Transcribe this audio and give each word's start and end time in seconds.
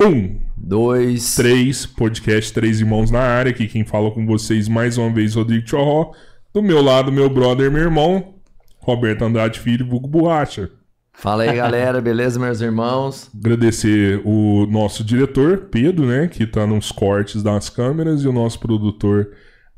Um, 0.00 0.40
Dois. 0.56 1.36
três, 1.36 1.86
podcast 1.86 2.52
Três 2.52 2.80
Irmãos 2.80 3.10
na 3.10 3.20
área. 3.20 3.50
Aqui 3.50 3.68
quem 3.68 3.84
fala 3.84 4.10
com 4.10 4.26
vocês 4.26 4.68
mais 4.68 4.98
uma 4.98 5.08
vez, 5.10 5.34
Rodrigo 5.34 5.68
Chorró. 5.68 6.12
Do 6.52 6.62
meu 6.62 6.82
lado, 6.82 7.12
meu 7.12 7.30
brother, 7.30 7.70
meu 7.70 7.82
irmão, 7.82 8.34
Roberto 8.78 9.22
Andrade 9.22 9.60
Filho, 9.60 9.86
Vulgo 9.86 10.08
Borracha. 10.08 10.70
Fala 11.12 11.44
aí, 11.44 11.56
galera. 11.56 12.00
Beleza, 12.00 12.40
meus 12.40 12.60
irmãos? 12.60 13.30
Agradecer 13.38 14.20
o 14.24 14.66
nosso 14.66 15.04
diretor, 15.04 15.68
Pedro, 15.70 16.06
né? 16.06 16.26
Que 16.26 16.44
tá 16.44 16.66
nos 16.66 16.90
cortes 16.90 17.40
das 17.40 17.68
câmeras, 17.68 18.22
e 18.22 18.28
o 18.28 18.32
nosso 18.32 18.58
produtor, 18.58 19.30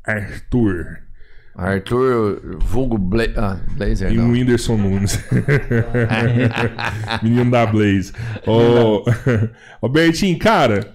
Arthur. 0.03 1.06
Arthur, 1.57 2.59
vulgo 2.59 2.99
Bla 2.99 3.23
ah, 3.35 3.59
Blazer, 3.71 4.11
E 4.11 4.19
o 4.19 4.21
não. 4.21 4.31
Whindersson 4.31 4.77
Nunes. 4.77 5.19
Menino 7.23 7.49
da 7.49 7.65
Blaze. 7.65 8.13
Ô, 8.45 9.03
Robertinho, 9.81 10.37
cara, 10.37 10.93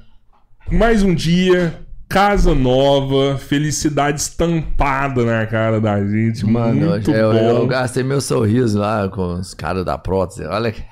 mais 0.71 1.03
um 1.03 1.13
dia, 1.13 1.75
casa 2.13 2.55
nova, 2.55 3.39
felicidade 3.39 4.21
estampada 4.21 5.25
na 5.25 5.47
cara 5.47 5.81
da 5.81 5.99
gente. 6.07 6.45
Mano, 6.45 6.91
muito 6.91 7.11
eu, 7.11 7.33
bom. 7.33 7.39
eu 7.39 7.67
gastei 7.67 8.03
meu 8.03 8.21
sorriso 8.21 8.79
lá 8.79 9.09
com 9.09 9.33
os 9.33 9.55
caras 9.55 9.83
da 9.83 9.97
prótese. 9.97 10.45
Olha 10.45 10.71
que... 10.71 10.83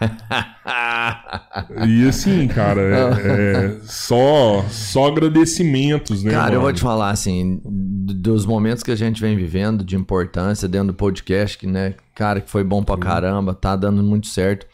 E 1.87 2.09
assim, 2.09 2.49
cara, 2.49 2.81
é, 2.81 3.67
é 3.67 3.77
só, 3.83 4.65
só 4.71 5.09
agradecimentos, 5.09 6.23
né? 6.23 6.31
Cara, 6.31 6.55
eu 6.55 6.61
vou 6.61 6.69
mano? 6.69 6.77
te 6.77 6.81
falar 6.81 7.11
assim, 7.11 7.61
dos 7.65 8.47
momentos 8.47 8.83
que 8.83 8.91
a 8.91 8.97
gente 8.97 9.21
vem 9.21 9.37
vivendo 9.37 9.85
de 9.85 9.97
importância 9.97 10.67
dentro 10.67 10.89
do 10.89 10.95
podcast, 10.95 11.59
que, 11.59 11.67
né, 11.67 11.95
cara, 12.15 12.41
que 12.41 12.49
foi 12.49 12.65
bom 12.65 12.83
pra 12.83 12.97
caramba, 12.97 13.53
tá 13.53 13.77
dando 13.77 14.03
muito 14.03 14.27
certo. 14.27 14.67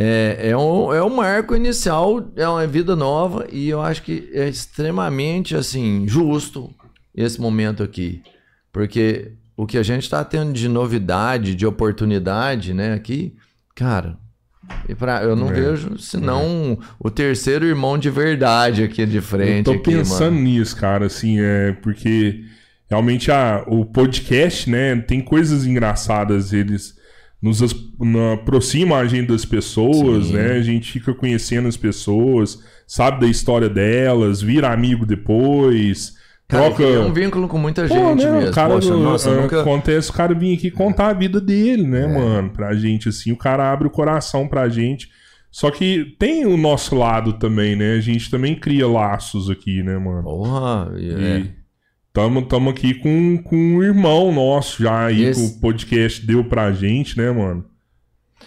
É, 0.00 0.50
é, 0.50 0.56
um, 0.56 0.94
é 0.94 1.02
um 1.02 1.16
marco 1.16 1.56
inicial, 1.56 2.30
é 2.36 2.48
uma 2.48 2.64
vida 2.68 2.94
nova 2.94 3.48
e 3.50 3.68
eu 3.68 3.82
acho 3.82 4.04
que 4.04 4.30
é 4.32 4.48
extremamente, 4.48 5.56
assim, 5.56 6.06
justo 6.06 6.72
esse 7.12 7.40
momento 7.40 7.82
aqui. 7.82 8.22
Porque 8.72 9.32
o 9.56 9.66
que 9.66 9.76
a 9.76 9.82
gente 9.82 10.08
tá 10.08 10.22
tendo 10.22 10.52
de 10.52 10.68
novidade, 10.68 11.56
de 11.56 11.66
oportunidade, 11.66 12.72
né, 12.72 12.94
aqui, 12.94 13.34
cara... 13.74 14.16
E 14.86 14.94
pra, 14.94 15.22
eu 15.22 15.34
não 15.34 15.48
É, 15.48 15.52
vejo 15.54 15.98
senão 15.98 16.78
o 17.00 17.10
terceiro 17.10 17.64
irmão 17.64 17.96
de 17.96 18.10
verdade 18.10 18.82
aqui 18.82 19.06
de 19.06 19.18
frente. 19.18 19.56
Eu 19.56 19.64
tô 19.64 19.72
aqui, 19.72 19.92
pensando 19.94 20.34
mano. 20.34 20.44
nisso, 20.44 20.76
cara, 20.76 21.06
assim, 21.06 21.40
é 21.40 21.72
porque 21.72 22.44
realmente 22.86 23.32
a, 23.32 23.64
o 23.66 23.86
podcast, 23.86 24.68
né, 24.68 24.94
tem 24.96 25.22
coisas 25.22 25.64
engraçadas, 25.64 26.52
eles 26.52 26.97
nos 27.40 27.60
na- 28.00 28.32
aproximam 28.34 28.98
a 28.98 29.06
gente 29.06 29.28
das 29.28 29.44
pessoas, 29.44 30.26
Sim. 30.26 30.32
né, 30.34 30.52
a 30.52 30.60
gente 30.60 30.90
fica 30.92 31.14
conhecendo 31.14 31.68
as 31.68 31.76
pessoas, 31.76 32.58
sabe 32.86 33.20
da 33.20 33.26
história 33.28 33.68
delas, 33.68 34.42
vira 34.42 34.72
amigo 34.72 35.06
depois, 35.06 36.16
Cara, 36.48 36.64
troca... 36.70 36.82
É 36.82 36.98
um 36.98 37.12
vínculo 37.12 37.46
com 37.46 37.58
muita 37.58 37.86
Pô, 37.86 37.94
gente 37.94 38.24
né, 38.24 38.32
mesmo. 38.32 38.50
o 38.50 38.52
cara, 38.54 38.74
Poxa, 38.74 38.96
nossa, 38.96 39.30
é, 39.30 39.40
nunca. 39.42 39.60
acontece 39.60 40.10
o 40.10 40.14
cara 40.14 40.34
vir 40.34 40.56
aqui 40.56 40.70
contar 40.70 41.08
a 41.08 41.12
vida 41.12 41.40
dele, 41.40 41.86
né, 41.86 42.04
É. 42.04 42.06
mano, 42.08 42.50
pra 42.50 42.74
gente, 42.74 43.08
assim, 43.08 43.30
o 43.32 43.36
cara 43.36 43.70
abre 43.72 43.86
o 43.86 43.90
coração 43.90 44.48
pra 44.48 44.68
gente, 44.68 45.08
só 45.50 45.70
que 45.70 46.16
tem 46.18 46.44
o 46.46 46.56
nosso 46.56 46.94
lado 46.96 47.34
também, 47.34 47.76
né, 47.76 47.92
a 47.94 48.00
gente 48.00 48.30
também 48.30 48.54
cria 48.54 48.86
laços 48.88 49.48
aqui, 49.50 49.82
né, 49.82 49.96
mano. 49.98 50.22
Porra, 50.24 50.90
é. 50.96 51.38
E 51.40 51.57
tamo, 52.18 52.42
tamo 52.42 52.70
aqui 52.70 52.94
com, 52.94 53.38
com 53.44 53.56
um 53.56 53.82
irmão 53.82 54.32
nosso 54.32 54.82
já 54.82 55.06
aí 55.06 55.22
Esse- 55.24 55.52
que 55.52 55.56
o 55.56 55.60
podcast 55.60 56.26
deu 56.26 56.42
pra 56.44 56.72
gente, 56.72 57.16
né, 57.16 57.30
mano? 57.30 57.64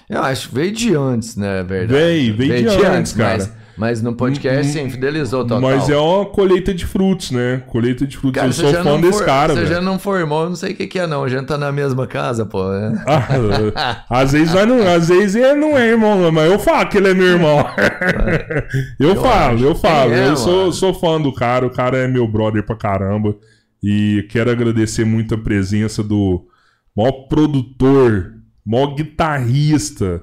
Eu 0.09 0.21
acho 0.23 0.49
que 0.49 0.55
veio 0.55 0.71
de 0.73 0.93
antes, 0.93 1.37
né? 1.37 1.61
é 1.61 1.63
Verdade. 1.63 1.93
Veio, 1.93 2.35
veio 2.35 2.69
de 2.69 2.85
antes, 2.85 3.13
cara. 3.13 3.37
Mas, 3.37 3.51
mas 3.77 4.01
no 4.01 4.13
podcast, 4.13 4.69
sim, 4.73 4.89
fidelizou 4.89 5.43
total. 5.43 5.61
Mas 5.61 5.89
é 5.89 5.95
uma 5.95 6.25
colheita 6.25 6.73
de 6.73 6.85
frutos, 6.85 7.31
né? 7.31 7.63
Colheita 7.67 8.05
de 8.05 8.17
frutos. 8.17 8.35
Cara, 8.35 8.49
eu 8.49 8.53
sou 8.53 8.71
já 8.73 8.83
fã 8.83 8.99
desse 8.99 9.19
for- 9.19 9.25
cara, 9.25 9.53
Você 9.53 9.61
velho. 9.61 9.73
já 9.75 9.81
não 9.81 9.97
formou, 9.97 10.43
eu 10.43 10.49
não 10.49 10.55
sei 10.57 10.73
o 10.73 10.75
que, 10.75 10.85
que 10.85 10.99
é, 10.99 11.07
não. 11.07 11.23
A 11.23 11.29
gente 11.29 11.45
tá 11.45 11.57
na 11.57 11.71
mesma 11.71 12.05
casa, 12.05 12.45
pô. 12.45 12.61
né? 12.71 13.01
Ah, 13.07 14.03
às 14.09 14.33
vezes 14.33 14.53
não, 14.53 14.85
às 14.93 15.07
vezes 15.07 15.35
ele 15.35 15.55
não 15.55 15.77
é 15.77 15.87
irmão, 15.87 16.29
mas 16.29 16.51
eu 16.51 16.59
falo 16.59 16.89
que 16.89 16.97
ele 16.97 17.09
é 17.11 17.13
meu 17.13 17.27
irmão. 17.27 17.65
eu, 18.99 19.15
falo, 19.15 19.59
eu 19.63 19.75
falo. 19.75 20.11
É, 20.13 20.27
eu 20.27 20.35
sou, 20.35 20.57
mano. 20.59 20.73
sou 20.73 20.93
fã 20.93 21.21
do 21.21 21.33
cara, 21.33 21.65
o 21.65 21.69
cara 21.71 21.97
é 21.97 22.07
meu 22.07 22.27
brother 22.27 22.63
pra 22.65 22.75
caramba. 22.75 23.33
E 23.83 24.27
quero 24.29 24.51
agradecer 24.51 25.05
muito 25.05 25.33
a 25.35 25.37
presença 25.37 26.03
do 26.03 26.45
maior 26.95 27.27
produtor, 27.27 28.33
maior 28.65 28.93
guitarrista, 28.95 30.21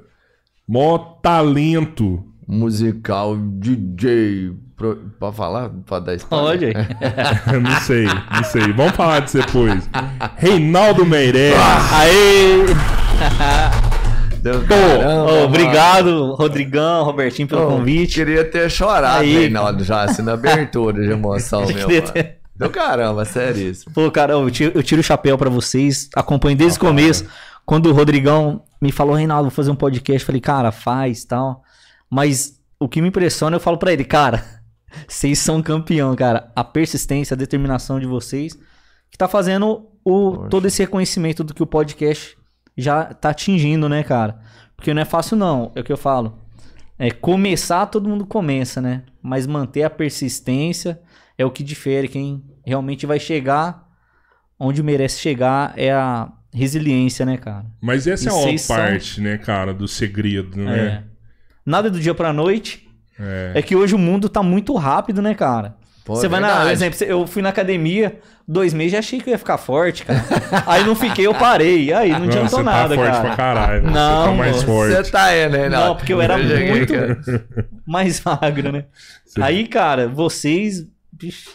maior 0.68 1.18
talento. 1.22 2.24
Musical, 2.46 3.36
DJ. 3.36 4.52
Pode 5.18 5.36
falar? 5.36 5.70
Pode 5.84 6.06
dar 6.06 6.14
spoiler? 6.14 6.72
Pode. 6.72 7.58
não 7.60 7.80
sei, 7.80 8.04
não 8.04 8.44
sei. 8.44 8.72
Vamos 8.72 8.92
falar 8.92 9.20
disso 9.20 9.38
depois. 9.38 9.90
Reinaldo 10.36 11.04
Meirelles. 11.04 11.58
Aê! 11.92 12.64
Deu- 14.40 14.60
Pô, 14.60 14.66
Caramba, 14.68 15.24
mano. 15.32 15.44
obrigado, 15.46 16.34
Rodrigão, 16.34 17.02
Robertinho, 17.04 17.48
pelo 17.48 17.64
Ô, 17.66 17.76
convite. 17.78 18.14
Queria 18.14 18.44
ter 18.44 18.70
chorado, 18.70 19.22
Aí. 19.22 19.32
Reinaldo, 19.36 19.82
já, 19.82 20.02
assim, 20.04 20.22
na 20.22 20.34
abertura 20.34 21.02
de 21.02 21.10
emoção, 21.10 21.66
meu, 21.66 21.74
Queria 21.88 22.02
ter- 22.02 22.37
Do 22.58 22.70
caramba, 22.70 23.24
sério 23.24 23.70
isso. 23.70 23.90
Pô, 23.92 24.10
cara, 24.10 24.32
eu 24.32 24.50
tiro, 24.50 24.72
eu 24.74 24.82
tiro 24.82 25.00
o 25.00 25.04
chapéu 25.04 25.38
pra 25.38 25.48
vocês. 25.48 26.08
Acompanho 26.14 26.56
desde 26.56 26.78
Ah, 26.78 26.82
o 26.82 26.86
começo. 26.86 27.24
Quando 27.64 27.86
o 27.86 27.92
Rodrigão 27.92 28.62
me 28.80 28.90
falou, 28.90 29.14
Reinaldo, 29.14 29.44
vou 29.44 29.50
fazer 29.54 29.70
um 29.70 29.76
podcast, 29.76 30.22
eu 30.22 30.26
falei, 30.26 30.40
cara, 30.40 30.72
faz 30.72 31.24
tal. 31.24 31.62
Mas 32.10 32.60
o 32.80 32.88
que 32.88 33.00
me 33.00 33.08
impressiona, 33.08 33.56
eu 33.56 33.60
falo 33.60 33.78
pra 33.78 33.92
ele, 33.92 34.04
cara, 34.04 34.44
vocês 35.06 35.38
são 35.38 35.62
campeão, 35.62 36.14
cara. 36.16 36.50
A 36.56 36.64
persistência, 36.64 37.34
a 37.34 37.38
determinação 37.38 38.00
de 38.00 38.06
vocês, 38.06 38.58
que 39.10 39.18
tá 39.18 39.28
fazendo 39.28 39.86
o, 40.04 40.32
Poxa. 40.32 40.48
todo 40.48 40.66
esse 40.66 40.82
reconhecimento 40.82 41.44
do 41.44 41.54
que 41.54 41.62
o 41.62 41.66
podcast 41.66 42.36
já 42.76 43.04
tá 43.04 43.30
atingindo, 43.30 43.88
né, 43.88 44.02
cara? 44.02 44.40
Porque 44.76 44.94
não 44.94 45.02
é 45.02 45.04
fácil, 45.04 45.36
não. 45.36 45.72
É 45.74 45.80
o 45.80 45.84
que 45.84 45.92
eu 45.92 45.96
falo. 45.96 46.38
É 46.98 47.10
começar, 47.10 47.86
todo 47.86 48.08
mundo 48.08 48.26
começa, 48.26 48.80
né? 48.80 49.02
Mas 49.22 49.46
manter 49.46 49.82
a 49.84 49.90
persistência 49.90 51.00
é 51.38 51.44
o 51.46 51.50
que 51.50 51.62
difere. 51.62 52.08
Quem 52.08 52.42
realmente 52.66 53.06
vai 53.06 53.18
chegar 53.18 53.86
onde 54.60 54.82
merece 54.82 55.20
chegar 55.20 55.72
é 55.76 55.92
a 55.92 56.28
resiliência, 56.52 57.24
né, 57.24 57.36
cara? 57.36 57.64
Mas 57.80 58.06
essa 58.06 58.24
E 58.24 58.28
é 58.28 58.32
uma 58.32 58.42
vocês 58.42 58.62
são- 58.62 58.76
parte, 58.76 59.20
né, 59.20 59.38
cara, 59.38 59.72
do 59.72 59.86
segredo, 59.86 60.56
né? 60.56 60.78
É. 60.78 61.02
Nada 61.64 61.90
do 61.90 62.00
dia 62.00 62.14
pra 62.14 62.32
noite. 62.32 62.88
É. 63.20 63.52
É 63.56 63.62
que 63.62 63.76
hoje 63.76 63.94
o 63.94 63.98
mundo 63.98 64.28
tá 64.28 64.42
muito 64.42 64.74
rápido, 64.74 65.20
né, 65.22 65.34
cara? 65.34 65.76
Pô, 66.04 66.14
Você 66.16 66.26
vai 66.26 66.40
na. 66.40 66.48
verdade. 66.48 66.72
Exemplo, 66.72 67.04
eu 67.04 67.26
fui 67.26 67.42
na 67.42 67.50
academia, 67.50 68.18
dois 68.46 68.72
meses 68.72 68.92
já 68.92 68.98
achei 69.00 69.20
que 69.20 69.28
eu 69.28 69.32
ia 69.32 69.38
ficar 69.38 69.58
forte, 69.58 70.06
cara. 70.06 70.24
aí 70.66 70.82
não 70.84 70.94
fiquei, 70.96 71.26
eu 71.26 71.34
parei. 71.34 71.92
Aí 71.92 72.10
não 72.12 72.20
Não, 72.20 72.26
adiantou 72.28 72.58
você 72.60 72.62
nada, 72.62 72.88
tá 72.88 72.94
forte 73.02 73.12
cara. 73.12 73.22
pra 73.26 73.36
caralho. 73.36 73.82
né? 73.82 73.90
Não, 73.90 74.20
você 74.22 74.30
tá 74.30 74.34
mais 74.36 74.62
forte. 74.62 74.94
Você 74.96 75.10
tá 75.12 75.24
aí, 75.24 75.48
né, 75.50 75.58
Reinaldo? 75.58 75.86
Não, 75.88 75.96
porque 75.96 76.12
eu 76.14 76.20
era 76.22 76.38
muito- 76.38 76.92
cara. 76.94 77.20
Mais 77.86 78.22
magro, 78.24 78.72
né? 78.72 78.84
Você- 79.26 79.42
Aí, 79.42 79.66
cara, 79.68 80.08
vocês. 80.08 80.86
Bicho, 81.18 81.50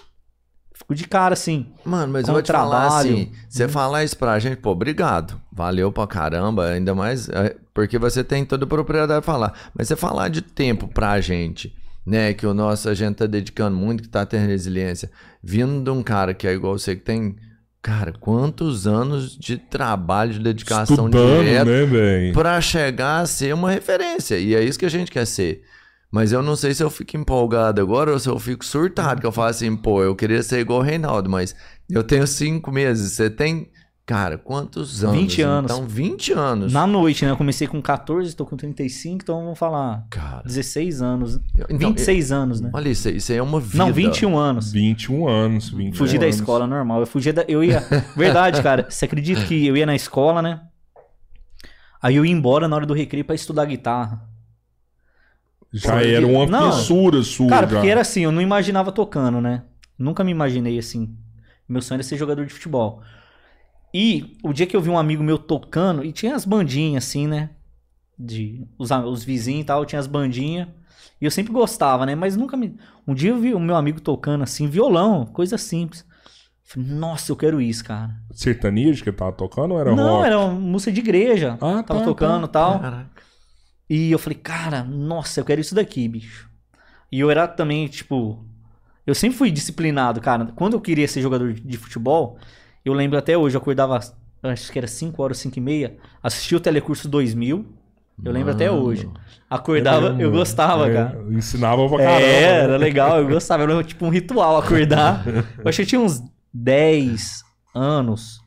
fico 0.73 0.93
de 0.93 1.07
cara 1.07 1.33
assim. 1.33 1.67
Mano, 1.85 2.11
mas 2.11 2.27
eu 2.27 2.33
vou 2.33 2.43
te 2.43 2.51
falar 2.51 2.81
trabalho. 2.81 3.13
assim, 3.13 3.31
você 3.49 3.67
falar 3.67 4.03
isso 4.03 4.17
pra 4.17 4.37
gente, 4.39 4.57
pô, 4.57 4.71
obrigado. 4.71 5.39
Valeu 5.51 5.91
pra 5.91 6.05
caramba, 6.05 6.67
ainda 6.67 6.93
mais 6.93 7.29
é, 7.29 7.55
porque 7.73 7.97
você 7.97 8.23
tem 8.23 8.43
toda 8.45 8.65
a 8.65 8.67
propriedade 8.67 9.21
de 9.21 9.25
falar. 9.25 9.53
Mas 9.73 9.87
você 9.87 9.95
falar 9.95 10.29
de 10.29 10.41
tempo 10.41 10.87
pra 10.87 11.19
gente, 11.21 11.73
né, 12.05 12.33
que 12.33 12.45
o 12.45 12.53
nosso 12.53 12.89
a 12.89 12.93
gente 12.93 13.15
tá 13.15 13.25
dedicando 13.25 13.77
muito, 13.77 14.03
que 14.03 14.09
tá 14.09 14.25
tendo 14.25 14.47
resiliência, 14.47 15.09
vindo 15.41 15.83
de 15.83 15.89
um 15.89 16.03
cara 16.03 16.33
que 16.33 16.47
é 16.47 16.53
igual 16.53 16.77
você 16.77 16.95
que 16.95 17.01
tem, 17.01 17.35
cara, 17.81 18.11
quantos 18.19 18.85
anos 18.85 19.37
de 19.37 19.57
trabalho, 19.57 20.33
de 20.33 20.39
dedicação 20.39 21.05
Estudando, 21.05 21.43
direta 21.43 21.87
né, 21.87 22.31
pra 22.33 22.59
chegar 22.59 23.19
a 23.19 23.25
ser 23.25 23.53
uma 23.53 23.71
referência. 23.71 24.37
E 24.37 24.53
é 24.53 24.63
isso 24.63 24.77
que 24.77 24.85
a 24.85 24.89
gente 24.89 25.11
quer 25.11 25.25
ser. 25.25 25.63
Mas 26.13 26.31
eu 26.31 26.43
não 26.43 26.55
sei 26.55 26.75
se 26.75 26.83
eu 26.83 26.91
fico 26.91 27.17
empolgado 27.17 27.81
agora 27.81 28.11
ou 28.11 28.19
se 28.19 28.29
eu 28.29 28.37
fico 28.37 28.63
surtado, 28.63 29.19
que 29.19 29.25
eu 29.25 29.31
falo 29.31 29.47
assim, 29.47 29.75
pô, 29.75 30.03
eu 30.03 30.15
queria 30.15 30.43
ser 30.43 30.59
igual 30.59 30.79
o 30.79 30.83
Reinaldo, 30.83 31.27
mas 31.27 31.55
eu 31.89 32.03
tenho 32.03 32.27
cinco 32.27 32.71
meses, 32.71 33.13
você 33.13 33.31
tem, 33.31 33.71
cara, 34.05 34.37
quantos 34.37 35.03
anos? 35.03 35.17
20 35.17 35.41
anos. 35.41 35.71
Então, 35.71 35.87
20 35.87 36.31
anos. 36.33 36.71
Na 36.71 36.85
noite, 36.85 37.25
né? 37.25 37.31
Eu 37.31 37.35
comecei 37.35 37.65
com 37.67 37.81
14, 37.81 38.35
tô 38.35 38.45
com 38.45 38.55
35, 38.55 39.23
então 39.23 39.41
vamos 39.41 39.57
falar. 39.57 40.05
Cara, 40.11 40.43
16 40.45 41.01
anos. 41.01 41.39
eu- 41.57 41.65
então, 41.67 41.89
26 41.89 42.31
anos, 42.31 42.61
né? 42.61 42.69
eu- 42.71 42.77
olha 42.77 42.89
isso, 42.89 43.09
isso 43.09 43.31
aí 43.31 43.39
é 43.39 43.41
uma 43.41 43.59
vida. 43.59 43.77
Não, 43.79 43.91
21 43.91 44.37
anos. 44.37 44.71
21 44.71 45.27
anos. 45.27 45.69
21 45.71 45.97
Fugi 45.97 46.19
da 46.19 46.25
anos. 46.25 46.35
escola 46.35 46.67
normal. 46.67 46.99
Eu 46.99 47.07
fugia 47.07 47.33
da. 47.33 47.43
Eu 47.47 47.63
ia. 47.63 47.79
Verdade, 48.15 48.61
cara. 48.61 48.85
Você 48.87 49.05
acredita 49.05 49.43
que 49.45 49.65
eu 49.65 49.75
ia 49.75 49.87
na 49.87 49.95
escola, 49.95 50.43
né? 50.43 50.61
Aí 51.99 52.17
eu 52.17 52.23
ia 52.23 52.31
embora 52.31 52.67
na 52.67 52.75
hora 52.75 52.85
do 52.85 52.93
recreio 52.93 53.25
pra 53.25 53.33
estudar 53.33 53.65
guitarra. 53.65 54.31
Já 55.73 55.93
Pô, 55.93 55.97
era 55.99 56.27
uma 56.27 56.45
não. 56.45 56.71
fissura 56.71 57.23
sua. 57.23 57.49
Cara, 57.49 57.67
já. 57.67 57.73
porque 57.73 57.89
era 57.89 58.01
assim, 58.01 58.21
eu 58.21 58.31
não 58.31 58.41
imaginava 58.41 58.91
tocando, 58.91 59.41
né? 59.41 59.63
Nunca 59.97 60.23
me 60.23 60.31
imaginei 60.31 60.77
assim. 60.77 61.15
Meu 61.67 61.81
sonho 61.81 61.97
era 61.97 62.03
ser 62.03 62.17
jogador 62.17 62.45
de 62.45 62.53
futebol. 62.53 63.01
E 63.93 64.37
o 64.43 64.53
dia 64.53 64.65
que 64.67 64.75
eu 64.75 64.81
vi 64.81 64.89
um 64.89 64.97
amigo 64.97 65.23
meu 65.23 65.37
tocando, 65.37 66.03
e 66.05 66.11
tinha 66.11 66.35
as 66.35 66.45
bandinhas 66.45 67.03
assim, 67.05 67.27
né? 67.27 67.49
de 68.17 68.65
os, 68.77 68.89
os 68.91 69.23
vizinhos 69.23 69.61
e 69.63 69.65
tal, 69.65 69.85
tinha 69.85 69.99
as 69.99 70.07
bandinhas. 70.07 70.67
E 71.19 71.25
eu 71.25 71.31
sempre 71.31 71.53
gostava, 71.53 72.05
né? 72.05 72.15
Mas 72.15 72.35
nunca 72.35 72.55
me. 72.57 72.75
Um 73.07 73.13
dia 73.13 73.31
eu 73.31 73.39
vi 73.39 73.53
o 73.53 73.59
meu 73.59 73.75
amigo 73.75 73.99
tocando 74.01 74.43
assim, 74.43 74.67
violão, 74.67 75.25
coisa 75.25 75.57
simples. 75.57 76.05
Falei, 76.63 76.89
nossa, 76.89 77.31
eu 77.31 77.35
quero 77.35 77.61
isso, 77.61 77.83
cara. 77.83 78.11
Sertanejo 78.31 79.03
que 79.03 79.11
tava 79.11 79.33
tocando 79.33 79.73
ou 79.73 79.79
era 79.79 79.95
Não, 79.95 80.17
rock? 80.17 80.25
era 80.25 80.39
uma 80.39 80.53
música 80.53 80.91
de 80.91 81.01
igreja. 81.01 81.57
Ah, 81.61 81.83
Tava 81.83 81.99
tá, 81.99 82.05
tocando 82.05 82.45
e 82.45 82.49
tal. 82.49 82.79
Caraca. 82.79 83.12
E 83.89 84.11
eu 84.11 84.17
falei, 84.19 84.37
cara, 84.37 84.83
nossa, 84.83 85.39
eu 85.39 85.45
quero 85.45 85.61
isso 85.61 85.75
daqui, 85.75 86.07
bicho. 86.07 86.49
E 87.11 87.19
eu 87.19 87.29
era 87.29 87.47
também, 87.47 87.87
tipo. 87.87 88.43
Eu 89.05 89.13
sempre 89.13 89.37
fui 89.37 89.51
disciplinado, 89.51 90.21
cara. 90.21 90.45
Quando 90.55 90.73
eu 90.73 90.81
queria 90.81 91.07
ser 91.07 91.21
jogador 91.21 91.53
de 91.53 91.77
futebol, 91.77 92.37
eu 92.85 92.93
lembro 92.93 93.17
até 93.17 93.37
hoje, 93.37 93.55
eu 93.55 93.61
acordava, 93.61 93.99
eu 94.41 94.49
acho 94.49 94.71
que 94.71 94.79
era 94.79 94.87
5 94.87 95.21
horas, 95.21 95.37
5 95.39 95.57
e 95.57 95.61
meia, 95.61 95.97
assistia 96.23 96.57
o 96.57 96.61
Telecurso 96.61 97.07
2000. 97.09 97.65
Eu 98.23 98.31
lembro 98.31 98.51
até 98.51 98.71
hoje. 98.71 99.09
Acordava, 99.49 100.07
eu 100.07 100.13
mano. 100.13 100.31
gostava, 100.31 100.87
É, 100.89 100.93
cara. 100.93 101.25
Ensinava 101.31 101.89
pra 101.89 101.97
caramba. 101.97 102.21
É, 102.21 102.41
né? 102.41 102.63
era 102.63 102.77
legal, 102.77 103.19
eu 103.19 103.27
gostava. 103.27 103.63
Era 103.63 103.83
tipo 103.83 104.05
um 104.05 104.09
ritual 104.09 104.57
acordar. 104.57 105.23
Eu 105.57 105.67
acho 105.67 105.77
que 105.77 105.81
eu 105.81 105.85
tinha 105.87 105.99
uns 106.01 106.21
10 106.53 107.43
anos. 107.73 108.39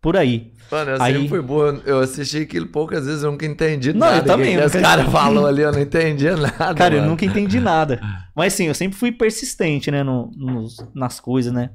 Por 0.00 0.16
aí. 0.18 0.52
Mano, 0.70 0.90
eu 0.92 1.02
Aí- 1.02 1.12
sempre 1.14 1.28
fui 1.28 1.42
boa. 1.42 1.80
Eu 1.84 2.00
assisti 2.00 2.38
aquilo 2.38 2.66
poucas 2.66 3.06
vezes, 3.06 3.22
eu 3.22 3.30
nunca 3.30 3.46
entendi 3.46 3.92
Não, 3.92 4.06
eu 4.08 4.12
nada. 4.14 4.26
também, 4.26 4.54
O 4.54 4.58
que 4.58 4.62
eu 4.62 4.66
esse 4.66 4.76
nunca- 4.76 4.88
cara 4.88 5.04
falou 5.10 5.46
ali, 5.46 5.62
eu 5.62 5.72
não 5.72 5.80
entendia 5.80 6.36
nada. 6.36 6.74
Cara, 6.74 6.94
eu 6.94 6.98
mano. 7.00 7.10
nunca 7.12 7.24
entendi 7.24 7.60
nada. 7.60 8.00
Mas 8.34 8.52
sim, 8.54 8.66
eu 8.66 8.74
sempre 8.74 8.98
fui 8.98 9.12
persistente, 9.12 9.90
né, 9.90 10.02
no- 10.02 10.30
nos- 10.36 10.76
nas 10.94 11.20
coisas, 11.20 11.52
né? 11.52 11.70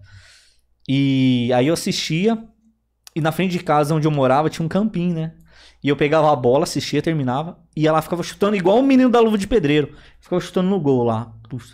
E 0.87 1.51
aí 1.53 1.67
eu 1.67 1.73
assistia, 1.73 2.37
e 3.15 3.21
na 3.21 3.31
frente 3.31 3.51
de 3.51 3.59
casa 3.63 3.93
onde 3.93 4.07
eu 4.07 4.11
morava 4.11 4.49
tinha 4.49 4.65
um 4.65 4.69
campinho, 4.69 5.13
né? 5.15 5.33
E 5.83 5.87
eu 5.87 5.95
pegava 5.95 6.31
a 6.31 6.35
bola, 6.35 6.63
assistia, 6.63 7.01
terminava, 7.01 7.57
e 7.75 7.87
ela 7.87 8.01
ficava 8.01 8.21
chutando 8.21 8.55
igual 8.57 8.79
o 8.79 8.83
menino 8.83 9.09
da 9.09 9.19
luva 9.19 9.37
de 9.37 9.47
pedreiro. 9.47 9.93
Ficava 10.19 10.41
chutando 10.41 10.67
no 10.69 10.79
gol 10.79 11.03
lá. 11.03 11.31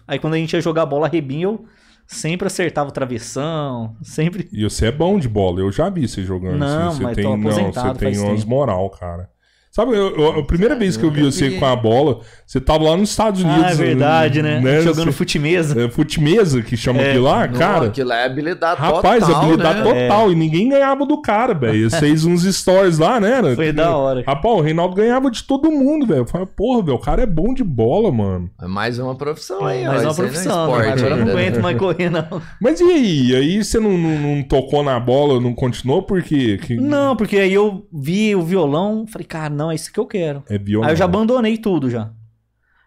Aí 0.07 0.19
quando 0.19 0.35
a 0.35 0.37
gente 0.37 0.53
ia 0.53 0.61
jogar 0.61 0.83
a 0.83 0.85
bola 0.85 1.07
rebinha, 1.07 1.45
eu 1.45 1.65
sempre 2.07 2.47
acertava 2.47 2.89
o 2.89 2.91
travessão, 2.91 3.95
sempre. 4.01 4.47
E 4.51 4.63
você 4.63 4.87
é 4.87 4.91
bom 4.91 5.19
de 5.19 5.27
bola, 5.27 5.59
eu 5.59 5.71
já 5.71 5.89
vi 5.89 6.07
você 6.07 6.23
jogando. 6.23 6.57
Não, 6.57 6.89
assim. 6.89 6.97
Você 6.97 7.03
mas 7.03 7.15
tem, 7.15 7.23
tô 7.23 7.37
não, 7.37 7.49
aposentado 7.49 7.99
você 7.99 8.05
tem 8.05 8.19
umas 8.19 8.39
tempo. 8.39 8.49
moral, 8.49 8.89
cara. 8.89 9.29
Sabe, 9.75 9.91
eu- 9.91 10.15
eu- 10.15 10.39
a 10.39 10.43
primeira 10.45 10.73
vez 10.73 10.95
que 10.95 11.03
eu 11.03 11.11
vi 11.11 11.21
você 11.21 11.49
vi. 11.49 11.59
com 11.59 11.65
a 11.65 11.75
bola, 11.75 12.19
você 12.47 12.61
tava 12.61 12.85
lá 12.85 12.95
nos 12.95 13.09
Estados 13.09 13.43
Unidos. 13.43 13.61
ah, 13.65 13.71
é 13.71 13.73
verdade, 13.75 14.41
né? 14.41 14.61
Jogando 14.81 15.07
Você- 15.07 15.11
futimesa. 15.11 15.81
é, 15.83 15.89
Futimesa, 15.89 16.61
que 16.61 16.77
chama 16.77 17.01
É. 17.01 17.09
aquilo 17.09 17.25
lá, 17.25 17.45
Não, 17.45 17.59
cara. 17.59 17.85
aquilo 17.87 18.13
é 18.13 18.23
habilidade 18.23 18.79
Rapaz, 18.79 19.25
total, 19.25 19.41
habilidade 19.41 19.83
né? 19.83 20.07
total. 20.07 20.31
E 20.31 20.35
ninguém 20.35 20.69
ganhava 20.69 21.05
do 21.05 21.21
cara, 21.21 21.53
velho. 21.53 21.91
Fez 21.91 22.23
uns 22.23 22.43
stories 22.43 22.97
lá, 22.99 23.19
né? 23.19 23.33
era? 23.35 23.53
Foi 23.53 23.73
da 23.73 23.93
hora. 23.97 24.23
Rapaz, 24.25 24.55
o 24.55 24.61
Reinaldo 24.61 24.95
ganhava 24.95 25.29
de 25.29 25.43
todo 25.43 25.69
mundo, 25.69 26.05
velho. 26.05 26.21
Eu 26.21 26.25
falei, 26.25 26.47
porra, 26.55 26.81
velho, 26.81 26.95
o 26.95 26.99
cara 27.01 27.23
é 27.23 27.25
bom 27.25 27.53
de 27.53 27.63
bola, 27.65 28.13
mano. 28.13 28.49
É 28.61 28.67
mais 28.67 28.97
uma 28.97 29.13
profissão 29.15 29.65
aí, 29.65 29.85
ó. 29.85 29.87
É 29.87 29.89
uma 29.89 29.95
Isso 29.95 29.99
aí 29.99 30.05
não 30.05 30.15
profissão, 30.15 30.65
esporte 30.69 30.89
agora 30.99 31.09
eu 31.09 31.17
não 31.17 31.25
né? 31.25 31.31
aguento 31.33 31.61
mais 31.61 31.77
correr, 31.77 32.09
não. 32.09 32.41
Mas 32.61 32.79
e 32.79 32.83
aí? 32.85 33.35
Aí 33.35 33.61
você 33.61 33.77
não, 33.77 33.97
não, 33.97 34.35
não 34.35 34.43
tocou 34.43 34.81
na 34.83 34.97
bola, 35.01 35.41
não 35.41 35.53
continuou 35.53 36.01
porque 36.03 36.57
que 36.59 36.75
Não, 36.77 37.13
porque 37.17 37.35
aí 37.37 37.53
eu 37.53 37.85
vi 37.91 38.33
o 38.37 38.41
violão, 38.41 39.05
falei, 39.11 39.25
cara, 39.27 39.49
não, 39.49 39.64
é 39.71 39.75
isso 39.75 39.91
que 39.91 39.99
eu 39.99 40.05
quero. 40.05 40.43
é. 40.83 40.87
Aí 40.87 40.93
eu 40.93 40.95
já 40.95 41.05
abandonei 41.05 41.57
tudo 41.57 41.89
já. 41.89 42.11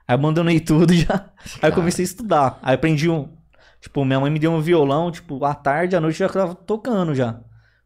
Aí 0.07 0.15
abandonei 0.15 0.61
tudo 0.61 0.93
já. 0.95 1.31
Aí 1.61 1.71
eu 1.71 1.75
comecei 1.75 2.05
a 2.05 2.09
estudar. 2.09 2.59
Aí 2.63 2.75
aprendi 2.75 3.09
um. 3.09 3.29
Tipo, 3.81 4.05
minha 4.05 4.19
mãe 4.19 4.31
me 4.31 4.39
deu 4.39 4.51
um 4.51 4.61
violão, 4.61 5.11
tipo, 5.11 5.45
à 5.45 5.55
tarde, 5.55 5.95
à 5.95 6.01
noite 6.01 6.21
eu 6.21 6.27
já 6.29 6.33
tava 6.35 6.55
tocando 6.55 7.15
já. 7.15 7.41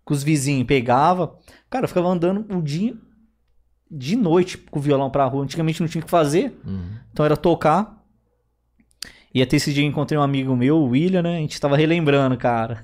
Com 0.04 0.14
os 0.14 0.22
vizinhos, 0.22 0.66
pegava. 0.66 1.36
Cara, 1.68 1.84
eu 1.84 1.88
ficava 1.88 2.08
andando 2.08 2.46
o 2.56 2.62
dia 2.62 2.94
de 3.90 4.16
noite 4.16 4.56
com 4.56 4.78
o 4.78 4.82
violão 4.82 5.10
pra 5.10 5.26
rua. 5.26 5.44
Antigamente 5.44 5.80
não 5.80 5.88
tinha 5.88 6.00
o 6.00 6.04
que 6.04 6.10
fazer. 6.10 6.58
Uhum. 6.64 6.92
Então 7.12 7.24
era 7.24 7.36
tocar. 7.36 8.02
E 9.34 9.42
até 9.42 9.56
esse 9.56 9.72
dia 9.72 9.84
eu 9.84 9.88
encontrei 9.88 10.18
um 10.18 10.22
amigo 10.22 10.54
meu, 10.56 10.76
o 10.78 10.88
William, 10.88 11.22
né? 11.22 11.36
A 11.36 11.40
gente 11.40 11.60
tava 11.60 11.76
relembrando, 11.76 12.36
cara. 12.36 12.82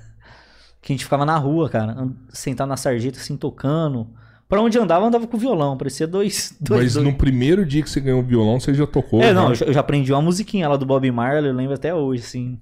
Que 0.81 0.93
a 0.93 0.95
gente 0.95 1.03
ficava 1.03 1.25
na 1.25 1.37
rua, 1.37 1.69
cara. 1.69 2.07
Sentado 2.29 2.67
na 2.69 2.77
sarjeta, 2.77 3.19
assim, 3.19 3.35
tocando. 3.35 4.07
Pra 4.49 4.59
onde 4.61 4.79
andava, 4.79 5.05
andava 5.05 5.27
com 5.27 5.37
violão. 5.37 5.77
Parecia 5.77 6.07
dois. 6.07 6.55
dois 6.59 6.81
Mas 6.81 6.93
dois. 6.95 7.05
no 7.05 7.13
primeiro 7.13 7.63
dia 7.65 7.83
que 7.83 7.89
você 7.89 8.01
ganhou 8.01 8.19
o 8.19 8.23
violão, 8.23 8.59
você 8.59 8.73
já 8.73 8.87
tocou. 8.87 9.21
É, 9.21 9.31
não, 9.31 9.49
eu 9.49 9.55
já, 9.55 9.65
eu 9.67 9.73
já 9.73 9.79
aprendi 9.79 10.11
uma 10.11 10.21
musiquinha 10.23 10.67
lá 10.67 10.75
do 10.75 10.87
Bob 10.87 11.09
Marley, 11.11 11.51
eu 11.51 11.55
lembro 11.55 11.75
até 11.75 11.93
hoje, 11.93 12.23
assim. 12.23 12.59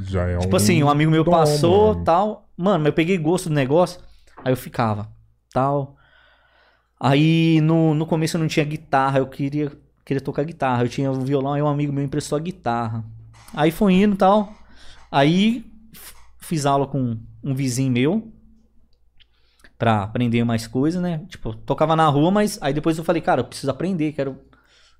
já 0.00 0.26
é 0.26 0.38
Tipo 0.38 0.56
assim, 0.56 0.82
um 0.82 0.90
amigo 0.90 1.10
meu 1.10 1.22
dom, 1.22 1.30
passou, 1.30 1.92
mano. 1.94 2.04
tal. 2.04 2.48
Mano, 2.56 2.80
mas 2.80 2.86
eu 2.88 2.92
peguei 2.92 3.16
gosto 3.16 3.48
do 3.48 3.54
negócio, 3.54 4.00
aí 4.44 4.52
eu 4.52 4.56
ficava, 4.56 5.08
tal. 5.52 5.96
Aí 6.98 7.60
no, 7.62 7.94
no 7.94 8.04
começo 8.04 8.36
eu 8.36 8.40
não 8.40 8.48
tinha 8.48 8.64
guitarra, 8.64 9.20
eu 9.20 9.26
queria, 9.26 9.72
queria 10.04 10.20
tocar 10.20 10.42
guitarra. 10.42 10.82
Eu 10.84 10.88
tinha 10.88 11.10
o 11.10 11.20
violão, 11.20 11.54
aí 11.54 11.62
um 11.62 11.68
amigo 11.68 11.92
meu 11.92 12.04
emprestou 12.04 12.36
a 12.36 12.40
guitarra. 12.40 13.04
Aí 13.54 13.70
foi 13.70 13.94
indo 13.94 14.14
e 14.14 14.18
tal. 14.18 14.52
Aí 15.10 15.64
fiz 16.40 16.66
aula 16.66 16.86
com 16.86 17.16
um 17.42 17.54
vizinho 17.54 17.90
meu 17.92 18.32
pra 19.80 20.02
aprender 20.04 20.44
mais 20.44 20.66
coisas, 20.68 21.00
né? 21.02 21.22
Tipo, 21.28 21.54
tocava 21.54 21.96
na 21.96 22.06
rua, 22.06 22.30
mas 22.30 22.58
aí 22.60 22.72
depois 22.72 22.96
eu 22.98 23.02
falei, 23.02 23.20
cara, 23.22 23.40
eu 23.40 23.44
preciso 23.46 23.70
aprender, 23.70 24.12
quero 24.12 24.36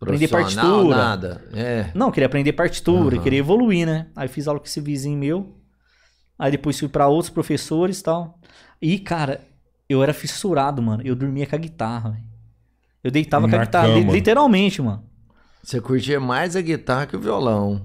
Aprender 0.00 0.28
partitura. 0.28 0.96
nada. 0.96 1.44
É. 1.52 1.90
não, 1.94 2.10
queria 2.10 2.26
aprender 2.26 2.54
partitura, 2.54 3.16
Aham. 3.16 3.22
queria 3.22 3.38
evoluir, 3.40 3.86
né? 3.86 4.06
Aí 4.16 4.26
fiz 4.28 4.48
aula 4.48 4.58
com 4.58 4.64
esse 4.64 4.80
vizinho 4.80 5.18
meu. 5.18 5.54
Aí 6.38 6.50
depois 6.50 6.78
fui 6.78 6.88
pra 6.88 7.06
outros 7.06 7.28
professores 7.28 8.00
e 8.00 8.02
tal. 8.02 8.38
E, 8.80 8.98
cara, 8.98 9.42
eu 9.86 10.02
era 10.02 10.14
fissurado, 10.14 10.80
mano. 10.80 11.02
Eu 11.04 11.14
dormia 11.14 11.46
com 11.46 11.54
a 11.54 11.58
guitarra. 11.58 12.18
Eu 13.04 13.10
deitava 13.10 13.46
com 13.46 13.54
a 13.54 13.58
Na 13.58 13.64
guitarra, 13.66 13.88
cama. 13.88 14.10
literalmente, 14.12 14.80
mano. 14.80 15.04
Você 15.62 15.78
curtia 15.82 16.18
mais 16.18 16.56
a 16.56 16.62
guitarra 16.62 17.04
que 17.06 17.14
o 17.16 17.20
violão. 17.20 17.82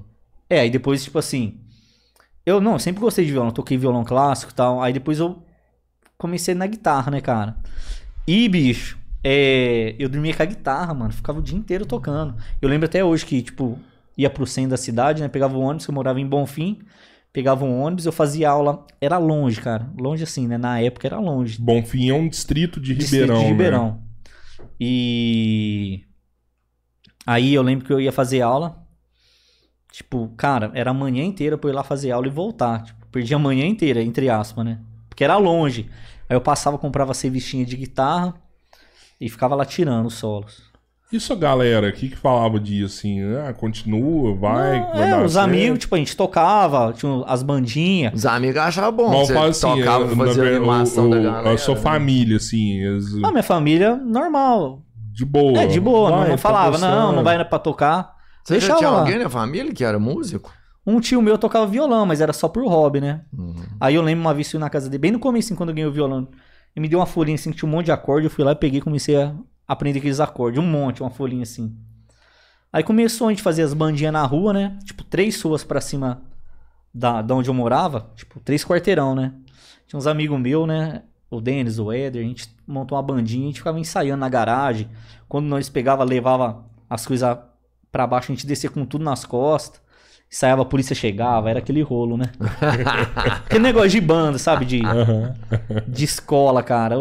É, 0.50 0.62
aí 0.62 0.70
depois, 0.70 1.04
tipo 1.04 1.20
assim. 1.20 1.60
Eu 2.46 2.62
não, 2.62 2.74
eu 2.74 2.80
sempre 2.80 3.02
gostei 3.02 3.26
de 3.26 3.32
violão, 3.34 3.52
toquei 3.52 3.78
violão 3.78 4.06
clássico 4.06 4.54
e 4.54 4.56
tal. 4.56 4.82
Aí 4.82 4.94
depois 4.94 5.20
eu 5.20 5.44
comecei 6.18 6.54
na 6.56 6.68
guitarra, 6.68 7.12
né, 7.12 7.22
cara? 7.22 7.56
E, 8.28 8.48
bicho, 8.50 8.98
é, 9.24 9.96
eu 9.98 10.10
dormia 10.10 10.34
com 10.34 10.44
a 10.44 10.46
guitarra, 10.46 10.94
mano. 10.94 11.12
Ficava 11.12 11.40
o 11.40 11.42
dia 11.42 11.58
inteiro 11.58 11.86
tocando. 11.86 12.36
Eu 12.62 12.70
lembro 12.70 12.86
até 12.86 13.04
hoje 13.04 13.26
que, 13.26 13.42
tipo, 13.42 13.80
ia 14.18 14.30
pro 14.30 14.46
centro 14.46 14.72
da 14.72 14.78
cidade, 14.78 15.22
né? 15.22 15.28
Pegava 15.28 15.58
o 15.58 15.62
ônibus, 15.62 15.86
que 15.86 15.92
eu 15.92 15.96
morava 15.96 16.20
em 16.20 16.28
Bonfim. 16.28 16.80
Pegava 17.34 17.66
um 17.66 17.82
ônibus, 17.82 18.06
eu 18.06 18.12
fazia 18.12 18.50
aula. 18.50 18.86
Era 19.02 19.18
longe, 19.18 19.60
cara. 19.60 19.90
Longe 20.00 20.24
assim, 20.24 20.48
né? 20.48 20.58
Na 20.58 20.80
época 20.80 21.08
era 21.08 21.20
longe. 21.20 21.60
Bonfim 21.60 22.10
é 22.10 22.14
um 22.14 22.30
distrito 22.30 22.80
de 22.80 22.96
Distrito 22.96 23.34
Ribeirão. 23.34 23.38
de 23.38 23.44
né? 23.44 23.50
Ribeirão. 23.50 24.04
E 24.80 26.06
aí 27.26 27.54
eu 27.54 27.62
lembro 27.62 27.86
que 27.86 27.92
eu 27.92 28.00
ia 28.00 28.12
fazer 28.12 28.42
aula. 28.42 28.82
Tipo, 29.92 30.30
cara, 30.38 30.72
era 30.74 30.92
a 30.92 30.94
manhã 30.94 31.24
inteira 31.24 31.58
pra 31.58 31.70
eu 31.70 31.74
ir 31.74 31.76
lá 31.76 31.84
fazer 31.84 32.12
aula 32.12 32.28
e 32.28 32.32
voltar. 32.32 32.84
Tipo, 32.84 33.06
perdi 33.08 33.34
a 33.34 33.40
manhã 33.40 33.66
inteira, 33.66 34.02
entre 34.02 34.30
aspas, 34.30 34.66
né? 34.66 34.80
Porque 35.16 35.24
era 35.24 35.38
longe. 35.38 35.90
Aí 36.30 36.36
eu 36.36 36.42
passava, 36.42 36.78
comprava 36.78 37.14
revistinha 37.14 37.66
de 37.66 37.78
guitarra 37.78 38.34
e 39.22 39.30
ficava 39.30 39.56
lá 39.56 39.64
tirando 39.64 40.08
os 40.08 40.16
solos. 40.16 40.62
Isso 41.10 41.32
a 41.32 41.36
galera 41.38 41.88
aqui 41.88 42.10
que 42.10 42.18
falava 42.18 42.60
disso 42.60 42.98
assim, 43.00 43.22
ah, 43.38 43.54
continua, 43.54 44.36
vai, 44.36 44.80
Não, 44.82 44.92
vai 44.92 45.08
é, 45.08 45.12
dar 45.12 45.24
os 45.24 45.34
certo. 45.34 45.46
amigos, 45.46 45.80
tipo, 45.80 45.96
a 45.96 45.98
gente 46.00 46.18
tocava, 46.18 46.92
tinha 46.92 47.24
as 47.26 47.42
bandinhas. 47.44 48.14
Os 48.14 48.26
amigos 48.26 48.58
achavam 48.58 48.92
bom. 48.92 49.10
Mal 49.12 49.26
você 49.26 49.38
assim, 49.38 49.62
tocava, 49.80 50.06
na 50.14 50.26
fazia 50.26 50.44
ver- 50.44 50.56
animação 50.58 51.08
o- 51.08 51.10
da 51.12 51.20
galera. 51.22 51.54
A 51.54 51.58
sua 51.58 51.76
né? 51.76 51.82
família, 51.82 52.36
assim, 52.38 52.82
eles- 52.82 53.14
Ah, 53.24 53.32
minha 53.32 53.44
família, 53.44 53.96
normal. 53.96 54.82
de 55.14 55.24
boa. 55.24 55.58
É, 55.62 55.68
de 55.68 55.80
boa, 55.80 56.10
não- 56.10 56.18
Vai, 56.18 56.28
não, 56.28 56.36
tá 56.36 56.42
falava, 56.42 56.78
não, 56.78 56.90
gostando. 56.90 57.16
não 57.16 57.24
vai 57.24 57.46
pra 57.46 57.60
tocar. 57.60 58.14
Você 58.44 58.56
já 58.56 58.60
Deixava 58.60 58.80
tinha 58.80 58.90
lá. 58.90 59.00
alguém 59.00 59.20
na 59.20 59.30
família 59.30 59.74
que 59.74 59.84
era 59.86 59.98
músico? 59.98 60.52
Um 60.86 61.00
tio 61.00 61.22
meu 61.22 61.38
tocava 61.38 61.66
violão, 61.66 62.06
mas 62.06 62.22
era 62.22 62.32
só 62.32 62.48
por 62.48 62.68
hobby, 62.68 63.02
né? 63.02 63.22
Uhum. 63.36 63.56
Aí 63.80 63.96
eu 63.96 64.02
lembro 64.02 64.22
uma 64.22 64.34
vez 64.34 64.52
fui 64.52 64.60
na 64.60 64.70
casa 64.70 64.88
dele, 64.88 65.02
bem 65.02 65.12
no 65.12 65.20
começo, 65.20 65.48
assim, 65.48 65.56
quando 65.56 65.70
eu 65.70 65.76
ganhei 65.76 65.90
o 65.90 65.92
violão. 65.92 66.28
Ele 66.76 66.82
me 66.82 66.90
deu 66.90 67.00
uma 67.00 67.06
folhinha 67.06 67.36
assim, 67.36 67.52
que 67.52 67.58
tinha 67.58 67.68
um 67.68 67.72
monte 67.72 67.86
de 67.86 67.92
acorde. 67.92 68.28
Eu 68.28 68.30
fui 68.30 68.44
lá 68.44 68.52
e 68.52 68.56
peguei 68.56 68.80
e 68.80 68.82
comecei 68.82 69.16
a 69.16 69.34
aprender 69.68 70.00
aqueles 70.00 70.20
acordes. 70.20 70.62
Um 70.62 70.68
monte, 70.68 71.02
uma 71.02 71.10
folhinha 71.10 71.44
assim. 71.44 71.76
Aí 72.72 72.84
começou 72.84 73.28
a 73.28 73.30
gente 73.32 73.42
fazer 73.42 73.62
as 73.64 73.74
bandinhas 73.74 74.12
na 74.12 74.24
rua, 74.26 74.52
né? 74.52 74.78
Tipo, 74.84 75.04
três 75.04 75.42
ruas 75.42 75.64
pra 75.64 75.80
cima 75.80 76.22
da, 76.94 77.22
da 77.22 77.34
onde 77.34 77.50
eu 77.50 77.54
morava. 77.54 78.12
Tipo, 78.16 78.40
três 78.42 78.66
quarteirão, 78.66 79.16
né? 79.16 79.34
Tinha 79.88 79.98
uns 79.98 80.06
amigos 80.06 80.38
meus, 80.40 80.68
né? 80.68 81.04
O 81.32 81.40
Denis, 81.40 81.80
o 81.80 81.92
Éder. 81.92 82.24
A 82.24 82.28
gente 82.28 82.54
montou 82.68 82.98
uma 82.98 83.02
bandinha, 83.02 83.46
a 83.46 83.48
gente 83.48 83.60
ficava 83.60 83.80
ensaiando 83.80 84.20
na 84.20 84.30
garagem. 84.30 84.90
Quando 85.28 85.46
nós 85.46 85.70
pegava, 85.70 86.04
levava 86.04 86.66
as 86.90 87.08
coisas 87.08 87.38
pra 87.92 88.06
baixo, 88.06 88.32
a 88.32 88.36
gente 88.36 88.46
descia 88.46 88.70
com 88.70 88.86
tudo 88.86 89.06
nas 89.06 89.24
costas. 89.24 89.82
Ensaiava, 90.36 90.64
a 90.64 90.66
polícia 90.66 90.94
chegava, 90.94 91.50
era 91.50 91.60
aquele 91.60 91.82
rolo, 91.82 92.18
né? 92.18 92.26
aquele 93.46 93.64
negócio 93.64 93.90
de 93.92 94.02
banda, 94.02 94.38
sabe? 94.38 94.66
De, 94.66 94.82
Aham. 94.84 95.34
de 95.88 96.04
escola, 96.04 96.62
cara. 96.62 96.96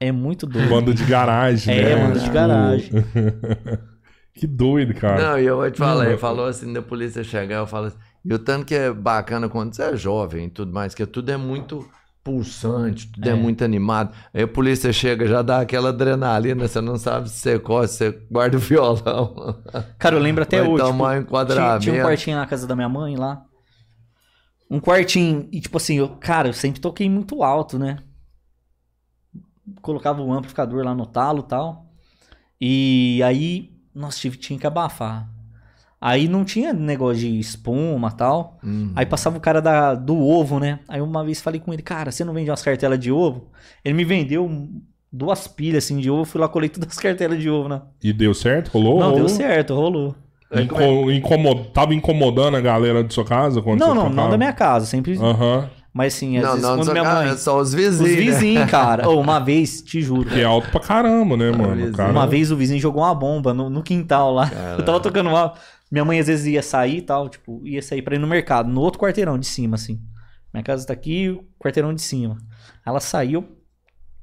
É 0.00 0.10
muito 0.10 0.46
doido. 0.46 0.70
Banda 0.70 0.94
de 0.94 1.04
garagem, 1.04 1.74
É, 1.74 1.94
né? 1.96 2.02
banda 2.06 2.18
de 2.18 2.30
garagem. 2.30 2.90
que 4.34 4.46
doido, 4.46 4.94
cara. 4.94 5.32
Não, 5.32 5.38
e 5.38 5.44
eu 5.44 5.56
vou 5.56 5.70
te 5.70 5.78
falar, 5.78 6.04
ele 6.06 6.14
eu- 6.14 6.18
falou 6.18 6.46
assim, 6.46 6.72
da 6.72 6.80
polícia 6.80 7.22
chegar, 7.22 7.56
eu 7.58 7.66
falo 7.66 7.86
assim, 7.86 7.98
e 8.24 8.32
o 8.32 8.38
tanto 8.38 8.64
que 8.66 8.74
é 8.74 8.92
bacana 8.92 9.48
quando 9.48 9.74
você 9.74 9.82
é 9.82 9.96
jovem 9.96 10.46
e 10.46 10.50
tudo 10.50 10.72
mais, 10.72 10.94
que 10.94 11.04
tudo 11.06 11.30
é 11.30 11.36
muito 11.36 11.86
pulsante, 12.22 13.10
tudo 13.10 13.26
é. 13.28 13.32
É. 13.32 13.34
muito 13.34 13.64
animado. 13.64 14.14
Aí 14.34 14.42
a 14.42 14.48
polícia 14.48 14.92
chega, 14.92 15.26
já 15.26 15.42
dá 15.42 15.60
aquela 15.60 15.88
adrenalina, 15.90 16.66
você 16.68 16.80
não 16.80 16.96
sabe 16.98 17.28
se 17.30 17.36
você 17.36 17.58
corre, 17.58 17.88
se 17.88 17.96
você 17.98 18.26
guarda 18.30 18.56
o 18.56 18.60
violão. 18.60 19.62
Cara, 19.98 20.16
eu 20.16 20.20
lembro 20.20 20.42
até 20.42 20.60
Vai 20.60 20.68
hoje. 20.68 20.84
tomar 20.84 21.04
um 21.04 21.10
tinha, 21.10 21.20
enquadramento. 21.22 21.80
tinha 21.80 21.94
um 21.94 22.06
quartinho 22.06 22.36
na 22.36 22.46
casa 22.46 22.66
da 22.66 22.76
minha 22.76 22.88
mãe 22.88 23.16
lá. 23.16 23.44
Um 24.70 24.80
quartinho. 24.80 25.48
E 25.50 25.60
tipo 25.60 25.76
assim, 25.78 25.96
eu, 25.96 26.08
cara, 26.16 26.48
eu 26.48 26.52
sempre 26.52 26.80
toquei 26.80 27.08
muito 27.08 27.42
alto, 27.42 27.78
né? 27.78 27.98
Colocava 29.80 30.20
o 30.22 30.32
amplificador 30.32 30.84
lá 30.84 30.94
no 30.94 31.06
talo 31.06 31.40
e 31.40 31.48
tal. 31.48 31.86
E 32.60 33.22
aí, 33.22 33.70
nossa, 33.94 34.18
tive, 34.18 34.36
tinha 34.36 34.58
que 34.58 34.66
abafar. 34.66 35.28
Aí 36.00 36.28
não 36.28 36.44
tinha 36.44 36.72
negócio 36.72 37.18
de 37.20 37.38
espuma 37.40 38.08
e 38.12 38.16
tal. 38.16 38.58
Hum. 38.62 38.92
Aí 38.94 39.04
passava 39.04 39.36
o 39.36 39.40
cara 39.40 39.60
da, 39.60 39.94
do 39.94 40.16
ovo, 40.16 40.60
né? 40.60 40.78
Aí 40.88 41.00
uma 41.00 41.24
vez 41.24 41.40
falei 41.40 41.60
com 41.60 41.72
ele, 41.72 41.82
cara, 41.82 42.12
você 42.12 42.24
não 42.24 42.32
vende 42.32 42.50
umas 42.50 42.62
cartelas 42.62 42.98
de 43.00 43.10
ovo? 43.10 43.48
Ele 43.84 43.94
me 43.94 44.04
vendeu 44.04 44.48
duas 45.12 45.48
pilhas 45.48 45.84
assim 45.84 45.98
de 45.98 46.08
ovo, 46.10 46.24
fui 46.24 46.40
lá 46.40 46.48
colei 46.48 46.68
todas 46.68 46.90
as 46.90 46.98
cartelas 46.98 47.40
de 47.40 47.50
ovo, 47.50 47.68
né? 47.68 47.82
E 48.02 48.12
deu 48.12 48.32
certo? 48.32 48.68
Rolou? 48.68 49.00
Não, 49.00 49.06
Rolou? 49.10 49.18
deu 49.26 49.28
certo, 49.28 49.74
rolou. 49.74 50.14
Inco- 50.54 51.10
incomo- 51.10 51.64
Tava 51.74 51.94
incomodando 51.94 52.56
a 52.56 52.60
galera 52.60 53.02
de 53.04 53.12
sua 53.12 53.24
casa 53.24 53.60
quando 53.60 53.80
Não, 53.80 53.88
você 53.88 53.94
não, 53.94 54.02
tocava? 54.04 54.22
não 54.22 54.30
da 54.30 54.38
minha 54.38 54.52
casa, 54.52 54.86
sempre. 54.86 55.18
Aham. 55.18 55.68
Mas 55.92 56.14
assim, 56.14 56.36
às 56.36 56.42
Não, 56.44 56.50
vezes 56.52 56.62
não, 56.68 56.76
quando 56.76 56.84
só, 56.86 56.92
minha 56.92 57.04
cara, 57.04 57.26
mãe. 57.26 57.36
só 57.36 57.56
os 57.58 57.68
Os 57.70 57.74
vizinhos. 57.74 58.10
né? 58.10 58.16
vizinhos, 58.16 58.70
cara. 58.70 59.08
Ô, 59.10 59.18
uma 59.20 59.40
vez, 59.40 59.82
te 59.82 60.00
juro. 60.00 60.28
Que 60.30 60.40
é 60.40 60.44
alto 60.44 60.70
pra 60.70 60.80
caramba, 60.80 61.36
né, 61.36 61.50
mano? 61.50 61.90
Uma 62.10 62.26
vez 62.26 62.52
o 62.52 62.56
vizinho 62.56 62.78
jogou 62.80 63.02
uma 63.02 63.14
bomba 63.14 63.52
no, 63.52 63.68
no 63.68 63.82
quintal 63.82 64.32
lá. 64.32 64.48
Eu 64.78 64.84
tava 64.84 65.00
tocando 65.00 65.28
mal. 65.30 65.56
Minha 65.90 66.04
mãe 66.04 66.18
às 66.20 66.26
vezes 66.26 66.46
ia 66.46 66.62
sair 66.62 66.98
e 66.98 67.02
tal, 67.02 67.28
tipo, 67.28 67.66
ia 67.66 67.80
sair 67.82 68.02
pra 68.02 68.14
ir 68.14 68.18
no 68.18 68.26
mercado, 68.26 68.68
no 68.68 68.80
outro 68.80 69.00
quarteirão 69.00 69.38
de 69.38 69.46
cima, 69.46 69.76
assim. 69.76 70.00
Minha 70.52 70.62
casa 70.64 70.86
tá 70.86 70.92
aqui, 70.92 71.28
o 71.30 71.44
quarteirão 71.58 71.94
de 71.94 72.02
cima. 72.02 72.36
Ela 72.84 73.00
saiu, 73.00 73.56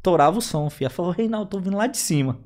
torava 0.01 0.37
o 0.37 0.41
som, 0.41 0.69
filha. 0.69 0.87
Ela 0.87 0.93
falou, 0.93 1.11
Reinaldo, 1.11 1.49
tô 1.49 1.59
vindo 1.59 1.77
lá 1.77 1.87
de 1.87 1.97
cima. 1.97 2.37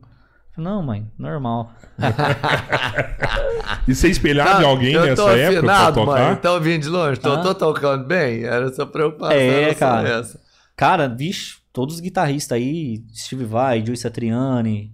Não, 0.58 0.84
mãe, 0.84 1.10
normal. 1.18 1.72
E 3.88 3.96
você 3.96 4.08
espelhava 4.10 4.62
em 4.62 4.66
alguém 4.66 4.94
eu 4.94 5.02
nessa 5.06 5.16
tô 5.16 5.30
época 5.30 5.64
pra 5.64 5.74
afinado, 5.74 5.96
tocar? 6.06 6.28
mãe. 6.30 6.36
Tá 6.38 6.54
ouvindo 6.54 6.82
de 6.84 6.90
longe? 6.90 7.20
Tô, 7.20 7.34
Ah. 7.34 7.42
tô 7.42 7.56
tocando 7.56 8.06
bem? 8.06 8.44
Era 8.44 8.68
essa 8.68 8.86
preocupação. 8.86 9.36
É, 9.36 9.64
era 9.64 9.74
só 9.74 9.80
cara. 9.80 10.10
essa. 10.10 10.40
Cara, 10.76 11.08
vixe, 11.08 11.58
todos 11.74 11.96
os 11.96 12.02
guitarristas 12.02 12.56
aí, 12.58 13.04
Steve 13.14 13.46
Vai, 13.46 13.84
Joey 13.84 13.98
Satriani, 13.98 14.94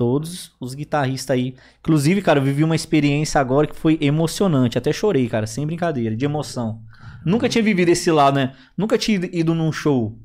todos 0.00 0.52
os 0.58 0.72
guitarristas 0.72 1.34
aí. 1.34 1.54
Inclusive, 1.80 2.22
cara, 2.22 2.38
eu 2.38 2.42
vivi 2.42 2.64
uma 2.64 2.74
experiência 2.74 3.38
agora 3.38 3.66
que 3.66 3.76
foi 3.76 3.98
emocionante. 4.00 4.78
Até 4.78 4.94
chorei, 4.94 5.28
cara, 5.28 5.46
sem 5.46 5.66
brincadeira, 5.66 6.16
de 6.16 6.24
emoção. 6.24 6.80
Nunca 7.22 7.50
tinha 7.50 7.62
vivido 7.62 7.90
esse 7.90 8.10
lado, 8.10 8.36
né? 8.36 8.54
Nunca 8.74 8.96
tinha 8.96 9.20
ido- 9.30 9.54
num 9.54 9.70
show 9.70 10.16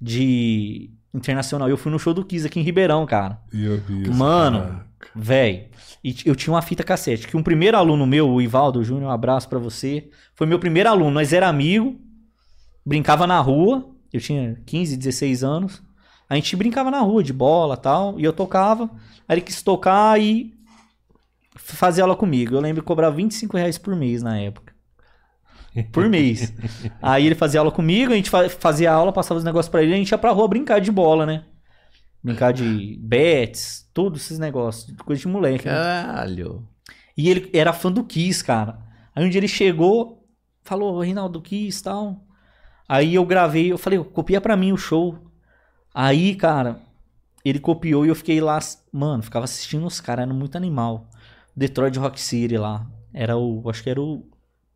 de 0.00 0.88
internacional. 1.12 1.68
Eu 1.68 1.76
fui 1.76 1.90
no 1.90 1.98
show 1.98 2.14
do 2.14 2.24
Kiss 2.24 2.46
aqui 2.46 2.60
em 2.60 2.62
Ribeirão, 2.62 3.04
cara. 3.06 3.40
Eu 3.52 3.78
vi 3.80 4.02
isso, 4.02 4.14
Mano. 4.14 4.84
Véi, 5.16 5.68
e 6.04 6.14
eu 6.24 6.36
tinha 6.36 6.54
uma 6.54 6.62
fita 6.62 6.84
cassete, 6.84 7.26
que 7.26 7.36
um 7.36 7.42
primeiro 7.42 7.76
aluno 7.76 8.06
meu, 8.06 8.28
o 8.30 8.40
Ivaldo 8.40 8.84
Júnior, 8.84 9.08
um 9.10 9.12
abraço 9.12 9.48
pra 9.48 9.58
você, 9.58 10.08
foi 10.36 10.46
meu 10.46 10.60
primeiro 10.60 10.88
aluno, 10.88 11.10
nós 11.10 11.32
era 11.32 11.48
amigo, 11.48 11.96
brincava 12.86 13.26
na 13.26 13.40
rua, 13.40 13.88
eu 14.12 14.20
tinha 14.20 14.56
15, 14.64 14.96
16 14.96 15.42
anos, 15.42 15.82
a 16.28 16.34
gente 16.34 16.54
brincava 16.56 16.90
na 16.90 17.00
rua 17.00 17.22
de 17.22 17.32
bola 17.32 17.76
tal, 17.76 18.18
e 18.18 18.24
eu 18.24 18.32
tocava, 18.32 18.90
aí 19.28 19.34
ele 19.36 19.40
quis 19.40 19.62
tocar 19.62 20.20
e 20.20 20.52
fazer 21.56 22.02
aula 22.02 22.16
comigo, 22.16 22.54
eu 22.54 22.60
lembro 22.60 22.82
que 22.82 22.86
cobrava 22.86 23.14
25 23.16 23.56
reais 23.56 23.78
por 23.78 23.94
mês 23.96 24.22
na 24.22 24.38
época. 24.38 24.72
Por 25.92 26.08
mês. 26.08 26.52
Aí 27.00 27.26
ele 27.26 27.36
fazia 27.36 27.60
aula 27.60 27.70
comigo, 27.70 28.12
a 28.12 28.16
gente 28.16 28.30
fa- 28.30 28.48
fazia 28.48 28.90
aula, 28.90 29.12
passava 29.12 29.38
os 29.38 29.44
negócios 29.44 29.70
pra 29.70 29.80
ele, 29.82 29.94
a 29.94 29.96
gente 29.96 30.10
ia 30.10 30.18
pra 30.18 30.32
rua 30.32 30.48
brincar 30.48 30.80
de 30.80 30.90
bola, 30.90 31.24
né? 31.24 31.44
Brincar 32.24 32.52
de 32.52 32.96
bets, 33.00 33.88
todos 33.94 34.22
esses 34.22 34.38
negócios, 34.40 34.96
coisa 35.04 35.20
de 35.22 35.28
moleque. 35.28 35.66
né? 35.68 35.74
Caralho. 35.74 36.66
E 37.16 37.28
ele 37.30 37.48
era 37.52 37.72
fã 37.72 37.92
do 37.92 38.02
Kiss, 38.02 38.42
cara. 38.42 38.78
Aí 39.14 39.24
um 39.24 39.28
dia 39.28 39.38
ele 39.38 39.46
chegou, 39.46 40.26
falou, 40.64 41.00
Reinaldo 41.00 41.40
Kiss 41.40 41.80
e 41.80 41.84
tal. 41.84 42.24
Aí 42.88 43.14
eu 43.14 43.24
gravei, 43.24 43.70
eu 43.70 43.78
falei, 43.78 44.02
copia 44.02 44.40
pra 44.40 44.56
mim 44.56 44.72
o 44.72 44.76
show. 44.76 45.27
Aí, 45.94 46.34
cara, 46.34 46.80
ele 47.44 47.58
copiou 47.58 48.04
e 48.04 48.08
eu 48.08 48.14
fiquei 48.14 48.40
lá, 48.40 48.58
mano, 48.92 49.22
ficava 49.22 49.44
assistindo 49.44 49.86
os 49.86 50.00
caras, 50.00 50.24
era 50.24 50.34
muito 50.34 50.56
animal. 50.56 51.08
Detroit 51.56 51.98
Rock 51.98 52.20
City 52.20 52.56
lá. 52.56 52.86
Era 53.12 53.36
o, 53.36 53.68
acho 53.68 53.82
que 53.82 53.90
era 53.90 54.00
o, 54.00 54.24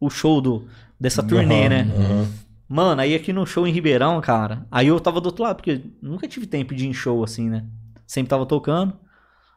o 0.00 0.10
show 0.10 0.40
do, 0.40 0.66
dessa 0.98 1.22
turnê, 1.22 1.68
né? 1.68 1.82
aham. 1.96 2.28
Mano, 2.68 3.02
aí 3.02 3.14
aqui 3.14 3.34
no 3.34 3.46
show 3.46 3.66
em 3.66 3.72
Ribeirão, 3.72 4.18
cara, 4.22 4.66
aí 4.70 4.86
eu 4.86 4.98
tava 4.98 5.20
do 5.20 5.26
outro 5.26 5.44
lado, 5.44 5.56
porque 5.56 5.82
nunca 6.00 6.26
tive 6.26 6.46
tempo 6.46 6.74
de 6.74 6.86
ir 6.86 6.88
em 6.88 6.94
show 6.94 7.22
assim, 7.22 7.50
né? 7.50 7.66
Sempre 8.06 8.30
tava 8.30 8.46
tocando. 8.46 8.94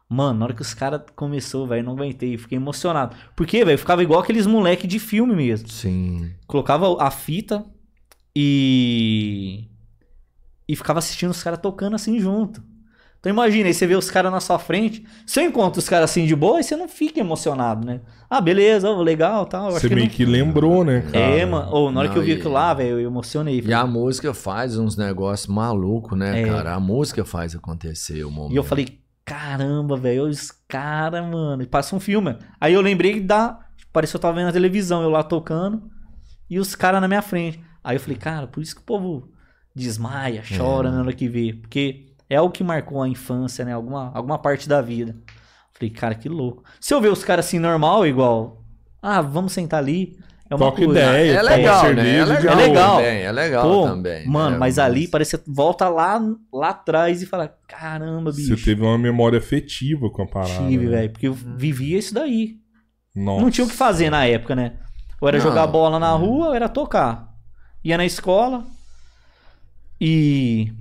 Mano, 0.10 0.40
na 0.40 0.46
hora 0.46 0.54
que 0.54 0.62
os 0.62 0.74
caras 0.74 1.02
começou, 1.16 1.66
velho, 1.66 1.84
não 1.84 1.94
aguentei, 1.94 2.38
fiquei 2.38 2.58
emocionado. 2.58 3.16
Porque, 3.34 3.64
velho, 3.64 3.78
ficava 3.78 4.04
igual 4.04 4.20
aqueles 4.20 4.46
moleque 4.46 4.86
de 4.86 5.00
filme 5.00 5.34
mesmo. 5.34 5.70
Sim. 5.70 6.32
Colocava 6.46 7.02
a 7.02 7.10
fita 7.10 7.66
e 8.36 9.64
e 10.68 10.76
ficava 10.76 11.00
assistindo 11.00 11.32
os 11.32 11.42
caras 11.44 11.60
tocando 11.60 11.96
assim 11.96 12.20
junto. 12.20 12.64
Então 13.20 13.32
imagina, 13.34 13.68
aí 13.68 13.74
você 13.74 13.88
vê 13.88 13.96
os 13.96 14.12
caras 14.12 14.32
na 14.32 14.40
sua 14.40 14.60
frente, 14.60 15.04
você 15.26 15.42
encontra 15.42 15.80
os 15.80 15.90
caras 15.90 16.12
assim 16.12 16.28
de 16.28 16.36
boa 16.36 16.60
e 16.60 16.64
você 16.64 16.76
não 16.76 16.88
fica 16.88 17.20
emocionado, 17.20 17.84
né? 17.84 18.02
Ah, 18.30 18.40
beleza, 18.40 18.88
ó, 18.88 19.02
legal, 19.02 19.48
tal. 19.48 19.72
Você 19.72 19.90
que 19.90 19.96
meio 19.96 20.08
não... 20.08 20.14
que 20.14 20.26
lembrou, 20.26 20.84
né, 20.84 21.02
cara? 21.02 21.18
É, 21.18 21.44
mano. 21.44 21.72
Ou 21.72 21.92
na 21.92 22.02
hora 22.02 22.10
que 22.10 22.18
eu 22.18 22.22
vi 22.22 22.30
Não, 22.30 22.36
e- 22.36 22.40
aquilo 22.40 22.54
lá, 22.54 22.72
velho, 22.76 23.00
eu 23.00 23.08
emocionei. 23.08 23.64
E 23.66 23.74
a 23.74 23.86
música 23.88 24.32
faz 24.32 24.78
uns 24.78 24.96
negócios 24.96 25.48
malucos, 25.48 26.16
né, 26.16 26.42
É. 26.42 26.46
cara? 26.46 26.76
A 26.76 26.80
música 26.80 27.26
faz 27.26 27.56
acontecer 27.56 28.24
o 28.24 28.30
momento. 28.30 28.54
E 28.54 28.58
eu 28.58 28.64
falei, 28.64 29.00
caramba, 29.26 29.98
velho, 29.98 30.28
os 30.28 30.52
caras, 30.68 31.26
mano. 31.26 31.64
E 31.64 31.66
passa 31.66 31.96
um 31.96 32.00
filme. 32.00 32.38
Aí 32.62 32.74
eu 32.76 32.82
lembrei 32.82 33.20
da. 33.20 33.60
Parecia 33.92 34.12
que 34.14 34.18
eu 34.18 34.22
tava 34.22 34.36
vendo 34.36 34.46
na 34.48 34.54
televisão, 34.54 35.02
eu 35.02 35.10
lá 35.10 35.24
tocando, 35.24 35.82
e 36.48 36.60
os 36.60 36.76
caras 36.76 37.02
na 37.02 37.08
minha 37.08 37.24
frente. 37.24 37.60
Aí 37.84 37.96
eu 37.96 38.00
falei, 38.00 38.18
cara, 38.18 38.46
por 38.46 38.62
isso 38.62 38.76
que 38.76 38.82
o 38.82 38.86
povo 38.86 39.30
desmaia, 39.76 40.42
chora 40.58 40.90
na 40.92 41.00
hora 41.02 41.14
que 41.14 41.28
vê. 41.28 41.54
Porque 41.54 42.06
é 42.30 42.40
o 42.40 42.50
que 42.50 42.64
marcou 42.64 43.02
a 43.02 43.08
infância, 43.08 43.66
né? 43.66 43.74
Alguma, 43.74 44.12
alguma 44.14 44.40
parte 44.40 44.70
da 44.70 44.82
vida. 44.82 45.16
Falei, 45.74 45.90
cara, 45.90 46.16
que 46.16 46.30
louco. 46.30 46.64
Se 46.80 46.94
eu 46.94 47.02
ver 47.02 47.12
os 47.12 47.24
caras 47.24 47.46
assim, 47.46 47.60
normal, 47.60 48.08
igual. 48.08 48.64
Ah, 49.02 49.22
vamos 49.22 49.52
sentar 49.52 49.80
ali. 49.80 50.18
É 50.50 50.54
uma 50.54 50.60
Troca 50.72 50.86
coisa. 50.86 50.92
ideia. 51.00 51.40
É 51.40 51.42
legal, 51.42 51.94
né? 51.94 52.18
É 52.20 52.26
legal, 52.26 52.54
É 52.54 52.56
legal. 52.56 52.96
também, 52.98 53.22
é 53.24 53.32
legal 53.32 53.68
Pô, 53.70 53.88
também. 53.88 54.28
Mano, 54.28 54.52
né? 54.52 54.58
mas 54.58 54.78
ali 54.78 55.08
parece 55.08 55.38
que 55.40 55.44
volta 55.48 55.90
lá, 55.90 56.22
lá 56.54 56.70
atrás 56.70 57.22
e 57.22 57.26
fala, 57.26 57.52
caramba, 57.68 58.32
bicho. 58.32 58.56
Você 58.56 58.64
teve 58.64 58.84
uma 58.84 58.98
memória 58.98 59.40
afetiva 59.40 60.08
com 60.10 60.22
a 60.22 60.28
parada. 60.28 60.68
Tive, 60.68 60.86
né? 60.86 60.98
velho, 60.98 61.10
porque 61.12 61.28
eu 61.28 61.34
vivia 61.34 61.98
isso 61.98 62.14
daí. 62.14 62.58
Nossa. 63.16 63.42
Não 63.42 63.50
tinha 63.50 63.66
o 63.66 63.70
que 63.70 63.76
fazer 63.76 64.10
na 64.12 64.26
época, 64.26 64.56
né? 64.56 64.74
Ou 65.20 65.28
era 65.28 65.38
Não. 65.38 65.44
jogar 65.44 65.66
bola 65.68 65.98
na 66.00 66.12
rua, 66.12 66.50
ou 66.50 66.56
era 66.56 66.70
tocar. 66.70 67.28
Ia 67.84 67.98
na 67.98 68.06
escola. 68.06 68.64
E 70.00 70.72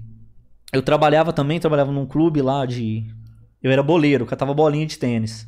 eu 0.72 0.82
trabalhava 0.82 1.32
também, 1.32 1.60
trabalhava 1.60 1.92
num 1.92 2.06
clube 2.06 2.42
lá 2.42 2.66
de. 2.66 3.04
Eu 3.62 3.70
era 3.70 3.82
boleiro, 3.82 4.26
catava 4.26 4.52
bolinha 4.54 4.86
de 4.86 4.98
tênis. 4.98 5.46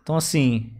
Então, 0.00 0.16
assim. 0.16 0.70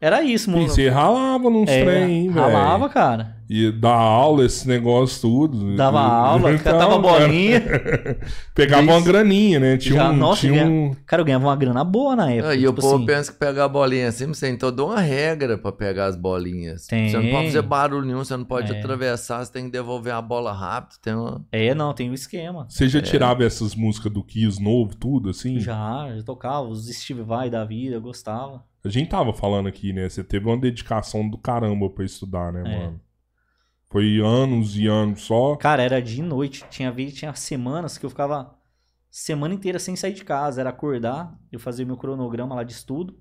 Era 0.00 0.22
isso, 0.22 0.48
E 0.50 0.52
mano. 0.54 0.68
você 0.68 0.88
ralava 0.88 1.50
nos 1.50 1.68
É, 1.68 1.84
trem, 1.84 2.28
velho? 2.28 2.40
ralava, 2.40 2.88
cara. 2.88 3.36
E 3.50 3.72
dar 3.72 3.94
aula, 3.94 4.44
esse 4.44 4.68
negócio 4.68 5.22
tudo. 5.22 5.74
Dava 5.74 6.00
aula, 6.00 6.52
Então, 6.54 6.72
catava 6.72 6.98
bolinha. 6.98 7.62
Pegava 8.54 8.82
Isso. 8.82 8.92
uma 8.92 9.00
graninha, 9.00 9.58
né? 9.58 9.76
Tinha 9.78 9.94
Já, 9.94 10.10
um. 10.10 10.16
nossa, 10.16 10.40
tinha 10.42 10.52
ganha- 10.64 10.66
um... 10.70 10.94
Cara, 11.06 11.22
eu 11.22 11.24
ganhava 11.24 11.46
uma 11.46 11.56
grana 11.56 11.82
boa 11.82 12.14
na 12.14 12.30
época. 12.30 12.50
Ah, 12.50 12.54
e 12.54 12.66
o 12.66 12.70
tipo 12.70 12.82
povo 12.82 12.96
assim. 12.96 13.06
pensa 13.06 13.32
que 13.32 13.38
pegar 13.38 13.64
a 13.64 13.68
bolinha 13.68 14.08
assim, 14.08 14.26
mas 14.26 14.38
tem 14.40 14.56
toda 14.56 14.84
uma 14.84 15.00
regra 15.00 15.56
pra 15.56 15.72
pegar 15.72 16.06
as 16.06 16.16
bolinhas. 16.16 16.86
Tem. 16.86 17.08
Você 17.08 17.16
não 17.16 17.30
pode 17.30 17.46
fazer 17.46 17.62
barulho 17.62 18.04
nenhum, 18.06 18.18
você 18.24 18.36
não 18.36 18.44
pode 18.44 18.70
É. 18.72 18.78
atravessar, 18.78 19.44
você 19.44 19.52
tem 19.52 19.64
que 19.64 19.70
devolver 19.70 20.12
a 20.12 20.20
bola 20.20 20.52
rápido. 20.52 20.98
Tem 21.02 21.14
uma... 21.14 21.42
É, 21.50 21.74
não, 21.74 21.94
tem 21.94 22.10
um 22.10 22.14
esquema. 22.14 22.66
Você 22.68 22.86
já 22.86 23.00
tirava 23.00 23.44
essas 23.44 23.74
músicas 23.74 24.12
do 24.12 24.22
Kiss 24.22 24.62
novo, 24.62 24.94
tudo, 24.94 25.30
assim? 25.30 25.58
Já, 25.58 26.06
já 26.14 26.22
tocava, 26.22 26.68
os 26.68 26.86
Steve 26.88 27.22
Vai 27.22 27.48
da 27.48 27.64
vida, 27.64 27.94
eu 27.96 28.00
gostava. 28.02 28.62
A 28.84 28.88
gente 28.90 29.08
tava 29.08 29.32
falando 29.32 29.68
aqui, 29.68 29.92
né? 29.92 30.08
Você 30.08 30.22
teve 30.22 30.46
uma 30.46 30.56
dedicação 30.56 31.28
do 31.28 31.36
caramba 31.38 31.88
pra 31.90 32.04
estudar, 32.04 32.52
né, 32.52 32.62
É. 32.66 32.78
mano? 32.78 33.00
Foi 33.90 34.20
anos 34.20 34.76
e 34.76 34.86
anos 34.86 35.22
só. 35.22 35.56
Cara, 35.56 35.82
era 35.82 36.00
de 36.00 36.22
noite. 36.22 36.64
Tinha 36.68 36.92
vez, 36.92 37.14
tinha 37.14 37.34
semanas 37.34 37.96
que 37.96 38.04
eu 38.04 38.10
ficava 38.10 38.54
semana 39.10 39.54
inteira 39.54 39.78
sem 39.78 39.96
sair 39.96 40.12
de 40.12 40.24
casa. 40.24 40.60
Era 40.60 40.70
acordar, 40.70 41.38
eu 41.50 41.58
fazia 41.58 41.86
meu 41.86 41.96
cronograma 41.96 42.54
lá 42.54 42.62
de 42.62 42.72
estudo, 42.72 43.18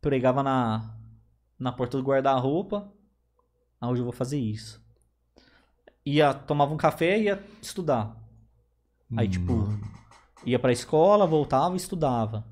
pregava 0.00 0.42
na, 0.42 0.96
na 1.58 1.72
porta 1.72 1.98
do 1.98 2.04
guarda-roupa. 2.04 2.90
Ah, 3.80 3.90
hoje 3.90 4.00
eu 4.00 4.04
vou 4.04 4.12
fazer 4.12 4.38
isso. 4.38 4.82
Ia, 6.06 6.32
tomava 6.32 6.72
um 6.72 6.78
café 6.78 7.18
e 7.18 7.24
ia 7.24 7.44
estudar. 7.60 8.16
Aí, 9.14 9.28
tipo, 9.28 9.68
ia 10.44 10.58
pra 10.58 10.72
escola, 10.72 11.26
voltava 11.26 11.74
e 11.74 11.76
estudava. 11.76 12.46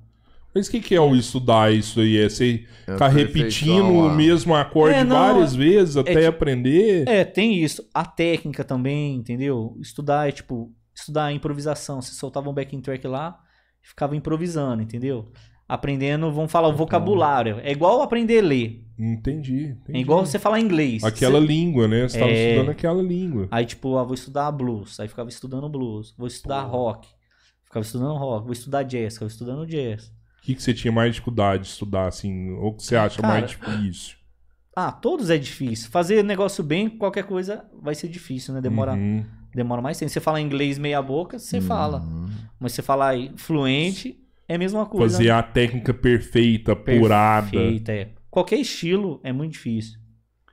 Mas 0.55 0.67
o 0.67 0.71
que, 0.71 0.81
que 0.81 0.95
é 0.95 1.01
o 1.01 1.15
estudar 1.15 1.73
isso 1.73 2.01
aí? 2.01 2.17
É 2.19 2.29
você 2.29 2.65
É 2.87 2.93
ficar 2.93 3.09
repetindo 3.09 3.85
o 3.93 4.11
mesmo 4.11 4.55
acorde 4.55 4.97
É, 4.97 5.05
não, 5.05 5.17
várias 5.17 5.55
vezes 5.55 5.97
até 5.97 6.15
tipo- 6.15 6.27
aprender? 6.29 7.07
É, 7.09 7.25
tem 7.25 7.63
isso. 7.63 7.89
A 7.95 8.05
técnica 8.05 8.65
também, 8.65 9.15
entendeu? 9.17 9.77
Estudar 9.81 10.29
é 10.29 10.33
tipo, 10.33 10.73
estudar 10.95 11.27
a 11.27 11.33
improvisação. 11.33 12.03
Você 12.03 12.13
soltava 12.15 12.51
um 12.51 12.53
backing 12.53 12.81
track 12.81 13.07
lá 13.07 13.39
e 13.85 13.89
ficava 13.89 14.17
improvisando, 14.17 14.83
entendeu? 14.83 15.31
Aprendendo, 15.69 16.33
vamos 16.33 16.51
falar 16.51 16.67
o 16.67 16.75
vocabulário. 16.77 17.61
É 17.63 17.71
igual 17.71 18.03
aprender 18.03 18.41
a 18.41 18.43
ler. 18.43 18.85
Entendi, 18.99 19.67
entendi. 19.67 19.99
É 19.99 20.01
igual 20.01 20.27
você 20.27 20.37
falar 20.37 20.59
inglês. 20.59 21.05
Aquela 21.05 21.39
Você- 21.41 21.47
língua, 21.47 21.87
né? 21.87 22.09
Você 22.09 22.19
tava 22.19 22.31
É. 22.33 22.51
estudando 22.51 22.71
aquela 22.71 23.01
língua. 23.01 23.47
Aí, 23.53 23.65
tipo, 23.65 23.97
ah, 23.97 24.03
vou 24.03 24.15
estudar 24.15 24.51
blues. 24.51 24.99
Aí 24.99 25.07
ficava 25.07 25.29
estudando 25.29 25.69
blues. 25.69 26.13
Vou 26.19 26.27
estudar 26.27 26.63
rock. 26.63 27.07
Ficava 27.65 27.85
estudando 27.85 28.15
rock. 28.17 28.45
Vou 28.47 28.53
estudar 28.53 28.83
jazz. 28.83 29.15
Ficava 29.15 29.31
estudando 29.31 29.65
jazz. 29.65 30.13
O 30.41 30.43
que, 30.43 30.55
que 30.55 30.63
você 30.63 30.73
tinha 30.73 30.91
mais 30.93 31.13
dificuldade 31.13 31.65
de 31.65 31.69
estudar, 31.69 32.07
assim? 32.09 32.51
Ou 32.53 32.75
que 32.75 32.83
você 32.83 32.97
acha 32.97 33.21
Cara, 33.21 33.35
mais 33.41 33.51
difícil? 33.51 34.17
Ah, 34.75 34.91
todos 34.91 35.29
é 35.31 35.37
difícil. 35.37 35.91
Fazer 35.91 36.25
negócio 36.25 36.65
bem, 36.65 36.89
qualquer 36.89 37.25
coisa 37.25 37.65
vai 37.83 37.95
ser 37.95 38.09
difícil, 38.09 38.55
né? 38.55 38.61
Demora, 38.61 38.95
Uhum. 38.95 39.25
demora 39.55 39.83
mais 39.83 39.99
tempo. 39.99 40.11
Você 40.11 40.21
fala 40.21 40.41
inglês 40.41 40.79
meia 40.79 41.03
boca, 41.03 41.39
você 41.39 41.57
Uhum. 41.57 41.63
fala. 41.63 42.03
Mas 42.59 42.73
você 42.73 42.81
falar 42.83 43.15
fluente, 43.37 44.19
é 44.49 44.55
a 44.55 44.59
mesma 44.59 44.87
coisa. 44.87 45.17
Fazer 45.19 45.31
a 45.31 45.43
técnica 45.43 45.93
perfeita, 45.93 46.73
apurada. 46.73 47.51
Perfeita, 47.51 47.93
é. 47.93 48.09
Qualquer 48.31 48.57
estilo 48.57 49.21
é 49.23 49.33
muito 49.33 49.53
difícil. 49.53 49.99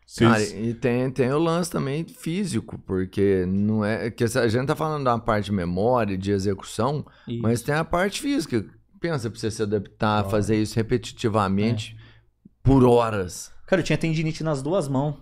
Vocês- 0.06 0.30
Cara, 0.52 0.62
e 0.62 0.74
tem, 0.74 1.12
tem 1.12 1.30
o 1.32 1.38
lance 1.38 1.70
também 1.70 2.06
físico, 2.06 2.78
porque 2.86 3.46
não 3.46 3.84
é. 3.84 4.10
Que 4.10 4.24
a 4.24 4.48
gente 4.48 4.66
tá 4.66 4.76
falando 4.76 5.04
da 5.04 5.18
parte 5.20 5.46
de 5.46 5.52
memória, 5.52 6.18
de 6.18 6.32
execução, 6.32 7.06
E- 7.28 7.40
mas 7.42 7.62
tem 7.62 7.76
a 7.76 7.84
parte 7.84 8.22
física. 8.22 8.66
Pensa 9.00 9.30
pra 9.30 9.40
você 9.40 9.52
se 9.52 9.62
adaptar, 9.62 10.26
fazer 10.30 10.62
isso 10.62 10.76
repetitivamente 10.76 11.96
por 12.64 12.84
horas. 12.84 13.52
Cara, 13.68 13.82
eu 13.82 13.86
tinha 13.86 13.98
tendinite 13.98 14.44
nas 14.44 14.62
duas 14.62 14.88
mãos. 14.88 15.16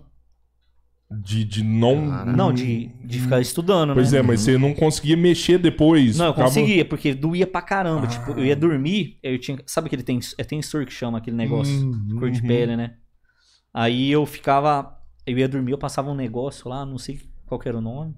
De, 1.11 1.43
de 1.43 1.63
não. 1.63 2.09
Cara. 2.09 2.31
Não, 2.33 2.51
de, 2.51 2.87
de 3.05 3.19
ficar 3.19 3.39
estudando, 3.39 3.93
Pois 3.93 4.11
né? 4.11 4.19
é, 4.19 4.21
mas 4.23 4.41
você 4.41 4.57
não 4.57 4.73
conseguia 4.73 5.15
mexer 5.15 5.59
depois. 5.59 6.17
Não, 6.17 6.27
eu 6.27 6.31
ficava- 6.33 6.49
conseguia, 6.49 6.83
porque 6.83 7.13
doía 7.13 7.45
pra 7.45 7.61
caramba. 7.61 8.05
Ah. 8.05 8.07
Tipo, 8.07 8.31
eu 8.31 8.45
ia 8.45 8.55
dormir, 8.55 9.19
eu 9.21 9.37
tinha. 9.39 9.57
Sabe 9.67 9.87
aquele 9.87 10.01
tem, 10.03 10.19
é 10.37 10.43
tensor 10.43 10.83
que 10.85 10.91
chama 10.91 11.19
aquele 11.19 11.37
negócio? 11.37 11.73
Uhum, 11.73 12.17
Cor 12.19 12.31
de 12.31 12.41
uhum. 12.41 12.47
pele, 12.47 12.75
né? 12.75 12.95
Aí 13.73 14.11
eu 14.11 14.25
ficava. 14.25 14.97
Eu 15.27 15.37
ia 15.37 15.47
dormir, 15.47 15.71
eu 15.73 15.77
passava 15.77 16.09
um 16.09 16.15
negócio 16.15 16.67
lá, 16.69 16.85
não 16.85 16.97
sei 16.97 17.21
qual 17.45 17.59
que 17.59 17.67
era 17.67 17.77
o 17.77 17.81
nome. 17.81 18.15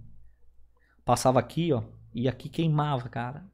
Passava 1.04 1.40
aqui, 1.40 1.74
ó. 1.74 1.84
E 2.14 2.28
aqui 2.28 2.48
queimava, 2.48 3.10
cara. 3.10 3.46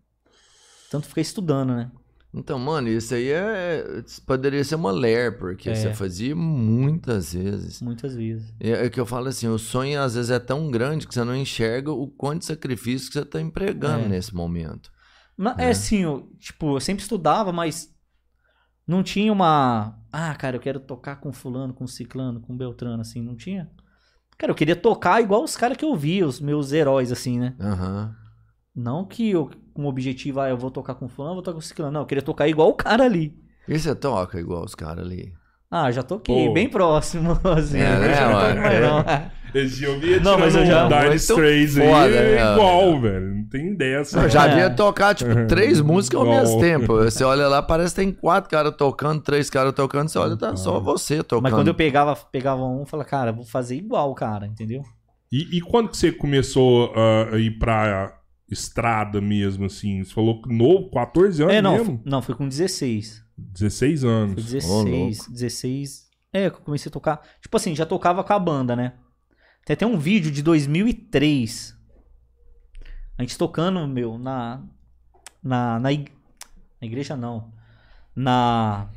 Tanto 0.93 1.07
fiquei 1.07 1.23
estudando, 1.23 1.73
né? 1.73 1.89
Então, 2.31 2.59
mano, 2.59 2.87
isso 2.87 3.15
aí 3.15 3.29
é. 3.31 4.03
Poderia 4.27 4.63
ser 4.63 4.75
uma 4.75 4.91
ler, 4.91 5.39
porque 5.39 5.71
É. 5.71 5.73
você 5.75 5.91
fazia 5.91 6.35
muitas 6.35 7.33
vezes. 7.33 7.81
Muitas 7.81 8.13
vezes. 8.15 8.53
É, 8.59 8.85
é 8.85 8.89
que 8.91 8.99
eu 8.99 9.05
falo 9.07 9.27
assim, 9.27 9.47
o 9.47 9.57
sonho 9.57 9.99
às 9.99 10.13
vezes 10.13 10.29
é 10.29 10.37
tão 10.37 10.69
grande 10.69 11.07
que 11.07 11.13
você 11.15 11.23
não 11.23 11.35
enxerga 11.35 11.91
o 11.91 12.07
quanto 12.07 12.41
de 12.41 12.45
sacrifício 12.45 13.07
que 13.07 13.13
você 13.17 13.25
tá 13.25 13.41
empregando 13.41 14.05
É. 14.05 14.07
nesse 14.09 14.35
momento. 14.35 14.91
Mas, 15.35 15.57
é 15.57 15.69
assim, 15.71 16.03
eu, 16.03 16.29
tipo, 16.37 16.75
eu 16.75 16.79
sempre 16.79 17.01
estudava, 17.01 17.51
mas 17.51 17.91
não 18.87 19.01
tinha 19.01 19.33
uma. 19.33 19.97
Ah, 20.11 20.35
cara, 20.35 20.57
eu 20.57 20.61
quero 20.61 20.79
tocar 20.79 21.15
com 21.15 21.33
fulano, 21.33 21.73
com 21.73 21.87
ciclano, 21.87 22.39
com 22.39 22.55
beltrano, 22.55 23.01
assim, 23.01 23.19
não 23.19 23.35
tinha. 23.35 23.67
Cara, 24.37 24.51
eu 24.51 24.55
queria 24.55 24.75
tocar 24.75 25.21
igual 25.23 25.43
os 25.43 25.57
caras 25.57 25.75
que 25.75 25.85
eu 25.85 25.95
via, 25.95 26.27
os 26.27 26.39
meus 26.39 26.71
heróis, 26.71 27.11
assim, 27.11 27.39
né? 27.39 27.55
Aham. 27.59 28.15
Não 28.75 29.05
que 29.05 29.29
eu, 29.31 29.49
com 29.73 29.83
o 29.85 29.87
objetivo, 29.87 30.39
ah, 30.39 30.49
eu 30.49 30.57
vou 30.57 30.71
tocar 30.71 30.95
com 30.95 31.07
fulano, 31.07 31.35
vou 31.35 31.43
tocar 31.43 31.55
com 31.55 31.61
ciclano. 31.61 31.91
Não, 31.91 32.01
eu 32.01 32.05
queria 32.05 32.21
tocar 32.23 32.47
igual 32.47 32.69
o 32.69 32.73
cara 32.73 33.03
ali. 33.03 33.35
E 33.67 33.77
você 33.77 33.93
toca 33.95 34.39
igual 34.39 34.63
os 34.63 34.75
caras 34.75 35.05
ali? 35.05 35.31
Ah, 35.69 35.91
já 35.91 36.03
toquei, 36.03 36.47
Pô. 36.47 36.53
bem 36.53 36.69
próximo, 36.69 37.31
assim. 37.57 37.79
É, 37.79 37.97
né, 37.99 38.09
eu 38.11 38.15
já 38.15 38.27
não 38.29 38.39
toco 38.41 38.61
mais, 38.61 38.73
É. 38.73 38.81
não. 38.81 39.33
Esse 39.61 39.75
dia 39.77 39.87
eu 39.87 39.99
via 39.99 40.19
Não, 40.19 40.39
mas 40.39 40.55
eu 40.55 40.65
já- 40.65 40.85
um 40.85 40.89
Dire 40.89 41.01
Muito 41.01 41.15
Straits 41.17 41.77
aí, 41.77 41.87
foda, 41.87 42.15
é 42.15 42.35
né? 42.35 42.53
igual, 42.53 43.01
velho. 43.01 43.35
Não 43.35 43.45
tem 43.49 43.75
dessa. 43.75 44.19
Eu 44.21 44.29
já 44.29 44.47
É. 44.47 44.55
via 44.55 44.69
tocar, 44.71 45.13
tipo, 45.13 45.29
três 45.47 45.79
músicas 45.79 46.19
ao 46.19 46.25
mesmo 46.25 46.59
tempo. 46.59 46.95
Você 46.97 47.23
olha 47.23 47.47
lá, 47.47 47.61
parece 47.61 47.93
que 47.93 48.01
tem 48.01 48.11
quatro 48.11 48.49
caras 48.49 48.73
tocando, 48.75 49.21
três 49.21 49.51
caras 49.51 49.73
tocando, 49.73 50.09
você 50.09 50.17
olha, 50.17 50.35
tá 50.35 50.55
só 50.55 50.79
você 50.79 51.21
tocando. 51.23 51.43
Mas 51.43 51.53
quando 51.53 51.67
eu 51.67 51.75
pegava, 51.75 52.15
pegava 52.15 52.63
um, 52.65 52.79
eu 52.79 52.85
falava, 52.87 53.07
cara, 53.07 53.31
vou 53.31 53.45
fazer 53.45 53.75
igual 53.75 54.09
o 54.09 54.15
cara, 54.15 54.47
entendeu? 54.47 54.81
E, 55.31 55.57
e 55.57 55.61
quando 55.61 55.89
que 55.89 55.97
você 55.97 56.11
começou 56.11 56.91
ah, 56.95 57.29
a 57.35 57.37
ir 57.37 57.51
pra 57.59 58.11
estrada 58.53 59.19
mesmo, 59.19 59.65
assim? 59.65 60.03
Você 60.03 60.13
falou 60.13 60.41
que 60.41 60.53
novo, 60.53 60.89
14 60.91 61.41
anos 61.43 61.53
é, 61.55 61.61
não, 61.61 61.73
mesmo? 61.77 62.01
não, 62.05 62.21
foi 62.21 62.35
com 62.35 62.47
16. 62.47 63.23
16 63.37 64.01
Foi 64.01 64.09
anos. 64.09 64.45
16, 64.45 65.27
16. 65.27 66.09
É, 66.31 66.49
que 66.49 66.55
eu 66.57 66.61
comecei 66.61 66.89
a 66.89 66.93
tocar. 66.93 67.21
Tipo 67.41 67.57
assim, 67.57 67.75
já 67.75 67.85
tocava 67.85 68.23
com 68.23 68.33
a 68.33 68.39
banda, 68.39 68.75
né? 68.75 68.93
Tem 69.65 69.73
até 69.73 69.85
um 69.85 69.97
vídeo 69.97 70.31
de 70.31 70.41
2003. 70.41 71.75
A 73.17 73.21
gente 73.23 73.37
tocando, 73.37 73.87
meu, 73.87 74.17
na. 74.17 74.63
Na, 75.43 75.79
na, 75.79 75.91
ig- 75.91 76.11
na 76.81 76.87
igreja 76.87 77.15
não. 77.17 77.51
Na. 78.15 78.87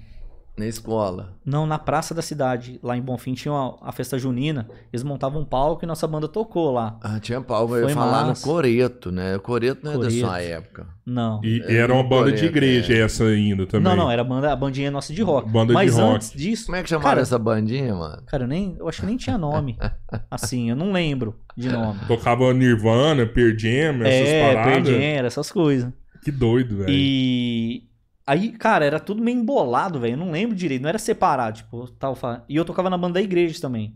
Na 0.57 0.67
escola. 0.67 1.35
Não, 1.45 1.67
na 1.67 1.79
praça 1.79 2.15
da 2.15 2.23
cidade, 2.23 2.81
lá 2.83 2.97
em 2.97 3.03
Bonfim, 3.03 3.35
tinha 3.35 3.53
uma- 3.53 3.77
a 3.83 3.93
festa 3.93 4.19
junina. 4.19 4.67
Eles 4.91 5.03
montavam 5.03 5.43
um 5.43 5.45
palco 5.45 5.85
e 5.85 5.87
nossa 5.87 6.07
banda 6.07 6.27
tocou 6.27 6.73
lá. 6.73 6.99
Ah, 7.03 7.21
tinha 7.21 7.43
pau, 7.43 7.69
eu 7.69 7.81
ia 7.81 7.85
Foi 7.85 7.93
falar 7.93 8.25
massa. 8.25 8.47
no 8.47 8.53
Coreto, 8.55 9.13
né? 9.13 9.37
O 9.37 9.41
Coreto 9.41 9.85
não 9.85 9.93
é 9.93 9.99
da 9.99 10.11
sua 10.11 10.41
época. 10.41 10.87
Não. 11.05 11.41
E 11.45 11.61
É, 11.67 11.77
era 11.77 11.93
uma 11.93 12.03
banda 12.03 12.33
de 12.33 12.39
Coreto, 12.39 12.47
igreja 12.47 12.95
é. 12.95 13.01
essa 13.01 13.25
ainda 13.25 13.67
também. 13.67 13.85
Não, 13.85 13.95
não, 13.95 14.11
era 14.11 14.23
a, 14.23 14.25
banda, 14.25 14.51
a 14.51 14.57
bandinha 14.57 14.91
nossa 14.91 15.13
de 15.13 15.21
rock. 15.23 15.47
Banda 15.51 15.69
de 15.69 15.75
Mas 15.75 15.95
rock. 15.99 16.15
antes 16.15 16.31
disso. 16.33 16.65
Como 16.67 16.77
é 16.77 16.83
que 16.83 16.89
chamaram 16.89 17.09
Cara, 17.11 17.21
essa 17.21 17.39
bandinha, 17.39 17.95
mano? 17.95 18.23
Cara, 18.27 18.45
eu, 18.45 18.49
nem, 18.49 18.77
eu 18.79 18.89
acho 18.89 19.01
que 19.03 19.07
nem 19.07 19.17
tinha 19.19 19.37
nome. 19.37 19.77
assim, 20.31 20.71
eu 20.71 20.77
não 20.77 20.91
lembro 20.91 21.39
de 21.55 21.69
nome. 21.69 22.01
Tocava 22.09 22.53
Nirvana, 22.55 23.27
Pearl 23.27 23.51
Jam, 23.59 24.03
essas 24.07 24.29
é, 24.31 24.55
paradas. 24.55 24.73
Pearl 24.73 24.87
Jam, 24.87 25.03
era 25.05 25.27
essas 25.27 25.53
coisas. 25.53 25.93
Que 26.25 26.31
doido, 26.33 26.79
velho. 26.79 26.89
E 26.91 27.83
aí, 28.27 28.51
cara, 28.53 28.85
era 28.85 28.99
tudo 29.01 29.23
meio 29.23 29.39
embolado, 29.39 30.01
velho. 30.01 30.15
Eu 30.15 30.19
não 30.19 30.31
lembro 30.31 30.55
direito, 30.57 30.83
não 30.83 30.89
era 30.89 30.99
separado, 30.99 31.59
tipo, 31.59 31.87
tal. 31.93 32.17
E 32.49 32.57
eu 32.57 32.65
tocava 32.65 32.91
na 32.91 32.99
banda 32.99 33.15
da 33.15 33.23
igreja 33.23 33.61
também. 33.61 33.95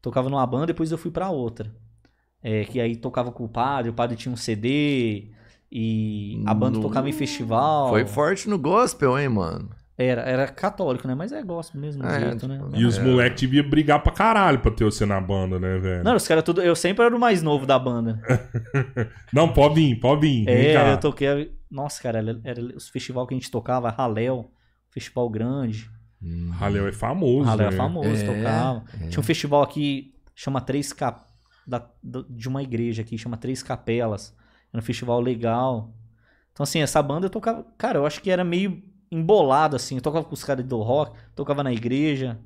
Tocava 0.00 0.28
numa 0.30 0.46
banda, 0.46 0.66
depois 0.66 0.92
eu 0.92 0.98
fui 0.98 1.10
pra 1.10 1.30
outra. 1.30 1.74
É, 2.42 2.64
que 2.64 2.80
aí 2.80 2.94
tocava 2.96 3.32
com 3.32 3.44
o 3.44 3.48
padre, 3.48 3.90
o 3.90 3.94
padre 3.94 4.16
tinha 4.16 4.32
um 4.32 4.36
CD 4.36 5.30
e 5.72 6.42
a 6.46 6.54
banda 6.54 6.76
No- 6.78 6.82
tocava 6.82 7.08
em 7.08 7.12
festival. 7.12 7.88
Foi 7.88 8.06
forte 8.06 8.48
no 8.48 8.56
gospel, 8.58 9.18
hein, 9.18 9.28
mano? 9.28 9.68
Era, 9.98 10.20
era 10.22 10.46
católico, 10.46 11.08
né? 11.08 11.14
Mas 11.14 11.32
é 11.32 11.42
gospel 11.42 11.80
mesmo, 11.80 12.04
É, 12.04 12.20
jeito, 12.20 12.46
né? 12.46 12.58
tipo, 12.58 12.76
E 12.76 12.84
os 12.84 12.98
É. 12.98 13.02
moleques 13.02 13.40
deviam 13.40 13.68
brigar 13.68 14.00
pra 14.02 14.12
caralho 14.12 14.60
pra 14.60 14.70
ter 14.70 14.84
você 14.84 15.06
na 15.06 15.18
banda, 15.20 15.58
né, 15.58 15.78
velho? 15.78 16.04
Não, 16.04 16.14
os 16.14 16.28
caras 16.28 16.44
tudo. 16.44 16.60
Eu 16.62 16.76
sempre 16.76 17.04
era 17.04 17.16
o 17.16 17.18
mais 17.18 17.42
novo 17.42 17.64
da 17.66 17.78
banda. 17.78 18.20
Não, 19.32 19.48
pode 19.52 19.74
vir, 19.76 19.96
pode 19.98 20.20
vir. 20.20 20.44
Vem 20.44 20.66
É, 20.66 20.74
cá. 20.74 20.88
eu 20.90 21.00
toquei. 21.00 21.55
Nossa, 21.70 22.02
cara, 22.02 22.18
era, 22.18 22.40
era 22.44 22.60
os 22.76 22.88
festivais 22.88 23.26
que 23.28 23.34
a 23.34 23.36
gente 23.36 23.50
tocava, 23.50 23.90
Raléu, 23.90 24.50
festival 24.90 25.28
grande. 25.28 25.90
Raléu 26.52 26.88
é 26.88 26.92
famoso, 26.92 27.44
Raléu 27.48 27.68
é 27.68 27.70
né? 27.70 27.76
famoso, 27.76 28.22
É, 28.22 28.26
tocava. 28.26 28.84
é. 29.02 29.08
Tinha 29.08 29.20
um 29.20 29.22
festival 29.24 29.62
aqui, 29.62 30.14
chama 30.34 30.60
Três 30.60 30.92
Cap... 30.92 31.26
da- 31.66 31.90
de 32.30 32.48
uma 32.48 32.62
igreja 32.62 33.02
aqui, 33.02 33.18
chama 33.18 33.36
Três 33.36 33.62
Capelas. 33.62 34.34
Era 34.72 34.80
um 34.80 34.84
festival 34.84 35.20
legal. 35.20 35.92
Então, 36.52 36.64
assim, 36.64 36.80
essa 36.80 37.02
banda 37.02 37.26
eu 37.26 37.30
tocava. 37.30 37.66
Cara, 37.76 37.98
eu 37.98 38.06
acho 38.06 38.20
que 38.22 38.30
era 38.30 38.44
meio 38.44 38.82
embolado, 39.10 39.76
assim. 39.76 39.96
Eu 39.96 40.00
tocava 40.02 40.24
com 40.24 40.32
os 40.34 40.42
caras 40.44 40.64
do 40.64 40.80
rock, 40.82 41.16
tocava 41.34 41.62
na 41.62 41.72
igreja, 41.72 42.38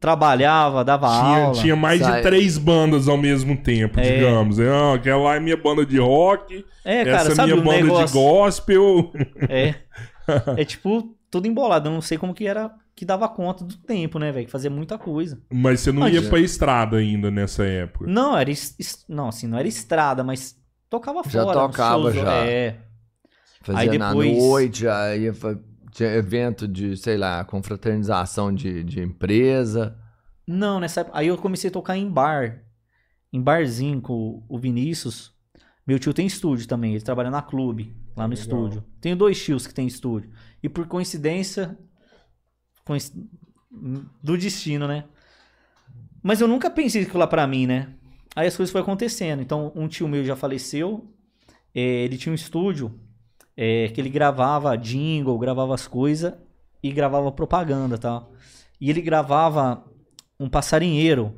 trabalhava, 0.00 0.84
dava 0.84 1.08
Tinha, 1.08 1.44
aula. 1.46 1.54
tinha 1.60 1.76
mais 1.76 2.00
Sai- 2.00 2.16
de 2.16 2.22
três 2.22 2.56
bandas 2.56 3.08
ao 3.08 3.16
mesmo 3.16 3.56
tempo, 3.56 3.98
É. 3.98 4.14
digamos. 4.16 4.58
Ah, 4.60 4.94
aquela 4.94 5.22
lá 5.22 5.36
é 5.36 5.40
minha 5.40 5.56
banda 5.56 5.84
de 5.84 5.98
rock, 5.98 6.64
É, 6.84 7.04
cara, 7.04 7.16
essa 7.16 7.32
é 7.32 7.34
sabe 7.34 7.52
minha 7.52 7.64
banda 7.64 7.82
negócio... 7.84 8.06
de 8.06 8.12
gospel. 8.12 9.12
É. 9.48 9.74
É 10.58 10.64
tipo, 10.64 11.16
tudo 11.30 11.48
embolado. 11.48 11.88
Eu 11.88 11.92
não 11.94 12.02
sei 12.02 12.18
como 12.18 12.34
que 12.34 12.46
era 12.46 12.70
que 12.94 13.02
dava 13.04 13.26
conta 13.30 13.64
do 13.64 13.74
tempo, 13.78 14.18
né, 14.18 14.30
velho? 14.30 14.44
Que 14.44 14.52
fazia 14.52 14.68
muita 14.68 14.98
coisa. 14.98 15.40
Mas 15.50 15.80
você 15.80 15.90
não 15.90 16.00
Mas- 16.00 16.12
ia 16.14 16.22
pra 16.28 16.38
estrada 16.38 16.98
ainda 16.98 17.30
nessa 17.30 17.64
época. 17.64 18.04
Não, 18.06 18.36
era. 18.36 18.50
Não, 19.08 19.28
assim, 19.28 19.46
não 19.46 19.56
era 19.58 19.66
estrada, 19.66 20.22
mas 20.22 20.54
tocava 20.90 21.22
Já 21.24 21.42
fora. 21.44 21.44
nos 21.62 21.70
tocava, 21.70 22.12
já. 22.12 22.44
É. 22.44 22.76
Fazia 23.62 23.90
Aí 23.92 23.98
na 23.98 24.08
depois- 24.10 24.36
noite, 24.36 24.80
já 24.82 25.16
ia 25.16 25.32
tinha 25.98 26.14
evento 26.14 26.66
de, 26.68 26.96
sei 26.96 27.16
lá, 27.16 27.44
confraternização 27.44 28.54
de, 28.54 28.84
de 28.84 29.00
empresa. 29.00 29.96
Não, 30.46 30.78
nessa 30.80 31.00
época. 31.00 31.18
Aí 31.18 31.26
eu 31.26 31.36
comecei 31.36 31.68
a 31.70 31.72
tocar 31.72 31.96
em 31.96 32.08
bar. 32.08 32.62
Em 33.32 33.40
barzinho 33.42 34.00
com 34.00 34.42
o 34.48 34.58
Vinícius. 34.58 35.32
Meu 35.86 35.98
tio 35.98 36.14
tem 36.14 36.26
estúdio 36.26 36.66
também, 36.68 36.92
ele 36.94 37.02
trabalha 37.04 37.30
na 37.30 37.42
clube, 37.42 37.96
lá 38.16 38.28
no 38.28 38.34
Legal. 38.34 38.42
estúdio. 38.42 38.84
Tenho 39.00 39.16
dois 39.16 39.42
tios 39.42 39.66
que 39.66 39.74
têm 39.74 39.86
estúdio. 39.86 40.30
E 40.62 40.68
por 40.68 40.86
coincidência. 40.86 41.76
coinc- 42.84 43.12
Do 44.22 44.36
destino, 44.38 44.86
né? 44.86 45.04
Mas 46.22 46.40
eu 46.40 46.48
nunca 46.48 46.70
pensei 46.70 47.02
aquilo 47.02 47.18
lá 47.18 47.26
pra 47.26 47.46
mim, 47.46 47.66
né? 47.66 47.94
Aí 48.36 48.46
as 48.46 48.56
coisas 48.56 48.70
foram 48.72 48.82
acontecendo. 48.84 49.42
Então, 49.42 49.72
um 49.74 49.88
tio 49.88 50.06
meu 50.08 50.24
já 50.24 50.36
faleceu. 50.36 51.12
eh, 51.74 52.04
ele 52.04 52.16
tinha 52.16 52.32
um 52.32 52.34
estúdio 52.34 52.98
é, 53.60 53.88
que 53.88 54.00
ele 54.00 54.08
gravava 54.08 54.76
jingle, 54.76 55.36
gravava 55.36 55.74
as 55.74 55.88
coisas 55.88 56.32
e 56.80 56.92
gravava 56.92 57.32
propaganda 57.32 57.96
e 57.96 57.98
tal. 57.98 58.32
E 58.80 58.88
ele 58.88 59.02
gravava 59.02 59.84
um 60.38 60.48
passarinheiro. 60.48 61.34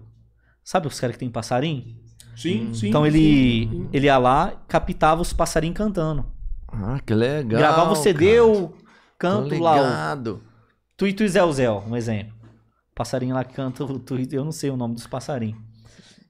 Sabe 0.62 0.86
os 0.86 1.00
caras 1.00 1.16
que 1.16 1.20
tem 1.20 1.30
passarinho? 1.30 1.96
Sim, 2.36 2.74
sim. 2.74 2.88
então 2.88 3.06
ele, 3.06 3.88
ele 3.90 4.04
ia 4.04 4.18
lá, 4.18 4.52
captava 4.68 5.22
os 5.22 5.32
passarinhos 5.32 5.78
cantando. 5.78 6.26
Ah, 6.68 7.00
que 7.04 7.14
legal. 7.14 7.58
gravava 7.58 7.92
o 7.92 7.96
CD, 7.96 8.32
cara. 8.32 8.46
o 8.46 8.74
canto 9.18 9.58
lá, 9.58 10.14
o. 10.14 10.40
Tuito 10.98 11.24
e 11.24 11.28
Zéu 11.28 11.50
Zéu, 11.52 11.82
um 11.88 11.96
exemplo. 11.96 12.34
Passarinho 12.94 13.34
lá 13.34 13.44
que 13.44 13.54
canta 13.54 13.82
o 13.82 13.98
Tuito, 13.98 14.34
eu 14.34 14.44
não 14.44 14.52
sei 14.52 14.68
o 14.68 14.76
nome 14.76 14.94
dos 14.94 15.06
passarinhos. 15.06 15.58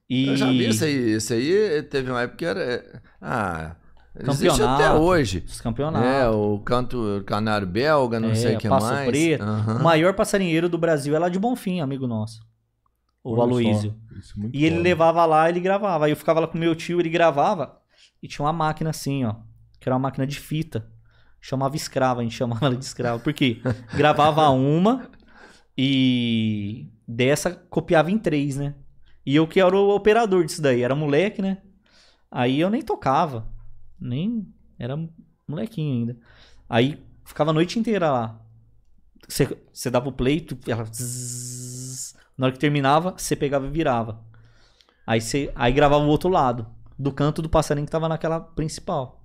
E... 0.09 0.29
Eu 0.29 0.37
já 0.37 0.47
vi 0.47 0.69
isso 0.69 0.85
aí. 0.85 1.15
Isso 1.15 1.33
aí 1.33 1.83
teve 1.83 2.11
uma 2.13 2.23
época 2.23 2.39
que 2.39 2.45
era. 2.45 3.03
Ah, 3.21 3.75
existe 4.17 4.63
até 4.63 4.93
hoje. 4.93 5.45
Os 5.47 5.61
campeonatos. 5.61 6.09
É, 6.09 6.29
o 6.29 6.59
canto 6.59 7.23
canário 7.27 7.67
belga, 7.67 8.19
não 8.19 8.31
É, 8.31 8.35
sei 8.35 8.57
o 8.57 8.59
que 8.59 8.69
Passo 8.69 8.87
mais. 8.87 9.09
Preto. 9.09 9.43
Aham. 9.43 9.77
O 9.77 9.83
maior 9.83 10.15
passarinheiro 10.15 10.69
do 10.69 10.77
Brasil 10.79 11.15
é 11.15 11.19
lá 11.19 11.29
de 11.29 11.39
Bonfim, 11.39 11.81
amigo 11.81 12.07
nosso. 12.07 12.41
O 13.23 13.35
Olha 13.37 13.63
isso 13.63 13.95
é 14.45 14.51
E 14.53 14.65
ele 14.65 14.77
foda. 14.77 14.83
levava 14.83 15.27
lá, 15.27 15.49
ele 15.49 15.61
gravava. 15.61 16.07
Aí 16.07 16.13
eu 16.13 16.17
ficava 16.17 16.41
lá 16.41 16.47
com 16.47 16.57
meu 16.59 16.75
tio, 16.75 17.01
ele 17.01 17.11
gravava. 17.11 17.79
E 18.23 18.27
tinha 18.29 18.45
uma 18.45 18.53
máquina 18.53 18.91
assim, 18.91 19.25
ó. 19.25 19.35
Que 19.79 19.89
era 19.89 19.95
uma 19.95 20.01
máquina 20.01 20.27
de 20.27 20.39
fita. 20.39 20.87
Chamava 21.41 21.77
escrava, 21.77 22.21
a 22.21 22.23
gente 22.23 22.37
chamava 22.37 22.67
ela 22.67 22.77
de 22.77 22.85
escrava. 22.85 23.19
Por 23.19 23.33
quê? 23.33 23.61
Gravava 23.95 24.49
uma 24.51 25.09
e 25.77 26.87
dessa 27.09 27.51
copiava 27.71 28.11
em 28.11 28.19
três, 28.19 28.57
né? 28.57 28.75
E 29.25 29.37
eu 29.37 29.47
que 29.47 29.61
era 29.61 29.75
o 29.77 29.95
operador 29.95 30.45
disso 30.45 30.61
daí. 30.61 30.83
Era 30.83 30.95
moleque, 30.95 31.41
né? 31.41 31.59
Aí 32.31 32.61
eu 32.61 32.69
nem 32.71 32.83
tocava. 32.83 33.47
Nem. 34.01 34.47
Era 34.79 34.99
molequinho 35.47 35.93
ainda. 36.01 36.17
Aí 36.69 36.99
ficava 37.25 37.51
a 37.51 37.55
noite 37.55 37.79
inteira 37.79 38.11
lá. 38.11 38.41
Você, 39.29 39.91
dava 39.91 40.09
o 40.09 40.13
play, 40.13 40.41
tu, 40.41 40.59
ela. 40.67 40.85
zzzz. 40.85 42.17
na 42.37 42.47
hora 42.47 42.53
que 42.53 42.59
terminava, 42.59 43.15
você 43.17 43.37
pegava 43.37 43.67
e 43.67 43.71
virava. 43.71 44.21
Aí, 45.07 45.21
você, 45.21 45.51
aí 45.55 45.73
gravava 45.73 46.05
o 46.05 46.09
outro 46.09 46.29
lado, 46.29 46.67
do 46.99 47.13
canto 47.13 47.43
do 47.43 47.49
passarinho 47.49 47.87
que 47.87 47.93
tava 47.93 48.09
naquela 48.09 48.41
principal. 48.41 49.21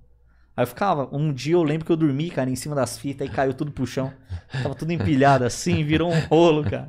Aí 0.56 0.62
eu 0.62 0.66
ficava, 0.66 1.08
um 1.14 1.32
dia 1.32 1.54
eu 1.54 1.62
lembro 1.62 1.84
que 1.84 1.92
eu 1.92 1.96
dormi, 1.96 2.30
cara, 2.30 2.48
em 2.48 2.56
cima 2.56 2.74
das 2.74 2.98
fitas, 2.98 3.28
aí 3.28 3.34
caiu 3.34 3.52
tudo 3.52 3.70
pro 3.72 3.86
chão. 3.86 4.12
Tava 4.62 4.74
tudo 4.74 4.90
empilhado 4.92 5.44
assim, 5.44 5.84
virou 5.84 6.10
um 6.10 6.18
rolo, 6.28 6.64
cara. 6.64 6.88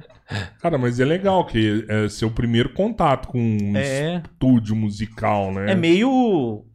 Cara, 0.62 0.78
mas 0.78 1.00
é 1.00 1.06
legal 1.06 1.46
que 1.46 1.86
é 1.90 2.08
seu 2.08 2.30
primeiro 2.32 2.74
contato 2.74 3.28
com 3.28 3.40
um 3.40 3.76
É, 3.76 4.18
estúdio 4.26 4.76
musical, 4.76 5.52
né? 5.54 5.72
é 5.72 5.76
meio. 5.76 6.66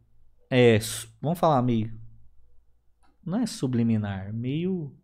É, 0.55 0.77
vamos 1.19 1.39
falar 1.39 1.59
meio. 1.63 1.91
Não 3.25 3.39
é 3.39 3.47
subliminar, 3.47 4.31
meio. 4.31 4.95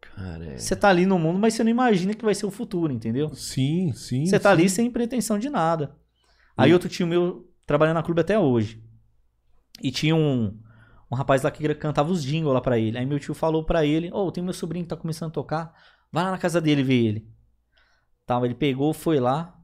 Cara, 0.00 0.44
é. 0.46 0.58
Você 0.58 0.74
tá 0.74 0.88
ali 0.88 1.06
no 1.06 1.16
mundo, 1.16 1.38
mas 1.38 1.54
você 1.54 1.62
não 1.62 1.70
imagina 1.70 2.12
que 2.12 2.24
vai 2.24 2.34
ser 2.34 2.44
o 2.44 2.50
futuro, 2.50 2.92
entendeu? 2.92 3.32
Sim, 3.36 3.92
sim. 3.92 4.26
Você 4.26 4.36
tá 4.36 4.48
sim. 4.48 4.52
ali 4.52 4.68
sem 4.68 4.90
pretensão 4.90 5.38
de 5.38 5.48
nada. 5.48 5.94
Aí 6.56 6.72
outro 6.72 6.88
tio 6.88 7.06
meu 7.06 7.48
trabalhando 7.64 7.94
na 7.94 8.02
clube 8.02 8.20
até 8.20 8.36
hoje. 8.36 8.82
E 9.80 9.92
tinha 9.92 10.16
um, 10.16 10.58
um 11.08 11.14
rapaz 11.14 11.42
lá 11.42 11.52
que 11.52 11.72
cantava 11.76 12.10
os 12.10 12.24
jingles 12.24 12.52
lá 12.52 12.60
pra 12.60 12.76
ele. 12.76 12.98
Aí 12.98 13.06
meu 13.06 13.20
tio 13.20 13.32
falou 13.32 13.62
pra 13.62 13.86
ele: 13.86 14.10
Ô, 14.12 14.32
tem 14.32 14.42
meu 14.42 14.52
sobrinho 14.52 14.84
que 14.84 14.90
tá 14.90 14.96
começando 14.96 15.28
a 15.28 15.34
tocar. 15.34 15.72
Vai 16.10 16.24
lá 16.24 16.32
na 16.32 16.38
casa 16.38 16.60
dele 16.60 16.82
ver 16.82 17.00
ele. 17.00 17.28
Tal, 18.26 18.44
ele 18.44 18.56
pegou, 18.56 18.92
foi 18.92 19.20
lá. 19.20 19.56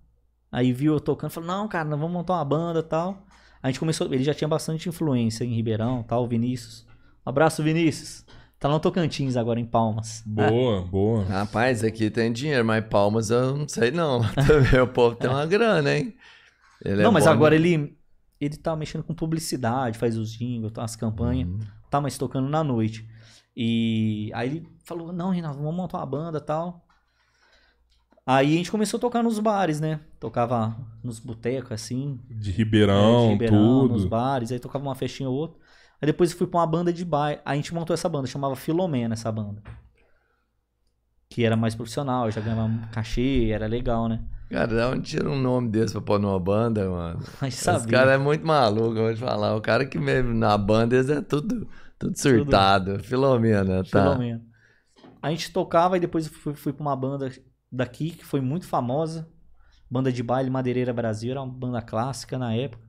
Aí 0.53 0.73
viu 0.73 0.95
eu 0.95 1.01
tocando. 1.01 1.33
Falou: 1.33 1.49
Não, 1.49 1.67
cara, 1.67 1.89
nós 1.89 1.99
vamos 1.99 2.15
montar 2.15 2.35
uma 2.35 2.45
banda 2.45 2.81
tal. 2.81 3.27
A 3.63 3.69
gente 3.69 3.79
começou. 3.81 4.13
Ele 4.13 4.25
já 4.25 4.33
tinha 4.35 4.49
bastante 4.49 4.89
influência 4.89 5.45
em 5.45 5.55
Ribeirão, 5.55 6.03
tal, 6.03 6.27
Vinícius. 6.27 6.87
Um 7.27 7.31
abraço, 7.31 7.63
Vinícius. 7.63 8.25
Tá 8.59 8.69
lá 8.69 8.75
no 8.75 8.81
Tocantins 8.81 9.37
agora, 9.37 9.59
em 9.59 9.65
Palmas. 9.65 10.23
Boa, 10.27 10.83
boa. 10.83 11.25
Rapaz, 11.25 11.83
aqui 11.83 12.11
tem 12.11 12.31
dinheiro, 12.33 12.65
mas 12.65 12.85
palmas 12.87 13.31
eu 13.31 13.57
não 13.57 13.69
sei 13.69 13.91
não. 13.91 14.21
O 14.83 14.87
povo 14.87 15.17
tem 15.17 15.31
uma 15.31 15.47
grana, 15.47 15.97
hein? 15.97 16.15
Ele 16.85 17.01
é 17.01 17.05
não, 17.05 17.13
mas 17.13 17.25
bom, 17.25 17.31
agora 17.31 17.59
né? 17.59 17.65
ele 17.65 17.97
ele 18.41 18.57
tá 18.57 18.75
mexendo 18.75 19.03
com 19.05 19.15
publicidade, 19.15 19.99
faz 19.99 20.17
os 20.17 20.33
jingles, 20.33 20.73
tá, 20.73 20.83
as 20.83 20.97
campanhas, 20.97 21.47
Uhum. 21.49 21.59
tá 21.91 22.01
mais 22.01 22.17
tocando 22.17 22.49
na 22.49 22.65
noite. 22.65 23.07
E 23.57 24.31
aí 24.35 24.49
ele 24.49 24.69
falou: 24.85 25.13
"Não, 25.13 25.31
Renato, 25.31 25.59
vamos 25.59 25.75
montar 25.75 25.99
uma 25.99 26.07
banda, 26.07 26.41
tal". 26.41 26.83
Aí 28.27 28.55
a 28.55 28.57
gente 28.59 28.71
começou 28.71 28.99
a 28.99 29.01
tocar 29.01 29.23
nos 29.23 29.39
bares, 29.39 29.81
né? 29.81 30.01
Tocava 30.21 30.77
nos 31.03 31.19
botecos 31.19 31.73
assim, 31.73 32.21
De 32.29 32.51
né, 32.51 32.57
Ribeirão, 32.57 33.27
de 33.27 33.33
Ribeirão, 33.33 33.89
nos 33.89 34.03
tudo. 34.03 34.09
bares, 34.09 34.53
aí 34.53 34.59
tocava 34.61 34.85
uma 34.85 34.95
festinha 34.95 35.29
ou 35.29 35.35
outra. 35.35 35.59
Aí 36.01 36.07
depois 36.07 36.31
eu 36.33 36.39
fui 36.39 36.47
pra 36.47 36.61
uma 36.61 36.67
banda 36.67 36.93
de 36.93 37.05
baile. 37.05 37.41
Aí 37.45 37.55
a 37.55 37.57
gente 37.57 37.75
montou 37.75 37.93
essa 37.95 38.09
banda, 38.09 38.27
chamava 38.27 38.55
Filomena 38.57 39.15
essa 39.15 39.31
banda. 39.33 39.63
Que 41.29 41.45
era 41.45 41.57
mais 41.57 41.75
profissional, 41.75 42.31
já 42.31 42.41
ganhava 42.41 42.65
um 42.65 42.81
cachê, 42.91 43.51
era 43.53 43.67
legal, 43.67 44.09
né? 44.09 44.23
Cara, 44.51 44.67
dá 44.75 44.91
onde 44.91 45.09
tira 45.11 45.31
um 45.31 45.41
nome 45.41 45.69
desse 45.69 45.93
pra 45.93 46.03
pôr 46.03 46.19
numa 46.19 46.39
banda, 46.41 46.89
mano? 46.91 47.21
Esse 47.47 47.87
cara 47.87 48.15
é 48.15 48.19
muito 48.19 48.45
maluco, 48.45 48.97
eu 48.99 49.05
vou 49.05 49.15
te 49.15 49.21
falar. 49.21 49.55
O 49.55 49.61
cara 49.61 49.87
que 49.87 49.97
mesmo 49.99 50.35
na 50.35 50.59
banda, 50.59 50.97
eles 50.97 51.09
é 51.09 51.21
tudo, 51.21 51.69
tudo 51.97 52.19
surtado. 52.19 52.99
Filomena, 52.99 53.85
tá? 53.85 54.03
Filomena. 54.03 54.43
A 55.23 55.31
gente 55.31 55.53
tocava 55.53 55.97
e 55.97 56.01
depois 56.01 56.27
eu 56.27 56.33
fui, 56.33 56.55
fui 56.55 56.73
pra 56.73 56.83
uma 56.83 56.97
banda 56.97 57.31
daqui 57.71 58.11
que 58.11 58.25
foi 58.25 58.41
muito 58.41 58.67
famosa. 58.67 59.29
Banda 59.91 60.13
de 60.13 60.23
baile 60.23 60.51
Madeireira 60.51 60.93
Brasil, 60.93 61.33
era 61.33 61.43
uma 61.43 61.53
banda 61.53 61.83
clássica 61.83 62.39
na 62.39 62.55
época. 62.55 62.85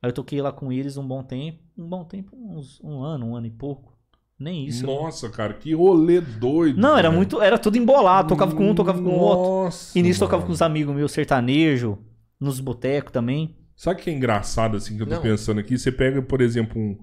Aí 0.00 0.08
eu 0.08 0.14
toquei 0.14 0.40
lá 0.40 0.50
com 0.50 0.72
eles 0.72 0.96
um 0.96 1.06
bom 1.06 1.22
tempo. 1.22 1.58
Um 1.76 1.88
bom 1.88 2.04
tempo, 2.04 2.30
uns, 2.34 2.80
um 2.82 3.02
ano, 3.02 3.26
um 3.26 3.36
ano 3.36 3.46
e 3.46 3.50
pouco. 3.50 3.96
Nem 4.38 4.66
isso. 4.66 4.86
né? 4.86 4.92
Nossa, 4.92 5.28
cara, 5.28 5.52
que 5.52 5.74
rolê 5.74 6.20
doido. 6.20 6.80
Não, 6.80 6.90
era 6.96 7.08
cara. 7.08 7.10
muito. 7.10 7.42
Era 7.42 7.58
tudo 7.58 7.76
embolado. 7.76 8.28
Tocava 8.28 8.54
com 8.54 8.70
um, 8.70 8.74
tocava 8.74 9.02
com 9.02 9.08
o 9.08 9.18
outro. 9.18 9.64
Nossa. 9.64 9.98
E 9.98 10.02
nisso 10.02 10.20
tocava 10.20 10.46
com 10.46 10.52
os 10.52 10.62
amigos 10.62 10.94
meus, 10.94 11.10
sertanejo, 11.10 11.98
nos 12.40 12.60
botecos 12.60 13.12
também. 13.12 13.56
Sabe 13.76 14.00
o 14.00 14.04
que 14.04 14.10
é 14.10 14.12
engraçado, 14.12 14.76
assim, 14.76 14.96
que 14.96 15.02
eu 15.02 15.06
tô 15.06 15.16
Não. 15.16 15.22
pensando 15.22 15.60
aqui? 15.60 15.76
Você 15.76 15.90
pega, 15.90 16.22
por 16.22 16.40
exemplo, 16.40 16.80
um... 16.80 16.98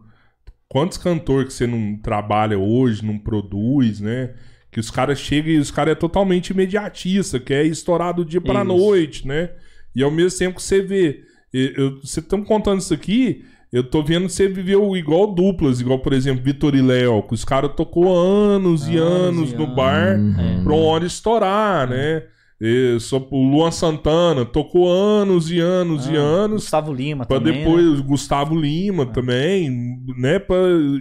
quantos 0.68 0.98
cantores 0.98 1.48
que 1.48 1.54
você 1.54 1.68
não 1.68 1.98
trabalha 1.98 2.58
hoje, 2.58 3.06
não 3.06 3.20
produz, 3.20 4.00
né? 4.00 4.34
Que 4.76 4.82
os 4.82 4.92
caras 4.92 5.18
chegam 5.18 5.54
e 5.54 5.58
os 5.58 5.72
caras 5.72 5.94
é 5.94 5.96
totalmente 5.96 6.50
imediatista, 6.50 7.40
que 7.40 7.54
é 7.54 7.64
estourar 7.64 8.14
do 8.14 8.26
dia 8.26 8.42
pra 8.42 8.56
Isso. 8.60 8.66
noite, 8.66 9.26
né? 9.26 9.52
E 9.96 10.04
ao 10.04 10.12
mesmo 10.12 10.38
tempo 10.38 10.58
que 10.58 10.64
você 10.64 10.82
vê. 10.82 11.22
eu- 11.54 11.72
eu- 11.78 12.00
Você 12.04 12.22
tá 12.22 12.36
me 12.36 12.44
contando 12.44 12.82
isso 12.82 12.94
aqui, 12.94 13.46
eu 13.72 13.82
tô 13.90 14.04
vendo 14.04 14.28
você 14.28 14.50
viveu 14.50 14.94
igual 14.98 15.34
duplas, 15.34 15.80
igual, 15.80 16.00
por 16.00 16.12
exemplo, 16.12 16.44
Vitor 16.44 16.76
e 16.76 16.82
Léo, 16.82 17.24
que 17.24 17.34
os 17.34 17.46
caras 17.46 17.72
tocou 17.74 18.14
anos, 18.14 18.90
e 18.90 18.98
Anos 18.98 19.38
anos 19.38 19.52
e 19.54 19.56
no 19.56 19.64
anos. 19.64 19.76
bar 19.78 20.20
Uhum. 20.20 20.64
pra 20.66 20.74
uma 20.74 20.84
hora 20.84 21.06
estourar, 21.06 21.90
né? 21.90 22.24
E 22.60 22.98
só, 23.00 23.26
o 23.32 23.44
Luan 23.50 23.72
Santana 23.72 24.44
tocou 24.44 24.92
anos 24.92 25.50
e 25.50 25.60
anos 25.62 26.06
e 26.10 26.18
Ah, 26.18 26.20
anos 26.20 26.64
Gustavo 26.64 26.94
Lima 26.94 27.26
Pra 27.26 27.38
também. 27.40 27.54
né? 27.54 27.60
depois, 27.60 28.00
Gustavo 28.02 28.60
Lima 28.60 29.06
também, 29.06 29.70
né? 30.18 30.38
Pra, 30.40 30.58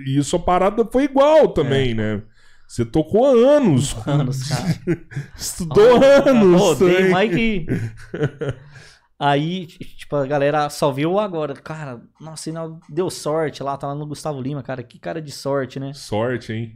e 0.07 0.23
sua 0.23 0.39
parada 0.39 0.85
foi 0.93 1.05
igual 1.05 1.49
também, 1.49 1.95
né? 1.95 2.23
Você 2.75 2.85
tocou 2.85 3.25
anos. 3.25 3.95
Anos, 4.05 4.49
cara. 4.49 4.81
Estudou 5.39 6.03
anos. 6.03 6.61
Pô, 6.61 6.75
tem 6.75 7.09
mais 7.09 7.31
que. 7.33 7.67
Aí, 9.17 9.67
tipo, 9.67 10.17
a 10.17 10.27
galera 10.27 10.69
só 10.69 10.91
viu 10.91 11.21
agora. 11.21 11.55
Cara, 11.55 12.01
nossa, 12.21 12.51
ainda 12.51 12.77
deu 12.89 13.09
sorte 13.11 13.63
lá, 13.63 13.77
tá 13.77 13.87
lá 13.87 13.95
no 13.95 14.05
Gustavo 14.05 14.41
Lima, 14.41 14.61
cara. 14.61 14.83
Que 14.83 14.99
cara 14.99 15.23
de 15.23 15.31
sorte, 15.31 15.79
né? 15.79 15.93
Sorte, 15.95 16.53
hein? 16.53 16.73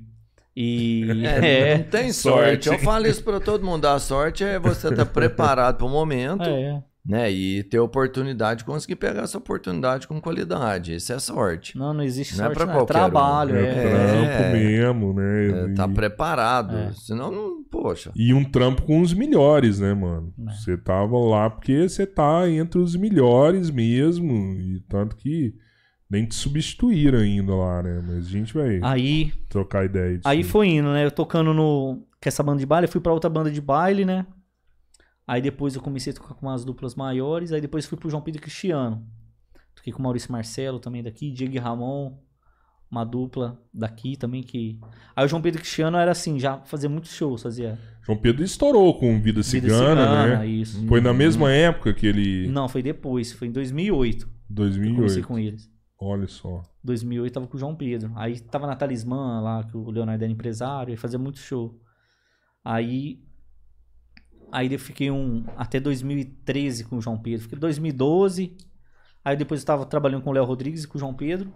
E. 0.57 1.05
É, 1.43 1.71
É. 1.73 1.79
não 1.79 1.85
tem 1.85 2.13
Sorte. 2.13 2.67
sorte. 2.67 2.69
Eu 2.69 2.79
falo 2.79 3.09
isso 3.09 3.25
pra 3.25 3.41
todo 3.41 3.67
mundo. 3.67 3.85
A 3.87 3.99
sorte 3.99 4.45
é 4.45 4.57
você 4.57 4.89
estar 4.91 5.05
preparado 5.07 5.79
pro 5.79 5.89
momento, 5.89 6.45
É. 6.45 6.81
né? 7.09 7.31
E 7.33 7.63
ter 7.65 7.79
oportunidade, 7.79 8.65
conseguir 8.65 8.97
pegar 8.97 9.23
essa 9.23 9.39
oportunidade 9.39 10.07
com 10.07 10.21
qualidade. 10.21 10.95
Isso 10.95 11.11
é 11.13 11.19
sorte. 11.19 11.77
Não, 11.79 11.95
não 11.95 12.03
existe 12.05 12.37
Não 12.37 12.45
é 12.45 12.49
sorte, 12.49 12.57
pra 12.59 12.67
não. 12.67 12.73
É 12.73 12.77
qualquer 12.77 12.93
um. 12.93 12.97
trabalho, 12.99 13.57
É, 13.57 13.69
é. 13.69 13.83
trampo 13.89 14.43
É. 14.43 14.53
mesmo, 14.53 15.13
né? 15.15 15.47
É, 15.47 15.65
e, 15.71 15.75
tá 15.75 15.89
preparado. 15.89 16.77
É. 16.77 16.93
Senão, 16.93 17.31
não, 17.33 17.65
poxa. 17.71 18.13
e 18.15 18.35
um 18.35 18.45
trampo 18.45 18.83
com 18.83 19.01
os 19.01 19.15
melhores, 19.15 19.81
né, 19.81 19.95
mano? 19.95 20.35
É. 20.47 20.53
Você 20.53 20.77
tava 20.77 21.17
lá 21.19 21.49
porque 21.49 21.89
você 21.89 22.07
tá 22.07 22.49
entre 22.49 22.79
os 22.79 22.95
melhores 22.95 23.71
mesmo. 23.71 24.55
E 24.61 24.81
tanto 24.89 25.17
que 25.17 25.55
nem 26.11 26.27
te 26.27 26.35
substituíram 26.35 27.19
ainda 27.21 27.55
lá, 27.55 27.83
né? 27.83 28.03
Mas 28.07 28.27
a 28.27 28.31
gente 28.31 28.53
vai 28.55 28.81
Aí, 28.83 29.33
trocar 29.49 29.85
ideia 29.87 30.17
disso. 30.19 30.29
aí 30.29 30.43
foi 30.43 30.69
indo, 30.69 30.93
né? 30.93 31.05
Eu 31.07 31.11
tocando 31.11 31.55
no. 31.55 32.03
Com 32.21 32.29
essa 32.29 32.43
banda 32.43 32.59
de 32.59 32.67
baile, 32.67 32.87
eu 32.87 32.91
fui 32.91 33.01
pra 33.01 33.13
outra 33.13 33.31
banda 33.31 33.49
de 33.51 33.61
baile, 33.61 34.05
né? 34.05 34.27
Aí 35.29 35.43
depois 35.43 35.75
eu 35.75 35.83
comecei 35.83 36.13
a 36.13 36.17
tocar 36.17 36.33
com 36.35 36.47
umas 36.47 36.65
duplas 36.65 36.95
maiores. 36.95 37.53
Aí 37.53 37.61
depois 37.61 37.85
fui 37.85 37.99
pro 37.99 38.09
João 38.09 38.23
Pedro 38.23 38.41
Cristiano. 38.41 39.07
Toquei 39.75 39.93
com 39.93 39.99
o 39.99 40.03
Maurício 40.03 40.33
Marcelo 40.33 40.81
também 40.81 41.03
daqui, 41.03 41.31
Diego 41.31 41.55
e 41.55 41.59
Ramon, 41.59 42.17
uma 42.91 43.05
dupla 43.05 43.63
daqui 43.73 44.17
também 44.17 44.43
que. 44.43 44.81
Aí 45.15 45.25
o 45.25 45.29
João 45.29 45.43
Pedro 45.43 45.61
Cristiano 45.61 45.99
era 45.99 46.11
assim, 46.11 46.39
já 46.39 46.59
fazia 46.63 46.89
muitos 46.89 47.13
shows, 47.13 47.43
fazia. 47.43 47.79
João 48.03 48.17
Pedro 48.17 48.43
estourou 48.43 48.99
com 48.99 49.21
Vida 49.21 49.43
Vida 49.43 49.43
Cigana, 49.43 50.39
né? 50.39 50.47
isso. 50.47 50.85
Foi 50.87 51.01
na 51.01 51.13
mesma 51.13 51.53
época 51.53 51.93
que 51.93 52.07
ele. 52.07 52.49
Não, 52.49 52.69
foi 52.69 52.83
depois, 52.83 53.33
foi 53.33 53.49
em 53.49 53.53
2008 53.53 54.27
que 54.27 54.63
eu 54.63 54.95
comecei 54.95 55.23
2008. 55.23 55.27
com 55.27 55.39
eles. 55.39 55.71
Olha 56.01 56.27
só. 56.27 56.63
2008 56.83 57.35
tava 57.35 57.47
com 57.47 57.57
o 57.57 57.61
João 57.61 57.75
Pedro. 57.75 58.13
Aí 58.17 58.41
tava 58.41 58.67
na 58.67 58.77
Talismã 58.77 59.41
lá, 59.41 59.65
que 59.65 59.77
o 59.77 59.91
Leonardo 59.91 60.25
era 60.25 60.33
empresário, 60.33 60.95
e 60.95 60.97
fazia 60.97 61.19
muito 61.19 61.39
show. 61.39 61.79
Aí. 62.65 63.23
Aí 64.51 64.73
eu 64.73 64.79
fiquei 64.79 65.11
um. 65.11 65.45
Até 65.57 65.79
2013 65.81 66.85
com 66.85 66.97
o 66.97 67.01
João 67.01 67.19
Pedro. 67.19 67.43
Fiquei 67.43 67.59
2012. 67.59 68.57
Aí 69.25 69.37
depois 69.37 69.61
eu 69.61 69.67
tava 69.67 69.85
trabalhando 69.85 70.23
com 70.23 70.31
o 70.31 70.33
Léo 70.33 70.45
Rodrigues 70.45 70.85
e 70.85 70.89
com 70.89 70.97
o 70.97 71.01
João 71.01 71.13
Pedro. 71.15 71.53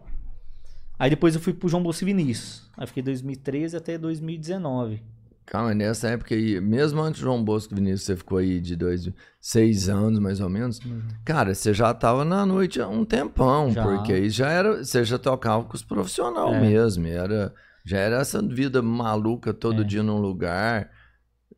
Aí 0.98 1.08
depois 1.10 1.34
eu 1.34 1.40
fui 1.40 1.52
pro 1.54 1.68
João 1.68 1.82
Bolso 1.82 2.04
e 2.04 2.06
Vinícius. 2.06 2.70
Aí 2.76 2.86
fiquei 2.86 3.02
2013 3.02 3.76
até 3.76 3.96
2019. 3.98 5.02
Calma, 5.44 5.74
nessa 5.74 6.08
época 6.08 6.34
aí, 6.34 6.60
mesmo 6.60 7.00
antes 7.00 7.20
do 7.20 7.24
João 7.24 7.42
Bosco 7.42 7.74
Vinícius, 7.74 8.02
você 8.02 8.16
ficou 8.16 8.38
aí 8.38 8.60
de 8.60 8.76
dois, 8.76 9.10
seis 9.40 9.88
anos 9.88 10.20
mais 10.20 10.40
ou 10.40 10.48
menos. 10.48 10.78
Cara, 11.24 11.52
você 11.54 11.74
já 11.74 11.92
tava 11.92 12.24
na 12.24 12.46
noite 12.46 12.80
há 12.80 12.86
um 12.88 13.04
tempão, 13.04 13.70
Já. 13.70 13.82
porque 13.82 14.12
aí 14.12 14.30
já 14.30 14.48
era, 14.48 14.84
você 14.84 15.04
já 15.04 15.18
tocava 15.18 15.64
com 15.64 15.74
os 15.74 15.82
profissionais 15.82 16.54
É. 16.54 16.60
mesmo, 16.60 17.06
era, 17.08 17.52
já 17.84 17.98
era 17.98 18.20
essa 18.20 18.40
vida 18.40 18.80
maluca 18.80 19.52
todo 19.52 19.82
É. 19.82 19.84
dia 19.84 20.02
num 20.02 20.18
lugar, 20.20 20.88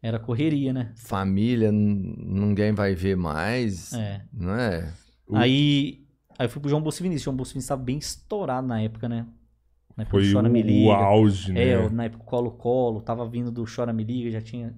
Era 0.06 0.18
correria, 0.18 0.70
né? 0.70 0.92
família, 0.96 1.72
ninguém 1.72 2.72
vai 2.72 2.94
ver 2.94 3.16
mais, 3.16 3.90
É. 3.94 4.20
não 4.30 4.54
é? 4.54 4.92
O- 5.26 5.34
Aí, 5.34 6.04
aí 6.38 6.44
eu 6.44 6.50
fui 6.50 6.60
pro 6.60 6.68
João 6.68 6.82
Bolso 6.82 7.00
e 7.00 7.04
Vinícius. 7.04 7.22
O 7.22 7.24
João 7.24 7.36
Bolso 7.36 7.52
Vinícius 7.54 7.68
tava 7.70 7.82
bem 7.82 7.96
estourado 7.96 8.66
na 8.66 8.82
época, 8.82 9.08
né? 9.08 9.26
Na 9.96 10.02
época 10.02 10.10
Foi 10.18 10.26
do 10.26 10.32
Chora 10.32 10.46
o, 10.48 10.52
Me 10.52 10.60
Liga. 10.62 10.88
o 10.90 10.92
auge, 10.92 11.52
né? 11.52 11.68
É, 11.70 11.88
na 11.88 12.04
época 12.04 12.22
do 12.22 12.28
Colo 12.28 12.50
Colo, 12.50 13.00
tava 13.00 13.26
vindo 13.26 13.50
do 13.50 13.64
Chora 13.64 13.94
Me 13.94 14.04
Liga, 14.04 14.30
já 14.30 14.42
tinha. 14.42 14.76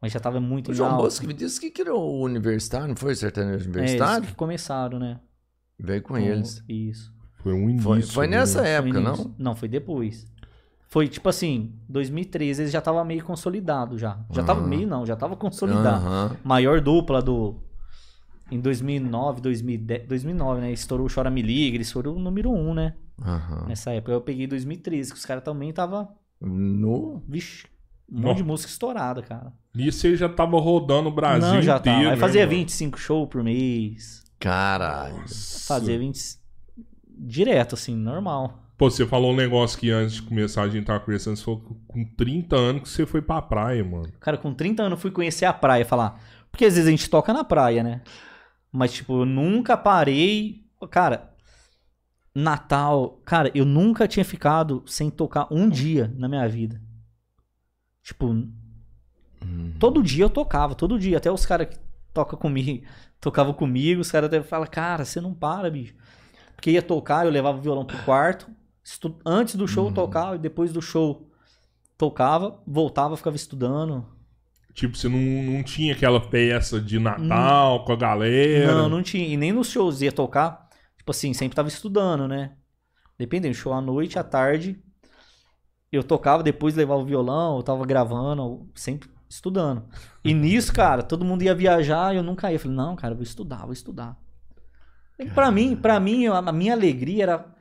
Mas 0.00 0.12
já 0.12 0.20
tava 0.20 0.38
muito 0.38 0.70
O 0.70 0.74
João. 0.74 0.98
Bosco 0.98 1.26
me 1.26 1.34
disse 1.34 1.58
que 1.60 1.70
criou 1.70 2.00
o 2.00 2.22
Universitário, 2.24 2.88
não 2.88 2.96
foi? 2.96 3.16
Sertanejo 3.16 3.54
É, 3.54 3.56
eles 3.56 3.66
Universitário? 3.66 4.28
que 4.28 4.34
começaram, 4.34 5.00
né? 5.00 5.18
Veio 5.80 6.02
com 6.02 6.16
eles. 6.16 6.62
Isso. 6.68 7.12
Foi 7.42 7.52
um 7.52 7.68
início. 7.68 7.82
Foi, 7.82 8.02
foi 8.02 8.26
né? 8.28 8.38
nessa 8.38 8.60
Foi 8.60 8.68
época, 8.68 9.00
no 9.00 9.16
não? 9.16 9.34
Não, 9.36 9.56
foi 9.56 9.68
depois. 9.68 10.26
Foi 10.94 11.08
tipo 11.08 11.28
assim, 11.28 11.72
2013 11.88 12.62
eles 12.62 12.72
já 12.72 12.80
tava 12.80 13.04
meio 13.04 13.24
consolidado 13.24 13.98
já. 13.98 14.16
Já 14.30 14.44
tava 14.44 14.60
Aham. 14.60 14.68
meio 14.68 14.86
não, 14.86 15.04
já 15.04 15.16
tava 15.16 15.34
consolidado. 15.34 16.06
Aham. 16.06 16.36
Maior 16.44 16.80
dupla 16.80 17.20
do 17.20 17.56
em 18.48 18.60
2009, 18.60 19.40
2010, 19.40 20.06
2009, 20.06 20.60
né? 20.60 20.70
Estourou 20.70 21.08
o 21.08 21.12
Chora 21.12 21.32
Me 21.32 21.42
Liga, 21.42 21.74
ele 21.76 21.82
estourou 21.82 22.14
o 22.14 22.20
número 22.20 22.52
1, 22.52 22.74
né? 22.74 22.94
Aham. 23.20 23.64
Nessa 23.66 23.90
época 23.90 24.12
eu 24.12 24.20
peguei 24.20 24.46
2013, 24.46 25.10
que 25.10 25.18
os 25.18 25.26
caras 25.26 25.42
também 25.42 25.72
tava, 25.72 26.08
No... 26.40 27.24
vixe, 27.26 27.66
um 28.08 28.20
monte 28.20 28.36
de 28.36 28.44
música 28.44 28.70
estourada, 28.70 29.20
cara. 29.20 29.52
Nisso 29.74 29.98
você 29.98 30.14
já 30.16 30.28
tava 30.28 30.60
rodando 30.60 31.08
o 31.08 31.12
Brasil 31.12 31.54
não, 31.54 31.60
já 31.60 31.78
inteiro. 31.78 31.98
tava. 31.98 32.08
Aí 32.10 32.14
né, 32.14 32.20
fazia 32.20 32.46
mano? 32.46 32.56
25 32.56 33.00
shows 33.00 33.28
por 33.28 33.42
mês. 33.42 34.22
Caralho. 34.38 35.24
Fazia 35.66 35.98
20 35.98 36.38
direto 37.18 37.74
assim, 37.74 37.96
normal. 37.96 38.63
Pô, 38.76 38.90
você 38.90 39.06
falou 39.06 39.32
um 39.32 39.36
negócio 39.36 39.78
que 39.78 39.90
antes 39.90 40.16
de 40.16 40.22
começar 40.22 40.62
a 40.62 40.68
gente 40.68 40.84
tava 40.84 40.98
conversando, 41.00 41.36
você 41.36 41.44
falou 41.44 41.60
que 41.60 41.74
com 41.86 42.04
30 42.04 42.56
anos 42.56 42.82
que 42.82 42.88
você 42.88 43.06
foi 43.06 43.22
pra 43.22 43.40
praia, 43.40 43.84
mano. 43.84 44.12
Cara, 44.20 44.36
com 44.36 44.52
30 44.52 44.82
anos 44.82 44.96
eu 44.96 45.00
fui 45.00 45.10
conhecer 45.12 45.44
a 45.44 45.52
praia, 45.52 45.84
falar. 45.84 46.20
Porque 46.50 46.64
às 46.64 46.74
vezes 46.74 46.88
a 46.88 46.90
gente 46.90 47.08
toca 47.08 47.32
na 47.32 47.44
praia, 47.44 47.82
né? 47.82 48.02
Mas, 48.72 48.92
tipo, 48.92 49.20
eu 49.20 49.24
nunca 49.24 49.76
parei. 49.76 50.64
Cara, 50.90 51.32
Natal. 52.34 53.20
Cara, 53.24 53.50
eu 53.54 53.64
nunca 53.64 54.08
tinha 54.08 54.24
ficado 54.24 54.82
sem 54.86 55.08
tocar 55.08 55.46
um 55.50 55.68
dia 55.68 56.12
na 56.16 56.28
minha 56.28 56.48
vida. 56.48 56.80
Tipo, 58.02 58.26
Uhum. 58.26 59.74
todo 59.78 60.02
dia 60.02 60.24
eu 60.24 60.30
tocava, 60.30 60.74
todo 60.74 60.98
dia. 60.98 61.18
Até 61.18 61.30
os 61.30 61.46
caras 61.46 61.68
que 61.68 61.78
tocam 62.12 62.38
comigo, 62.38 62.84
tocavam 63.20 63.52
comigo, 63.52 64.00
os 64.00 64.10
caras 64.10 64.26
até 64.26 64.42
falam, 64.42 64.66
cara, 64.66 65.04
você 65.04 65.20
não 65.20 65.32
para, 65.32 65.70
bicho. 65.70 65.94
Porque 66.56 66.70
ia 66.70 66.82
tocar, 66.82 67.24
eu 67.24 67.30
levava 67.30 67.58
o 67.58 67.60
violão 67.60 67.84
pro 67.84 67.98
quarto. 68.04 68.50
Estu- 68.84 69.18
Antes 69.24 69.56
do 69.56 69.66
show 69.66 69.88
eu 69.88 69.92
tocava 69.94 70.36
e 70.36 70.38
depois 70.38 70.72
do 70.72 70.82
show 70.82 71.30
tocava, 71.96 72.60
voltava, 72.66 73.16
ficava 73.16 73.36
estudando. 73.36 74.06
Tipo, 74.74 74.96
você 74.96 75.08
não, 75.08 75.18
não 75.52 75.62
tinha 75.62 75.94
aquela 75.94 76.20
peça 76.20 76.80
de 76.80 76.98
Natal 76.98 77.84
com 77.84 77.92
a 77.92 77.96
galera. 77.96 78.74
Não, 78.74 78.88
não 78.88 79.02
tinha. 79.02 79.26
E 79.26 79.36
nem 79.36 79.52
nos 79.52 79.68
shows 79.70 80.00
ia 80.02 80.10
tocar. 80.12 80.68
Tipo 80.98 81.10
assim, 81.12 81.32
sempre 81.32 81.54
tava 81.54 81.68
estudando, 81.68 82.26
né? 82.26 82.56
Dependendo, 83.16 83.54
show 83.54 83.72
à 83.72 83.80
noite, 83.80 84.18
à 84.18 84.24
tarde. 84.24 84.82
Eu 85.92 86.02
tocava, 86.02 86.42
depois 86.42 86.74
levava 86.74 87.00
o 87.00 87.06
violão, 87.06 87.56
eu 87.56 87.62
tava 87.62 87.86
gravando, 87.86 88.68
sempre 88.74 89.08
estudando. 89.30 89.84
E 90.24 90.34
nisso, 90.34 90.72
cara, 90.72 91.04
todo 91.04 91.24
mundo 91.24 91.42
ia 91.42 91.54
viajar 91.54 92.12
e 92.12 92.16
eu 92.16 92.22
nunca 92.24 92.50
ia. 92.50 92.56
Eu 92.56 92.60
falei, 92.60 92.76
não, 92.76 92.96
cara, 92.96 93.12
eu 93.12 93.16
vou 93.18 93.22
estudar, 93.22 93.62
vou 93.62 93.72
estudar. 93.72 94.18
Pra 95.32 95.52
mim, 95.52 95.76
pra 95.76 96.00
mim, 96.00 96.26
a 96.26 96.50
minha 96.50 96.72
alegria 96.72 97.22
era. 97.22 97.53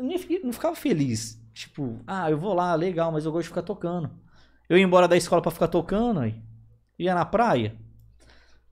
Eu 0.00 0.06
nem 0.06 0.18
fi- 0.18 0.40
não 0.42 0.52
ficava 0.52 0.74
feliz. 0.74 1.38
Tipo, 1.52 1.98
ah, 2.06 2.30
eu 2.30 2.38
vou 2.38 2.54
lá, 2.54 2.74
legal, 2.74 3.12
mas 3.12 3.24
eu 3.26 3.32
gosto 3.32 3.42
de 3.44 3.48
ficar 3.48 3.62
tocando. 3.62 4.10
Eu 4.68 4.78
ia 4.78 4.84
embora 4.84 5.06
da 5.06 5.16
escola 5.16 5.42
pra 5.42 5.50
ficar 5.50 5.68
tocando, 5.68 6.20
aí 6.20 6.34
ia 6.98 7.14
na 7.14 7.24
praia. 7.24 7.74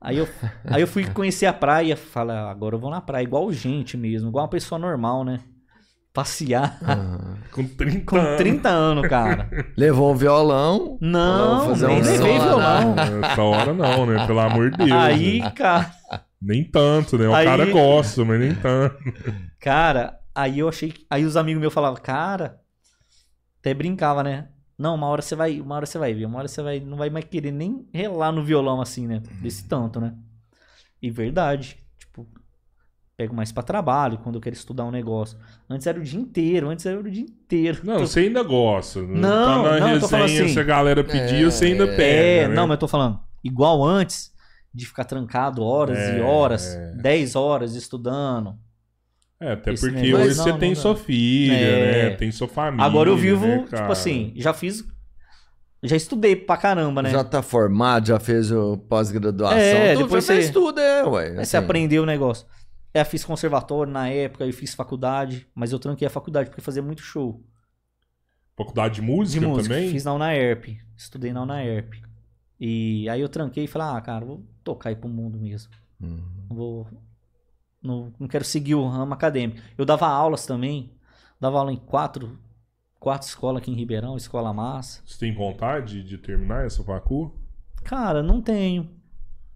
Aí 0.01 0.17
eu, 0.17 0.29
aí 0.65 0.81
eu 0.81 0.87
fui 0.87 1.05
conhecer 1.07 1.47
a 1.47 1.53
praia, 1.53 1.97
fala, 1.97 2.51
agora 2.51 2.77
eu 2.77 2.79
vou 2.79 2.91
na 2.91 3.01
praia, 3.01 3.25
igual 3.25 3.53
gente 3.53 3.97
mesmo, 3.97 4.29
igual 4.29 4.45
uma 4.45 4.51
pessoa 4.51 4.79
normal, 4.79 5.25
né? 5.25 5.41
Passear 6.15 6.79
Aham. 6.83 7.37
Com 7.53 7.65
30 7.67 8.05
com 8.07 8.17
anos. 8.17 8.37
30 8.39 8.69
anos, 8.71 9.09
cara. 9.09 9.51
Levou 9.77 10.13
o 10.13 10.17
violão. 10.17 10.97
Não, 11.01 11.67
fazer 11.67 11.87
nem 11.89 12.01
um 12.01 12.05
levei 12.05 12.39
violão. 12.39 12.95
Essa 13.25 13.43
hora 13.43 13.75
não, 13.75 14.07
né? 14.07 14.27
Pelo 14.27 14.41
amor 14.41 14.71
de 14.71 14.79
Deus. 14.79 14.91
Aí, 14.99 15.41
né? 15.41 15.51
cara, 15.51 15.91
Nem 16.41 16.65
tanto, 16.65 17.19
né? 17.19 17.29
O 17.29 17.35
Aí- 17.35 17.45
cara 17.45 17.67
gosta, 17.67 18.25
mas 18.25 18.41
nem 18.41 18.55
tanto. 18.55 18.97
cara, 19.61 20.19
aí 20.41 20.59
eu 20.61 20.69
achei, 20.69 20.93
que- 20.93 21.07
aí 21.11 21.25
os 21.25 21.37
amigos 21.37 21.61
meus 21.61 21.73
falavam, 21.75 22.01
cara, 22.03 22.61
até 23.61 23.75
brincava, 23.75 24.23
né? 24.23 24.49
Não, 24.79 24.95
uma 24.95 25.09
hora 25.09 25.21
você 25.23 25.35
vai, 25.35 25.61
uma 25.61 25.75
hora 25.75 25.87
você 25.87 25.99
vai 25.99 26.15
ver, 26.15 26.27
uma 26.27 26.39
hora 26.39 26.49
você 26.49 26.63
vai, 26.63 26.79
não 26.81 26.97
vai 26.97 27.11
mais 27.11 27.25
querer 27.25 27.51
nem 27.51 27.89
relar 27.93 28.31
no 28.31 28.45
violão 28.45 28.81
assim, 28.81 29.07
né? 29.07 29.21
Desse 29.43 29.67
tanto, 29.69 30.01
né? 30.01 30.15
E 31.03 31.11
verdade, 31.11 31.77
tipo, 31.99 32.27
pego 33.17 33.35
mais 33.35 33.51
pra 33.51 33.63
trabalho 33.65 34.19
quando 34.19 34.37
eu 34.37 34.41
quero 34.41 34.55
estudar 34.55 34.85
um 34.85 34.91
negócio. 34.93 35.37
Antes 35.69 35.87
era 35.87 35.99
o 35.99 36.03
dia 36.03 36.21
inteiro, 36.21 36.69
antes 36.69 36.87
era 36.87 36.99
o 36.99 37.03
dia 37.11 37.23
inteiro. 37.25 37.81
Não, 37.83 37.99
você 37.99 38.21
ainda 38.21 38.43
gosta. 38.45 39.03
né? 39.03 39.19
Não, 39.21 39.63
tá 39.65 39.71
na 39.73 39.81
não, 39.81 39.91
eu 39.95 40.01
tô 40.01 40.09
falando 40.09 40.27
resenha, 40.29 40.45
assim. 40.45 40.55
se 40.55 40.61
a 40.61 40.65
galera 40.65 41.03
pedir, 41.03 41.45
É, 41.47 41.51
você 41.51 41.67
ainda 41.67 41.85
é. 41.85 41.97
pega. 41.97 42.45
É, 42.45 42.49
né? 42.49 42.55
não, 42.55 42.67
mas 42.69 42.77
eu 42.77 42.81
tô 42.81 42.89
falando, 42.89 43.19
igual 43.43 43.85
antes 43.85 44.33
de 44.73 44.87
ficar 44.87 45.05
trancado 45.05 45.63
horas 45.65 45.99
É, 45.99 46.19
e 46.19 46.21
horas, 46.21 46.67
é. 46.77 46.93
10 47.03 47.35
horas 47.35 47.75
estudando. 47.75 48.57
É, 49.41 49.53
até 49.53 49.73
Esse 49.73 49.87
porque 49.89 50.01
negócio- 50.03 50.27
hoje 50.27 50.37
Não, 50.37 50.45
você 50.45 50.51
não 50.51 50.59
tem 50.59 50.75
dá. 50.75 50.81
sua 50.81 50.97
filha, 50.97 51.55
É. 51.55 52.11
né? 52.11 52.17
Tem 52.17 52.31
sua 52.33 52.49
família. 52.49 52.85
Agora 52.85 53.09
eu 53.09 53.17
vivo, 53.17 53.47
né, 53.47 53.59
tipo 53.59 53.71
cara? 53.71 53.93
assim, 53.93 54.33
já 54.37 54.53
fiz. 54.53 54.85
Já 55.81 55.95
estudei 55.95 56.35
pra 56.35 56.57
caramba, 56.57 57.03
né? 57.03 57.11
Já 57.11 57.23
tá 57.23 57.41
formado, 57.41 58.09
já 58.09 58.19
fez 58.19 58.51
o 58.51 58.77
pós-graduação. 58.77 59.57
É, 59.59 59.93
tudo, 59.95 60.05
depois 60.07 60.27
fez 60.27 60.47
você- 60.47 60.53
tudo, 60.53 60.81
é, 60.81 61.05
ué. 61.07 61.23
Aí 61.27 61.33
assim. 61.35 61.45
você 61.45 61.57
aprendeu 61.57 62.03
o 62.03 62.07
negócio. 62.07 62.47
É, 62.93 63.05
fiz 63.05 63.25
conservatório 63.25 63.93
na 63.93 64.09
época, 64.09 64.45
eu 64.45 64.53
fiz 64.53 64.75
faculdade, 64.75 65.47
mas 65.55 65.71
eu 65.71 65.79
tranquei 65.79 66.09
a 66.09 66.11
faculdade 66.11 66.49
porque 66.51 66.63
fazia 66.63 66.83
muito 66.83 67.03
show 67.03 67.41
Faculdade 68.57 68.97
de 68.97 69.01
de 69.03 69.07
música, 69.07 69.47
música. 69.47 69.73
também? 69.75 69.91
Fiz 69.93 70.05
na 70.05 70.15
UNAERP, 70.15 70.79
estudei 70.97 71.33
na 71.33 71.43
UNAERP. 71.43 72.03
E 72.59 73.09
aí 73.09 73.21
eu 73.21 73.29
tranquei 73.29 73.65
e 73.65 73.69
falei, 73.69 73.87
ah, 73.97 74.01
cara, 74.01 74.25
vou 74.25 74.45
tocar 74.65 74.89
aí 74.89 74.97
pro 74.97 75.09
mundo 75.09 75.39
mesmo. 75.39 75.71
Hum. 76.03 76.21
Não 76.51 76.57
vou. 76.57 76.89
Não, 77.83 78.13
não 78.19 78.27
quero 78.29 78.45
seguir 78.45 78.75
o 78.75 78.87
ramo 78.89 79.15
acadêmico. 79.15 79.61
Eu 79.77 79.85
dava 79.85 80.07
aulas 80.07 80.45
também. 80.47 80.93
Dava 81.41 81.59
aula 81.59 81.73
em 81.73 81.77
quatro, 81.77 82.39
quatro 82.99 83.29
escolas 83.29 83.63
aqui 83.63 83.71
em 83.71 83.75
Ribeirão, 83.77 84.17
escola 84.17 84.53
massa. 84.53 85.01
Você 85.07 85.19
tem 85.19 85.33
vontade 85.35 86.03
de 86.03 86.19
terminar 86.19 86.67
essa 86.67 86.83
facu? 86.83 87.33
Cara, 87.85 88.23
não 88.23 88.43
tenho. 88.43 88.91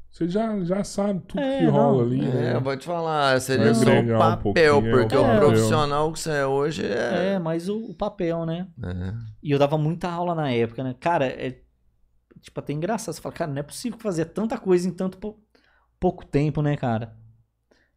Você 0.09 0.29
já, 0.29 0.63
já 0.63 0.85
sabe 0.85 1.21
tudo 1.27 1.41
É, 1.41 1.59
que 1.61 1.65
rola 1.67 1.99
não. 1.99 2.01
ali. 2.03 2.21
É, 2.21 2.29
né? 2.31 2.55
eu 2.55 2.61
vou 2.61 2.77
te 2.77 2.85
falar, 2.85 3.41
seria 3.41 3.73
Vai 3.73 3.75
só 3.75 3.91
o 3.91 3.99
um 4.15 4.19
papel, 4.19 4.75
pouquinho, 4.75 4.93
porque 4.99 5.15
é 5.15 5.19
o 5.19 5.23
papel. 5.23 5.41
profissional 5.41 6.13
que 6.13 6.19
você 6.21 6.31
é 6.33 6.47
hoje 6.47 6.85
é. 6.87 7.33
É, 7.35 7.39
mas 7.39 7.69
o, 7.69 7.77
o 7.91 7.95
papel, 7.95 8.45
né? 8.47 8.69
é. 8.85 9.15
E 9.43 9.51
eu 9.51 9.59
dava 9.59 9.77
muita 9.79 10.09
aula 10.11 10.35
na 10.35 10.51
época, 10.53 10.85
né? 10.85 10.95
Cara, 11.01 11.27
é. 11.27 11.61
Tipo, 12.41 12.61
até 12.61 12.73
engraçado. 12.73 13.15
Você 13.15 13.21
fala, 13.23 13.35
cara, 13.35 13.51
não 13.51 13.59
é 13.59 13.63
possível 13.63 13.99
fazer 13.99 14.27
tanta 14.27 14.59
coisa 14.59 14.87
em 14.87 14.93
tanto 14.93 15.17
pou- 15.17 15.41
pouco 15.99 16.27
tempo, 16.27 16.61
né, 16.61 16.77
cara? 16.77 17.17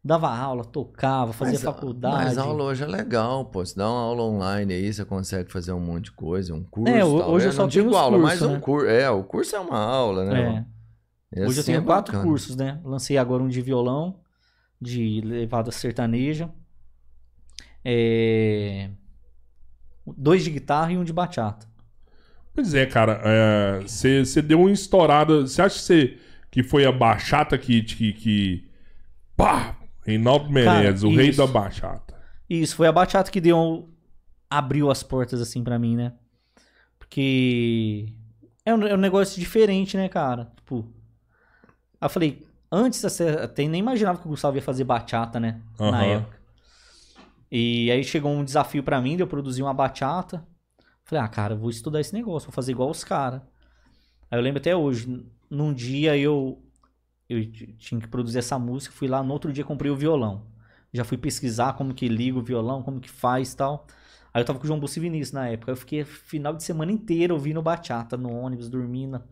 Dava 0.06 0.28
aula, 0.30 0.64
tocava, 0.64 1.32
fazia 1.32 1.54
Mas- 1.54 1.62
faculdade. 1.62 2.14
Mas 2.26 2.38
a 2.38 2.42
aula 2.42 2.62
hoje 2.62 2.84
é 2.84 2.86
legal, 2.86 3.44
pô. 3.46 3.64
Você 3.66 3.74
dá 3.74 3.90
uma 3.90 4.00
aula 4.00 4.22
online 4.22 4.72
aí, 4.72 4.92
você 4.92 5.04
consegue 5.04 5.50
fazer 5.50 5.72
um 5.72 5.80
monte 5.80 6.04
de 6.04 6.12
coisa, 6.12 6.54
um 6.54 6.62
curso. 6.62 6.94
É, 6.94 7.00
tal, 7.00 7.10
hoje 7.10 7.46
né? 7.46 7.48
eu 7.48 7.52
só 7.52 7.62
Não 7.62 7.68
digo 7.68 7.88
tenho 7.88 7.96
os 7.96 8.02
aula, 8.04 8.16
mas 8.18 8.38
cursos, 8.38 8.48
um 8.48 8.52
né? 8.54 8.60
curso. 8.60 8.86
É, 8.86 9.10
o 9.10 9.24
curso 9.24 9.56
é 9.56 9.58
uma 9.58 9.78
aula, 9.78 10.24
né? 10.24 10.64
É. 11.34 11.44
Hoje 11.44 11.58
eu 11.58 11.62
sim 11.64 11.72
tenho 11.72 11.82
é 11.82 11.84
quatro 11.84 12.12
bacana. 12.12 12.30
cursos, 12.30 12.54
né? 12.54 12.80
Lancei 12.84 13.18
agora 13.18 13.42
um 13.42 13.48
de 13.48 13.60
violão, 13.60 14.20
de 14.80 15.20
levada 15.22 15.72
sertaneja, 15.72 16.48
é, 17.84 18.90
dois 20.06 20.44
de 20.44 20.50
guitarra 20.52 20.92
e 20.92 20.96
um 20.98 21.02
de 21.02 21.12
bachata. 21.12 21.66
Pois 22.54 22.74
é, 22.74 22.86
cara. 22.86 23.20
é, 23.24 23.80
Você 23.80 24.24
você 24.24 24.40
deu 24.40 24.60
uma 24.60 24.70
estourada. 24.70 25.40
Você 25.42 25.60
acha 25.60 25.74
que, 25.74 25.82
você, 25.82 26.18
que 26.50 26.62
foi 26.62 26.86
a 26.86 26.92
bachata 26.92 27.58
que. 27.58 27.82
que, 27.82 28.12
que... 28.12 28.70
Pá! 29.36 29.76
Reinaldo 30.06 30.50
Menezes, 30.50 31.02
o 31.02 31.10
rei 31.10 31.30
isso. 31.30 31.38
da 31.38 31.46
bachata. 31.52 32.14
Isso, 32.48 32.76
foi 32.76 32.86
a 32.86 32.92
bachata 32.92 33.30
que 33.30 33.40
deu. 33.40 33.90
abriu 34.48 34.90
as 34.90 35.02
portas 35.02 35.40
assim 35.40 35.64
pra 35.64 35.78
mim, 35.78 35.96
né? 35.96 36.12
Porque. 36.98 38.12
É 38.64 38.74
um, 38.74 38.82
é 38.86 38.94
um 38.94 38.98
negócio 38.98 39.38
diferente, 39.40 39.96
né, 39.96 40.08
cara? 40.08 40.52
Tipo. 40.56 40.84
Eu 42.00 42.08
falei, 42.08 42.46
antes 42.70 43.04
até 43.20 43.66
nem 43.66 43.80
imaginava 43.80 44.18
que 44.18 44.26
o 44.26 44.30
Gustavo 44.30 44.56
ia 44.56 44.62
fazer 44.62 44.84
bachata, 44.84 45.40
né? 45.40 45.60
Na 45.78 45.88
Aham. 45.88 46.04
época. 46.04 46.36
E 47.50 47.90
aí 47.90 48.02
chegou 48.04 48.32
um 48.32 48.44
desafio 48.44 48.82
pra 48.82 49.00
mim 49.00 49.16
de 49.16 49.22
eu 49.22 49.26
produzir 49.26 49.62
uma 49.62 49.72
bachata. 49.74 50.46
Falei, 51.04 51.24
ah, 51.24 51.28
cara, 51.28 51.54
eu 51.54 51.58
vou 51.58 51.70
estudar 51.70 52.00
esse 52.00 52.12
negócio, 52.12 52.48
vou 52.48 52.54
fazer 52.54 52.72
igual 52.72 52.90
os 52.90 53.04
caras. 53.04 53.40
Aí 54.30 54.38
eu 54.38 54.42
lembro 54.42 54.58
até 54.60 54.74
hoje, 54.74 55.24
num 55.48 55.72
dia 55.72 56.16
eu, 56.16 56.60
eu 57.28 57.50
tinha 57.78 58.00
que 58.00 58.08
produzir 58.08 58.38
essa 58.38 58.58
música, 58.58 58.94
fui 58.94 59.08
lá, 59.08 59.22
no 59.22 59.32
outro 59.32 59.52
dia 59.52 59.64
comprei 59.64 59.90
o 59.90 59.96
violão. 59.96 60.46
Já 60.92 61.04
fui 61.04 61.18
pesquisar 61.18 61.74
como 61.74 61.94
que 61.94 62.08
liga 62.08 62.38
o 62.38 62.42
violão, 62.42 62.82
como 62.82 63.00
que 63.00 63.10
faz 63.10 63.52
e 63.52 63.56
tal. 63.56 63.86
Aí 64.32 64.40
eu 64.42 64.44
tava 64.46 64.58
com 64.58 64.64
o 64.64 64.66
João 64.66 64.78
Bussi 64.80 65.00
Vinícius 65.00 65.32
na 65.32 65.48
época. 65.48 65.72
Eu 65.72 65.76
fiquei 65.76 66.04
final 66.04 66.54
de 66.54 66.62
semana 66.62 66.92
inteiro 66.92 67.34
ouvindo 67.34 67.60
bachata 67.62 68.16
no 68.16 68.30
ônibus, 68.32 68.68
dormindo. 68.68 69.22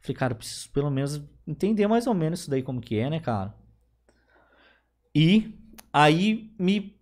Falei, 0.00 0.16
cara, 0.16 0.32
eu 0.32 0.36
preciso 0.36 0.70
pelo 0.70 0.90
menos 0.90 1.22
entender 1.46 1.86
mais 1.86 2.06
ou 2.06 2.14
menos 2.14 2.40
isso 2.40 2.50
daí 2.50 2.62
como 2.62 2.80
que 2.80 2.96
é, 2.98 3.08
né, 3.10 3.20
cara? 3.20 3.54
E 5.14 5.54
aí 5.92 6.52
me, 6.58 6.94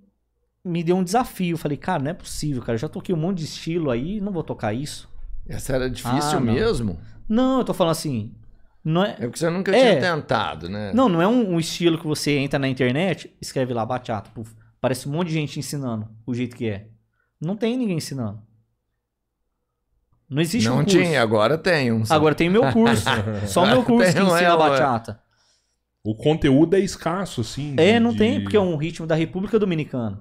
me 0.65 0.85
deu 0.85 0.97
um 0.97 1.05
desafio. 1.05 1.57
Falei, 1.57 1.77
cara, 1.77 2.03
não 2.03 2.11
é 2.11 2.15
possível, 2.15 2.63
cara. 2.63 2.75
Eu 2.75 2.81
já 2.81 2.89
toquei 2.89 3.15
um 3.15 3.19
monte 3.19 3.39
de 3.39 3.45
estilo 3.45 3.91
aí, 3.91 4.21
não 4.21 4.33
vou 4.33 4.43
tocar 4.43 4.73
isso. 4.73 5.09
Essa 5.47 5.75
era 5.75 5.91
difícil 5.91 6.39
Ah, 6.39 6.41
mesmo? 6.41 6.99
Não, 7.29 7.59
eu 7.59 7.65
tô 7.65 7.75
falando 7.75 7.93
assim. 7.93 8.35
Não 8.85 9.05
é, 9.05 9.11
É 9.13 9.15
porque 9.27 9.39
você 9.39 9.49
nunca 9.51 9.75
É. 9.77 9.99
tinha 10.01 10.15
tentado, 10.17 10.69
né? 10.69 10.93
não, 10.93 11.09
não 11.09 11.23
é 11.23 11.29
um, 11.29 11.55
um 11.55 11.61
estilo 11.61 11.99
que 11.99 12.07
você 12.07 12.33
entra 12.39 12.59
na 12.59 12.67
internet, 12.69 13.33
escreve 13.41 13.73
lá 13.73 13.87
bachata. 13.87 14.31
puf, 14.35 14.53
parece 14.81 15.09
um 15.09 15.13
monte 15.13 15.29
de 15.29 15.35
gente 15.35 15.59
ensinando 15.59 16.09
o 16.27 16.35
jeito 16.35 16.57
que 16.57 16.69
é. 16.69 16.89
Não 17.41 17.57
tem 17.57 17.77
ninguém 17.77 17.97
ensinando. 17.99 18.41
Não 20.29 20.41
existe 20.41 20.67
não 20.69 20.79
um 20.79 20.85
curso. 20.85 20.97
tinha, 20.99 21.23
agora 21.23 21.59
tem 21.59 21.93
um. 21.93 22.03
Agora 22.09 22.35
tem 22.35 22.49
o 22.49 22.53
meu 22.53 22.73
curso. 22.73 23.05
Só 23.47 23.65
o 23.65 23.67
meu 23.67 23.83
curso 23.85 24.09
que 24.09 24.15
Tem, 24.19 24.23
não 24.23 24.35
é, 24.37 24.41
ensina 24.41 24.57
ué. 24.57 24.71
bachata. 24.71 25.21
O 26.03 26.15
conteúdo 26.17 26.75
é 26.75 26.81
escasso, 26.81 27.43
assim. 27.43 27.75
É, 27.77 27.95
de- 27.95 28.01
não 28.01 28.13
de- 28.13 28.19
tem, 28.19 28.41
porque 28.43 28.57
é 28.57 28.61
um 28.61 28.77
ritmo 28.77 29.07
da 29.07 29.15
República 29.15 29.59
Dominicana. 29.59 30.21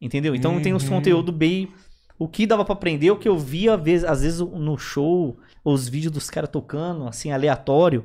Entendeu? 0.00 0.34
Então 0.34 0.60
tem 0.62 0.72
os 0.74 0.84
Uhum. 0.84 0.90
conteúdos 0.90 1.34
bem. 1.34 1.72
O 2.18 2.28
que 2.28 2.46
dava 2.46 2.64
pra 2.64 2.74
aprender, 2.74 3.10
o 3.10 3.16
que 3.18 3.28
eu 3.28 3.36
via, 3.36 3.74
às 3.74 3.82
vezes, 3.82 4.04
às 4.04 4.22
vezes 4.22 4.38
no 4.40 4.78
show, 4.78 5.38
os 5.64 5.88
vídeos 5.88 6.12
dos 6.12 6.28
caras 6.30 6.50
tocando, 6.50 7.06
assim, 7.08 7.32
aleatório. 7.32 8.04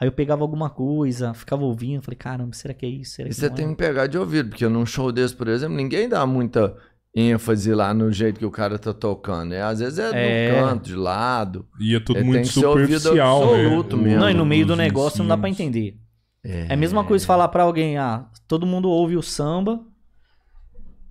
Aí 0.00 0.06
eu 0.06 0.12
pegava 0.12 0.42
alguma 0.42 0.70
coisa, 0.70 1.34
ficava 1.34 1.64
ouvindo, 1.64 2.02
falei, 2.02 2.16
caramba, 2.16 2.52
será 2.52 2.72
que 2.74 2.86
é 2.86 2.88
isso? 2.88 3.12
Será 3.16 3.28
E 3.28 3.30
que 3.30 3.36
você 3.36 3.50
tem 3.50 3.66
é? 3.66 3.68
que 3.70 3.74
pegar 3.74 4.06
de 4.06 4.16
ouvido, 4.18 4.50
porque 4.50 4.68
num 4.68 4.86
show 4.86 5.10
desse, 5.10 5.34
por 5.34 5.48
exemplo, 5.48 5.76
ninguém 5.76 6.08
dá 6.08 6.24
muita 6.26 6.76
ênfase 7.14 7.72
lá 7.74 7.92
no 7.92 8.12
jeito 8.12 8.38
que 8.38 8.46
o 8.46 8.50
cara 8.50 8.78
tá 8.78 8.92
tocando. 8.94 9.50
né? 9.50 9.62
Às 9.62 9.80
vezes 9.80 9.98
é, 9.98 10.10
É. 10.14 10.52
no 10.60 10.68
canto, 10.68 10.84
de 10.84 10.94
lado. 10.94 11.66
E 11.80 11.96
é 11.96 12.00
tudo 12.00 12.18
É, 12.20 12.22
muito 12.22 12.46
superficial, 12.46 13.42
absoluto 13.54 13.96
né? 13.96 14.02
mesmo. 14.04 14.20
Não, 14.20 14.30
e 14.30 14.34
no 14.34 14.46
meio 14.46 14.66
do 14.66 14.76
negócio 14.76 15.18
não 15.20 15.28
dá 15.28 15.36
pra 15.36 15.48
ensinos. 15.48 15.74
entender. 15.76 15.98
É 16.44 16.72
a 16.72 16.76
mesma 16.76 17.02
coisa 17.02 17.26
falar 17.26 17.48
pra 17.48 17.64
alguém, 17.64 17.98
ah, 17.98 18.26
todo 18.46 18.64
mundo 18.66 18.88
ouve 18.88 19.16
o 19.16 19.22
samba, 19.22 19.80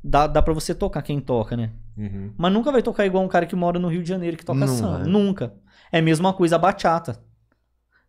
dá, 0.03 0.27
dá 0.27 0.41
pra 0.41 0.53
você 0.53 0.73
tocar 0.73 1.01
quem 1.01 1.19
toca, 1.19 1.57
né? 1.57 1.71
Uhum. 1.97 2.31
Mas 2.37 2.53
nunca 2.53 2.71
vai 2.71 2.81
tocar 2.81 3.05
igual 3.05 3.23
um 3.23 3.27
cara 3.27 3.45
que 3.45 3.55
mora 3.55 3.77
no 3.79 3.87
Rio 3.89 4.01
de 4.03 4.09
Janeiro 4.09 4.37
que 4.37 4.45
toca 4.45 4.59
Não 4.59 4.67
samba. 4.67 4.99
vai. 4.99 5.07
Nunca. 5.07 5.53
É 5.91 5.99
a 5.99 6.01
mesma 6.01 6.33
coisa 6.33 6.55
a 6.55 6.59
bachata. 6.59 7.23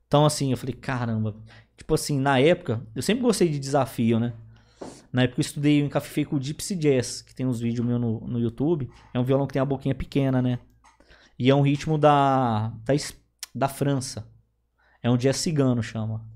Então, 0.07 0.25
assim, 0.25 0.51
eu 0.51 0.57
falei, 0.57 0.75
caramba. 0.75 1.37
Tipo 1.77 1.95
assim, 1.95 2.19
na 2.19 2.41
época, 2.41 2.83
eu 2.95 3.03
sempre 3.03 3.23
gostei 3.23 3.49
de 3.49 3.59
desafio, 3.59 4.19
né? 4.19 4.33
Na 5.13 5.23
época 5.23 5.41
eu 5.41 5.43
estudei, 5.43 5.81
eu 5.81 5.87
encafifei 5.87 6.25
com 6.25 6.37
o 6.37 6.41
Gypsy 6.41 6.75
Jazz, 6.77 7.23
que 7.23 7.35
tem 7.35 7.47
uns 7.47 7.61
vídeos 7.61 7.87
meus 7.87 8.01
no, 8.01 8.21
no 8.21 8.41
YouTube. 8.41 8.91
É 9.15 9.19
um 9.19 9.25
violão 9.25 9.47
que 9.47 9.53
tem 9.53 9.63
a 9.63 9.65
boquinha 9.65 9.95
pequena, 9.95 10.43
né? 10.43 10.59
E 11.39 11.49
é 11.49 11.55
um 11.55 11.63
ritmo 11.63 11.97
da, 11.97 12.73
da, 12.85 12.95
da 13.55 13.69
França. 13.69 14.29
É 15.03 15.09
um 15.09 15.17
jazz 15.17 15.37
cigano, 15.37 15.83
chama. 15.83 16.27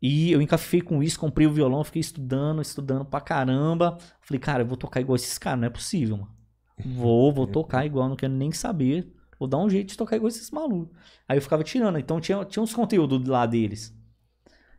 E 0.00 0.32
eu 0.32 0.40
encafifei 0.40 0.80
com 0.80 1.02
isso, 1.02 1.20
comprei 1.20 1.46
o 1.46 1.52
violão, 1.52 1.84
fiquei 1.84 2.00
estudando, 2.00 2.62
estudando 2.62 3.04
pra 3.04 3.20
caramba. 3.20 3.98
Falei, 4.22 4.40
cara, 4.40 4.62
eu 4.62 4.66
vou 4.66 4.76
tocar 4.76 5.00
igual 5.00 5.16
esses 5.16 5.36
caras, 5.36 5.60
não 5.60 5.66
é 5.66 5.70
possível, 5.70 6.16
mano. 6.16 6.40
Vou, 6.82 7.30
vou 7.30 7.46
tocar 7.46 7.84
igual, 7.84 8.08
não 8.08 8.16
quero 8.16 8.32
nem 8.32 8.50
saber. 8.52 9.12
Vou 9.40 9.48
dar 9.48 9.56
um 9.56 9.70
jeito 9.70 9.88
de 9.88 9.96
tocar 9.96 10.16
igual 10.16 10.28
esses 10.28 10.50
malucos. 10.50 10.94
Aí 11.26 11.38
eu 11.38 11.40
ficava 11.40 11.64
tirando. 11.64 11.98
Então 11.98 12.20
tinha, 12.20 12.44
tinha 12.44 12.62
uns 12.62 12.74
conteúdos 12.74 13.26
lá 13.26 13.46
deles. 13.46 13.98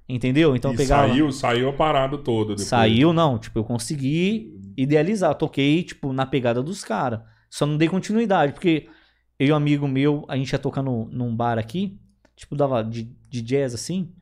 Entendeu? 0.08 0.56
Então 0.56 0.69
eu 0.69 0.76
e 0.76 0.78
pegava. 0.78 1.08
saiu, 1.08 1.32
saiu 1.32 1.69
a 1.69 1.74
parada 1.74 2.15
toda 2.15 2.50
depois. 2.50 2.67
Saiu, 2.67 3.12
não. 3.12 3.39
Tipo, 3.39 3.58
eu 3.58 3.63
consegui 3.63 4.56
idealizar. 4.78 5.34
Toquei, 5.34 5.82
tipo, 5.82 6.13
na 6.13 6.28
pegada 6.28 6.62
dos 6.62 6.84
caras. 6.84 7.21
Só 7.50 7.65
não 7.65 7.76
dei 7.76 7.89
continuidade, 7.89 8.54
porque 8.54 8.88
eu 9.39 9.47
e 9.47 9.52
um 9.52 9.56
amigo 9.56 9.88
meu, 9.88 10.26
a 10.28 10.38
gente 10.38 10.52
ia 10.52 10.60
tocar 10.60 10.84
no, 10.84 11.06
num 11.06 11.36
bar 11.36 11.58
aqui. 11.58 12.00
Tipo, 12.36 12.56
dava 12.56 12.84
de, 12.84 13.06
de 13.28 13.41
jazz 13.41 13.74
assim. 13.74 14.13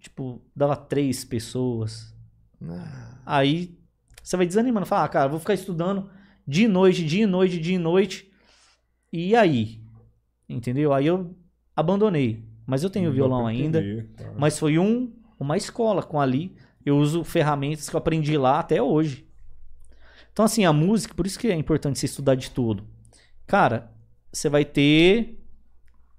Tipo, 0.00 0.42
dava 0.56 0.74
três 0.74 1.24
pessoas. 1.24 2.12
Ah, 2.60 3.20
Aí 3.24 3.78
você 4.20 4.36
vai 4.36 4.44
desanimando. 4.44 4.86
Fala, 4.86 5.04
ah, 5.04 5.08
cara, 5.08 5.28
vou 5.28 5.38
ficar 5.38 5.54
estudando 5.54 6.10
de 6.44 6.66
noite, 6.66 7.04
dia 7.04 7.22
e 7.22 7.26
noite, 7.26 7.60
dia 7.60 7.76
e 7.76 7.78
noite. 7.78 8.31
E 9.12 9.36
aí? 9.36 9.80
Entendeu? 10.48 10.92
Aí 10.92 11.06
eu 11.06 11.34
abandonei. 11.76 12.44
Mas 12.66 12.82
eu 12.82 12.90
tenho 12.90 13.06
Não 13.08 13.14
violão 13.14 13.46
ainda. 13.46 13.78
entender, 13.80 14.08
tá. 14.16 14.32
Mas 14.38 14.58
foi 14.58 14.78
um, 14.78 15.12
uma 15.38 15.56
escola 15.56 16.02
com 16.02 16.20
ali. 16.20 16.54
Eu 16.84 16.96
uso 16.98 17.22
ferramentas 17.24 17.88
que 17.88 17.94
eu 17.94 17.98
aprendi 17.98 18.36
lá 18.38 18.58
até 18.60 18.80
hoje. 18.82 19.26
Então, 20.32 20.44
assim, 20.44 20.64
a 20.64 20.72
música, 20.72 21.14
por 21.14 21.26
isso 21.26 21.38
que 21.38 21.48
é 21.48 21.54
importante 21.54 21.98
você 21.98 22.06
estudar 22.06 22.34
de 22.34 22.50
tudo. 22.50 22.86
Cara, 23.46 23.90
você 24.32 24.48
vai 24.48 24.64
ter 24.64 25.38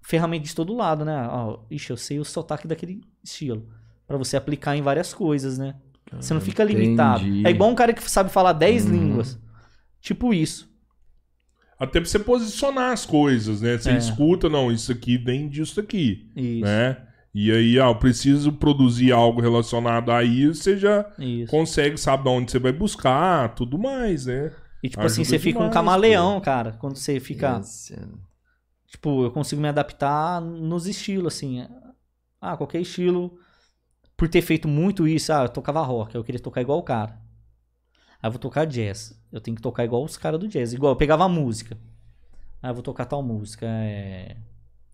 ferramenta 0.02 0.44
de 0.46 0.54
todo 0.54 0.74
lado, 0.76 1.04
né? 1.04 1.28
Ó, 1.30 1.60
ixi, 1.72 1.90
eu 1.90 1.98
sei 1.98 2.20
o 2.20 2.26
sotaque 2.26 2.68
daquele 2.68 3.02
estilo. 3.24 3.68
Pra 4.06 4.18
você 4.18 4.38
aplicar 4.38 4.76
em 4.76 4.82
várias 4.82 5.14
coisas, 5.14 5.58
né? 5.58 5.76
Você 6.12 6.34
não 6.34 6.42
fica 6.42 6.64
limitado. 6.64 7.24
entendi. 7.26 7.48
É 7.48 7.50
igual 7.50 7.70
um 7.72 7.76
cara 7.76 7.92
que 7.94 8.04
sabe 8.10 8.30
falar 8.30 8.54
10 8.54 8.86
Uhum. 8.86 8.92
línguas. 8.92 9.40
Tipo 10.00 10.34
isso. 10.34 10.72
Até 11.84 12.00
pra 12.00 12.10
você 12.10 12.19
posicionar 12.19 12.91
as 12.91 13.06
coisas, 13.06 13.62
né? 13.62 13.78
Você 13.78 13.91
É. 13.91 13.98
escuta, 13.98 14.50
não, 14.50 14.72
isso 14.72 14.91
aqui 14.91 15.17
vem 15.17 15.48
disso 15.50 15.80
aqui, 15.80 16.30
Isso. 16.36 16.62
né? 16.65 16.98
E 17.36 17.52
aí, 17.52 17.80
ah, 17.80 17.86
eu 17.88 17.96
preciso 17.96 18.52
produzir 18.54 19.12
algo 19.12 19.41
relacionado 19.41 20.12
a 20.12 20.24
isso, 20.24 20.62
você 20.63 20.78
já 20.78 21.06
Isso. 21.17 21.50
consegue, 21.50 21.98
sabe 21.98 22.24
de 22.24 22.30
onde 22.30 22.52
você 22.52 22.60
vai 22.60 22.72
buscar, 22.72 23.56
tudo 23.56 23.78
mais, 23.80 24.28
né? 24.28 24.52
E 24.84 24.89
tipo 24.89 25.02
assim, 25.02 25.22
Ajuda 25.22 25.38
você 25.38 25.39
fica 25.39 25.58
um 25.60 25.62
demais, 25.63 25.74
camaleão, 25.74 26.39
cara. 26.41 26.74
Quando 26.74 26.96
você 26.98 27.19
fica. 27.19 27.60
esse- 27.60 27.98
Tipo, 28.88 29.24
eu 29.24 29.32
consigo 29.32 29.60
me 29.60 29.67
adaptar 29.67 30.39
nos 30.39 30.86
estilos, 30.86 31.34
assim. 31.34 31.65
Ah, 32.39 32.56
qualquer 32.56 32.80
estilo. 32.82 33.34
Por 34.15 34.28
ter 34.30 34.41
feito 34.43 34.67
muito 34.67 35.08
isso, 35.08 35.34
ah, 35.34 35.43
eu 35.46 35.50
tocava 35.50 35.82
rock, 35.82 36.13
eu 36.13 36.24
queria 36.24 36.39
tocar 36.39 36.62
igual 36.62 36.78
o 36.78 36.84
cara. 36.84 37.17
Aí 38.24 38.30
eu 38.30 38.32
vou 38.32 38.40
tocar 38.40 38.64
jazz. 38.64 39.22
Eu 39.30 39.42
tenho 39.42 39.56
que 39.56 39.62
tocar 39.62 39.84
igual 39.84 40.02
os 40.02 40.16
caras 40.16 40.40
do 40.40 40.48
jazz. 40.48 40.72
Igual, 40.72 40.94
eu 40.94 40.96
pegava 40.96 41.26
a 41.26 41.30
música. 41.30 41.78
Ah, 42.62 42.70
eu 42.70 42.74
vou 42.74 42.82
tocar 42.82 43.04
tal 43.04 43.22
música. 43.22 43.66
É... 43.68 44.38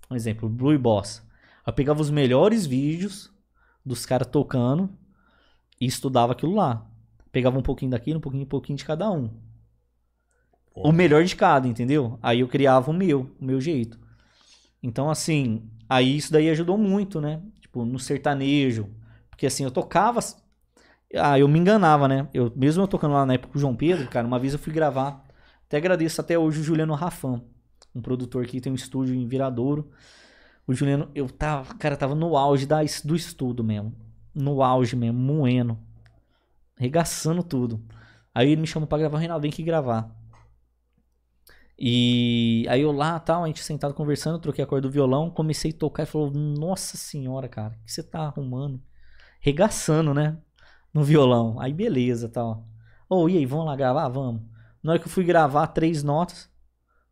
Um 0.09 0.15
exemplo, 0.15 0.49
Blue 0.49 0.79
Bossa. 0.79 1.21
Eu 1.65 1.71
pegava 1.71 2.01
os 2.01 2.09
melhores 2.09 2.65
vídeos 2.65 3.31
dos 3.85 4.03
caras 4.03 4.27
tocando 4.27 4.89
e 5.79 5.85
estudava 5.85 6.31
aquilo 6.31 6.55
lá. 6.55 6.89
Pegava 7.31 7.59
um 7.59 7.61
pouquinho 7.61 7.91
daquilo, 7.91 8.17
um 8.17 8.21
pouquinho, 8.21 8.45
um 8.45 8.47
pouquinho 8.47 8.77
de 8.77 8.83
cada 8.85 9.11
um. 9.11 9.29
Pô. 10.73 10.89
O 10.89 10.91
melhor 10.91 11.23
de 11.23 11.35
cada, 11.35 11.67
entendeu? 11.67 12.17
Aí 12.23 12.39
eu 12.39 12.47
criava 12.47 12.89
o 12.89 12.93
meu, 12.93 13.29
o 13.39 13.45
meu 13.45 13.61
jeito. 13.61 13.99
Então, 14.81 15.07
assim, 15.07 15.69
aí 15.87 16.17
isso 16.17 16.31
daí 16.31 16.49
ajudou 16.49 16.79
muito, 16.79 17.21
né? 17.21 17.43
Tipo, 17.61 17.85
no 17.85 17.99
sertanejo. 17.99 18.89
Porque 19.29 19.45
assim, 19.45 19.63
eu 19.63 19.69
tocava. 19.69 20.19
Ah, 21.15 21.39
eu 21.39 21.47
me 21.47 21.59
enganava, 21.59 22.07
né? 22.07 22.27
Eu, 22.33 22.51
mesmo 22.55 22.83
eu 22.83 22.87
tocando 22.87 23.13
lá 23.13 23.25
na 23.25 23.33
época 23.33 23.53
com 23.53 23.57
o 23.57 23.61
João 23.61 23.75
Pedro, 23.75 24.07
cara, 24.07 24.27
uma 24.27 24.39
vez 24.39 24.53
eu 24.53 24.59
fui 24.59 24.71
gravar. 24.71 25.25
Até 25.65 25.77
agradeço 25.77 26.21
até 26.21 26.37
hoje 26.37 26.59
o 26.59 26.63
Juliano 26.63 26.93
Rafan, 26.93 27.41
um 27.95 28.01
produtor 28.01 28.45
que 28.45 28.61
tem 28.61 28.71
um 28.71 28.75
estúdio 28.75 29.15
em 29.15 29.27
Viradouro. 29.27 29.89
O 30.67 30.73
Juliano, 30.73 31.09
eu 31.15 31.27
tava, 31.27 31.73
cara, 31.75 31.97
tava 31.97 32.13
no 32.13 32.37
auge 32.37 32.65
da, 32.65 32.79
do 33.03 33.15
estudo 33.15 33.63
mesmo. 33.63 33.95
No 34.35 34.61
auge 34.61 34.95
mesmo, 34.95 35.19
moendo. 35.19 35.79
Regaçando 36.77 37.43
tudo. 37.43 37.83
Aí 38.33 38.51
ele 38.51 38.61
me 38.61 38.67
chamou 38.67 38.87
pra 38.87 38.97
gravar, 38.99 39.17
Reinaldo, 39.17 39.41
vem 39.41 39.51
aqui 39.51 39.63
gravar. 39.63 40.15
E 41.77 42.65
aí 42.69 42.81
eu 42.81 42.91
lá, 42.91 43.19
tal, 43.19 43.43
a 43.43 43.47
gente 43.47 43.63
sentado 43.63 43.93
conversando, 43.93 44.37
troquei 44.37 44.63
a 44.63 44.67
cor 44.67 44.81
do 44.81 44.91
violão, 44.91 45.29
comecei 45.29 45.71
a 45.71 45.73
tocar 45.73 46.03
e 46.03 46.05
falou: 46.05 46.29
"Nossa 46.31 46.97
senhora, 46.97 47.47
cara, 47.47 47.73
o 47.81 47.85
que 47.85 47.91
você 47.91 48.03
tá 48.03 48.21
arrumando?" 48.21 48.81
Regaçando, 49.39 50.13
né? 50.13 50.37
No 50.93 51.03
violão. 51.03 51.59
Aí 51.59 51.73
beleza, 51.73 52.29
tal. 52.29 52.67
Ô, 53.09 53.27
e 53.29 53.37
aí, 53.37 53.45
vamos 53.45 53.65
lá 53.65 53.75
gravar? 53.75 54.07
Vamos. 54.09 54.41
Na 54.83 54.91
hora 54.91 54.99
que 54.99 55.07
eu 55.07 55.11
fui 55.11 55.23
gravar 55.23 55.67
três 55.67 56.03
notas, 56.03 56.49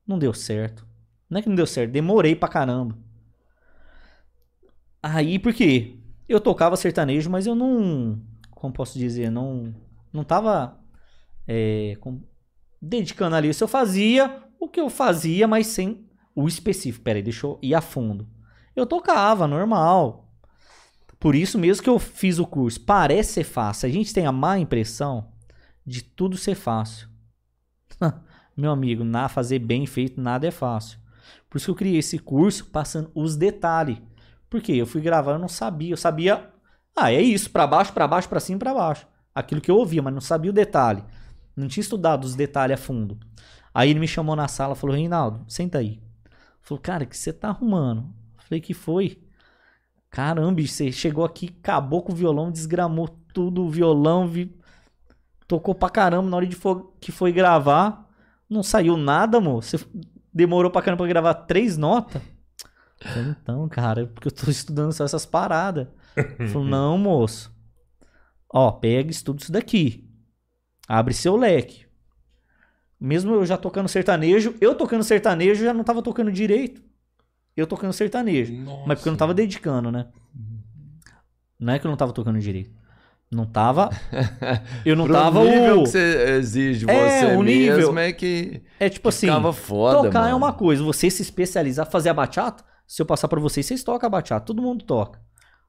não 0.05 0.17
deu 0.19 0.33
certo. 0.33 0.87
Não 1.29 1.39
é 1.39 1.41
que 1.41 1.49
não 1.49 1.55
deu 1.55 1.67
certo, 1.67 1.91
demorei 1.91 2.35
pra 2.35 2.47
caramba. 2.47 2.97
Aí, 5.01 5.39
por 5.39 5.53
quê? 5.53 5.99
Eu 6.27 6.39
tocava 6.41 6.75
sertanejo, 6.75 7.29
mas 7.29 7.45
eu 7.47 7.55
não, 7.55 8.21
como 8.51 8.73
posso 8.73 8.97
dizer, 8.97 9.29
não 9.31 9.73
não 10.11 10.23
tava 10.23 10.79
é, 11.47 11.95
com- 11.99 12.21
dedicando 12.81 13.35
ali. 13.35 13.53
Se 13.53 13.63
eu 13.63 13.67
fazia 13.67 14.43
o 14.59 14.67
que 14.67 14.79
eu 14.79 14.89
fazia, 14.89 15.47
mas 15.47 15.67
sem 15.67 16.05
o 16.35 16.47
específico. 16.47 17.03
Peraí, 17.03 17.21
deixa 17.21 17.45
eu 17.45 17.59
ir 17.61 17.75
a 17.75 17.81
fundo. 17.81 18.27
Eu 18.75 18.85
tocava, 18.85 19.47
normal. 19.47 20.26
Por 21.19 21.35
isso 21.35 21.57
mesmo 21.57 21.83
que 21.83 21.89
eu 21.89 21.99
fiz 21.99 22.39
o 22.39 22.45
curso. 22.45 22.79
Parece 22.81 23.33
ser 23.33 23.43
fácil. 23.43 23.87
A 23.87 23.91
gente 23.91 24.13
tem 24.13 24.25
a 24.25 24.31
má 24.31 24.59
impressão 24.59 25.31
de 25.85 26.03
tudo 26.03 26.37
ser 26.37 26.55
fácil. 26.55 27.07
Meu 28.55 28.71
amigo, 28.71 29.03
na 29.03 29.29
fazer 29.29 29.59
bem 29.59 29.85
feito, 29.85 30.19
nada 30.19 30.47
é 30.47 30.51
fácil. 30.51 30.99
Por 31.49 31.57
isso 31.57 31.65
que 31.65 31.71
eu 31.71 31.75
criei 31.75 31.97
esse 31.97 32.19
curso 32.19 32.65
passando 32.65 33.11
os 33.15 33.35
detalhes. 33.35 33.99
Porque 34.49 34.71
eu 34.71 34.85
fui 34.85 35.01
gravar, 35.01 35.33
eu 35.33 35.39
não 35.39 35.47
sabia. 35.47 35.91
Eu 35.91 35.97
sabia, 35.97 36.49
ah, 36.95 37.11
é 37.11 37.21
isso, 37.21 37.49
pra 37.49 37.67
baixo, 37.67 37.93
pra 37.93 38.07
baixo, 38.07 38.29
pra 38.29 38.39
cima, 38.39 38.59
pra 38.59 38.73
baixo. 38.73 39.07
Aquilo 39.33 39.61
que 39.61 39.69
eu 39.69 39.77
ouvia, 39.77 40.01
mas 40.01 40.13
não 40.13 40.21
sabia 40.21 40.51
o 40.51 40.53
detalhe. 40.53 41.03
Não 41.55 41.67
tinha 41.67 41.81
estudado 41.81 42.23
os 42.23 42.35
detalhes 42.35 42.79
a 42.79 42.83
fundo. 42.83 43.19
Aí 43.73 43.89
ele 43.89 43.99
me 43.99 44.07
chamou 44.07 44.35
na 44.35 44.47
sala, 44.47 44.75
falou: 44.75 44.95
"Reinaldo, 44.95 45.43
senta 45.47 45.77
aí". 45.79 46.01
Falou: 46.61 46.81
"Cara, 46.81 47.03
o 47.03 47.07
que 47.07 47.17
você 47.17 47.31
tá 47.31 47.49
arrumando?" 47.49 48.13
Falei: 48.37 48.61
"Que 48.61 48.73
foi?" 48.73 49.21
Caramba, 50.09 50.61
você 50.61 50.91
chegou 50.91 51.23
aqui, 51.25 51.55
acabou 51.59 52.01
com 52.01 52.11
o 52.11 52.15
violão, 52.15 52.51
desgramou 52.51 53.07
tudo 53.33 53.63
o 53.65 53.69
violão, 53.69 54.27
vi... 54.27 54.57
tocou 55.47 55.75
pra 55.75 55.89
caramba 55.89 56.29
na 56.29 56.37
hora 56.37 56.47
de 56.47 56.55
fo- 56.55 56.93
que 56.99 57.11
foi 57.11 57.31
gravar. 57.31 58.07
Não 58.49 58.63
saiu 58.63 58.95
nada, 58.97 59.39
moço. 59.39 59.77
Você 59.77 59.85
demorou 60.33 60.71
pra 60.71 60.81
caramba 60.81 61.03
pra 61.03 61.07
gravar 61.07 61.33
três 61.33 61.77
notas. 61.77 62.21
Falei, 63.01 63.35
então, 63.41 63.67
cara, 63.69 64.07
porque 64.07 64.27
eu 64.27 64.31
tô 64.31 64.49
estudando 64.49 64.91
só 64.91 65.03
essas 65.03 65.25
paradas. 65.25 65.87
Falou, 66.51 66.67
não, 66.67 66.97
moço. 66.97 67.53
Ó, 68.51 68.71
pega 68.71 69.11
estuda 69.11 69.41
isso 69.41 69.51
daqui. 69.51 70.09
Abre 70.87 71.13
seu 71.13 71.35
leque. 71.35 71.85
Mesmo 72.99 73.35
eu 73.35 73.45
já 73.45 73.55
tocando 73.57 73.87
sertanejo, 73.87 74.55
eu 74.59 74.73
tocando 74.73 75.03
sertanejo 75.03 75.63
já 75.63 75.73
não 75.73 75.83
tava 75.83 76.01
tocando 76.01 76.31
direito. 76.31 76.81
Eu 77.57 77.65
tocando 77.67 77.91
sertanejo. 77.91 78.53
Mas 78.85 78.97
porque 78.99 79.09
eu 79.09 79.11
não 79.11 79.17
tava 79.17 79.33
dedicando, 79.33 79.91
né? 79.91 80.05
Não 81.59 81.73
é 81.73 81.79
que 81.79 81.87
eu 81.87 81.89
não 81.89 81.97
tava 81.97 82.13
tocando 82.13 82.39
direito. 82.39 82.71
Não 83.31 83.45
tava. 83.45 83.89
Eu 84.85 84.95
não 84.95 85.07
tava 85.11 85.43
nível 85.43 85.81
o. 85.81 85.83
que 85.83 85.89
você 85.89 86.37
exige 86.37 86.85
de 86.85 86.91
É, 86.91 87.19
você 87.19 87.35
o 87.35 87.43
nível. 87.43 87.77
mesmo 87.77 87.99
é 87.99 88.13
que, 88.13 88.61
É 88.79 88.87
tipo 88.89 89.03
que 89.03 89.09
assim. 89.09 89.27
ficava 89.27 89.51
foda, 89.51 90.03
tocar 90.03 90.19
é 90.19 90.23
mano. 90.25 90.37
uma 90.37 90.53
coisa, 90.53 90.83
você 90.83 91.09
se 91.09 91.21
especializar, 91.23 91.89
fazer 91.89 92.09
a 92.09 92.13
bachata. 92.13 92.63
Se 92.85 93.01
eu 93.01 93.05
passar 93.05 93.27
pra 93.27 93.39
vocês, 93.39 93.65
vocês 93.65 93.83
tocam 93.83 94.07
a 94.07 94.09
bachata, 94.09 94.45
todo 94.45 94.61
mundo 94.61 94.85
toca. 94.85 95.19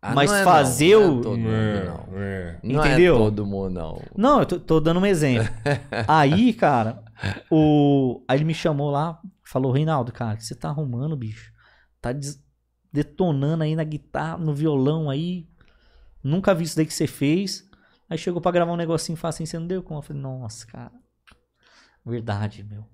Ah, 0.00 0.14
mas 0.14 0.30
não 0.30 0.36
é 0.38 0.44
fazer 0.44 0.94
não, 0.94 1.08
não 1.08 1.16
o- 1.16 1.18
é 1.18 1.22
todo 1.24 1.38
mundo, 1.38 1.50
É, 1.50 1.84
não. 1.84 2.04
é. 2.20 2.58
Não 2.62 2.86
Entendeu? 2.86 3.14
é 3.16 3.18
todo 3.18 3.46
mundo, 3.46 3.70
não. 3.70 4.02
Não, 4.16 4.38
eu 4.40 4.46
tô, 4.46 4.60
tô 4.60 4.78
dando 4.78 5.00
um 5.00 5.06
exemplo. 5.06 5.48
Aí, 6.06 6.52
cara, 6.52 7.02
o. 7.50 8.22
Aí 8.28 8.36
ele 8.38 8.44
me 8.44 8.54
chamou 8.54 8.90
lá, 8.90 9.18
falou, 9.42 9.72
Reinaldo, 9.72 10.12
cara, 10.12 10.34
o 10.34 10.36
que 10.36 10.44
você 10.44 10.54
tá 10.54 10.68
arrumando, 10.68 11.16
bicho? 11.16 11.50
Tá 12.00 12.10
detonando 12.92 13.64
aí 13.64 13.74
na 13.76 13.84
guitarra, 13.84 14.38
no 14.38 14.54
violão 14.54 15.10
aí. 15.10 15.46
Nunca 16.22 16.54
vi 16.54 16.64
isso 16.64 16.76
daí 16.76 16.86
que 16.86 16.94
você 16.94 17.06
fez. 17.06 17.68
Aí 18.08 18.16
chegou 18.16 18.40
pra 18.40 18.50
gravar 18.50 18.72
um 18.72 18.76
negocinho 18.76 19.16
fácil 19.16 19.42
assim, 19.42 19.50
você 19.50 19.58
não 19.58 19.66
deu 19.66 19.82
conta. 19.82 19.98
Eu 19.98 20.02
falei, 20.08 20.22
nossa, 20.22 20.66
cara. 20.66 20.92
Verdade, 22.04 22.62
meu. 22.64 22.84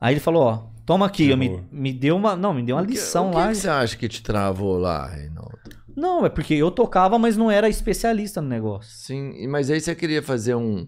Aí 0.00 0.14
ele 0.14 0.20
falou, 0.20 0.42
ó, 0.44 0.56
toma 0.86 1.06
aqui, 1.06 1.34
me, 1.34 1.60
me 1.72 1.92
deu 1.92 2.16
uma. 2.16 2.36
Não, 2.36 2.54
me 2.54 2.62
deu 2.62 2.76
uma 2.76 2.82
O 2.82 2.86
que- 2.86 2.92
lição 2.92 3.28
o 3.28 3.30
que 3.30 3.36
lá. 3.36 3.48
que 3.48 3.54
você 3.56 3.68
acha 3.68 3.96
que 3.96 4.08
te 4.08 4.22
travou 4.22 4.78
lá, 4.78 5.06
Reinaldo? 5.08 5.58
Não, 5.96 6.24
é 6.24 6.28
porque 6.28 6.54
eu 6.54 6.70
tocava, 6.70 7.18
mas 7.18 7.36
não 7.36 7.50
era 7.50 7.68
especialista 7.68 8.40
no 8.40 8.48
negócio. 8.48 8.92
Sim, 8.92 9.48
mas 9.48 9.68
aí 9.68 9.80
você 9.80 9.96
queria 9.96 10.22
fazer 10.22 10.54
um, 10.54 10.86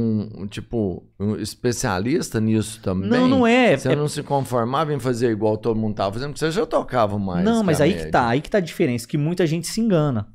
um, 0.00 0.46
tipo, 0.46 1.06
um 1.18 1.36
especialista 1.36 2.40
nisso 2.40 2.80
também? 2.82 3.08
Não, 3.10 3.28
não 3.28 3.46
é. 3.46 3.76
Você 3.76 3.92
é 3.92 3.96
não 3.96 4.08
se 4.08 4.22
conformava 4.22 4.92
em 4.94 4.98
fazer 4.98 5.30
igual 5.30 5.56
todo 5.58 5.78
mundo 5.78 5.94
tava 5.94 6.12
fazendo, 6.14 6.28
porque 6.30 6.40
você 6.40 6.50
já 6.50 6.64
tocava 6.66 7.18
mais. 7.18 7.44
Não, 7.44 7.62
mas 7.62 7.80
aí 7.80 7.90
que 7.92 7.96
média. 7.98 8.10
tá, 8.12 8.28
aí 8.28 8.40
que 8.40 8.50
tá 8.50 8.58
a 8.58 8.62
diferença, 8.62 9.06
que 9.06 9.18
muita 9.18 9.46
gente 9.46 9.66
se 9.66 9.80
engana. 9.80 10.32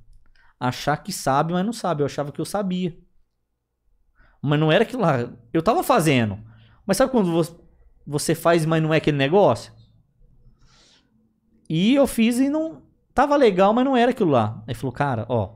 Achar 0.60 0.98
que 0.98 1.12
sabe, 1.12 1.54
mas 1.54 1.66
não 1.66 1.74
sabe. 1.74 2.02
Eu 2.02 2.06
achava 2.06 2.32
que 2.32 2.42
eu 2.42 2.46
sabia. 2.46 2.98
Mas 4.42 4.60
não 4.60 4.72
era 4.72 4.84
aquilo 4.84 5.02
lá. 5.02 5.30
Eu 5.54 5.62
tava 5.62 5.84
fazendo. 5.84 6.40
Mas 6.86 6.98
sabe 6.98 7.12
quando 7.12 7.32
vo- 7.32 7.60
você 8.06 8.34
faz, 8.34 8.66
mas 8.66 8.82
não 8.82 8.94
é 8.94 8.98
aquele 8.98 9.18
negócio? 9.18 9.72
E 11.70 11.96
eu 11.96 12.08
fiz 12.08 12.40
e 12.40 12.50
não. 12.50 12.82
Tava 13.14 13.36
legal, 13.36 13.74
mas 13.74 13.84
não 13.86 13.98
era 13.98 14.12
aquilo 14.12 14.32
lá. 14.32 14.64
Aí 14.68 14.74
falou, 14.74 14.92
cara, 14.94 15.26
ó. 15.28 15.56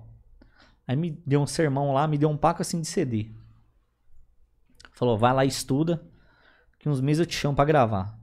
Aí 0.87 0.95
me 0.95 1.11
deu 1.25 1.41
um 1.41 1.47
sermão 1.47 1.93
lá, 1.93 2.07
me 2.07 2.17
deu 2.17 2.29
um 2.29 2.35
paco 2.37 2.61
assim 2.61 2.81
de 2.81 2.87
CD. 2.87 3.31
Falou, 5.01 5.17
vai 5.17 5.33
lá 5.33 5.43
estuda. 5.43 5.99
Que 6.77 6.87
uns 6.87 7.01
meses 7.01 7.21
eu 7.21 7.25
te 7.25 7.35
chamo 7.35 7.55
pra 7.55 7.65
gravar. 7.65 8.15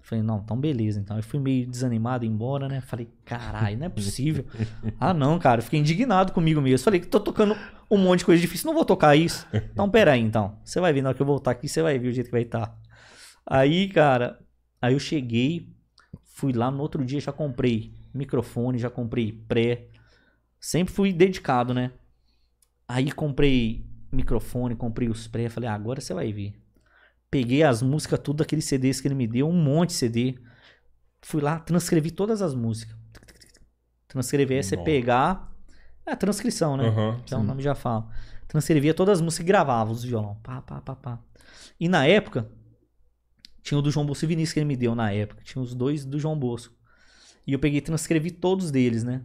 Falei, 0.00 0.24
não, 0.24 0.38
então 0.38 0.58
beleza. 0.58 0.98
Então 0.98 1.18
eu 1.18 1.22
fui 1.22 1.38
meio 1.38 1.66
desanimado 1.66 2.24
embora, 2.24 2.66
né? 2.66 2.80
Falei, 2.80 3.10
caralho, 3.26 3.76
não 3.76 3.84
é 3.84 3.88
possível. 3.90 4.46
ah, 4.98 5.12
não, 5.12 5.38
cara, 5.38 5.58
eu 5.58 5.64
fiquei 5.64 5.78
indignado 5.78 6.32
comigo 6.32 6.62
mesmo. 6.62 6.82
Falei, 6.82 7.00
tô 7.00 7.20
tocando 7.20 7.54
um 7.90 7.98
monte 7.98 8.20
de 8.20 8.24
coisa 8.24 8.40
difícil, 8.40 8.68
não 8.68 8.74
vou 8.74 8.86
tocar 8.86 9.14
isso. 9.16 9.46
Então, 9.70 9.90
pera 9.90 10.12
aí, 10.12 10.20
então. 10.22 10.58
Você 10.64 10.80
vai 10.80 10.94
ver, 10.94 11.02
na 11.02 11.10
hora 11.10 11.16
que 11.16 11.20
eu 11.20 11.26
voltar 11.26 11.50
aqui, 11.50 11.68
você 11.68 11.82
vai 11.82 11.98
ver 11.98 12.08
o 12.08 12.12
jeito 12.12 12.28
que 12.28 12.32
vai 12.32 12.40
estar. 12.40 12.74
Aí, 13.44 13.86
cara, 13.90 14.40
aí 14.80 14.94
eu 14.94 14.98
cheguei, 14.98 15.68
fui 16.24 16.54
lá 16.54 16.70
no 16.70 16.80
outro 16.80 17.04
dia, 17.04 17.20
já 17.20 17.32
comprei 17.32 17.92
microfone, 18.14 18.78
já 18.78 18.88
comprei 18.88 19.30
pré. 19.30 19.88
Sempre 20.58 20.94
fui 20.94 21.12
dedicado, 21.12 21.74
né? 21.74 21.92
Aí 22.88 23.12
comprei 23.12 23.87
microfone, 24.10 24.74
comprei 24.74 25.08
os 25.08 25.26
pré. 25.26 25.48
Falei, 25.48 25.68
ah, 25.68 25.74
agora 25.74 26.00
você 26.00 26.14
vai 26.14 26.32
ver. 26.32 26.54
Peguei 27.30 27.62
as 27.62 27.82
músicas, 27.82 28.18
tudo 28.20 28.42
aqueles 28.42 28.64
CDs 28.64 29.00
que 29.00 29.08
ele 29.08 29.14
me 29.14 29.26
deu, 29.26 29.48
um 29.48 29.52
monte 29.52 29.90
de 29.90 29.96
CD. 29.96 30.38
Fui 31.20 31.42
lá, 31.42 31.58
transcrevi 31.58 32.10
todas 32.10 32.40
as 32.40 32.54
músicas. 32.54 32.96
Transcrever 34.06 34.58
é 34.58 34.62
você 34.62 34.76
pegar. 34.76 35.54
É 36.06 36.12
a 36.12 36.16
transcrição, 36.16 36.76
né? 36.76 36.88
Aham, 36.88 37.20
Já 37.26 37.36
o 37.36 37.42
nome 37.42 37.62
já 37.62 37.74
fala. 37.74 38.08
Transcrevia 38.46 38.94
todas 38.94 39.18
as 39.18 39.20
músicas 39.20 39.44
e 39.44 39.46
gravava 39.46 39.92
os 39.92 40.02
violão. 40.02 40.36
Pá, 40.42 40.62
pá, 40.62 40.80
pá, 40.80 40.96
pá. 40.96 41.18
E 41.78 41.86
na 41.86 42.06
época, 42.06 42.50
tinha 43.62 43.78
o 43.78 43.82
do 43.82 43.90
João 43.90 44.06
Bosco 44.06 44.24
e 44.24 44.28
Vinícius 44.28 44.54
que 44.54 44.60
ele 44.60 44.66
me 44.66 44.76
deu 44.76 44.94
na 44.94 45.12
época. 45.12 45.42
Tinha 45.44 45.62
os 45.62 45.74
dois 45.74 46.06
do 46.06 46.18
João 46.18 46.38
Bosco. 46.38 46.74
E 47.46 47.52
eu 47.52 47.58
peguei 47.58 47.78
e 47.78 47.82
transcrevi 47.82 48.30
todos 48.30 48.70
deles, 48.70 49.04
né? 49.04 49.22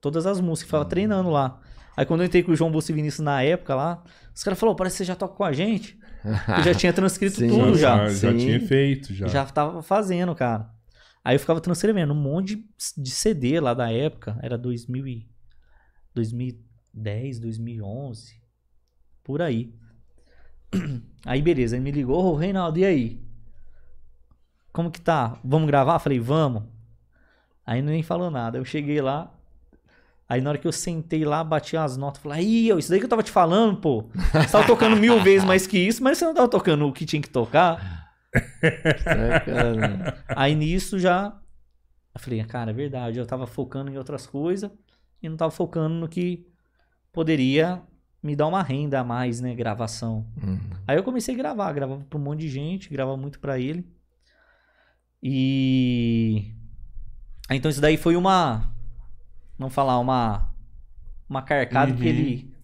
Todas 0.00 0.26
as 0.26 0.40
músicas. 0.40 0.68
Ficava 0.68 0.84
treinando 0.84 1.30
lá. 1.30 1.60
Aí 1.96 2.04
quando 2.04 2.20
eu 2.20 2.26
entrei 2.26 2.42
com 2.42 2.52
o 2.52 2.56
João 2.56 2.72
e 2.76 2.92
Vinícius 2.92 3.24
na 3.24 3.42
época 3.42 3.74
lá, 3.74 4.02
os 4.34 4.42
caras 4.42 4.58
falaram, 4.58 4.76
parece 4.76 4.94
que 4.94 4.98
você 4.98 5.04
já 5.04 5.14
toca 5.14 5.34
com 5.34 5.44
a 5.44 5.52
gente. 5.52 5.98
Eu 6.24 6.62
já 6.62 6.74
tinha 6.74 6.92
transcrito 6.92 7.36
Sim. 7.38 7.48
tudo 7.48 7.76
já. 7.76 8.08
já, 8.08 8.32
já 8.32 8.38
tinha 8.38 8.60
feito, 8.60 9.14
já. 9.14 9.26
Já 9.26 9.44
tava 9.44 9.82
fazendo, 9.82 10.34
cara. 10.34 10.70
Aí 11.24 11.36
eu 11.36 11.40
ficava 11.40 11.60
transcrevendo 11.60 12.12
um 12.12 12.16
monte 12.16 12.56
de, 12.56 12.64
de 12.98 13.10
CD 13.10 13.60
lá 13.60 13.72
da 13.74 13.90
época. 13.90 14.38
Era 14.42 14.58
2000 14.58 15.06
e, 15.06 15.28
2010, 16.14 17.38
2011. 17.38 18.34
Por 19.22 19.40
aí. 19.40 19.74
Aí 21.24 21.40
beleza, 21.40 21.76
ele 21.76 21.84
me 21.84 21.90
ligou, 21.90 22.22
ô 22.22 22.36
Reinaldo, 22.36 22.78
e 22.78 22.84
aí? 22.84 23.24
Como 24.70 24.90
que 24.90 25.00
tá? 25.00 25.38
Vamos 25.42 25.66
gravar? 25.68 25.98
Falei, 25.98 26.20
vamos. 26.20 26.64
Aí 27.64 27.80
nem 27.80 28.02
falou 28.02 28.30
nada. 28.30 28.58
Eu 28.58 28.64
cheguei 28.64 29.00
lá. 29.00 29.33
Aí 30.28 30.40
na 30.40 30.50
hora 30.50 30.58
que 30.58 30.66
eu 30.66 30.72
sentei 30.72 31.24
lá, 31.24 31.44
bati 31.44 31.76
as 31.76 31.96
notas, 31.96 32.22
falei, 32.22 32.38
aí, 32.38 32.78
isso 32.78 32.88
daí 32.88 32.98
que 32.98 33.04
eu 33.04 33.10
tava 33.10 33.22
te 33.22 33.30
falando, 33.30 33.76
pô. 33.76 34.06
Você 34.32 34.48
tava 34.50 34.66
tocando 34.66 34.96
mil 34.96 35.20
vezes 35.24 35.44
mais 35.44 35.66
que 35.66 35.78
isso, 35.78 36.02
mas 36.02 36.18
você 36.18 36.24
não 36.24 36.34
tava 36.34 36.48
tocando 36.48 36.86
o 36.86 36.92
que 36.92 37.04
tinha 37.04 37.20
que 37.20 37.28
tocar. 37.28 38.04
Aí 40.34 40.54
nisso 40.54 40.98
já. 40.98 41.36
Eu 42.14 42.20
falei, 42.20 42.42
cara, 42.44 42.70
é 42.70 42.74
verdade. 42.74 43.18
Eu 43.18 43.26
tava 43.26 43.46
focando 43.46 43.90
em 43.90 43.98
outras 43.98 44.26
coisas 44.26 44.70
e 45.22 45.28
não 45.28 45.36
tava 45.36 45.50
focando 45.50 45.94
no 45.94 46.08
que 46.08 46.46
poderia 47.12 47.80
me 48.22 48.34
dar 48.34 48.46
uma 48.46 48.62
renda 48.62 49.00
a 49.00 49.04
mais, 49.04 49.40
né? 49.40 49.54
Gravação. 49.54 50.26
Uhum. 50.42 50.58
Aí 50.86 50.96
eu 50.96 51.04
comecei 51.04 51.34
a 51.34 51.38
gravar, 51.38 51.72
gravava 51.72 52.04
pra 52.08 52.18
um 52.18 52.22
monte 52.22 52.40
de 52.40 52.48
gente, 52.48 52.88
gravava 52.88 53.16
muito 53.16 53.38
pra 53.38 53.58
ele. 53.58 53.86
E. 55.22 56.52
Então 57.50 57.70
isso 57.70 57.80
daí 57.80 57.96
foi 57.96 58.16
uma. 58.16 58.73
Vamos 59.58 59.74
falar, 59.74 59.98
uma. 59.98 60.52
Uma 61.28 61.42
carcada 61.42 61.92
que 61.94 62.02
Uhum. 62.02 62.08
ele 62.08 62.54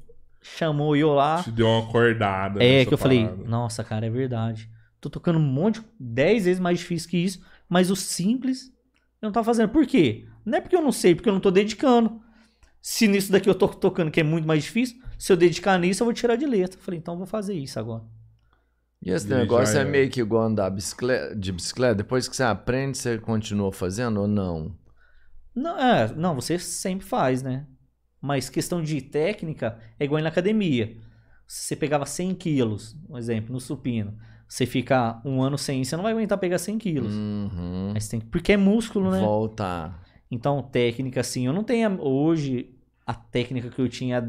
chamou 0.42 0.94
eu 0.96 1.12
lá. 1.12 1.42
Te 1.42 1.50
deu 1.50 1.66
uma 1.66 1.80
acordada. 1.88 2.62
É, 2.62 2.84
que 2.84 2.92
eu 2.92 2.98
falei, 2.98 3.24
parada. 3.24 3.44
nossa, 3.48 3.82
cara, 3.82 4.06
é 4.06 4.10
verdade. 4.10 4.70
Tô 5.00 5.08
tocando 5.08 5.38
um 5.38 5.42
monte, 5.42 5.82
10 5.98 6.44
vezes 6.44 6.60
mais 6.60 6.78
difícil 6.78 7.08
que 7.08 7.16
isso, 7.16 7.40
mas 7.68 7.90
o 7.90 7.96
simples 7.96 8.70
eu 9.20 9.26
não 9.26 9.32
tava 9.32 9.44
fazendo. 9.46 9.70
Por 9.70 9.86
quê? 9.86 10.26
Não 10.44 10.58
é 10.58 10.60
porque 10.60 10.76
eu 10.76 10.82
não 10.82 10.92
sei, 10.92 11.14
porque 11.14 11.28
eu 11.28 11.32
não 11.32 11.40
tô 11.40 11.50
dedicando. 11.50 12.20
Se 12.82 13.06
nisso 13.08 13.32
daqui 13.32 13.48
eu 13.48 13.54
tô 13.54 13.68
tocando 13.68 14.10
que 14.10 14.20
é 14.20 14.22
muito 14.22 14.46
mais 14.46 14.62
difícil, 14.64 15.00
se 15.18 15.32
eu 15.32 15.36
dedicar 15.36 15.78
nisso 15.78 16.02
eu 16.02 16.06
vou 16.06 16.14
tirar 16.14 16.36
de 16.36 16.46
letra. 16.46 16.78
Eu 16.78 16.82
falei, 16.82 16.98
então 17.00 17.14
eu 17.14 17.18
vou 17.18 17.26
fazer 17.26 17.54
isso 17.54 17.78
agora. 17.78 18.04
E 19.02 19.10
esse 19.10 19.26
E 19.26 19.30
negócio 19.30 19.78
é 19.78 19.84
meio 19.84 20.10
que 20.10 20.20
igual 20.20 20.44
andar 20.44 20.68
de 20.70 21.52
bicicleta? 21.52 21.94
Depois 21.94 22.28
que 22.28 22.36
você 22.36 22.42
aprende, 22.42 22.98
você 22.98 23.18
continua 23.18 23.72
fazendo 23.72 24.20
ou 24.20 24.28
não? 24.28 24.74
Não, 25.54 25.78
é, 25.78 26.12
não, 26.14 26.34
você 26.34 26.58
sempre 26.58 27.06
faz, 27.06 27.42
né? 27.42 27.66
Mas 28.20 28.50
questão 28.50 28.82
de 28.82 29.00
técnica 29.00 29.78
é 29.98 30.04
igual 30.04 30.22
na 30.22 30.28
academia. 30.28 30.96
Se 31.46 31.64
você 31.64 31.76
pegava 31.76 32.06
100 32.06 32.34
quilos, 32.34 32.96
um 33.08 33.16
exemplo, 33.16 33.52
no 33.52 33.60
supino, 33.60 34.16
você 34.46 34.66
ficar 34.66 35.20
um 35.24 35.42
ano 35.42 35.56
sem 35.56 35.80
isso, 35.80 35.90
você 35.90 35.96
não 35.96 36.02
vai 36.02 36.12
aguentar 36.12 36.38
pegar 36.38 36.58
100 36.58 36.78
quilos. 36.78 37.14
Uhum. 37.14 37.92
Mas 37.94 38.08
tem, 38.08 38.20
porque 38.20 38.52
é 38.52 38.56
músculo, 38.56 39.10
né? 39.10 39.20
Voltar. 39.20 40.02
Então, 40.30 40.62
técnica, 40.62 41.20
assim, 41.20 41.46
eu 41.46 41.52
não 41.52 41.64
tenho 41.64 42.00
hoje 42.00 42.74
a 43.06 43.14
técnica 43.14 43.68
que 43.70 43.80
eu 43.80 43.88
tinha, 43.88 44.20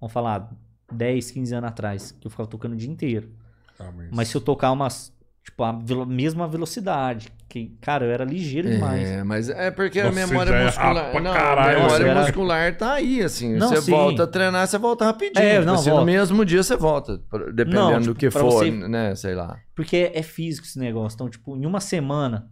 vamos 0.00 0.12
falar, 0.12 0.52
10, 0.92 1.30
15 1.30 1.54
anos 1.54 1.68
atrás, 1.68 2.12
que 2.12 2.26
eu 2.26 2.30
ficava 2.30 2.48
tocando 2.48 2.74
o 2.74 2.76
dia 2.76 2.90
inteiro. 2.90 3.32
Ah, 3.78 3.92
Mas 4.12 4.28
se 4.28 4.36
eu 4.36 4.40
tocar 4.40 4.70
umas, 4.70 5.12
tipo, 5.44 5.62
a 5.64 5.72
mesma 6.06 6.46
velocidade, 6.48 7.32
que, 7.48 7.76
cara, 7.80 8.06
eu 8.06 8.10
era 8.12 8.24
ligeiro 8.24 8.70
demais. 8.70 9.08
É, 9.08 9.24
mas 9.24 9.48
é 9.50 9.70
porque 9.70 10.00
a 10.00 10.10
memória 10.12 10.50
é 10.50 10.64
muscular. 10.64 11.12
não, 11.22 11.32
caralho, 11.34 11.78
a 11.78 11.82
memória 11.82 12.06
era- 12.06 12.20
muscular 12.22 12.76
tá 12.76 12.92
aí, 12.94 13.22
assim. 13.22 13.56
Não, 13.56 13.68
você 13.68 13.82
sim. 13.82 13.90
volta 13.90 14.22
a 14.22 14.26
treinar, 14.26 14.66
você 14.66 14.78
volta 14.78 15.04
rapidinho. 15.04 15.44
É, 15.44 15.54
Tipo 15.54 15.66
não, 15.66 15.74
assim, 15.74 15.90
no 15.90 16.04
mesmo 16.04 16.44
dia 16.44 16.62
você 16.62 16.76
volta. 16.76 17.18
Dependendo 17.52 17.72
Não, 17.74 17.92
do 17.98 18.02
tipo, 18.08 18.14
que 18.14 18.30
pra 18.30 18.40
for, 18.40 18.50
você- 18.52 18.70
né? 18.70 19.14
Sei 19.16 19.34
lá. 19.34 19.58
Porque 19.74 19.96
é, 19.96 20.18
é 20.18 20.22
físico 20.22 20.66
esse 20.66 20.78
negócio. 20.78 21.16
Então, 21.16 21.28
tipo, 21.28 21.56
em 21.56 21.66
uma 21.66 21.80
semana, 21.80 22.48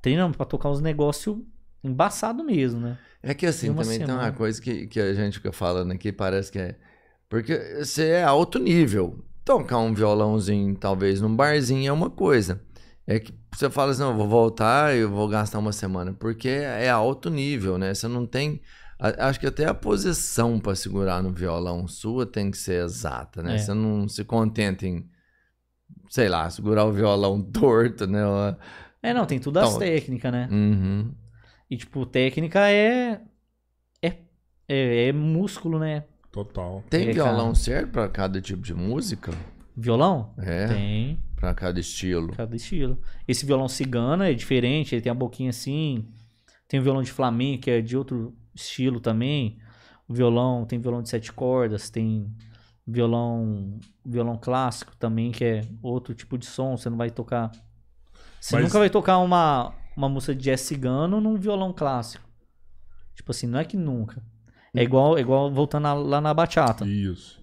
treinando 0.00 0.36
pra 0.36 0.46
tocar 0.46 0.70
uns 0.70 0.80
negócios 0.80 1.36
embaçado 1.82 2.42
mesmo, 2.44 2.80
né? 2.80 2.98
É 3.22 3.34
que 3.34 3.44
assim, 3.46 3.66
também 3.74 3.84
tem 3.98 3.98
uma 4.06 4.06
semana. 4.14 4.32
coisa 4.32 4.62
que, 4.62 4.86
que 4.86 4.98
a 5.00 5.12
gente 5.12 5.34
fica 5.38 5.52
falando 5.52 5.92
aqui, 5.92 6.10
parece 6.12 6.50
que 6.50 6.58
é. 6.58 6.76
Porque 7.28 7.54
você 7.78 8.08
é 8.08 8.22
alto 8.24 8.58
nível. 8.58 9.22
Tocar 9.44 9.78
um 9.78 9.92
violãozinho, 9.94 10.74
talvez, 10.76 11.20
num 11.20 11.34
barzinho 11.34 11.88
é 11.88 11.92
uma 11.92 12.10
coisa. 12.10 12.62
É 13.06 13.18
que 13.18 13.32
você 13.52 13.68
fala 13.68 13.90
assim, 13.90 14.02
não, 14.02 14.10
eu 14.10 14.16
vou 14.16 14.28
voltar 14.28 14.94
e 14.94 15.00
eu 15.00 15.10
vou 15.10 15.26
gastar 15.28 15.58
uma 15.58 15.72
semana. 15.72 16.12
Porque 16.12 16.48
é 16.48 16.88
alto 16.88 17.28
nível, 17.30 17.76
né? 17.78 17.92
Você 17.94 18.06
não 18.06 18.26
tem. 18.26 18.60
Acho 18.98 19.40
que 19.40 19.46
até 19.46 19.64
a 19.64 19.72
posição 19.74 20.60
para 20.60 20.74
segurar 20.74 21.22
no 21.22 21.32
violão 21.32 21.88
sua 21.88 22.26
tem 22.26 22.50
que 22.50 22.58
ser 22.58 22.84
exata, 22.84 23.42
né? 23.42 23.54
É. 23.54 23.58
Você 23.58 23.72
não 23.72 24.06
se 24.06 24.22
contenta 24.24 24.86
em, 24.86 25.08
sei 26.10 26.28
lá, 26.28 26.48
segurar 26.50 26.84
o 26.84 26.92
violão 26.92 27.40
torto, 27.50 28.06
né? 28.06 28.20
É, 29.02 29.14
não, 29.14 29.24
tem 29.24 29.38
tudo 29.40 29.58
as 29.58 29.68
Então- 29.70 29.78
técnicas, 29.80 30.30
né? 30.30 30.48
Uhum. 30.52 31.12
E, 31.70 31.76
tipo, 31.76 32.04
técnica 32.04 32.68
é. 32.70 33.20
É, 34.02 34.08
é, 34.68 35.08
é 35.08 35.12
músculo, 35.12 35.78
né? 35.78 36.04
Total. 36.32 36.82
Tem 36.88 37.10
violão 37.12 37.54
certo 37.54 37.90
para 37.90 38.08
cada 38.08 38.40
tipo 38.40 38.62
de 38.62 38.72
música? 38.74 39.32
Violão? 39.76 40.32
É. 40.38 40.66
Tem, 40.68 41.18
Pra 41.36 41.54
cada 41.54 41.80
estilo. 41.80 42.32
cada 42.34 42.54
estilo. 42.54 43.00
Esse 43.26 43.46
violão 43.46 43.66
cigana 43.68 44.28
é 44.28 44.34
diferente, 44.34 44.94
ele 44.94 45.02
tem 45.02 45.10
a 45.10 45.14
boquinha 45.14 45.50
assim. 45.50 46.06
Tem 46.68 46.78
o 46.78 46.82
violão 46.82 47.02
de 47.02 47.10
flamenco, 47.10 47.62
que 47.64 47.70
é 47.70 47.80
de 47.80 47.96
outro 47.96 48.34
estilo 48.54 49.00
também. 49.00 49.58
O 50.06 50.14
violão, 50.14 50.64
tem 50.66 50.78
violão 50.78 51.02
de 51.02 51.08
sete 51.08 51.32
cordas, 51.32 51.88
tem 51.90 52.30
violão 52.86 53.78
violão 54.04 54.36
clássico 54.36 54.94
também, 54.96 55.30
que 55.30 55.44
é 55.44 55.60
outro 55.82 56.14
tipo 56.14 56.36
de 56.36 56.46
som, 56.46 56.76
você 56.76 56.90
não 56.90 56.96
vai 56.96 57.10
tocar. 57.10 57.50
Você 58.40 58.56
Mas- 58.56 58.64
nunca 58.64 58.78
vai 58.78 58.90
tocar 58.90 59.18
uma, 59.18 59.72
uma 59.96 60.08
música 60.08 60.34
de 60.34 60.42
jazz 60.44 60.60
cigano 60.62 61.20
num 61.20 61.36
violão 61.36 61.72
clássico. 61.72 62.28
Tipo 63.14 63.30
assim, 63.32 63.46
não 63.46 63.58
é 63.58 63.64
que 63.64 63.76
nunca. 63.76 64.22
É 64.74 64.82
igual, 64.82 65.18
é 65.18 65.20
igual 65.20 65.50
voltando 65.50 65.92
lá 66.04 66.20
na 66.20 66.32
bachata. 66.32 66.86
Isso. 66.86 67.40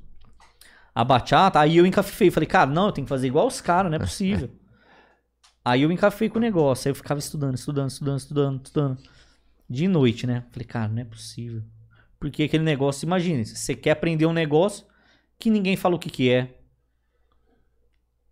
A 0.95 1.03
bachata, 1.03 1.59
aí 1.59 1.78
eu 1.78 1.86
encafifei. 1.86 2.32
Falei, 2.32 2.47
cara, 2.47 2.69
não, 2.69 2.88
eu 2.88 2.91
tenho 2.91 3.05
que 3.05 3.09
fazer 3.09 3.28
igual 3.28 3.47
os 3.47 3.61
caras, 3.61 3.91
não 3.91 3.97
é 3.97 3.99
possível. 3.99 4.49
aí 5.63 5.82
eu 5.84 5.91
encafifei 5.91 6.30
com 6.30 6.39
o 6.39 6.41
negócio. 6.41 6.88
Aí 6.88 6.91
eu 6.91 6.95
ficava 6.95 7.19
estudando, 7.19 7.55
estudando, 7.55 7.89
estudando, 7.89 8.19
estudando, 8.19 8.65
estudando. 8.65 8.97
De 9.69 9.88
noite, 9.88 10.25
né? 10.25 10.43
Falei, 10.51 10.65
cara, 10.65 10.88
não 10.88 11.01
é 11.01 11.05
possível. 11.05 11.61
Porque 12.19 12.43
aquele 12.43 12.63
negócio, 12.63 13.05
imagine, 13.05 13.45
você 13.45 13.75
quer 13.75 13.91
aprender 13.91 14.25
um 14.25 14.34
negócio 14.34 14.86
que 15.38 15.49
ninguém 15.49 15.75
fala 15.75 15.95
o 15.95 15.99
que, 15.99 16.09
que 16.09 16.32
é. 16.32 16.55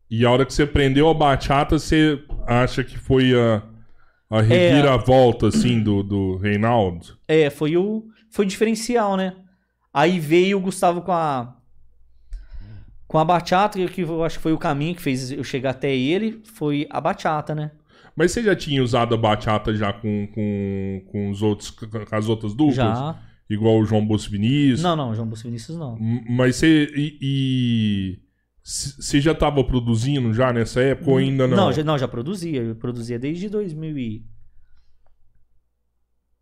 E 0.09 0.25
a 0.25 0.31
hora 0.31 0.45
que 0.45 0.53
você 0.53 0.63
aprendeu 0.63 1.09
a 1.09 1.13
bachata, 1.13 1.77
você 1.77 2.23
acha 2.47 2.83
que 2.83 2.97
foi 2.97 3.33
a, 3.33 3.61
a 4.29 4.41
reviravolta, 4.41 5.47
assim, 5.47 5.81
do, 5.81 6.01
do 6.03 6.37
Reinaldo? 6.37 7.17
É, 7.27 7.49
foi 7.49 7.75
o. 7.75 8.07
Foi 8.35 8.45
diferencial, 8.45 9.15
né? 9.15 9.33
Aí 9.93 10.19
veio 10.19 10.57
o 10.57 10.59
Gustavo 10.59 11.01
com 11.01 11.13
a. 11.13 11.55
Com 13.07 13.17
a 13.17 13.23
bachata, 13.23 13.79
que 13.87 14.01
eu 14.01 14.25
acho 14.25 14.39
que 14.39 14.43
foi 14.43 14.51
o 14.51 14.57
caminho 14.57 14.93
que 14.93 15.01
fez 15.01 15.31
eu 15.31 15.41
chegar 15.41 15.69
até 15.69 15.95
ele, 15.95 16.41
foi 16.43 16.85
a 16.89 16.99
bachata, 16.99 17.55
né? 17.55 17.71
Mas 18.13 18.33
você 18.33 18.43
já 18.43 18.53
tinha 18.53 18.83
usado 18.83 19.15
a 19.15 19.17
bachata 19.17 19.73
já 19.73 19.93
com, 19.93 20.27
com, 20.33 21.01
com, 21.09 21.29
os 21.29 21.41
outros, 21.41 21.69
com 21.69 21.87
as 22.13 22.27
outras 22.27 22.53
duplas? 22.53 22.75
Já. 22.75 23.17
Igual 23.49 23.79
o 23.79 23.85
João 23.85 24.05
Bosco 24.05 24.31
Vinícius? 24.31 24.83
Não, 24.83 24.97
não, 24.97 25.15
João 25.15 25.29
Bosco 25.29 25.47
Vinícius 25.47 25.77
não. 25.77 25.97
Mas 26.29 26.57
você. 26.57 26.91
E. 26.93 28.19
Você 28.61 29.21
já 29.21 29.31
estava 29.31 29.63
produzindo 29.63 30.33
já 30.33 30.51
nessa 30.51 30.81
época 30.81 31.09
ou 31.09 31.17
ainda 31.17 31.47
não? 31.47 31.55
Não, 31.55 31.71
já, 31.71 31.83
não, 31.85 31.97
já 31.97 32.07
produzia. 32.07 32.61
Eu 32.63 32.75
produzia 32.75 33.17
desde 33.17 33.47
2000 33.47 33.97
e... 33.97 34.25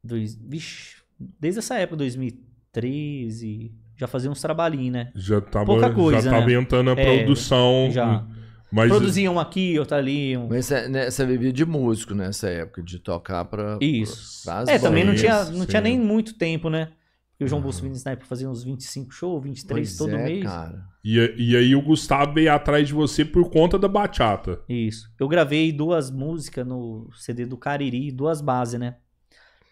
Dois... 0.04 0.34
Vixe, 0.36 1.03
desde 1.40 1.60
essa 1.60 1.76
época, 1.76 1.98
2013. 1.98 3.72
Já 3.96 4.08
fazia 4.08 4.30
uns 4.30 4.42
trabalhinhos, 4.42 4.92
né? 4.94 5.12
Já 5.16 5.40
tava, 5.40 5.66
Pouca 5.66 5.90
coisa, 5.94 6.22
já 6.22 6.32
tava 6.32 6.48
né? 6.48 6.54
entrando 6.54 6.90
a 6.90 6.94
É, 6.94 7.18
produção. 7.18 7.90
já. 7.92 8.26
Mas 8.72 8.90
Produzia 8.90 9.30
um 9.32 9.40
aqui, 9.40 9.78
outro 9.78 9.96
ali. 9.96 10.36
Um... 10.36 10.48
Mas 10.50 10.66
você, 10.66 10.88
né, 10.88 11.10
você 11.12 11.24
vivia 11.28 11.54
de 11.54 11.64
músico 11.64 12.16
nessa 12.16 12.50
época, 12.50 12.82
de 12.82 12.98
tocar 12.98 13.46
pra. 13.46 13.78
Isso. 13.80 14.44
pras 14.44 14.68
É, 14.68 14.80
também 14.80 15.04
não 15.04 15.14
tinha, 15.14 15.44
Sim, 15.46 15.58
não 15.60 15.66
tinha 15.68 15.80
nem 15.82 16.00
muito 16.00 16.34
tempo, 16.40 16.72
né? 16.72 16.90
Porque 17.30 17.44
o 17.44 17.48
João 17.48 17.62
Bosco 17.62 17.84
Vinícius 17.84 18.04
na 18.04 18.12
época 18.12 18.28
fazia 18.28 18.50
uns 18.50 18.64
25 18.64 19.12
shows, 19.12 19.44
23 19.44 19.88
Pois 19.90 19.98
todo 19.98 20.16
é, 20.16 20.24
mês. 20.24 20.44
cara. 20.44 20.84
E, 21.04 21.20
e 21.38 21.56
aí 21.56 21.76
o 21.76 21.82
Gustavo 21.84 22.34
veio 22.34 22.52
atrás 22.52 22.88
de 22.88 22.94
você 22.96 23.24
por 23.24 23.48
conta 23.52 23.78
da 23.78 23.88
bachata. 23.88 24.60
Isso. 24.68 25.08
Eu 25.20 25.28
gravei 25.28 25.72
duas 25.72 26.10
músicas 26.10 26.66
no 26.66 27.10
CD 27.14 27.46
do 27.46 27.58
Cariri, 27.58 28.12
duas 28.12 28.42
bases, 28.42 28.80
né? 28.80 28.96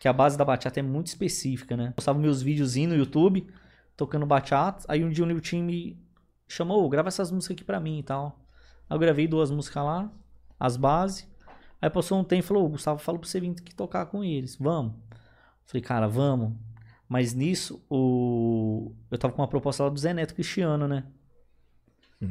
Que 0.01 0.07
a 0.07 0.13
base 0.13 0.35
da 0.35 0.43
bachata 0.43 0.79
é 0.79 0.83
muito 0.83 1.07
específica, 1.07 1.77
né? 1.77 1.89
Eu 1.89 1.91
postava 1.91 2.17
meus 2.17 2.41
videozinhos 2.41 2.91
no 2.91 2.97
YouTube, 2.97 3.47
tocando 3.95 4.25
bachata. 4.25 4.83
Aí 4.87 5.03
um 5.03 5.11
dia 5.11 5.23
o 5.23 5.27
Nilton 5.27 5.61
me 5.61 5.95
chamou, 6.47 6.83
"Ô, 6.83 6.89
grava 6.89 7.07
essas 7.07 7.29
músicas 7.29 7.53
aqui 7.53 7.63
pra 7.63 7.79
mim 7.79 7.99
e 7.99 8.03
tal. 8.03 8.43
Aí 8.89 8.95
eu 8.95 8.99
gravei 8.99 9.27
duas 9.27 9.51
músicas 9.51 9.83
lá, 9.83 10.11
as 10.59 10.75
bases. 10.75 11.29
Aí 11.79 11.87
passou 11.87 12.19
um 12.19 12.23
tempo 12.23 12.43
e 12.43 12.47
falou, 12.47 12.65
"Ô, 12.65 12.69
Gustavo, 12.69 12.97
fala 12.99 13.19
pra 13.19 13.27
você 13.29 13.39
vir 13.39 13.51
aqui 13.51 13.75
tocar 13.75 14.07
com 14.07 14.23
eles. 14.23 14.55
Vamos. 14.55 14.95
Falei, 15.67 15.83
cara, 15.83 16.07
vamos. 16.07 16.53
Mas 17.07 17.35
nisso, 17.35 17.85
o... 17.87 18.95
eu 19.11 19.19
tava 19.19 19.35
com 19.35 19.41
uma 19.43 19.47
proposta 19.47 19.83
lá 19.83 19.89
do 19.89 19.99
Zé 19.99 20.15
Neto 20.15 20.33
Cristiano, 20.33 20.87
né? 20.87 21.05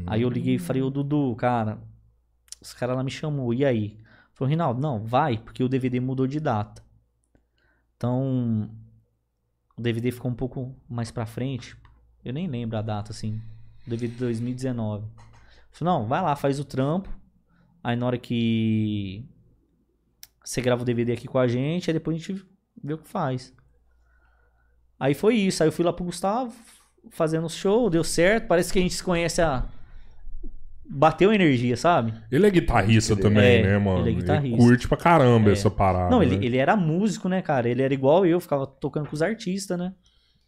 Aí 0.08 0.22
eu 0.22 0.28
liguei 0.28 0.56
e 0.56 0.58
falei, 0.58 0.82
ô 0.82 0.90
Dudu, 0.90 1.36
cara, 1.36 1.78
os 2.60 2.72
caras 2.74 2.96
lá 2.96 3.04
me 3.04 3.10
chamou, 3.12 3.54
e 3.54 3.64
aí? 3.64 3.96
Falou, 4.34 4.50
Rinaldo, 4.50 4.80
não, 4.80 5.04
vai, 5.04 5.38
porque 5.38 5.62
o 5.62 5.68
DVD 5.68 6.00
mudou 6.00 6.26
de 6.26 6.40
data. 6.40 6.82
Então, 8.00 8.70
o 9.76 9.82
DVD 9.82 10.10
ficou 10.10 10.30
um 10.30 10.34
pouco 10.34 10.74
mais 10.88 11.10
pra 11.10 11.26
frente. 11.26 11.76
Eu 12.24 12.32
nem 12.32 12.46
lembro 12.46 12.78
a 12.78 12.80
data, 12.80 13.12
assim. 13.12 13.38
O 13.86 13.90
DVD 13.90 14.14
de 14.14 14.18
2019. 14.18 15.06
Falei, 15.70 15.94
não, 15.94 16.06
vai 16.06 16.22
lá, 16.22 16.34
faz 16.34 16.58
o 16.58 16.64
trampo. 16.64 17.10
Aí 17.84 17.96
na 17.96 18.06
hora 18.06 18.16
que 18.16 19.22
você 20.42 20.62
grava 20.62 20.80
o 20.80 20.84
DVD 20.84 21.12
aqui 21.12 21.28
com 21.28 21.38
a 21.38 21.46
gente, 21.46 21.90
aí 21.90 21.94
depois 21.94 22.16
a 22.16 22.18
gente 22.18 22.42
vê 22.82 22.94
o 22.94 22.98
que 22.98 23.06
faz. 23.06 23.54
Aí 24.98 25.12
foi 25.12 25.34
isso. 25.34 25.62
Aí 25.62 25.68
eu 25.68 25.72
fui 25.72 25.84
lá 25.84 25.92
pro 25.92 26.06
Gustavo, 26.06 26.54
fazendo 27.10 27.44
o 27.44 27.50
show, 27.50 27.90
deu 27.90 28.02
certo. 28.02 28.46
Parece 28.46 28.72
que 28.72 28.78
a 28.78 28.82
gente 28.82 28.94
se 28.94 29.04
conhece 29.04 29.42
a. 29.42 29.68
Bateu 30.92 31.32
energia, 31.32 31.76
sabe? 31.76 32.12
Ele 32.32 32.46
é 32.46 32.50
guitarrista 32.50 33.14
crer. 33.14 33.22
também, 33.22 33.58
É, 33.58 33.62
né, 33.62 33.78
mano? 33.78 34.00
ele 34.00 34.10
é 34.10 34.12
guitarrista. 34.20 34.56
curte 34.58 34.88
pra 34.88 34.96
caramba 34.96 35.50
É. 35.50 35.52
essa 35.52 35.70
parada. 35.70 36.10
Não, 36.10 36.20
ele, 36.22 36.36
né? 36.36 36.44
ele 36.44 36.56
era 36.56 36.74
músico, 36.74 37.28
né, 37.28 37.40
cara? 37.40 37.68
Ele 37.68 37.80
era 37.80 37.94
igual 37.94 38.26
eu, 38.26 38.40
ficava 38.40 38.66
tocando 38.66 39.06
com 39.08 39.14
os 39.14 39.22
artistas, 39.22 39.78
né? 39.78 39.92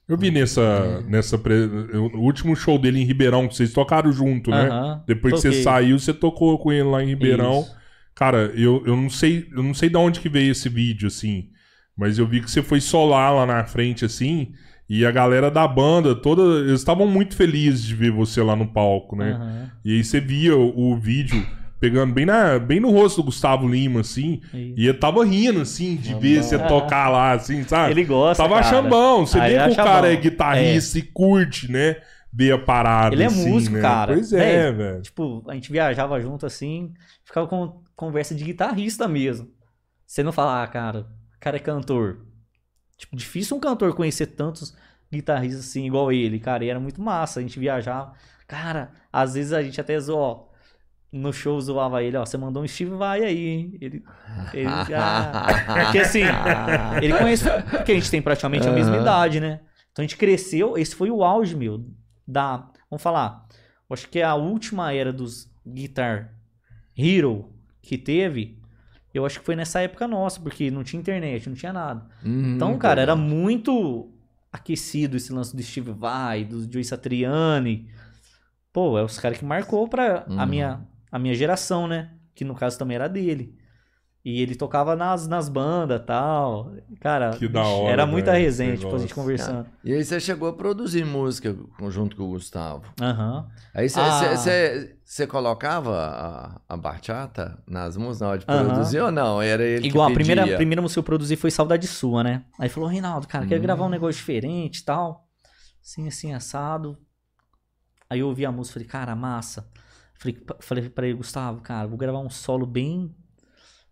Eu 0.09 0.19
vi 0.19 0.33
nessa. 0.33 1.01
nessa 1.03 1.39
pre- 1.39 1.65
O 1.65 2.19
último 2.19 2.57
show 2.57 2.77
dele 2.77 3.01
em 3.01 3.05
Ribeirão, 3.05 3.47
que 3.47 3.55
vocês 3.55 3.73
tocaram 3.73 4.11
junto, 4.13 4.51
né? 4.51 4.69
Aham, 4.69 5.05
Depois 5.07 5.35
que 5.35 5.41
você 5.41 5.49
toquei. 5.49 5.63
saiu, 5.63 5.99
você 5.99 6.13
tocou 6.13 6.59
com 6.59 6.73
ele 6.73 6.83
lá 6.89 7.03
em 7.05 7.07
Ribeirão. 7.07 7.61
Isso. 7.61 7.77
Cara, 8.15 8.53
eu, 8.57 8.83
eu 8.85 8.97
não 8.97 9.09
sei, 9.09 9.47
eu 9.57 9.63
não 9.63 9.73
sei 9.73 9.89
de 9.89 9.97
onde 9.97 10.19
que 10.21 10.29
veio 10.29 10.51
esse 10.51 10.69
vídeo, 10.69 11.07
assim. 11.07 11.51
Mas 11.97 12.19
eu 12.19 12.27
vi 12.27 12.41
que 12.41 12.51
você 12.51 12.63
foi 12.63 12.81
solar 12.81 13.33
lá 13.33 13.47
na 13.47 13.65
frente, 13.65 14.05
assim. 14.05 14.53
E 14.95 15.07
a 15.07 15.11
galera 15.11 15.51
da 15.51 15.67
banda, 15.67 16.15
toda. 16.15 16.43
Eles 16.61 16.81
estavam 16.81 17.07
muito 17.07 17.35
felizes 17.35 17.83
de 17.83 17.95
ver 17.95 18.11
você 18.11 18.43
lá 18.43 18.55
no 18.55 18.67
palco, 18.67 19.17
né? 19.17 19.33
Aham, 19.33 19.71
E 19.83 19.97
aí 19.97 20.05
você 20.05 20.21
via 20.21 20.55
o, 20.55 20.93
o 20.93 20.97
vídeo 20.99 21.47
pegando 21.81 22.13
bem, 22.13 22.27
na, 22.27 22.59
bem 22.59 22.79
no 22.79 22.91
rosto 22.91 23.23
do 23.23 23.25
Gustavo 23.25 23.67
Lima, 23.67 24.01
assim. 24.01 24.43
isso. 24.53 24.75
E 24.77 24.87
ele 24.89 24.99
tava 24.99 25.25
rindo, 25.25 25.63
assim, 25.63 25.97
de 25.97 26.15
ver 26.17 26.43
você 26.43 26.59
tocar 26.59 27.09
lá, 27.09 27.33
assim, 27.33 27.63
sabe? 27.65 27.93
Ele 27.93 28.05
gosta, 28.05 28.43
Tava 28.43 28.57
cara. 28.57 28.67
achando 28.67 28.91
bom. 28.91 29.25
Você 29.25 29.41
vê 29.41 29.65
que 29.65 29.71
o 29.71 29.77
cara 29.77 30.03
bom. 30.03 30.07
é 30.09 30.17
guitarrista 30.17 30.99
e 30.99 31.03
curte, 31.03 31.73
né? 31.73 31.97
Ver 32.31 32.53
a 32.53 32.59
parada. 32.59 33.15
Ele 33.15 33.23
é 33.23 33.27
assim, 33.27 33.49
músico, 33.49 33.77
né? 33.77 33.81
cara. 33.81 34.13
Pois 34.13 34.31
é, 34.31 34.71
Véi, 34.71 34.73
velho. 34.73 35.01
Tipo, 35.03 35.43
a 35.49 35.55
gente 35.55 35.73
viajava 35.73 36.21
junto 36.21 36.45
assim, 36.45 36.93
ficava 37.25 37.47
com 37.47 37.81
conversa 37.97 38.35
de 38.35 38.45
guitarrista 38.45 39.09
mesmo. 39.09 39.49
Você 40.07 40.23
não 40.23 40.33
fala, 40.33 40.63
ah, 40.63 40.67
cara, 40.67 41.01
o 41.01 41.41
cara 41.41 41.57
é 41.57 41.61
cantor. 41.61 42.19
Tipo, 43.03 43.17
difícil 43.17 43.57
um 43.57 43.61
cantor 43.61 43.93
conhecer 43.95 44.27
tantos 44.27 44.73
guitarrista 45.13 45.59
assim, 45.59 45.85
igual 45.85 46.13
ele, 46.13 46.39
cara. 46.39 46.65
E 46.65 46.69
era 46.69 46.79
muito 46.79 47.03
massa. 47.03 47.41
A 47.41 47.43
gente 47.43 47.59
viajava. 47.59 48.13
Cara, 48.47 48.93
às 49.13 49.35
vezes 49.35 49.53
a 49.53 49.61
gente 49.61 49.81
até 49.81 49.99
zoou, 49.99 50.53
no 51.11 51.33
show 51.33 51.61
zoava 51.61 52.03
ele, 52.03 52.17
ó, 52.17 52.25
você 52.25 52.39
mandou 52.39 52.63
um 52.63 52.69
Steve 52.69 52.93
Vai 52.93 53.25
aí, 53.25 53.47
hein? 53.49 53.79
Ele, 53.81 54.05
ele 54.55 54.69
ah, 54.95 55.47
porque 55.85 55.99
assim, 55.99 56.23
ele 57.03 57.19
conhece, 57.19 57.45
porque 57.71 57.93
a 57.93 57.95
gente 57.95 58.11
tem 58.11 58.23
praticamente 58.23 58.69
a 58.69 58.73
mesma 58.73 58.97
idade, 58.97 59.41
né? 59.41 59.61
Então 59.91 60.03
a 60.03 60.07
gente 60.07 60.17
cresceu, 60.17 60.79
esse 60.79 60.95
foi 60.95 61.11
o 61.11 61.25
auge, 61.25 61.57
meu, 61.57 61.85
da, 62.27 62.69
vamos 62.91 63.03
falar, 63.03 63.47
acho 63.91 64.09
que 64.09 64.21
é 64.21 64.23
a 64.23 64.35
última 64.35 64.93
era 64.93 65.13
dos 65.13 65.51
Guitar 65.67 66.35
Hero 66.97 67.53
que 67.81 67.99
teve, 67.99 68.62
eu 69.15 69.25
acho 69.27 69.41
que 69.41 69.47
foi 69.47 69.57
nessa 69.57 69.81
época 69.81 70.07
nossa, 70.09 70.41
porque 70.41 70.71
não 70.71 70.83
tinha 70.85 71.01
internet, 71.01 71.49
não 71.49 71.57
tinha 71.57 71.73
nada. 71.73 72.07
Uhum, 72.25 72.55
Então, 72.57 72.79
cara, 72.79 73.01
era 73.03 73.15
muito 73.17 74.11
aquecido 74.53 75.17
esse 75.17 75.33
lance 75.33 75.55
do 75.57 75.63
Steve 75.63 75.93
Vai, 75.93 76.45
do 76.45 76.71
Joey 76.71 76.85
Satriani. 76.85 77.89
Pô, 78.73 78.99
é 78.99 79.03
os 79.05 79.19
caras 79.19 79.39
que 79.39 79.45
marcou 79.45 79.89
pra 79.89 80.25
a, 80.27 80.31
Uhum. 80.31 80.47
minha, 80.47 80.81
a 81.11 81.19
minha 81.19 81.35
geração, 81.35 81.87
né? 81.87 82.11
Que 82.35 82.45
no 82.45 82.55
caso 82.55 82.79
também 82.79 82.95
era 82.95 83.09
dele. 83.09 83.55
E 84.25 84.41
ele 84.41 84.55
tocava 84.55 84.95
nas, 84.95 85.27
nas 85.27 85.49
bandas 85.49 86.01
e 86.01 86.05
tal. 86.05 86.73
Cara, 87.01 87.31
Que 87.31 87.49
da 87.49 87.65
hora, 87.65 87.91
era 87.93 88.07
muita 88.07 88.31
velho, 88.31 88.45
resenha, 88.45 88.77
tipo, 88.77 88.95
a 88.95 88.99
gente 88.99 89.13
conversando. 89.13 89.67
E 89.83 89.93
aí 89.93 90.05
você 90.05 90.21
chegou 90.21 90.49
a 90.49 90.53
produzir 90.53 91.05
música 91.05 91.57
junto 91.89 92.17
com 92.17 92.23
o 92.23 92.29
Gustavo. 92.29 92.85
Aham. 93.01 93.49
Aí 93.75 93.89
você 93.89 93.99
Ah. 94.01 94.37
você- 94.37 94.97
você 95.05 95.27
colocava 95.27 95.99
a, 96.69 96.75
a 96.75 96.77
bachata 96.77 97.61
nas 97.67 97.97
músicas 97.97 98.21
na 98.21 98.29
hora 98.29 98.39
de 98.39 98.47
produzir 98.47 99.01
ou 99.01 99.11
não? 99.11 99.43
Era 99.43 99.65
ele 99.65 99.89
Igual, 99.89 100.07
que 100.07 100.13
a 100.13 100.15
primeira, 100.15 100.55
a 100.55 100.57
primeira 100.57 100.81
música 100.81 100.95
que 100.97 101.01
eu 101.01 101.05
produzi 101.05 101.35
foi 101.35 101.51
Saudade 101.51 101.89
Sua, 101.89 102.23
né? 102.23 102.45
Aí 102.61 102.69
falou, 102.69 102.89
Reinaldo, 102.89 103.27
cara, 103.27 103.45
quero 103.45 103.59
Hum. 103.59 103.63
gravar 103.65 103.85
um 103.87 103.91
negócio 103.91 104.19
diferente 104.21 104.79
e 104.79 104.85
tal. 104.85 105.27
Assim, 105.85 106.07
assim, 106.07 106.33
assado. 106.33 106.97
Aí 108.09 108.21
eu 108.21 108.29
ouvi 108.29 108.47
a 108.47 108.53
música, 108.53 108.75
falei, 108.75 108.89
cara, 108.89 109.17
massa. 109.17 109.69
Falei, 110.15 110.41
falei 110.61 110.89
pra 110.89 111.07
ele, 111.09 111.17
Gustavo, 111.17 111.61
cara, 111.61 111.89
vou 111.89 111.99
gravar 111.99 112.21
um 112.21 112.31
solo 112.31 112.65
bem 112.65 113.13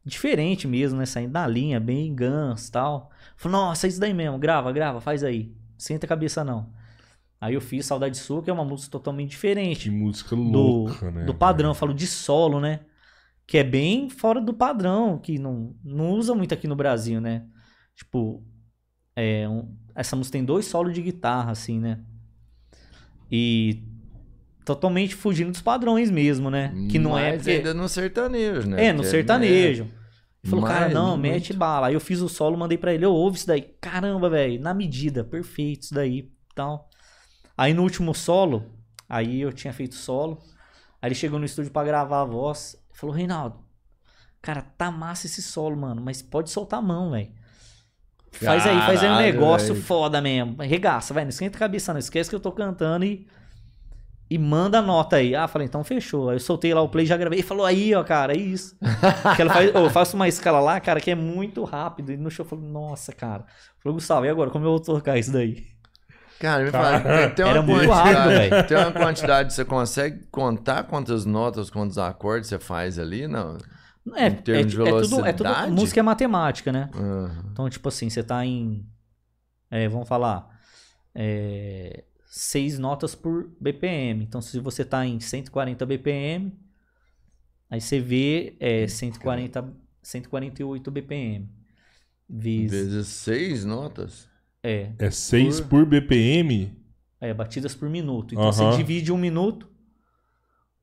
diferente 0.04 0.66
mesmo, 0.66 0.98
né? 0.98 1.06
Saindo 1.06 1.32
da 1.32 1.46
linha, 1.46 1.78
bem 1.80 2.14
Guns 2.14 2.68
e 2.68 2.72
tal. 2.72 3.10
Falei, 3.36 3.58
nossa, 3.58 3.86
é 3.86 3.88
isso 3.88 4.00
daí 4.00 4.14
mesmo, 4.14 4.38
grava, 4.38 4.72
grava, 4.72 5.00
faz 5.00 5.22
aí. 5.24 5.54
Senta 5.78 6.06
a 6.06 6.08
cabeça 6.08 6.44
não. 6.44 6.72
Aí 7.40 7.54
eu 7.54 7.60
fiz 7.60 7.86
Saudade 7.86 8.18
Sua, 8.18 8.42
que 8.42 8.50
é 8.50 8.52
uma 8.52 8.64
música 8.64 8.92
totalmente 8.92 9.30
diferente 9.30 9.84
Que 9.84 9.90
música 9.90 10.36
do, 10.36 10.42
louca, 10.42 11.10
né? 11.10 11.24
do 11.24 11.34
padrão, 11.34 11.70
eu 11.70 11.74
falo 11.74 11.94
de 11.94 12.06
solo, 12.06 12.60
né? 12.60 12.80
Que 13.46 13.58
é 13.58 13.64
bem 13.64 14.10
fora 14.10 14.40
do 14.40 14.52
padrão, 14.54 15.18
que 15.18 15.38
não, 15.38 15.74
não 15.82 16.10
usa 16.12 16.34
muito 16.34 16.54
aqui 16.54 16.68
no 16.68 16.76
Brasil, 16.76 17.20
né? 17.20 17.46
Tipo, 17.96 18.44
é 19.16 19.48
um- 19.48 19.74
essa 19.94 20.16
música 20.16 20.32
tem 20.38 20.44
dois 20.44 20.66
solos 20.66 20.94
de 20.94 21.02
guitarra, 21.02 21.52
assim, 21.52 21.80
né? 21.80 22.00
E 23.30 23.82
totalmente 24.64 25.14
fugindo 25.14 25.50
dos 25.50 25.60
padrões 25.62 26.10
mesmo, 26.10 26.50
né? 26.50 26.72
Que 26.90 26.98
não 26.98 27.18
é. 27.18 27.32
Mas 27.32 27.42
Porque... 27.42 27.50
ainda 27.50 27.74
no 27.74 27.88
sertanejo, 27.88 28.68
né? 28.68 28.86
É, 28.86 28.92
no 28.92 28.98
Porque, 28.98 29.10
sertanejo. 29.10 29.84
né, 29.84 29.90
Ele 30.42 30.50
falou, 30.50 30.64
cara, 30.64 30.88
não, 30.88 31.16
muito. 31.16 31.20
mete 31.22 31.52
bala. 31.52 31.88
Aí 31.88 31.94
eu 31.94 32.00
fiz 32.00 32.20
o 32.20 32.28
solo, 32.28 32.56
mandei 32.56 32.78
pra 32.78 32.94
ele, 32.94 33.04
eu 33.04 33.12
ouve 33.12 33.36
isso 33.38 33.46
daí. 33.46 33.62
Caramba, 33.80 34.28
velho, 34.30 34.60
na 34.60 34.72
medida, 34.74 35.24
perfeito 35.24 35.82
isso 35.84 35.94
daí, 35.94 36.30
tal. 36.54 36.88
Aí 37.56 37.74
no 37.74 37.82
último 37.82 38.14
solo, 38.14 38.64
aí 39.08 39.40
eu 39.40 39.52
tinha 39.52 39.72
feito 39.72 39.94
solo. 39.94 40.38
Aí 41.02 41.08
ele 41.08 41.14
chegou 41.14 41.38
no 41.38 41.44
estúdio 41.44 41.70
pra 41.70 41.84
gravar 41.84 42.22
a 42.22 42.24
voz. 42.24 42.76
Falou, 42.92 43.14
Reinaldo, 43.14 43.58
cara, 44.40 44.62
tá 44.62 44.90
massa 44.90 45.26
esse 45.26 45.42
solo, 45.42 45.76
mano, 45.76 46.00
mas 46.02 46.22
pode 46.22 46.50
soltar 46.50 46.78
a 46.78 46.82
mão, 46.82 47.10
velho. 47.10 47.30
Faz 48.32 48.66
aí, 48.66 48.76
faz 48.82 49.02
aí 49.02 49.10
um 49.10 49.16
negócio 49.16 49.74
velho. 49.74 49.84
foda 49.84 50.20
mesmo. 50.20 50.56
Regaça, 50.62 51.12
vai, 51.12 51.24
não 51.24 51.30
esquenta 51.30 51.56
a 51.56 51.58
cabeça, 51.58 51.92
não. 51.92 51.98
Esquece 51.98 52.30
que 52.30 52.36
eu 52.36 52.40
tô 52.40 52.52
cantando 52.52 53.04
e. 53.04 53.26
E 54.30 54.38
manda 54.38 54.78
a 54.78 54.82
nota 54.82 55.16
aí. 55.16 55.34
Ah, 55.34 55.48
falei, 55.48 55.66
então 55.66 55.82
fechou. 55.82 56.30
Aí 56.30 56.36
eu 56.36 56.40
soltei 56.40 56.72
lá 56.72 56.80
o 56.80 56.88
play, 56.88 57.04
já 57.04 57.16
gravei. 57.16 57.40
Ele 57.40 57.46
falou, 57.46 57.66
aí, 57.66 57.92
ó, 57.94 58.04
cara, 58.04 58.32
é 58.32 58.36
isso. 58.36 58.76
que 59.34 59.42
ela 59.42 59.52
faz, 59.52 59.74
ô, 59.74 59.78
eu 59.78 59.90
faço 59.90 60.14
uma 60.14 60.28
escala 60.28 60.60
lá, 60.60 60.78
cara, 60.78 61.00
que 61.00 61.10
é 61.10 61.16
muito 61.16 61.64
rápido. 61.64 62.12
E 62.12 62.16
no 62.16 62.30
show 62.30 62.44
eu 62.44 62.48
falei, 62.48 62.64
nossa, 62.64 63.12
cara. 63.12 63.44
Falei, 63.82 63.94
Gustavo, 63.94 64.24
e 64.26 64.28
agora? 64.28 64.48
Como 64.50 64.64
eu 64.64 64.70
vou 64.70 64.80
tocar 64.80 65.18
isso 65.18 65.32
daí? 65.32 65.66
Cara, 66.38 66.64
me 66.64 66.70
fala, 66.70 67.30
tem, 67.30 67.44
uma 67.44 67.50
Era 67.50 67.62
muito 67.62 67.86
quantidade, 67.86 68.14
rápido, 68.14 68.28
velho. 68.30 68.66
Tem 68.68 68.76
uma 68.78 68.92
quantidade, 68.92 69.52
você 69.52 69.64
consegue 69.64 70.26
contar 70.30 70.84
quantas 70.84 71.26
notas, 71.26 71.68
quantos 71.68 71.98
acordes 71.98 72.48
você 72.48 72.58
faz 72.58 72.98
ali? 72.98 73.28
Não. 73.28 73.58
É, 74.14 74.28
Em 74.28 74.36
termos 74.36 74.72
de 74.72 74.80
é, 74.80 74.82
é 74.82 74.90
tudo, 74.90 75.26
é 75.26 75.32
tudo. 75.32 75.44
velocidade? 75.44 75.72
Música 75.72 76.00
é 76.00 76.02
matemática, 76.02 76.72
né? 76.72 76.88
Aham. 76.94 77.44
Então, 77.52 77.68
tipo 77.68 77.86
assim, 77.88 78.08
você 78.08 78.22
tá 78.22 78.46
em. 78.46 78.86
é, 79.70 79.86
vamos 79.88 80.08
falar. 80.08 80.48
É, 81.14 82.04
seis 82.30 82.78
notas 82.78 83.14
por 83.16 83.50
BPM. 83.60 84.22
Então, 84.22 84.40
se 84.40 84.58
você 84.60 84.84
tá 84.84 85.04
em 85.04 85.18
140 85.18 85.84
BPM, 85.84 86.52
aí 87.68 87.80
você 87.80 87.98
vê 87.98 88.56
é, 88.60 88.86
140, 88.86 89.74
148 90.00 90.90
BPM. 90.92 91.48
Vezes. 92.28 92.70
Vezes 92.92 93.08
seis 93.08 93.64
notas? 93.64 94.28
É, 94.62 94.92
É 94.98 95.10
6 95.10 95.60
por 95.60 95.84
BPM? 95.84 96.72
é, 97.20 97.34
batidas 97.34 97.74
por 97.74 97.90
minuto. 97.90 98.34
Então, 98.34 98.52
você 98.52 98.70
divide 98.76 99.10
um 99.12 99.18
minuto 99.18 99.68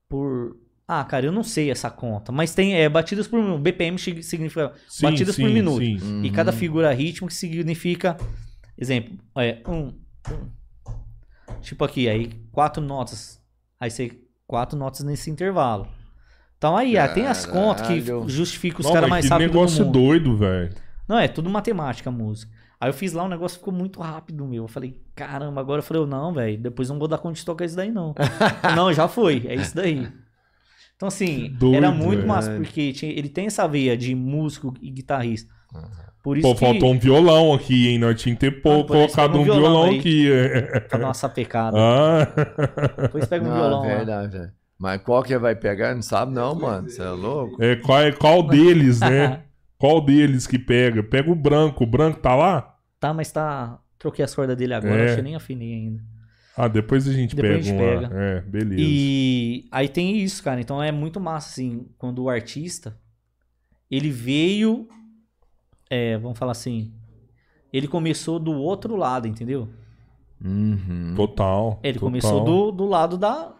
por. 0.10 0.58
Ah, 0.88 1.04
cara, 1.04 1.26
eu 1.26 1.32
não 1.32 1.44
sei 1.44 1.70
essa 1.72 1.90
conta. 1.90 2.32
Mas 2.32 2.54
tem 2.54 2.76
é, 2.76 2.88
batidas 2.90 3.28
por 3.28 3.42
minuto. 3.42 3.62
BPM 3.62 3.98
sig- 3.98 4.24
significa 4.24 4.74
Sim, 4.88 5.04
batidas 5.06 5.36
sim, 5.36 5.42
por 5.44 5.52
minuto. 5.52 5.80
sim. 5.84 6.24
E 6.24 6.30
cada 6.32 6.52
Uhum. 6.52 6.58
figura 6.58 6.94
rítmica 6.94 7.34
significa, 7.34 8.18
exemplo, 8.78 9.18
é 9.38 9.62
um, 9.68 9.88
um. 10.32 10.57
Tipo 11.62 11.84
aqui, 11.86 12.08
aí 12.10 12.28
quatro 12.52 12.82
notas. 12.82 13.42
Aí 13.80 13.90
você 13.92 14.12
quatro 14.46 14.78
notas 14.78 15.02
nesse 15.04 15.30
intervalo. 15.30 15.88
Então 16.58 16.76
aí, 16.76 16.98
ah, 16.98 17.08
tem 17.08 17.28
as 17.28 17.46
contas 17.46 17.88
que 17.88 18.02
Caralho. 18.02 18.28
justificam 18.28 18.80
os 18.80 18.92
caras 18.92 19.10
mais 19.10 19.26
que 19.26 19.32
rápido 19.32 19.52
do 19.52 19.54
negócio 19.54 19.86
mundo. 19.86 19.94
doido, 19.94 20.36
velho. 20.38 20.74
Não, 21.08 21.20
é 21.20 21.28
tudo 21.28 21.50
matemática 21.50 22.10
a 22.10 22.14
música. 22.14 22.52
Aí 22.80 22.90
eu 22.90 22.94
fiz 22.94 23.14
lá, 23.14 23.24
o 23.24 23.28
negócio 23.28 23.58
ficou 23.60 23.74
muito 23.74 24.00
rápido, 24.02 24.46
meu. 24.46 24.64
Eu 24.64 24.68
falei, 24.68 25.02
caramba, 25.16 25.62
agora 25.62 25.80
eu 25.80 25.84
falei, 25.84 26.06
não, 26.06 26.34
velho, 26.34 26.58
depois 26.60 26.90
eu 26.90 26.94
não 26.94 27.00
vou 27.00 27.08
dar 27.08 27.18
conta 27.18 27.36
de 27.36 27.46
tocar 27.46 27.66
isso 27.66 27.76
daí, 27.76 27.92
não. 27.92 28.14
não, 28.76 28.92
já 28.94 29.08
foi, 29.08 29.44
é 29.48 29.56
isso 29.56 29.76
daí. 29.76 30.08
Então, 30.96 31.08
assim, 31.08 31.52
Doido, 31.60 31.76
era 31.76 31.92
muito 31.92 32.18
velho. 32.18 32.28
massa, 32.28 32.52
porque 32.56 32.92
tinha- 32.94 33.12
ele 33.12 33.30
tem 33.30 33.46
essa 33.48 33.68
veia 33.68 33.96
de 33.96 34.14
músico 34.16 34.74
e 34.82 34.90
guitarrista. 34.90 35.54
Por 36.28 36.38
isso 36.38 36.46
Pô, 36.46 36.54
que... 36.56 36.60
faltou 36.60 36.92
um 36.92 37.00
violão 37.00 37.54
aqui, 37.54 37.88
hein? 37.88 38.00
Nós 38.00 38.22
tínhamos 38.22 38.42
que 38.42 38.52
ter 38.52 38.62
pô, 38.62 38.82
Ah, 38.82 38.84
colocado 38.84 39.40
um 39.40 39.44
violão, 39.46 39.62
violão 39.86 39.98
aqui. 39.98 40.30
é. 40.30 40.80
Pra 40.82 40.98
dar 41.00 41.08
uma 41.08 41.14
sapecada. 41.14 41.78
Ah. 41.80 42.28
Depois 43.04 43.26
pega 43.28 43.46
um 43.46 43.48
Não, 43.48 43.56
violão 43.56 43.82
verdade, 43.84 44.36
é. 44.36 44.50
Mas 44.78 45.02
qual 45.04 45.24
que 45.24 45.38
vai 45.38 45.56
pegar? 45.56 45.96
Não 45.96 46.02
sabe 46.02 46.34
não, 46.34 46.54
mano. 46.54 46.90
Você 46.90 47.02
é 47.02 47.10
louco? 47.12 47.64
É, 47.64 47.78
qual, 47.78 48.02
é, 48.02 48.12
qual 48.12 48.44
deles, 48.44 49.00
né? 49.00 49.44
qual 49.80 50.02
deles 50.02 50.46
que 50.46 50.60
pega? 50.60 51.02
Pega 51.02 51.32
o 51.32 51.36
branco. 51.36 51.86
O 51.86 51.88
branco 51.88 52.20
tá 52.20 52.36
lá? 52.36 52.76
Tá, 53.00 53.14
mas 53.14 53.32
tá... 53.32 53.80
Troquei 53.98 54.26
as 54.26 54.36
cordas 54.36 54.58
dele 54.58 54.74
agora, 54.74 55.04
É. 55.04 55.06
acho 55.06 55.16
que 55.16 55.22
nem 55.22 55.36
afinei 55.38 55.76
ainda. 55.76 56.04
Ah, 56.58 56.68
depois 56.68 57.08
a 57.08 57.14
gente 57.14 57.38
Depois 57.38 57.54
pega 57.54 57.62
a 57.62 57.64
gente 57.64 57.74
um 57.74 58.02
pega. 58.10 58.22
É, 58.22 58.42
beleza. 58.42 58.82
E 58.82 59.66
aí 59.72 59.88
tem 59.88 60.18
isso, 60.18 60.44
cara. 60.44 60.60
Então 60.60 60.84
é 60.84 60.92
muito 60.92 61.22
massa, 61.22 61.52
assim, 61.52 61.88
quando 61.98 62.22
o 62.22 62.30
artista, 62.30 62.98
ele 63.90 64.10
veio, 64.10 64.90
é, 65.90 66.18
vamos 66.18 66.38
falar 66.38 66.52
assim, 66.52 66.94
ele 67.72 67.88
começou 67.88 68.40
do 68.40 68.54
outro 68.54 68.96
lado, 68.96 69.28
entendeu? 69.28 69.70
Uhum. 70.44 71.14
Total. 71.16 71.80
Ele 71.84 72.00
total. 72.00 72.10
começou 72.10 72.44
do, 72.44 72.72
do 72.72 72.86
lado 72.86 73.18
da... 73.18 73.56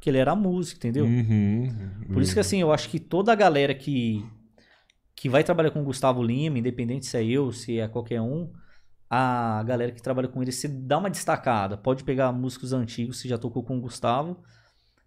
que 0.00 0.10
ele 0.10 0.18
era 0.18 0.34
músico, 0.34 0.78
entendeu? 0.78 1.04
Uhum. 1.04 1.68
Por 2.12 2.22
isso 2.22 2.34
que 2.34 2.40
assim, 2.40 2.60
eu 2.60 2.72
acho 2.72 2.88
que 2.88 2.98
toda 2.98 3.32
a 3.32 3.36
galera 3.36 3.74
que, 3.74 4.24
que 5.14 5.28
vai 5.28 5.44
trabalhar 5.44 5.70
com 5.70 5.80
o 5.80 5.84
Gustavo 5.84 6.22
Lima, 6.22 6.58
independente 6.58 7.06
se 7.06 7.16
é 7.16 7.24
eu, 7.24 7.52
se 7.52 7.78
é 7.78 7.88
qualquer 7.88 8.20
um, 8.20 8.50
a 9.08 9.62
galera 9.64 9.92
que 9.92 10.02
trabalha 10.02 10.28
com 10.28 10.42
ele 10.42 10.52
se 10.52 10.68
dá 10.68 10.98
uma 10.98 11.10
destacada. 11.10 11.76
Pode 11.76 12.04
pegar 12.04 12.32
músicos 12.32 12.72
antigos 12.72 13.22
que 13.22 13.28
já 13.28 13.38
tocou 13.38 13.62
com 13.62 13.78
o 13.78 13.80
Gustavo, 13.80 14.36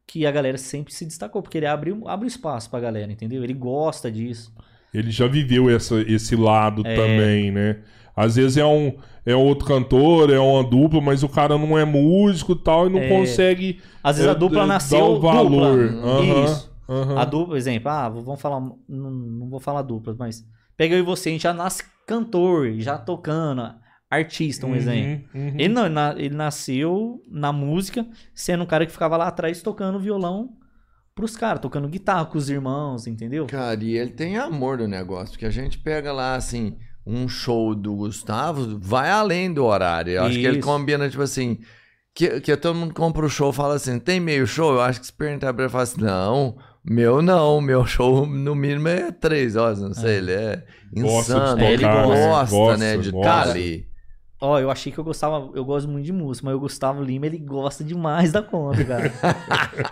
que 0.08 0.26
a 0.26 0.32
galera 0.32 0.58
sempre 0.58 0.94
se 0.94 1.06
destacou, 1.06 1.42
porque 1.42 1.58
ele 1.58 1.68
abre, 1.68 1.96
abre 2.06 2.28
espaço 2.28 2.70
pra 2.70 2.80
galera, 2.80 3.12
entendeu? 3.12 3.44
Ele 3.44 3.54
gosta 3.54 4.12
disso. 4.12 4.54
Ele 4.94 5.12
já 5.12 5.28
viveu 5.28 5.70
essa, 5.70 6.02
esse 6.02 6.36
lado 6.36 6.82
É. 6.86 6.96
também, 6.96 7.52
né? 7.52 7.78
Às 8.16 8.36
vezes 8.36 8.58
é 8.58 8.66
um 8.66 8.94
é 9.26 9.36
outro 9.36 9.66
cantor, 9.68 10.32
é 10.32 10.40
uma 10.40 10.64
dupla, 10.64 11.00
mas 11.00 11.22
o 11.24 11.30
cara 11.30 11.58
não 11.58 11.78
é 11.78 11.86
músico 11.86 12.54
e 12.54 12.56
tal 12.56 12.88
e 12.88 12.90
não 12.90 13.00
É. 13.00 13.08
consegue 13.08 13.80
Às 14.04 14.18
vezes 14.18 14.30
a 14.32 14.34
é, 14.34 14.40
dupla 14.40 14.64
é, 14.64 14.66
nasceu 14.66 15.06
o 15.06 15.20
valor. 15.20 15.90
dupla. 15.90 16.10
Aham, 16.10 16.44
Isso. 16.44 16.72
aham. 16.90 17.18
A 17.20 17.26
dupla, 17.26 17.58
exemplo, 17.58 17.90
ah, 17.90 18.10
vamos 18.10 18.42
falar, 18.42 18.60
não, 18.60 18.78
não 19.12 19.50
vou 19.50 19.60
falar 19.60 19.84
duplas, 19.84 20.16
mas 20.18 20.44
pega 20.76 20.96
eu 20.96 21.00
e 21.00 21.04
você, 21.04 21.30
a 21.30 21.32
gente 21.34 21.44
já 21.44 21.54
nasce 21.54 21.84
cantor, 22.08 22.74
já 22.80 22.98
tocando, 22.98 23.72
artista, 24.10 24.66
um 24.66 24.72
Uhum, 24.72 24.76
exemplo. 24.76 25.30
uhum. 25.36 25.54
Ele 25.60 25.68
não, 25.74 25.86
ele 26.18 26.36
nasceu 26.36 27.22
na 27.30 27.54
música, 27.54 28.06
sendo 28.34 28.64
um 28.64 28.68
cara 28.68 28.86
que 28.86 28.92
ficava 28.92 29.16
lá 29.16 29.28
atrás 29.28 29.62
tocando 29.62 30.00
violão 30.00 30.58
pros 31.20 31.36
caras, 31.36 31.62
tocando 31.62 31.88
guitarra 31.88 32.26
com 32.26 32.38
os 32.38 32.50
irmãos, 32.50 33.06
entendeu? 33.06 33.46
Cara, 33.46 33.84
e 33.84 33.96
ele 33.96 34.12
tem 34.12 34.38
amor 34.38 34.78
do 34.78 34.88
negócio, 34.88 35.32
porque 35.32 35.46
a 35.46 35.52
gente 35.52 35.78
pega 35.78 36.12
lá, 36.12 36.36
assim, 36.36 36.78
um 37.06 37.28
show 37.28 37.76
do 37.76 37.94
Gustavo 37.96 38.80
vai 38.82 39.10
além 39.12 39.54
do 39.54 39.66
horário. 39.66 40.14
Eu 40.14 40.24
acho 40.24 40.40
que 40.40 40.46
ele 40.46 40.60
Isso. 40.60 40.68
combina, 40.68 41.10
tipo 41.10 41.22
assim, 41.22 41.60
que, 42.14 42.40
que 42.42 42.56
todo 42.58 42.76
mundo 42.76 42.94
compra 42.94 43.26
o 43.26 43.30
show 43.30 43.52
fala 43.52 43.76
assim, 43.76 44.00
tem 44.00 44.20
meio 44.20 44.48
show? 44.48 44.74
Eu 44.74 44.82
acho 44.82 45.00
que 45.00 45.06
se 45.08 45.14
perguntar 45.14 45.54
pra 45.54 45.64
ele, 45.64 45.72
fala 45.72 45.84
assim, 45.84 46.02
não, 46.02 46.58
meu 46.84 47.22
não, 47.22 47.60
meu 47.62 47.86
show 47.86 48.26
no 48.26 48.56
mínimo 48.56 48.88
é 48.88 49.12
três 49.12 49.56
horas, 49.56 49.82
não 49.82 49.94
sei, 49.94 50.18
ele 50.18 50.32
é 50.32 50.64
Gosta 50.94 51.34
de 51.34 51.40
insano, 51.40 51.58
tocar, 51.58 51.72
ele 51.72 51.86
né? 51.86 52.04
gosta, 52.28 52.78
né, 52.78 52.98
de 52.98 53.12
gosta. 53.12 53.30
estar 53.30 53.50
ali. 53.52 53.89
Ó, 54.42 54.58
eu 54.58 54.72
achei 54.72 54.90
que 54.92 54.98
eu 54.98 55.04
gostava, 55.04 55.50
eu 55.54 55.66
gosto 55.66 55.90
muito 55.90 56.06
de 56.06 56.14
música, 56.14 56.46
mas 56.46 56.56
o 56.56 56.60
Gustavo 56.62 57.04
Lima, 57.04 57.26
ele 57.26 57.38
gosta 57.38 57.84
demais 57.84 58.32
da 58.32 58.42
conta, 58.42 58.84
cara. 58.86 59.12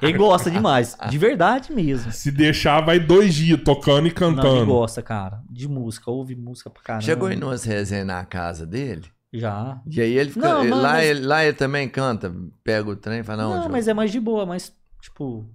ele 0.02 0.14
gosta 0.18 0.50
demais, 0.50 0.96
de 1.10 1.18
verdade 1.18 1.74
mesmo. 1.74 2.12
Se 2.14 2.32
deixar, 2.32 2.80
vai 2.80 2.98
dois 2.98 3.36
dias 3.36 3.60
tocando 3.62 3.98
e 3.98 4.00
Não, 4.00 4.06
ele 4.08 4.12
cantando. 4.14 4.66
gosta, 4.68 5.02
cara, 5.02 5.42
de 5.50 5.68
música, 5.68 6.10
ouve 6.10 6.34
música 6.34 6.70
pra 6.70 6.82
caramba. 6.82 7.04
Chegou 7.04 7.30
em 7.30 7.44
umas 7.44 7.66
resenhas 7.66 8.08
na 8.08 8.24
casa 8.24 8.66
dele, 8.66 9.04
Já. 9.34 9.82
e 9.86 10.00
aí 10.00 10.18
ele 10.18 10.30
fica, 10.30 10.48
Não, 10.48 10.62
ele- 10.62 10.70
mas- 10.72 10.82
lá, 10.82 10.92
mas- 10.94 11.06
ele, 11.06 11.26
lá 11.26 11.44
ele 11.44 11.54
também 11.54 11.90
canta, 11.90 12.34
pega 12.64 12.90
o 12.90 12.96
trem 12.96 13.20
e 13.20 13.24
fala, 13.24 13.44
não, 13.44 13.64
Não, 13.64 13.70
mas 13.70 13.88
é 13.90 13.94
mais 13.94 14.14
de 14.14 14.20
boa, 14.22 14.46
mas, 14.46 14.74
tipo, 15.02 15.46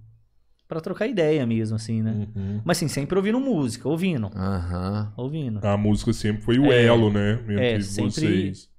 pra 0.67 0.79
trocar 0.79 1.07
ideia 1.07 1.45
mesmo, 1.47 1.75
assim, 1.77 2.03
né? 2.03 2.27
Uhum. 2.35 2.61
Mas 2.63 2.77
assim, 2.77 2.87
sempre 2.87 3.17
ouvindo 3.17 3.39
música, 3.39 3.89
ouvindo, 3.89 4.29
Aham. 4.35 5.11
ouvindo. 5.17 5.65
A 5.65 5.75
música 5.77 6.13
sempre 6.13 6.43
foi 6.43 6.59
o 6.59 6.71
É. 6.71 6.85
elo, 6.85 7.11
né? 7.11 7.39
Entre 7.41 7.59
É, 7.59 7.81
sempre- 7.81 8.11
vocês. 8.11 8.72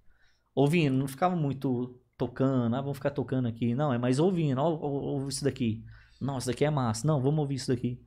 Ouvindo, 0.54 0.96
não 0.96 1.08
ficava 1.08 1.34
muito 1.34 1.98
tocando, 2.16 2.74
ah, 2.76 2.80
vamos 2.80 2.96
ficar 2.96 3.10
tocando 3.10 3.48
aqui. 3.48 3.74
Não, 3.74 3.92
é 3.92 3.98
mais 3.98 4.18
ouvindo, 4.18 4.58
ó, 4.60 4.68
ó, 4.68 4.88
ouve 4.88 5.30
isso 5.30 5.44
daqui. 5.44 5.82
Não, 6.20 6.38
isso 6.38 6.46
daqui 6.46 6.64
é 6.64 6.70
massa. 6.70 7.06
Não, 7.06 7.20
vamos 7.20 7.40
ouvir 7.40 7.56
isso 7.56 7.68
daqui. 7.68 8.00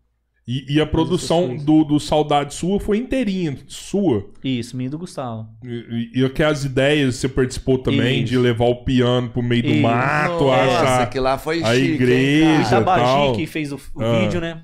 E, 0.48 0.76
e 0.76 0.80
a 0.82 0.86
produção 0.88 1.58
do, 1.58 1.84
do 1.84 2.00
Saudade 2.00 2.54
Sua 2.54 2.80
foi 2.80 3.00
inteirinha, 3.00 3.58
sua. 3.68 4.30
Isso, 4.42 4.78
minha 4.78 4.88
e 4.88 4.90
do 4.90 4.98
Gustavo. 4.98 5.50
E, 5.62 6.12
e, 6.16 6.24
e 6.24 6.30
que 6.30 6.42
as 6.42 6.64
ideias 6.64 7.18
você 7.18 7.28
participou 7.28 7.78
também 7.80 8.20
Isso. 8.24 8.30
de 8.32 8.38
levar 8.38 8.64
o 8.64 8.86
piano 8.86 9.30
pro 9.30 9.44
meio 9.44 9.62
do 9.62 9.68
Isso. 9.68 9.82
mato, 9.82 10.46
Nossa, 10.46 10.62
achar. 10.82 11.10
que 11.10 11.20
lá 11.20 11.38
foi 11.38 11.62
a 11.62 11.74
chique, 11.76 11.86
hein, 11.88 11.94
igreja. 11.96 12.70
Tabagi 12.70 13.04
tal. 13.04 13.34
que 13.36 13.46
fez 13.46 13.74
o, 13.74 13.76
o 13.94 14.02
Ah. 14.02 14.20
vídeo, 14.22 14.40
né? 14.40 14.64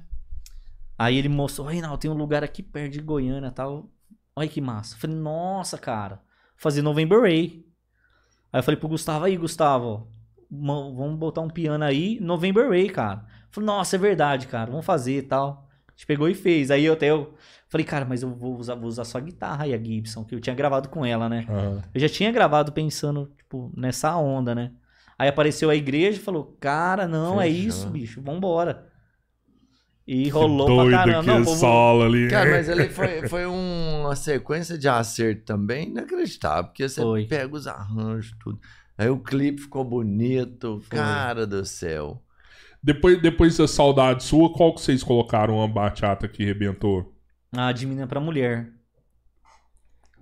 Aí 0.97 1.17
ele 1.17 1.27
mostrou, 1.27 1.67
Reinaldo, 1.67 1.97
tem 1.97 2.09
um 2.09 2.13
lugar 2.13 2.45
aqui 2.45 2.63
perto 2.63 2.93
de 2.93 3.01
Goiânia 3.01 3.49
e 3.49 3.51
tal. 3.51 3.89
Olha 4.37 4.47
que 4.47 4.61
massa. 4.61 4.95
Eu 4.95 4.99
falei, 4.99 5.17
nossa, 5.17 5.77
cara, 5.77 6.21
fazer 6.55 6.81
November 6.81 7.19
Ray. 7.19 7.65
Aí 8.53 8.59
eu 8.59 8.63
falei 8.63 8.79
pro 8.79 8.87
Gustavo, 8.87 9.25
aí, 9.25 9.35
Gustavo, 9.35 10.07
vamos 10.51 11.17
botar 11.17 11.41
um 11.41 11.49
piano 11.49 11.83
aí, 11.83 12.19
November 12.21 12.69
Ray, 12.69 12.87
cara. 12.87 13.25
Falei, 13.49 13.65
nossa, 13.65 13.95
é 13.95 13.99
verdade, 13.99 14.45
cara, 14.45 14.69
vamos 14.69 14.85
fazer 14.85 15.17
e 15.17 15.21
tal. 15.23 15.67
A 15.87 15.91
gente 15.91 16.05
pegou 16.05 16.29
e 16.29 16.35
fez. 16.35 16.69
Aí 16.69 16.85
eu 16.85 16.93
até 16.93 17.07
eu 17.07 17.33
falei, 17.67 17.85
cara, 17.85 18.05
mas 18.05 18.21
eu 18.21 18.29
vou 18.33 18.55
usar, 18.55 18.75
vou 18.75 18.87
usar 18.87 19.05
só 19.05 19.17
a 19.17 19.21
guitarra 19.21 19.65
e 19.67 19.73
a 19.73 19.77
Gibson, 19.77 20.23
que 20.23 20.35
eu 20.35 20.39
tinha 20.39 20.55
gravado 20.55 20.87
com 20.89 21.03
ela, 21.03 21.27
né? 21.27 21.47
Aham. 21.49 21.81
Eu 21.91 21.99
já 21.99 22.07
tinha 22.07 22.31
gravado 22.31 22.71
pensando, 22.71 23.31
tipo, 23.37 23.71
nessa 23.75 24.15
onda, 24.15 24.53
né? 24.53 24.71
Aí 25.17 25.27
apareceu 25.27 25.71
a 25.71 25.75
igreja 25.75 26.19
e 26.19 26.23
falou, 26.23 26.55
cara, 26.59 27.07
não, 27.07 27.41
é 27.41 27.45
Fechou. 27.45 27.67
isso, 27.67 27.89
bicho, 27.89 28.21
vambora. 28.21 28.92
E 30.05 30.27
rolou 30.29 30.67
Doido 30.67 30.89
pra 30.89 30.97
caramba. 30.99 31.13
Não, 31.13 31.19
aquele 31.33 31.41
o 31.41 31.45
povo- 31.45 31.57
solo 31.59 32.03
ali. 32.03 32.29
Cara, 32.29 32.51
mas 32.51 32.67
ele 32.67 32.89
foi, 32.89 33.27
foi 33.27 33.45
um- 33.47 34.01
uma 34.01 34.15
sequência 34.15 34.77
de 34.77 34.87
acerto 34.89 35.43
também 35.45 35.87
inacreditável, 35.89 36.65
porque 36.65 36.89
você 36.89 37.01
Foi. 37.01 37.25
pega 37.25 37.55
os 37.55 37.67
arranjos, 37.67 38.35
tudo. 38.43 38.59
Aí 38.97 39.09
o 39.09 39.17
clipe 39.17 39.61
ficou 39.61 39.83
bonito, 39.85 40.83
cara 40.89 41.47
do 41.47 41.63
céu. 41.65 42.21
Depois, 42.83 43.21
depois 43.21 43.57
da 43.57 43.65
Saudade 43.67 44.23
Sua, 44.25 44.51
qual 44.51 44.75
que 44.75 44.81
vocês 44.81 45.01
colocaram 45.01 45.55
uma 45.55 45.67
bachata 45.69 46.27
que 46.27 46.43
rebentou? 46.43 47.15
Ah, 47.55 47.71
de 47.71 47.85
menina 47.85 48.05
pra 48.05 48.19
mulher. 48.19 48.69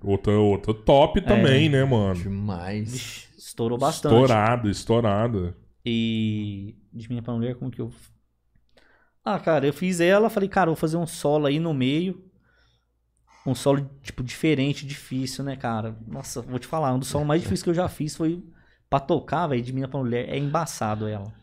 Outra, 0.04 0.34
outra 0.34 0.74
top 0.74 1.20
É. 1.20 1.24
também, 1.24 1.70
né, 1.70 1.84
mano? 1.84 2.16
Demais. 2.22 3.28
Estourou 3.38 3.78
bastante. 3.78 4.14
Estourada, 4.14 4.70
estourada. 4.70 5.56
E 5.86 6.76
de 6.94 7.10
menina 7.10 7.24
pra 7.24 7.34
mulher, 7.34 7.56
como 7.56 7.72
que 7.72 7.82
eu. 7.82 7.92
Ah, 9.24 9.40
cara, 9.40 9.68
eu 9.68 9.74
fiz 9.74 10.00
ela, 10.00 10.30
falei, 10.30 10.50
cara, 10.50 10.68
vou 10.72 10.76
fazer 10.76 10.98
um 10.98 11.06
solo 11.06 11.46
aí 11.46 11.60
no 11.60 11.74
meio. 11.74 12.26
Um 13.46 13.56
solo, 13.56 13.90
tipo, 14.04 14.24
diferente, 14.24 14.86
difícil, 14.86 15.44
né, 15.44 15.56
cara? 15.56 15.98
Nossa, 16.08 16.42
vou 16.42 16.60
te 16.60 16.68
falar, 16.68 16.94
um 16.94 17.00
dos 17.00 17.08
solos 17.08 17.28
mais 17.28 17.42
difíceis 17.42 17.64
que 17.64 17.70
eu 17.70 17.74
já 17.74 17.88
fiz 17.88 18.16
foi 18.16 18.44
pra 18.90 19.00
tocar, 19.00 19.48
velho, 19.48 19.62
de 19.62 19.72
menina 19.72 19.88
pra 19.88 20.00
mulher. 20.00 20.30
É 20.30 20.38
embaçado 20.38 21.08
ela. 21.08 21.34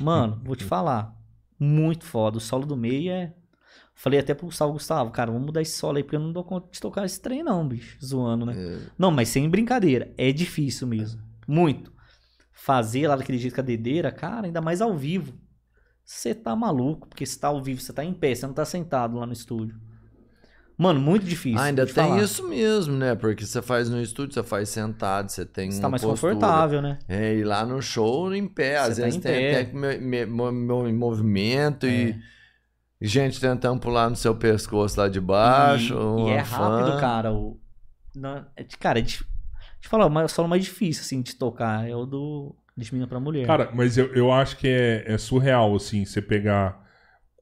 Mano, 0.00 0.40
vou 0.44 0.54
te 0.54 0.64
falar. 0.64 1.16
Muito 1.58 2.04
foda. 2.04 2.38
O 2.38 2.40
solo 2.40 2.66
do 2.66 2.76
meio 2.76 3.10
é. 3.10 3.34
Falei 3.94 4.20
até 4.20 4.32
pro 4.32 4.46
Gustavo, 4.46 4.74
Gustavo, 4.74 5.10
cara, 5.10 5.32
vamos 5.32 5.46
mudar 5.46 5.60
esse 5.60 5.76
solo 5.76 5.96
aí, 5.96 6.04
porque 6.04 6.14
eu 6.14 6.20
não 6.20 6.32
dou 6.32 6.44
conta 6.44 6.68
de 6.70 6.80
tocar 6.80 7.04
esse 7.04 7.20
trem, 7.20 7.42
não, 7.42 7.66
bicho. 7.66 7.98
Zoando, 8.04 8.46
né? 8.46 8.54
É, 8.56 8.78
Não, 8.96 9.10
mas 9.10 9.28
sem 9.28 9.48
brincadeira. 9.50 10.14
É 10.16 10.30
difícil 10.30 10.86
mesmo. 10.86 11.20
Muito. 11.48 11.92
Fazer 12.52 13.08
lá 13.08 13.16
daquele 13.16 13.38
jeito 13.38 13.54
com 13.54 13.60
a 13.60 13.64
dedeira, 13.64 14.12
cara, 14.12 14.46
ainda 14.46 14.60
mais 14.60 14.80
ao 14.80 14.96
vivo. 14.96 15.34
Você 16.10 16.34
tá 16.34 16.56
maluco, 16.56 17.06
porque 17.06 17.26
você 17.26 17.38
tá 17.38 17.48
ao 17.48 17.62
vivo, 17.62 17.82
você 17.82 17.92
tá 17.92 18.02
em 18.02 18.14
pé, 18.14 18.34
você 18.34 18.46
não 18.46 18.54
tá 18.54 18.64
sentado 18.64 19.18
lá 19.18 19.26
no 19.26 19.32
estúdio. 19.34 19.78
Mano, 20.74 20.98
muito 20.98 21.26
difícil. 21.26 21.58
Ah, 21.58 21.64
ainda 21.64 21.84
tem 21.84 21.92
falar. 21.92 22.22
isso 22.22 22.48
mesmo, 22.48 22.96
né? 22.96 23.14
Porque 23.14 23.44
você 23.44 23.60
faz 23.60 23.90
no 23.90 24.00
estúdio, 24.00 24.32
você 24.32 24.42
faz 24.42 24.70
sentado, 24.70 25.28
você 25.28 25.44
tem 25.44 25.70
Você 25.70 25.82
tá 25.82 25.88
mais 25.90 26.02
postura. 26.02 26.32
confortável, 26.34 26.80
né? 26.80 26.98
É, 27.06 27.34
e 27.36 27.44
lá 27.44 27.66
no 27.66 27.82
show, 27.82 28.34
em 28.34 28.48
pé. 28.48 28.78
Às 28.78 28.94
Você 28.94 29.00
tá 29.00 29.04
vezes 29.04 29.18
em 29.18 29.20
tem 29.20 29.48
até 29.50 30.92
movimento 30.94 31.84
É. 31.84 31.90
e 31.90 33.06
gente 33.06 33.38
tentando 33.38 33.78
pular 33.78 34.08
no 34.08 34.16
seu 34.16 34.34
pescoço 34.34 34.98
lá 34.98 35.08
de 35.10 35.20
baixo. 35.20 35.94
E, 36.20 36.22
e 36.22 36.30
é 36.30 36.38
rápido, 36.38 36.92
fã. 36.92 37.00
cara. 37.00 37.34
O, 37.34 37.60
é 38.56 38.64
cara, 38.78 38.98
é 39.00 39.02
de, 39.02 39.18
te 39.78 39.88
falar, 39.88 40.06
o 40.06 40.28
solo 40.28 40.48
mais 40.48 40.64
difícil, 40.64 41.02
assim, 41.02 41.20
de 41.20 41.34
tocar 41.34 41.86
é 41.86 41.94
o 41.94 42.06
do 42.06 42.56
de 42.78 42.92
menina 42.92 43.08
pra 43.08 43.20
mulher. 43.20 43.46
Cara, 43.46 43.70
mas 43.74 43.98
eu, 43.98 44.12
eu 44.14 44.32
acho 44.32 44.56
que 44.56 44.68
é, 44.68 45.04
é 45.06 45.18
surreal, 45.18 45.74
assim, 45.74 46.04
você 46.04 46.22
pegar. 46.22 46.86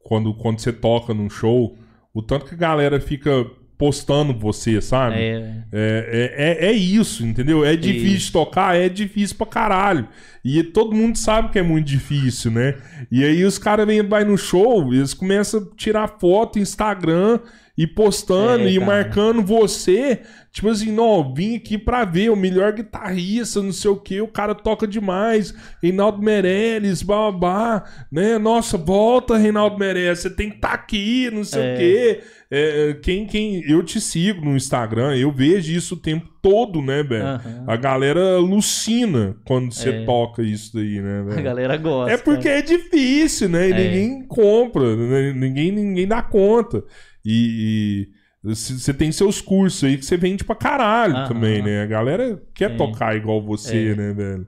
Quando, 0.03 0.33
quando 0.35 0.61
você 0.61 0.73
toca 0.73 1.13
num 1.13 1.29
show, 1.29 1.77
o 2.15 2.23
tanto 2.23 2.47
que 2.47 2.55
a 2.55 2.59
galera 2.59 3.01
fica 3.01 3.45
postando 3.77 4.33
você, 4.33 4.81
sabe? 4.81 5.17
é, 5.17 5.65
É, 5.73 6.63
é, 6.63 6.67
é, 6.67 6.71
é 6.71 6.73
isso, 6.73 7.27
entendeu? 7.27 7.65
É 7.65 7.77
difícil 7.77 8.17
Isso. 8.17 8.27
de 8.27 8.33
tocar, 8.33 8.77
é 8.77 8.89
difícil 8.89 9.37
pra 9.37 9.47
caralho. 9.47 10.09
E 10.45 10.63
todo 10.63 10.95
mundo 10.95 11.19
sabe 11.19 11.51
que 11.51 11.59
é 11.59 11.63
muito 11.63 11.87
difícil, 11.87 12.51
né? 12.51 12.77
E 13.11 13.25
aí 13.25 13.45
os 13.45 13.59
caras 13.59 13.87
vêm 13.87 14.03
vai 14.03 14.25
no 14.25 14.39
show, 14.39 14.95
eles 14.95 15.13
começam 15.13 15.61
a 15.61 15.77
tirar 15.77 16.09
foto, 16.21 16.59
Instagram 16.59 17.41
e 17.77 17.87
postando 17.87 18.65
É, 18.65 18.71
e 18.71 18.75
cara. 18.79 18.87
marcando 18.87 19.43
você. 19.43 20.21
Tipo 20.51 20.71
assim, 20.71 20.91
não, 20.91 21.35
vim 21.35 21.57
aqui 21.57 21.77
pra 21.77 22.05
ver 22.07 22.31
o 22.31 22.37
melhor 22.37 22.73
guitarrista, 22.73 23.61
não 23.63 23.73
sei 23.73 23.91
o 23.91 23.97
que, 23.97 24.21
o 24.23 24.29
cara 24.29 24.55
toca 24.55 24.87
demais. 24.87 25.53
Reinaldo 25.83 26.23
Meirelles, 26.23 27.03
babá, 27.03 27.85
né? 28.11 28.39
Nossa, 28.39 28.79
volta, 28.79 29.37
Reinaldo 29.37 29.79
Meirelles, 29.79 30.21
você 30.21 30.31
tem 30.31 30.49
que 30.49 30.57
estar 30.57 30.73
aqui, 30.73 31.31
não 31.31 31.45
sei 31.45 31.63
É. 31.63 31.75
o 31.75 31.79
quê. 31.79 32.21
É, 32.49 32.97
quem, 33.03 33.27
quem 33.27 33.69
eu 33.69 33.83
te 33.83 34.01
sigo 34.01 34.43
no 34.45 34.57
Instagram, 34.57 35.15
eu 35.17 35.31
vejo 35.33 35.73
isso 35.77 35.95
o 35.95 35.99
tempo 35.99 36.29
todo, 36.41 36.81
né, 36.81 37.03
velho? 37.03 37.25
aham. 37.27 37.65
A 37.67 37.77
galera 37.77 38.37
alucina 38.37 39.37
quando 39.45 39.73
você 39.75 39.91
É. 39.91 40.05
toca 40.05 40.43
isso 40.43 40.71
daí, 40.75 41.01
né, 41.03 41.21
A 41.21 41.23
velho? 41.25 41.43
galera 41.43 41.77
gosta. 41.77 42.13
É 42.15 42.17
porque 42.17 42.49
é 42.49 42.63
difícil, 42.63 43.49
né? 43.49 43.69
E 43.69 43.73
É. 43.73 43.77
ninguém 43.77 44.27
compra, 44.27 44.95
né? 44.97 45.33
ninguém, 45.35 45.71
ninguém 45.73 46.07
dá 46.07 46.23
conta. 46.23 46.83
E 47.29 48.09
você 48.43 48.95
tem 48.95 49.11
seus 49.11 49.41
cursos 49.41 49.83
aí 49.83 49.99
que 49.99 50.05
você 50.05 50.17
vende 50.17 50.45
pra 50.45 50.55
caralho 50.55 51.17
Aham. 51.17 51.29
também, 51.29 51.61
né? 51.63 51.83
A 51.83 51.87
galera 51.87 52.41
quer 52.55 52.71
Sim. 52.71 52.77
tocar 52.77 53.17
igual 53.17 53.43
você, 53.43 53.89
É. 53.91 53.95
né, 53.97 54.13
velho? 54.13 54.47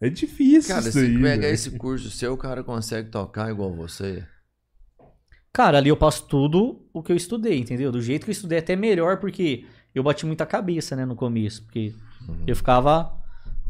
É 0.00 0.08
difícil 0.08 0.74
Cara, 0.76 0.88
isso 0.88 0.92
se 0.92 1.04
aí. 1.04 1.12
pega 1.20 1.42
velho. 1.42 1.52
esse 1.54 1.70
curso 1.72 2.08
seu, 2.10 2.32
o 2.32 2.36
cara 2.36 2.62
consegue 2.62 3.10
tocar 3.10 3.50
igual 3.50 3.74
você. 3.74 4.24
Cara, 5.52 5.78
ali 5.78 5.88
eu 5.88 5.96
passo 5.96 6.26
tudo 6.28 6.88
o 6.92 7.02
que 7.02 7.10
eu 7.10 7.16
estudei, 7.16 7.58
entendeu? 7.58 7.90
Do 7.90 8.00
jeito 8.00 8.24
que 8.24 8.30
eu 8.30 8.32
estudei, 8.32 8.58
até 8.58 8.76
melhor, 8.76 9.18
porque 9.18 9.66
eu 9.92 10.02
bati 10.02 10.24
muita 10.24 10.46
cabeça, 10.46 10.94
né, 10.94 11.04
no 11.04 11.16
começo. 11.16 11.64
Porque 11.64 11.92
Uhum. 12.28 12.44
eu 12.46 12.54
ficava 12.54 13.12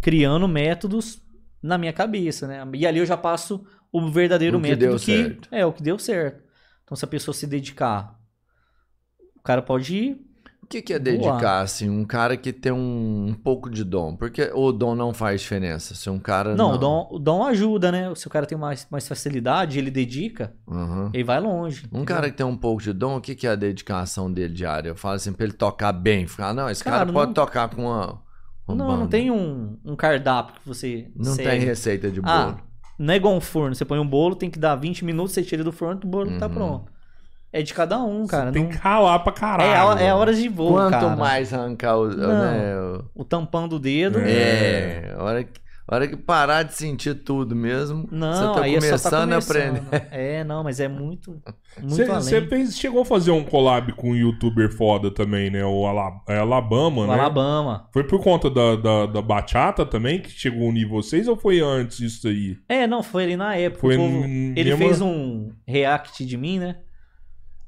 criando 0.02 0.46
métodos 0.46 1.22
na 1.62 1.78
minha 1.78 1.92
cabeça, 1.92 2.46
né? 2.46 2.62
E 2.74 2.86
ali 2.86 2.98
eu 2.98 3.06
já 3.06 3.16
passo 3.16 3.64
o 3.90 4.10
verdadeiro 4.10 4.58
O 4.58 4.60
que 4.60 4.68
método 4.68 4.90
deu 4.90 4.98
que 4.98 5.04
certo. 5.04 5.48
é 5.50 5.64
o 5.64 5.72
que 5.72 5.82
deu 5.82 5.98
certo. 5.98 6.42
Então, 6.84 6.94
se 6.96 7.04
a 7.04 7.08
pessoa 7.08 7.34
se 7.34 7.46
dedicar, 7.46 8.19
o 9.40 9.42
cara 9.42 9.60
pode 9.62 9.96
ir. 9.96 10.26
O 10.62 10.66
que, 10.70 10.80
que 10.82 10.92
é 10.92 11.00
dedicar, 11.00 11.62
assim, 11.62 11.90
um 11.90 12.04
cara 12.04 12.36
que 12.36 12.52
tem 12.52 12.70
um, 12.70 13.26
um 13.30 13.34
pouco 13.34 13.68
de 13.68 13.82
dom? 13.82 14.14
Porque 14.14 14.52
o 14.54 14.70
dom 14.70 14.94
não 14.94 15.12
faz 15.12 15.40
diferença. 15.40 15.96
Se 15.96 16.08
um 16.08 16.20
cara. 16.20 16.54
Não, 16.54 16.74
O, 16.74 16.78
dom, 16.78 17.08
o 17.10 17.18
dom 17.18 17.42
ajuda, 17.44 17.90
né? 17.90 18.14
Se 18.14 18.28
o 18.28 18.30
cara 18.30 18.46
tem 18.46 18.56
mais, 18.56 18.86
mais 18.88 19.08
facilidade, 19.08 19.78
ele 19.80 19.90
dedica, 19.90 20.54
Uhum. 20.68 21.10
ele 21.12 21.24
vai 21.24 21.40
longe. 21.40 21.82
Um 21.86 21.86
entendeu? 22.02 22.04
cara 22.04 22.30
que 22.30 22.36
tem 22.36 22.46
um 22.46 22.56
pouco 22.56 22.80
de 22.80 22.92
dom, 22.92 23.16
o 23.16 23.20
que, 23.20 23.34
que 23.34 23.48
é 23.48 23.50
a 23.50 23.56
dedicação 23.56 24.32
dele 24.32 24.54
diária? 24.54 24.90
Eu 24.90 24.94
falo 24.96 25.16
assim, 25.16 25.32
pra 25.32 25.42
ele 25.44 25.54
tocar 25.54 25.92
bem. 25.92 26.28
Falar, 26.28 26.54
não, 26.54 26.70
esse 26.70 26.84
cara, 26.84 26.98
Cara, 26.98 27.12
pode 27.12 27.26
não- 27.26 27.34
tocar 27.34 27.68
com 27.68 27.82
uma. 27.86 28.22
uma 28.68 28.76
Não, 28.76 28.86
banda. 28.86 29.00
não 29.00 29.08
tem 29.08 29.28
um, 29.28 29.76
um 29.84 29.96
cardápio 29.96 30.54
que 30.60 30.68
você. 30.68 31.10
Não 31.16 31.34
segue. 31.34 31.48
tem 31.50 31.58
receita 31.60 32.08
de 32.12 32.20
bolo. 32.20 32.32
Ah, 32.32 32.56
não 32.96 33.12
é 33.12 33.16
igual 33.16 33.34
um 33.34 33.40
forno. 33.40 33.74
Você 33.74 33.84
põe 33.84 33.98
um 33.98 34.06
bolo, 34.06 34.36
tem 34.36 34.48
que 34.48 34.58
dar 34.58 34.76
20 34.76 35.04
minutos, 35.04 35.32
você 35.32 35.42
tira 35.42 35.64
do 35.64 35.72
forno, 35.72 36.00
o 36.04 36.06
bolo 36.06 36.38
tá 36.38 36.46
Uhum. 36.46 36.52
pronto. 36.54 36.92
É 37.52 37.62
de 37.62 37.74
cada 37.74 37.98
um, 37.98 38.26
cara. 38.26 38.52
Tem 38.52 38.62
não- 38.62 38.70
que 38.70 38.76
ralar 38.76 39.18
pra 39.20 39.32
É, 39.32 39.36
caralho. 39.36 39.98
a- 39.98 40.02
é 40.02 40.14
horas 40.14 40.38
de 40.38 40.48
voo, 40.48 40.72
Quanto 40.72 40.90
cara. 40.92 41.16
mais 41.16 41.52
arrancar 41.52 41.96
o, 41.96 42.08
né, 42.08 42.76
o- 42.80 43.22
O 43.22 43.24
tampão 43.24 43.66
do 43.66 43.78
dedo. 43.78 44.18
É, 44.20 45.14
a 45.18 45.22
hora 45.24 45.42
que, 45.44 45.60
hora 45.90 46.06
que 46.06 46.16
parar 46.16 46.62
de 46.62 46.74
sentir 46.74 47.12
tudo 47.24 47.56
mesmo, 47.56 48.06
Não, 48.12 48.32
você 48.32 48.54
tá 48.60 48.64
aí 48.64 48.76
é 48.76 48.80
só 48.80 48.86
começando, 48.86 49.10
tá 49.10 49.18
a 49.18 49.26
começando. 49.26 49.76
aprender. 49.88 50.06
É, 50.12 50.44
não, 50.44 50.62
mas 50.62 50.78
é 50.78 50.86
muito, 50.86 51.42
muito 51.82 52.02
além. 52.12 52.20
Você 52.22 52.66
chegou 52.70 53.02
a 53.02 53.04
fazer 53.04 53.32
um 53.32 53.42
collab 53.42 53.92
com 53.94 54.10
um 54.10 54.14
youtuber 54.16 54.72
foda 54.72 55.10
também, 55.10 55.50
né? 55.50 55.64
O 55.64 55.84
Ala- 55.86 56.20
é 56.28 56.38
Alabama, 56.38 57.02
O 57.02 57.06
né? 57.08 57.14
Alabama. 57.14 57.88
Foi 57.92 58.04
por 58.04 58.22
conta 58.22 58.48
da, 58.48 58.76
da, 58.76 59.06
da 59.06 59.20
bachata 59.22 59.84
também 59.84 60.20
que 60.20 60.30
chegou 60.30 60.66
a 60.66 60.68
unir 60.70 60.86
vocês 60.88 61.26
ou 61.26 61.34
foi 61.36 61.58
antes 61.60 61.96
disso 61.98 62.28
aí? 62.28 62.56
É, 62.68 62.86
não, 62.86 63.02
foi 63.02 63.24
ali 63.24 63.36
na 63.36 63.56
época. 63.56 63.80
Foi 63.80 63.96
povo- 63.96 64.24
ele 64.24 64.54
mesmo- 64.64 64.78
fez 64.78 65.00
um 65.00 65.50
react 65.66 66.24
de 66.24 66.36
mim, 66.36 66.60
né? 66.60 66.76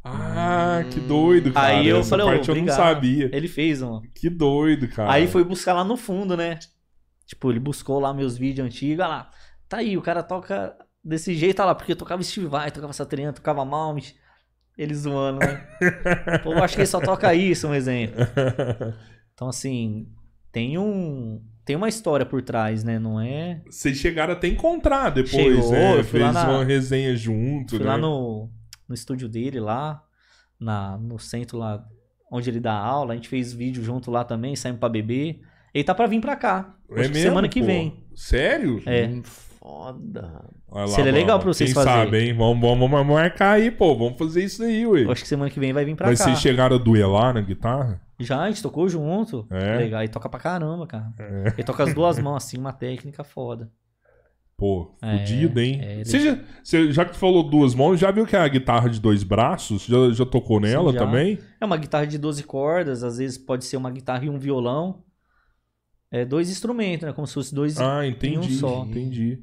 Ah, 0.05 0.85
que 0.91 0.99
doido, 1.01 1.53
cara. 1.53 1.77
Aí 1.79 1.87
eu 1.89 1.99
Essa 1.99 2.11
falei, 2.11 2.27
parte 2.27 2.49
eu 2.49 2.57
não 2.57 2.67
sabia. 2.69 3.31
Ele 3.33 3.47
fez 3.49 3.81
um. 3.83 4.01
Que 4.15 4.29
doido, 4.29 4.89
cara. 4.89 5.13
Aí 5.13 5.27
foi 5.29 5.45
buscar 5.45 5.75
lá 5.75 5.85
no 5.85 5.97
fundo, 5.97 6.37
né? 6.37 6.59
Tipo, 7.27 7.51
ele 7.51 7.61
buscou 7.61 8.01
lá 8.01 8.13
meus 8.13 8.37
vídeos 8.37 8.67
antigos, 8.67 8.99
olha 9.05 9.09
lá. 9.09 9.31
Tá 9.69 9.79
aí, 9.79 9.97
o 9.97 10.03
cara 10.03 10.23
toca 10.23 10.77
desse 11.05 11.35
jeito, 11.35 11.61
olha 11.61 11.67
lá, 11.69 11.75
porque 11.75 11.93
eu 11.93 11.97
tocava 11.97 12.23
Steve 12.23 12.47
Vai, 12.47 12.71
tocava 12.71 12.93
Satriano, 12.93 13.33
tocava 13.33 13.65
Malmit. 13.65 14.17
Ele 14.77 14.95
zoando, 14.95 15.39
né? 15.41 15.67
Pô, 16.43 16.53
eu 16.53 16.63
acho 16.65 16.75
que 16.75 16.81
ele 16.81 16.87
só 16.87 17.01
toca 17.01 17.33
isso, 17.35 17.69
um 17.69 17.75
exemplo. 17.75 18.17
Então, 19.35 19.49
assim, 19.49 20.07
tem 20.53 20.79
um. 20.79 21.43
Tem 21.65 21.75
uma 21.75 21.89
história 21.89 22.25
por 22.25 22.43
trás, 22.43 22.85
né? 22.85 22.99
Não 22.99 23.19
é. 23.21 23.63
Vocês 23.67 23.97
chegaram 23.97 24.35
até 24.35 24.47
encontrar 24.47 25.09
depois, 25.11 25.33
Chegou, 25.33 25.73
né? 25.73 26.03
Fez 26.03 26.33
na- 26.35 26.49
uma 26.51 26.65
resenha 26.65 27.17
junto, 27.17 27.71
Fui 27.71 27.79
né? 27.79 27.87
lá 27.87 27.97
no, 27.97 28.51
no 28.93 28.95
estúdio 28.95 29.27
dele, 29.27 29.59
lá, 29.59 30.03
na, 30.61 30.99
no 30.99 31.19
centro 31.19 31.57
lá 31.57 31.83
onde 32.31 32.51
ele 32.51 32.61
dá 32.61 32.75
aula. 32.75 33.15
A 33.15 33.17
gente 33.17 33.29
fez 33.29 33.53
vídeo 33.53 33.83
junto 33.83 34.11
lá 34.11 34.23
também, 34.23 34.55
saímos 34.55 34.79
pra 34.79 34.89
beber. 34.91 35.41
Ele 35.73 35.83
tá 35.83 35.95
pra 35.95 36.07
vir 36.07 36.21
pra 36.21 36.37
cá. 36.37 36.75
É 36.91 36.95
mesmo, 37.09 37.15
semana 37.15 37.49
que 37.49 37.61
pô? 37.61 37.67
vem. 37.67 38.05
Sério? 38.15 38.83
É. 38.85 39.07
Hum, 39.07 39.23
Foda. 39.25 40.45
Olha 40.69 40.89
Seria 40.89 41.13
legal 41.13 41.39
pra 41.39 41.47
vocês 41.47 41.73
Quem 41.73 41.75
fazerem. 41.83 42.05
sabe, 42.05 42.19
hein? 42.19 42.35
Vamos, 42.37 42.61
vamos, 42.61 42.91
vamos 42.91 43.15
marcar 43.15 43.53
aí, 43.53 43.71
pô. 43.71 43.97
Vamos 43.97 44.19
fazer 44.19 44.43
isso 44.45 44.63
aí, 44.65 44.85
ué. 44.87 45.05
Eu 45.05 45.13
acho 45.13 45.23
que 45.23 45.29
semana 45.29 45.49
que 45.49 45.61
vem 45.61 45.73
vai 45.73 45.85
vir 45.85 45.95
pra 45.95 46.09
Mas 46.09 46.19
cá. 46.19 46.25
vocês 46.25 46.41
chegaram 46.41 46.77
a 46.77 46.79
duelar 46.79 47.33
na 47.33 47.41
guitarra? 47.41 48.01
Já, 48.19 48.43
a 48.43 48.49
gente 48.49 48.61
tocou 48.63 48.89
junto. 48.89 49.47
É? 49.51 49.77
Legal. 49.77 50.03
E 50.03 50.09
toca 50.09 50.29
pra 50.29 50.41
caramba, 50.41 50.87
cara. 50.87 51.13
Ele 51.55 51.63
toca 51.63 51.85
as 51.85 51.95
duas 51.95 52.19
mãos, 52.19 52.45
assim, 52.45 52.59
uma 52.59 52.73
técnica 52.73 53.23
foda. 53.23 53.71
Pô, 54.63 54.95
É, 55.03 55.19
fudido, 55.19 55.59
hein? 55.59 55.81
é, 55.83 55.95
ele- 55.95 56.05
Você 56.05 56.21
já, 56.21 56.39
você- 56.63 56.93
já 56.93 57.05
que 57.05 57.11
tu 57.11 57.19
falou 57.19 57.43
duas 57.51 57.75
mãos, 57.75 57.99
já 57.99 58.13
viu 58.13 58.25
que 58.25 58.37
é 58.37 58.39
a 58.39 58.47
guitarra 58.47 58.89
de 58.89 59.01
dois 59.01 59.25
braços? 59.25 59.83
Já, 59.87 59.97
já 60.13 60.25
tocou 60.25 60.61
nela 60.61 60.93
já. 60.93 61.01
também? 61.01 61.37
É 61.61 61.65
uma 61.65 61.77
guitarra 61.77 62.07
de 62.07 62.17
12 62.17 62.45
cordas, 62.45 63.03
às 63.03 63.19
vezes 63.19 63.37
pode 63.37 63.65
ser 63.65 63.77
uma 63.77 63.91
guitarra 63.91 64.25
e 64.25 64.31
um 64.31 64.39
violão. 64.39 65.03
É 66.13 66.25
dois 66.25 66.49
instrumentos, 66.49 67.05
né? 67.05 67.13
Como 67.13 67.27
se 67.27 67.35
fosse 67.35 67.53
dois. 67.53 67.77
Ah, 67.81 68.07
entendi. 68.07 68.39
um 68.39 68.43
só. 68.59 68.85
Entendi. 68.89 69.41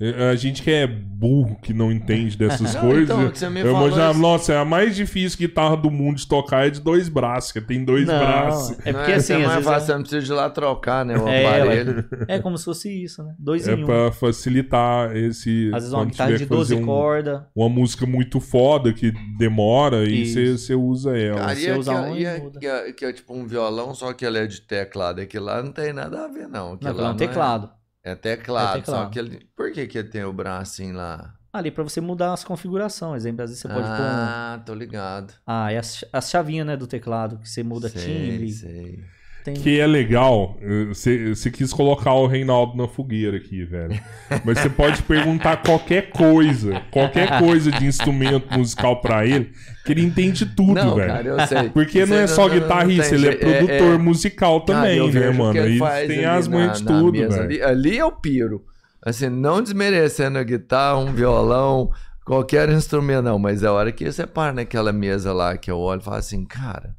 É, 0.00 0.30
A 0.30 0.36
gente 0.36 0.62
que 0.62 0.70
é 0.70 0.86
burro, 0.86 1.56
que 1.60 1.74
não 1.74 1.90
entende 1.90 2.38
dessas 2.38 2.60
Não, 2.74 2.80
coisas. 2.82 3.04
então, 3.10 3.30
que 3.30 3.36
você 3.38 3.48
me 3.50 3.60
eu 3.60 3.66
falou 3.72 3.88
imaginava, 3.88 4.12
isso- 4.12 4.20
nossa, 4.20 4.52
é 4.52 4.56
a 4.56 4.64
mais 4.64 4.94
difícil 4.94 5.36
guitarra 5.38 5.76
do 5.76 5.90
mundo 5.90 6.18
de 6.18 6.28
tocar 6.28 6.66
é 6.68 6.70
de 6.70 6.80
dois 6.80 7.08
braços, 7.08 7.50
que 7.50 7.60
tem 7.60 7.84
dois 7.84 8.06
Não, 8.06 8.16
braços. 8.16 8.78
É 8.86 8.92
Não 8.92 9.00
porque 9.00 9.12
assim, 9.14 9.32
é 9.32 9.36
às 9.36 9.42
mais 9.42 9.52
vezes 9.54 9.68
fácil, 9.68 9.86
você 9.86 9.92
não 9.94 10.00
precisa 10.02 10.22
de 10.22 10.30
ir 10.30 10.34
lá 10.34 10.50
trocar, 10.50 11.04
né? 11.04 11.18
O 11.18 11.26
É, 11.28 11.46
aparelho. 11.58 12.04
é, 12.28 12.36
é 12.36 12.38
como 12.38 12.56
se 12.56 12.64
fosse 12.64 13.02
isso, 13.02 13.24
né? 13.24 13.34
Dois 13.38 13.66
É 13.66 13.72
em 13.74 13.82
um. 13.82 13.86
pra 13.86 14.12
facilitar 14.12 15.16
esse. 15.16 15.66
Às 15.74 15.82
vezes 15.82 15.92
uma 15.92 16.04
guitarra 16.04 16.30
de 16.32 16.38
que 16.38 16.44
fazer 16.46 16.56
12 16.58 16.74
um- 16.76 16.86
cordas. 16.86 17.40
Uma 17.56 17.68
música 17.68 18.06
muito 18.06 18.38
foda 18.38 18.92
que 18.92 19.12
demora 19.36 20.04
e 20.04 20.22
Isso. 20.22 20.34
você 20.34 20.58
você 20.58 20.74
usa 20.76 21.18
ela. 21.18 21.40
Cara, 21.40 21.54
Você 21.56 21.68
e, 21.70 21.72
usa 21.78 21.90
aquela- 21.92 22.08
um 22.08 22.16
e 22.16 22.24
e 22.24 22.50
que 22.60 22.66
é, 22.68 22.92
que 22.92 23.04
é 23.04 23.12
tipo 23.12 23.34
um 23.34 23.46
violão, 23.48 23.92
só 23.96 24.12
que 24.12 24.24
ele 24.24 24.38
é 24.38 24.46
de 24.46 24.60
teclado. 24.60 25.20
Aquilo 25.20 25.46
lá 25.46 25.60
não 25.60 25.72
tem 25.72 25.92
nada 25.92 26.24
a 26.24 26.28
ver, 26.28 26.46
não. 26.46 26.74
Aquilo 26.74 26.90
Não, 26.92 26.96
lá 26.98 27.02
é 27.02 27.06
um 27.06 27.10
não 27.10 27.16
teclado. 27.16 27.70
É, 28.02 28.14
teclado, 28.14 28.78
É 28.78 28.80
teclado. 28.80 29.04
só 29.04 29.10
que 29.10 29.18
ele... 29.18 29.48
Por 29.56 29.72
que 29.72 29.86
que 29.86 29.98
ele 29.98 30.08
tem 30.08 30.24
o 30.24 30.32
bracinho 30.32 30.94
lá? 30.96 31.34
Ali 31.52 31.70
pra 31.70 31.82
você 31.82 32.00
mudar 32.00 32.32
as 32.32 32.44
configurações. 32.44 33.22
Exemplo, 33.22 33.42
às 33.42 33.50
vezes 33.50 33.62
você 33.62 33.68
pode 33.68 33.80
pôr. 33.86 33.88
um- 33.88 33.94
ah, 34.00 34.62
tô 34.64 34.74
ligado. 34.74 35.32
Ah, 35.46 35.72
é 35.72 35.78
as, 35.78 36.04
as 36.12 36.30
chavinhas, 36.30 36.66
né, 36.66 36.76
do 36.76 36.86
teclado, 36.86 37.38
que 37.38 37.48
você 37.48 37.62
muda 37.62 37.88
sei, 37.88 38.02
timbre. 38.30 38.52
Sei. 38.52 39.04
Tem... 39.52 39.62
Que 39.62 39.80
é 39.80 39.86
legal, 39.86 40.56
você 40.88 41.34
você 41.34 41.50
quis 41.50 41.72
colocar 41.72 42.12
o 42.14 42.26
Reinaldo 42.26 42.76
na 42.76 42.86
fogueira 42.88 43.36
aqui, 43.36 43.64
velho. 43.64 43.98
Mas 44.44 44.58
você 44.58 44.68
pode 44.68 45.02
perguntar 45.02 45.58
qualquer 45.58 46.10
coisa, 46.10 46.80
qualquer 46.90 47.38
coisa 47.38 47.70
de 47.70 47.86
instrumento 47.86 48.52
musical 48.56 49.00
pra 49.00 49.26
ele, 49.26 49.52
que 49.84 49.92
ele 49.92 50.02
entende 50.02 50.46
tudo, 50.46 50.74
não, 50.74 50.94
velho. 50.94 51.08
cara, 51.08 51.28
eu 51.28 51.46
sei. 51.46 51.68
Porque 51.70 52.04
não 52.06 52.16
é 52.16 52.26
só 52.26 52.42
não- 52.48 52.54
não 52.54 52.60
guitarrista, 52.62 53.14
ele 53.14 53.28
é 53.28 53.32
jeito. 53.32 53.46
produtor 53.46 53.98
musical 53.98 54.56
Ah, 54.58 54.60
também, 54.66 54.98
eu 54.98 55.12
né, 55.12 55.30
mano? 55.30 55.52
que 55.52 55.58
ele 55.58 55.78
tem 55.78 56.24
ali 56.24 56.24
as 56.24 56.48
manhas 56.48 56.78
de 56.78 56.86
tudo, 56.86 57.12
mesa. 57.12 57.28
velho. 57.28 57.44
Ali, 57.44 57.62
ali 57.62 57.98
é 57.98 58.04
o 58.04 58.12
piro. 58.12 58.64
Assim, 59.04 59.28
não 59.28 59.62
desmerecendo 59.62 60.38
a 60.38 60.42
guitarra, 60.42 60.98
um 60.98 61.12
violão, 61.12 61.90
qualquer 62.26 62.68
instrumento, 62.68 63.22
não. 63.22 63.38
Mas 63.38 63.64
a 63.64 63.72
hora 63.72 63.90
que 63.92 64.04
você 64.10 64.26
para 64.26 64.52
naquela 64.52 64.92
mesa 64.92 65.32
lá, 65.32 65.56
que 65.56 65.70
eu 65.70 65.78
olho 65.78 66.00
e 66.00 66.04
falo 66.04 66.16
assim, 66.16 66.44
cara, 66.44 66.94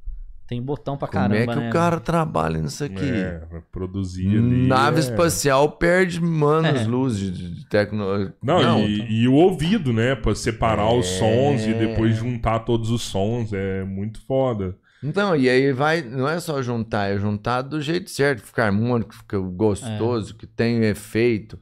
Tem 0.49 0.59
botão 0.59 0.97
pra 0.97 1.07
como 1.07 1.21
caramba, 1.29 1.51
é 1.51 1.55
que 1.55 1.61
né? 1.61 1.69
o 1.69 1.71
cara 1.71 1.99
trabalha 1.99 2.59
nisso 2.59 2.83
aqui? 2.83 3.05
É, 3.07 3.39
produzir 3.71 4.27
ali. 4.29 4.67
Nave 4.67 4.97
é. 4.97 4.99
espacial 5.01 5.73
perde 5.73 6.17
anos 6.19 6.81
É. 6.81 6.85
luz 6.85 7.17
de, 7.19 7.29
de 7.55 7.65
tecnologia. 7.69 8.33
Não, 8.41 8.79
e, 8.79 9.21
e 9.21 9.27
o 9.27 9.33
ouvido, 9.35 9.93
né? 9.93 10.15
Pra 10.15 10.33
separar 10.33 10.91
os 10.91 11.05
É. 11.05 11.19
sons 11.19 11.61
e 11.67 11.73
depois 11.75 12.15
juntar 12.17 12.59
todos 12.61 12.89
os 12.89 13.03
sons. 13.03 13.53
É 13.53 13.83
muito 13.83 14.19
foda. 14.25 14.75
Então, 15.03 15.35
e 15.35 15.47
aí 15.47 15.71
vai, 15.71 16.01
não 16.01 16.27
é 16.27 16.39
só 16.39 16.61
juntar, 16.63 17.09
é 17.11 17.17
juntar 17.19 17.61
do 17.61 17.79
jeito 17.79 18.09
certo, 18.09 18.41
ficar 18.41 18.65
harmônico, 18.65 19.13
fica 19.13 19.37
gostoso, 19.39 20.35
que 20.35 20.47
tem 20.47 20.83
efeito. 20.83 21.59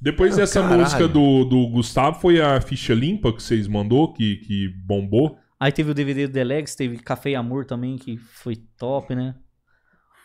Depois 0.00 0.34
Ah, 0.34 0.36
dessa 0.38 0.62
caralho. 0.62 0.80
música 0.80 1.06
do, 1.06 1.44
do 1.44 1.68
Gustavo, 1.68 2.18
foi 2.20 2.40
a 2.40 2.60
ficha 2.60 2.94
limpa 2.94 3.32
que 3.32 3.42
vocês 3.42 3.68
mandou, 3.68 4.12
que, 4.12 4.36
que 4.38 4.68
bombou. 4.86 5.38
Aí 5.60 5.72
teve 5.72 5.90
o 5.90 5.94
DVD 5.94 6.26
do 6.26 6.32
Delex, 6.32 6.74
teve 6.74 6.98
Café 6.98 7.30
e 7.30 7.34
Amor 7.36 7.64
também, 7.64 7.96
que 7.96 8.16
foi 8.16 8.56
top, 8.56 9.14
né? 9.14 9.34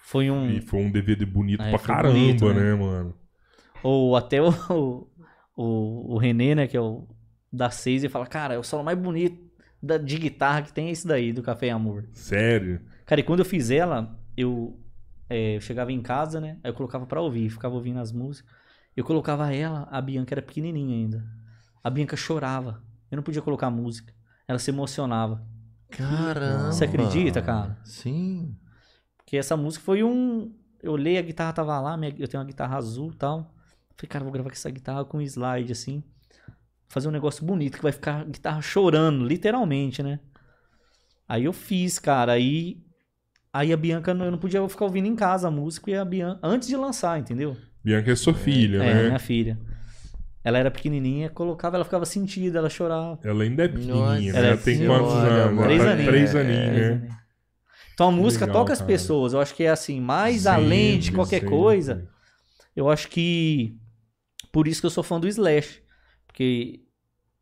Foi 0.04 0.30
um. 0.30 0.50
E 0.50 0.62
foi 0.62 0.82
um 0.82 0.92
DVD 0.92 1.26
bonito 1.26 1.64
É, 1.64 1.72
pra 1.72 1.80
caramba, 1.80 2.14
bonito, 2.14 2.54
né? 2.54 2.62
né? 2.62 2.76
mano? 2.76 3.16
Ou 3.82 4.16
até 4.16 4.42
o, 4.44 5.08
o, 5.56 6.14
o 6.14 6.18
René, 6.18 6.56
né, 6.56 6.68
que 6.68 6.78
é 6.78 6.82
o 6.82 7.08
da 7.52 7.70
Seis, 7.70 8.04
ele 8.04 8.12
fala, 8.12 8.26
cara, 8.28 8.54
é 8.54 8.60
o 8.60 8.64
solo 8.64 8.84
mais 8.84 8.98
bonito 8.98 9.44
da, 9.82 9.98
de 9.98 10.18
guitarra 10.18 10.62
que 10.62 10.74
tem 10.74 10.88
é 10.88 10.92
esse 10.92 11.08
daí, 11.08 11.34
do 11.34 11.44
Café 11.44 11.68
e 11.68 11.70
Amor. 11.70 12.08
Sério. 12.14 12.82
Cara, 13.06 13.22
e 13.22 13.24
quando 13.24 13.40
eu 13.40 13.46
fiz 13.46 13.70
ela, 13.70 14.18
eu, 14.36 14.80
é, 15.30 15.58
eu 15.58 15.62
chegava 15.62 15.92
em 15.92 16.02
casa, 16.02 16.40
né? 16.40 16.58
Aí 16.64 16.72
eu 16.72 16.74
colocava 16.76 17.06
pra 17.06 17.22
ouvir, 17.22 17.50
ficava 17.50 17.76
ouvindo 17.76 18.00
as 18.00 18.12
músicas. 18.12 18.52
Eu 18.96 19.04
colocava 19.04 19.54
ela, 19.54 19.88
a 19.92 20.02
Bianca 20.02 20.34
era 20.34 20.42
pequenininha 20.42 20.96
ainda. 20.96 21.26
A 21.84 21.90
Bianca 21.90 22.16
chorava. 22.16 22.82
Eu 23.12 23.18
não 23.18 23.24
podia 23.24 23.42
colocar 23.42 23.70
música. 23.70 24.14
Ela 24.48 24.60
se 24.60 24.72
emocionava. 24.72 25.42
Caramba. 25.90 26.72
Você 26.72 26.86
acredita, 26.86 27.42
cara? 27.42 27.78
Sim. 27.84 28.56
Porque 29.18 29.38
essa 29.38 29.56
música 29.56 29.84
foi 29.84 30.04
um. 30.04 30.54
Eu 30.82 30.92
olhei, 30.94 31.18
a 31.18 31.22
guitarra 31.22 31.54
tava 31.54 31.80
lá, 31.80 31.96
minha- 31.96 32.14
eu 32.18 32.28
tenho 32.28 32.42
uma 32.42 32.48
guitarra 32.48 32.78
azul 32.78 33.12
e 33.12 33.16
tal. 33.16 33.54
Falei, 33.96 34.10
cara, 34.10 34.24
vou 34.24 34.34
gravar 34.34 34.50
com 34.50 34.56
essa 34.56 34.70
guitarra 34.70 35.06
com 35.06 35.18
um 35.18 35.22
slide 35.22 35.72
assim. 35.72 36.04
Fazer 36.90 37.08
um 37.08 37.12
negócio 37.12 37.46
bonito, 37.46 37.78
que 37.78 37.84
vai 37.84 37.92
ficar 37.92 38.22
a 38.22 38.24
guitarra 38.26 38.62
chorando, 38.62 39.26
literalmente, 39.26 40.04
né? 40.04 40.20
Aí 41.28 41.46
eu 41.46 41.54
fiz, 41.54 41.98
cara. 42.00 42.34
Aí, 42.34 42.84
aí 43.52 43.72
a 43.72 43.78
Bianca, 43.78 44.12
eu 44.12 44.32
não 44.32 44.38
podia 44.38 44.68
ficar 44.68 44.86
ouvindo 44.86 45.08
em 45.08 45.16
casa 45.16 45.48
a 45.48 45.52
música 45.52 45.90
e 45.90 45.96
a 45.96 46.04
Bianca. 46.04 46.40
Antes 46.44 46.68
de 46.68 46.76
lançar, 46.76 47.20
entendeu? 47.20 47.56
Bianca 47.84 48.12
é 48.12 48.16
sua 48.16 48.34
filha, 48.34 48.78
É, 48.84 48.94
né? 48.94 49.04
minha 49.08 49.20
filha. 49.20 49.58
Ela 50.44 50.58
era 50.60 50.70
pequenininha, 50.72 51.30
colocava, 51.30 51.78
ela 51.78 51.86
ficava 51.86 52.06
sentida, 52.06 52.60
ela 52.60 52.70
chorava. 52.70 53.18
Ela 53.24 53.44
ainda 53.44 53.64
é 53.64 53.68
pequenininha, 53.68 53.98
Nossa 54.04 54.22
né? 54.22 54.30
Ela 54.40 54.48
é 54.48 54.58
Tem 54.58 54.76
senhora, 54.78 55.00
quantos 55.00 55.16
anos? 55.16 55.56
mano. 55.56 55.64
Três 55.64 55.80
Ela 55.82 55.88
tá- 55.88 55.94
aninhos. 55.94 56.10
Três 56.10 56.36
É, 56.36 56.40
aninhos, 56.42 56.66
Três 56.70 56.90
né? 56.90 56.96
aninhos. 56.96 57.16
Então 57.94 58.08
a 58.08 58.12
música 58.12 58.46
legal, 58.46 58.62
toca 58.62 58.74
as 58.74 58.80
cara. 58.80 58.88
pessoas. 58.88 59.34
Eu 59.34 59.40
acho 59.40 59.56
que 59.56 59.64
é 59.64 59.70
assim, 59.70 60.02
mais 60.02 60.42
Sempre, 60.42 60.50
além 60.58 61.00
de 61.00 61.12
qualquer 61.12 61.40
sempre. 61.42 61.50
coisa. 61.56 62.10
Eu 62.76 62.90
acho 62.90 63.08
que 63.08 63.78
por 64.52 64.68
isso 64.68 64.82
que 64.82 64.86
eu 64.88 64.92
sou 64.92 65.04
fã 65.04 65.20
do 65.20 65.28
Slash, 65.28 65.82
porque 66.28 66.82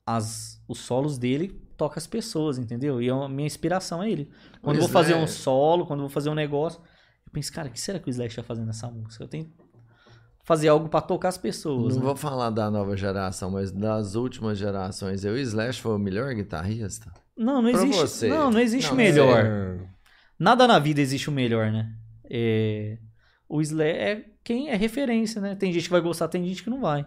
as, 0.06 0.62
os 0.68 0.80
solos 0.80 1.18
dele 1.18 1.60
toca 1.78 1.98
as 1.98 2.06
pessoas, 2.06 2.58
entendeu? 2.60 3.02
E 3.02 3.10
a 3.10 3.28
minha 3.28 3.48
inspiração 3.48 4.04
é 4.04 4.12
ele. 4.12 4.30
Quando 4.62 4.76
eu 4.76 4.82
vou 4.82 4.90
fazer 4.90 5.14
um 5.16 5.24
Slash- 5.24 5.42
solo, 5.42 5.86
quando 5.88 6.02
eu 6.02 6.08
vou 6.08 6.14
fazer 6.14 6.30
um 6.30 6.36
negócio, 6.36 6.80
eu 7.26 7.32
penso, 7.32 7.52
cara, 7.52 7.68
o 7.70 7.72
que 7.72 7.80
será 7.80 7.98
que 8.00 8.08
o 8.08 8.12
Slash 8.12 8.36
tá 8.36 8.44
fazendo 8.44 8.68
nessa 8.68 8.90
música? 8.92 9.24
Eu 9.24 9.28
tenho 9.28 9.52
fazer 10.44 10.68
algo 10.68 10.90
pra 10.90 11.02
tocar 11.02 11.30
as 11.30 11.38
pessoas. 11.38 11.96
Não 11.96 12.02
né? 12.02 12.08
vou 12.08 12.16
falar 12.16 12.50
da 12.50 12.70
nova 12.72 12.96
geração, 12.98 13.52
mas 13.52 13.72
das 13.72 14.16
últimas 14.16 14.58
gerações, 14.58 15.24
eu, 15.24 15.34
o 15.34 15.38
Slash 15.38 15.82
foi 15.82 15.96
o 15.96 16.00
melhor 16.00 16.34
guitarrista? 16.34 17.12
Não, 17.38 17.62
não 17.62 17.72
Pra 17.72 17.82
existe. 17.84 18.00
você. 18.02 18.28
Não, 18.30 18.52
não 18.52 18.60
existe 18.60 18.90
Não, 18.90 18.96
melhor. 18.98 19.46
É, 19.46 19.78
Nada 20.38 20.68
na 20.68 20.80
vida 20.80 21.00
existe 21.02 21.30
o 21.30 21.32
melhor, 21.32 21.72
né? 21.72 21.92
É, 22.30 22.98
O 23.48 23.62
Slash 23.62 23.90
é 23.98 24.26
quem 24.44 24.70
é 24.70 24.76
referência, 24.76 25.40
né? 25.42 25.56
Tem 25.56 25.72
gente 25.72 25.84
que 25.84 25.92
vai 25.92 26.02
gostar, 26.02 26.28
tem 26.28 26.46
gente 26.48 26.64
que 26.64 26.70
não 26.70 26.82
vai. 26.82 27.06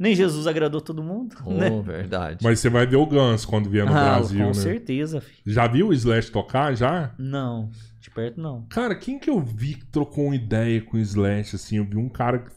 Nem 0.00 0.14
Jesus 0.14 0.46
agradou 0.46 0.80
todo 0.80 1.02
mundo, 1.02 1.36
Oh, 1.44 1.52
né? 1.52 1.68
verdade. 1.84 2.38
Mas 2.42 2.58
você 2.58 2.70
vai 2.70 2.86
ver 2.86 2.96
o 2.96 3.04
Guns 3.04 3.44
quando 3.44 3.68
vier 3.68 3.84
no 3.84 3.92
Ah, 3.92 4.14
Brasil, 4.16 4.40
com 4.40 4.46
né? 4.46 4.54
certeza, 4.54 5.20
filho. 5.20 5.42
Já 5.44 5.66
viu 5.66 5.88
o 5.88 5.92
Slash 5.92 6.32
tocar, 6.32 6.74
já? 6.74 7.14
Não, 7.18 7.68
de 8.00 8.10
perto 8.10 8.40
não. 8.40 8.64
Cara, 8.70 8.94
quem 8.94 9.18
que 9.18 9.28
eu 9.28 9.38
vi 9.38 9.74
que 9.74 9.84
trocou 9.84 10.24
uma 10.24 10.34
ideia 10.36 10.80
com 10.80 10.96
o 10.96 11.00
Slash, 11.00 11.54
assim? 11.54 11.76
Eu 11.76 11.84
vi 11.84 11.98
um 11.98 12.08
cara 12.08 12.38
que 12.38 12.50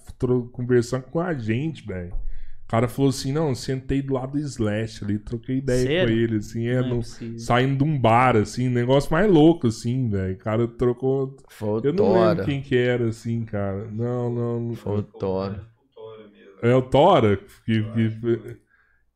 conversando 0.54 1.04
com 1.04 1.20
a 1.20 1.34
gente, 1.34 1.86
velho. 1.86 2.14
O 2.14 2.68
cara 2.74 2.88
falou 2.88 3.10
assim, 3.10 3.34
não, 3.34 3.50
eu 3.50 3.56
sentei 3.56 4.02
do 4.02 4.14
lado 4.14 4.32
do 4.32 4.40
Slash 4.40 5.04
ali, 5.04 5.20
troquei 5.20 5.58
ideia 5.58 5.86
Sério? 5.86 6.08
com 6.16 6.20
ele, 6.22 6.38
assim, 6.38 6.66
é, 6.68 6.76
é 6.76 6.82
no- 6.82 6.96
possível. 6.96 7.38
saindo 7.40 7.78
de 7.78 7.84
um 7.84 8.00
bar, 8.00 8.38
assim, 8.38 8.70
negócio 8.70 9.12
mais 9.12 9.30
louco, 9.30 9.68
assim, 9.68 10.10
velho. 10.10 10.34
O 10.34 10.38
cara 10.38 10.66
trocou... 10.66 11.36
Foi 11.50 11.82
o 11.82 11.86
Eu 11.86 11.92
não 11.94 12.14
lembro 12.30 12.46
quem 12.46 12.62
que 12.62 12.76
era, 12.78 13.10
assim, 13.10 13.44
cara. 13.44 13.86
Não, 13.92 14.34
não... 14.34 14.60
não- 14.62 14.76
Foi 14.76 15.00
o 15.00 15.04
Tora. 15.04 15.73
É 16.64 16.74
o 16.76 16.82
Tora? 16.82 17.38
Que, 17.66 17.84
que, 17.84 18.58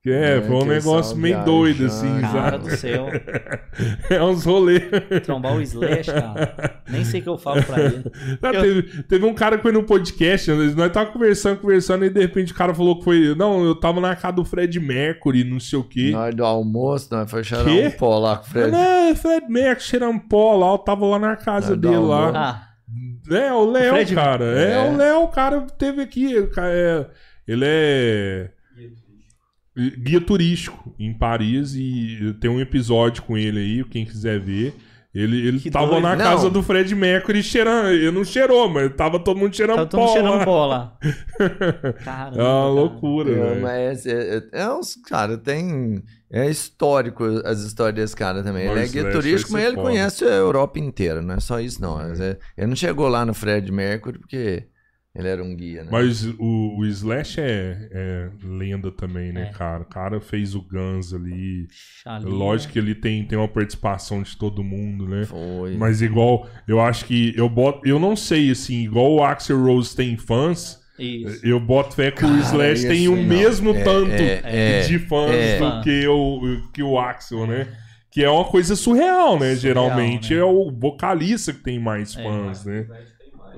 que 0.04 0.12
é, 0.12 0.38
É, 0.38 0.42
foi 0.42 0.56
um 0.56 0.66
negócio 0.66 1.18
meio 1.18 1.44
doido, 1.44 1.86
assim. 1.88 2.22
Cara 2.22 2.52
sabe? 2.52 2.64
do 2.70 2.76
céu. 2.78 3.08
É 4.10 4.24
uns 4.24 4.44
rolês. 4.46 4.84
Trombar 5.24 5.56
o 5.56 5.62
Slash, 5.62 6.12
cara. 6.12 6.82
Nem 6.90 7.04
sei 7.06 7.20
o 7.20 7.24
que 7.24 7.30
eu 7.30 7.38
falo 7.38 7.62
pra 7.64 7.84
ele. 7.84 8.04
Não, 8.42 8.52
Eu- 8.54 8.62
teve, 8.62 9.04
teve 9.04 9.26
um 9.26 9.34
cara 9.34 9.58
que 9.58 9.64
foi 9.64 9.72
no 9.72 9.84
podcast, 9.84 10.50
nós 10.52 10.76
nós 10.76 10.92
tava 10.92 11.12
conversando, 11.12 11.60
conversando, 11.60 12.06
e 12.06 12.10
de 12.10 12.20
repente 12.20 12.52
o 12.54 12.56
cara 12.56 12.74
falou 12.74 12.98
que 12.98 13.04
foi. 13.04 13.36
Não, 13.36 13.64
eu 13.66 13.76
tava 13.76 14.00
na 14.02 14.16
casa 14.16 14.34
do 14.38 14.46
Fred 14.46 14.80
Mercury, 14.80 15.44
não 15.44 15.60
sei 15.60 15.78
o 15.80 15.84
quê. 15.84 16.12
Na 16.12 16.22
hora 16.22 16.36
do 16.36 16.44
almoço, 16.46 17.08
nós 17.12 17.30
foi 17.30 17.44
cheirar 17.44 17.68
um 17.68 17.92
pó 17.92 18.18
lá 18.20 18.38
com 18.38 18.44
o 18.44 18.50
Fred. 18.50 18.72
Não, 18.72 19.16
Fred 19.16 19.46
Mercury 19.50 19.82
cheirando 19.88 20.20
pó 20.30 20.56
lá, 20.56 20.72
eu 20.74 20.78
tava 20.80 21.06
lá 21.06 21.20
na 21.20 21.36
casa 21.36 21.72
Na 21.72 21.76
dele 21.76 21.98
lá. 21.98 22.32
Ah, 22.36 22.68
É, 23.36 23.52
o 23.54 23.70
Léo, 23.70 23.94
Fred- 23.94 24.16
cara. 24.16 24.46
É. 24.46 24.72
É. 24.72 24.90
o 24.90 24.96
Léo, 24.98 25.24
o 25.24 25.28
cara 25.28 25.62
teve 25.78 26.02
aqui. 26.02 26.34
é- 26.58 27.06
ele 27.48 27.64
é. 27.66 28.50
Guia 30.00 30.20
turístico 30.20 30.96
em 30.98 31.14
Paris 31.14 31.76
e 31.76 32.36
tem 32.42 32.50
um 32.50 32.60
episódio 32.60 33.22
com 33.24 33.38
ele 33.38 33.60
aí, 33.60 33.84
quem 33.84 34.06
quiser 34.06 34.40
ver. 34.40 34.74
Ele, 35.14 35.48
ele 35.48 35.60
Que 35.60 35.70
tava 35.72 35.88
doido. 35.88 36.04
na 36.04 36.16
Não. 36.16 36.26
casa 36.26 36.50
do 36.50 36.62
Fred 36.64 36.94
Mercury 36.96 37.42
cheirando. 37.44 37.90
Ele 37.90 38.10
não 38.12 38.24
cheirou, 38.24 38.68
mas 38.70 38.92
tava 38.96 39.20
todo 39.20 39.38
mundo 39.40 39.56
cheirando 39.56 39.78
tá 39.78 39.86
todo 39.86 40.00
pó. 40.00 40.06
mundo 40.08 40.14
cheirando 40.14 40.46
pó 40.46 40.66
lá. 40.66 40.98
Caramba. 42.04 42.38
É 42.38 42.44
uma 42.44 42.62
cara. 42.62 42.68
loucura, 42.68 43.32
É, 43.32 43.34
velho. 43.36 43.62
mas 43.62 44.06
é, 44.06 44.38
é, 44.38 44.62
é 44.64 44.70
uns, 44.74 44.96
cara, 44.96 45.38
tem. 45.38 46.04
É 46.32 46.50
histórico 46.50 47.24
as 47.46 47.62
histórias 47.62 47.96
desse 47.96 48.16
cara 48.16 48.44
também. 48.44 48.68
Mas 48.68 48.76
ele 48.78 48.86
é 48.86 49.04
guia 49.04 49.12
turístico, 49.12 49.54
mas 49.54 49.64
ele 49.64 49.76
foda. 49.76 49.88
conhece 49.88 50.26
a 50.26 50.28
Europa 50.28 50.78
inteira, 50.80 51.22
não 51.22 51.36
é 51.36 51.40
só 51.40 51.60
isso, 51.60 51.82
não. 51.82 52.00
É- 52.02 52.38
ele 52.58 52.68
não 52.68 52.76
chegou 52.76 53.08
lá 53.08 53.26
no 53.26 53.34
Fred 53.34 53.72
Mercury 53.72 54.20
porque 54.20 54.64
ele 55.18 55.28
era 55.28 55.44
um 55.44 55.56
guia, 55.56 55.84
né? 55.84 55.90
Mas 55.92 56.24
o, 56.26 56.76
o 56.78 56.86
Slash 56.86 57.42
é, 57.42 57.90
é 57.92 58.30
lenda 58.44 58.92
também, 58.92 59.32
né, 59.34 59.50
É. 59.52 59.58
cara? 59.58 59.82
O 59.82 59.86
cara 59.86 60.22
fez 60.22 60.54
o 60.54 60.62
Guns 60.62 61.14
ali. 61.14 61.68
Chalinha. 62.04 62.30
Lógico 62.34 62.74
que 62.74 62.80
ele 62.80 62.94
tem, 62.94 63.26
tem 63.26 63.38
uma 63.38 63.48
participação 63.48 64.22
de 64.22 64.38
todo 64.38 64.64
mundo, 64.64 65.08
né? 65.08 65.26
Foi. 65.26 65.76
Mas 65.76 66.02
igual, 66.02 66.48
eu 66.68 66.80
acho 66.80 67.06
que 67.06 67.34
eu 67.36 67.50
boto, 67.50 67.82
eu 67.88 67.98
não 68.00 68.16
sei 68.16 68.52
assim, 68.52 68.84
igual 68.84 69.12
o 69.14 69.24
Axel 69.24 69.62
Rose 69.64 69.96
tem 69.96 70.16
fãs, 70.18 70.80
Isso. 71.00 71.46
eu 71.46 71.60
boto 71.60 71.96
fé 71.96 72.12
que 72.12 72.24
o 72.24 72.28
Cara, 72.28 72.40
Slash 72.42 72.88
tem 72.88 73.08
o 73.08 73.16
não. 73.16 73.24
mesmo 73.24 73.72
É, 73.72 73.84
tanto 73.84 74.12
é, 74.12 74.42
é, 74.44 74.82
de 74.82 75.00
fãs 75.00 75.32
é. 75.32 75.60
do 75.60 75.82
que 75.82 76.08
o, 76.08 76.62
que 76.72 76.84
o 76.84 77.00
Axel, 77.00 77.48
né? 77.48 77.68
Que 78.12 78.24
é 78.24 78.30
uma 78.30 78.46
coisa 78.46 78.76
surreal, 78.76 79.34
né? 79.40 79.54
Surreal, 79.56 79.58
Geralmente 79.90 80.34
né? 80.34 80.40
é 80.40 80.44
o 80.44 80.72
vocalista 80.72 81.54
que 81.54 81.62
tem 81.64 81.80
mais 81.80 82.16
É. 82.18 82.24
fãs, 82.24 82.66
né? 82.66 82.88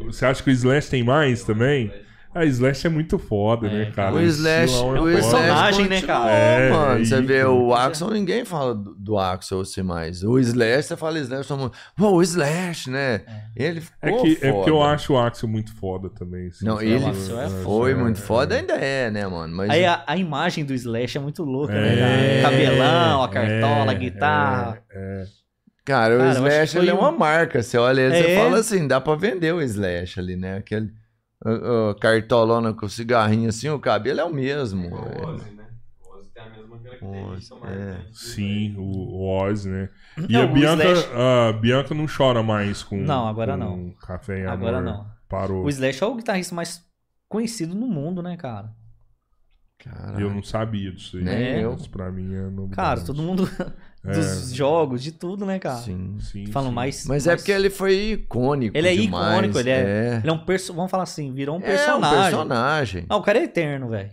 Você 0.05 0.25
acha 0.25 0.41
que 0.43 0.49
o 0.49 0.53
Slash 0.53 0.89
tem 0.89 1.03
mais 1.03 1.43
também? 1.43 1.91
A 2.31 2.45
Slash 2.45 2.85
é 2.85 2.89
muito 2.91 3.17
foda, 3.17 3.65
É, 3.65 3.71
né, 3.71 3.91
cara. 3.91 4.13
O 4.13 4.21
Slash, 4.21 4.71
estilão 4.71 4.95
é 4.95 4.99
o 4.99 5.03
foda. 5.03 5.13
Personagem, 5.15 5.87
né, 5.87 6.01
cara? 6.03 6.31
É, 6.31 6.69
mano. 6.69 7.03
Você 7.05 7.15
é 7.15 7.21
vê 7.21 7.43
o 7.43 7.73
Axel, 7.73 8.11
ninguém 8.11 8.45
fala 8.45 8.75
do, 8.75 8.93
do 8.93 9.17
Axel 9.17 9.61
assim 9.61 9.81
mais. 9.81 10.23
O 10.23 10.37
Slash, 10.37 10.83
você 10.89 10.95
fala 10.95 11.17
Slash, 11.17 11.47
todo 11.47 11.59
mundo. 11.59 11.73
Pô, 11.97 12.11
o 12.11 12.21
Slash, 12.21 12.87
né? 12.91 13.21
Ele 13.55 13.81
É, 13.99 14.11
que, 14.11 14.37
é 14.45 14.51
porque 14.53 14.69
eu 14.69 14.75
foda. 14.75 14.91
acho 14.93 15.13
o 15.13 15.17
Axel 15.17 15.49
muito 15.49 15.73
foda 15.75 16.07
também. 16.07 16.49
assim, 16.49 16.63
Não, 16.65 16.79
ele 16.79 17.03
Axel 17.03 17.41
é 17.41 17.49
foi 17.49 17.91
É, 17.93 17.95
muito 17.95 18.19
é. 18.19 18.23
foda, 18.23 18.55
ainda 18.55 18.73
é, 18.75 19.09
né, 19.09 19.25
mano? 19.25 19.55
Mas 19.55 19.71
Aí 19.71 19.83
a, 19.83 20.03
a 20.05 20.15
imagem 20.15 20.63
do 20.63 20.73
Slash 20.75 21.17
é 21.17 21.21
muito 21.21 21.43
louca, 21.43 21.73
É, 21.73 21.81
né? 21.95 22.41
cara? 22.43 22.51
Cabelão, 22.53 23.23
a 23.23 23.27
cartola, 23.27 23.91
é, 23.91 23.95
a 23.95 23.97
guitarra. 23.97 24.83
é, 24.93 25.25
é. 25.91 25.95
Cara, 25.95 26.15
o 26.15 26.17
Cara, 26.19 26.29
acho 26.31 26.39
Slash 26.39 26.77
ele 26.77 26.89
é 26.89 26.93
um- 26.93 26.99
uma 26.99 27.11
marca. 27.11 27.61
Você 27.63 27.77
olha 27.77 28.01
ele, 28.01 28.15
você 28.15 28.31
É. 28.31 28.37
fala 28.43 28.57
assim, 28.59 28.87
dá 28.87 28.99
pra 29.01 29.15
vender 29.15 29.53
o 29.53 29.61
Slash 29.61 30.19
ali, 30.19 30.35
né? 30.35 30.57
Aquele 30.57 30.91
uh, 31.45 31.89
uh, 31.91 31.95
cartolona 31.99 32.73
com 32.73 32.87
cigarrinho 32.89 33.49
assim, 33.49 33.69
o 33.69 33.79
cabelo 33.79 34.19
é 34.19 34.23
o 34.23 34.33
mesmo. 34.33 34.87
O 34.93 34.97
é. 34.97 35.25
Ozzy, 35.25 35.51
né? 35.51 35.65
O 36.05 36.17
Ozzy 36.17 36.29
tem 36.33 36.43
a 36.43 36.49
mesma 36.49 36.75
Ozzy, 36.75 36.83
característica. 36.83 37.67
é. 37.67 37.93
do 38.09 38.13
Sim, 38.17 38.75
o, 38.77 38.81
o 38.83 39.29
Ozzy, 39.41 39.69
né? 39.69 39.89
E 40.27 40.33
Não, 40.33 40.41
a 40.41 40.45
o 40.45 40.53
Bianca, 40.53 40.83
Slash- 40.83 41.09
a 41.15 41.53
Bianca 41.53 41.95
não 41.95 42.05
chora 42.07 42.43
mais 42.43 42.83
com 42.83 42.97
Não, 42.97 43.27
agora 43.27 43.53
com 43.53 43.57
não. 43.59 43.89
Café 44.05 44.41
e 44.43 44.45
Agora 44.45 44.79
Amor. 44.79 44.93
não. 44.93 45.07
Parou. 45.29 45.63
O 45.63 45.69
Slash 45.69 46.03
é 46.03 46.07
o 46.07 46.15
guitarrista 46.15 46.53
mais 46.55 46.83
conhecido 47.27 47.73
no 47.75 47.87
mundo, 47.87 48.21
né, 48.21 48.35
cara? 48.35 48.71
Caralho. 49.77 50.19
Eu 50.25 50.33
não 50.33 50.43
sabia 50.43 50.91
disso 50.91 51.17
aí. 51.17 51.61
Eu. 51.61 51.71
Mas 51.71 51.87
pra 51.87 52.11
mim 52.11 52.33
é 52.35 52.41
novidade. 52.41 52.75
Cara, 52.75 53.01
todo 53.01 53.21
mundo 53.23 53.49
É. 54.05 54.11
dos 54.13 54.53
jogos, 54.53 55.03
de 55.03 55.11
tudo, 55.11 55.45
né, 55.45 55.59
cara? 55.59 55.77
Sim. 55.77 56.17
Sim, 56.19 56.45
Falam 56.47 56.69
sim. 56.69 56.75
mais. 56.75 57.05
Mas 57.05 57.27
é 57.27 57.31
mais- 57.31 57.41
porque 57.41 57.51
ele 57.51 57.69
foi 57.69 58.11
icônico. 58.13 58.77
Ele 58.77 58.87
é 58.87 58.95
demais. 58.95 59.33
icônico, 59.33 59.59
ele 59.59 59.69
é- 59.69 59.73
É, 59.79 60.19
Ele 60.23 60.29
é 60.29 60.33
um 60.33 60.37
perso... 60.45 60.73
Vamos 60.73 60.89
falar 60.89 61.03
assim, 61.03 61.33
virou 61.33 61.55
um 61.57 61.59
É, 61.59 61.63
um 61.63 61.65
personagem. 61.67 62.21
personagem. 62.21 63.05
Ah, 63.09 63.17
o 63.17 63.21
cara 63.21 63.39
é 63.39 63.43
eterno, 63.43 63.89
velho. 63.89 64.09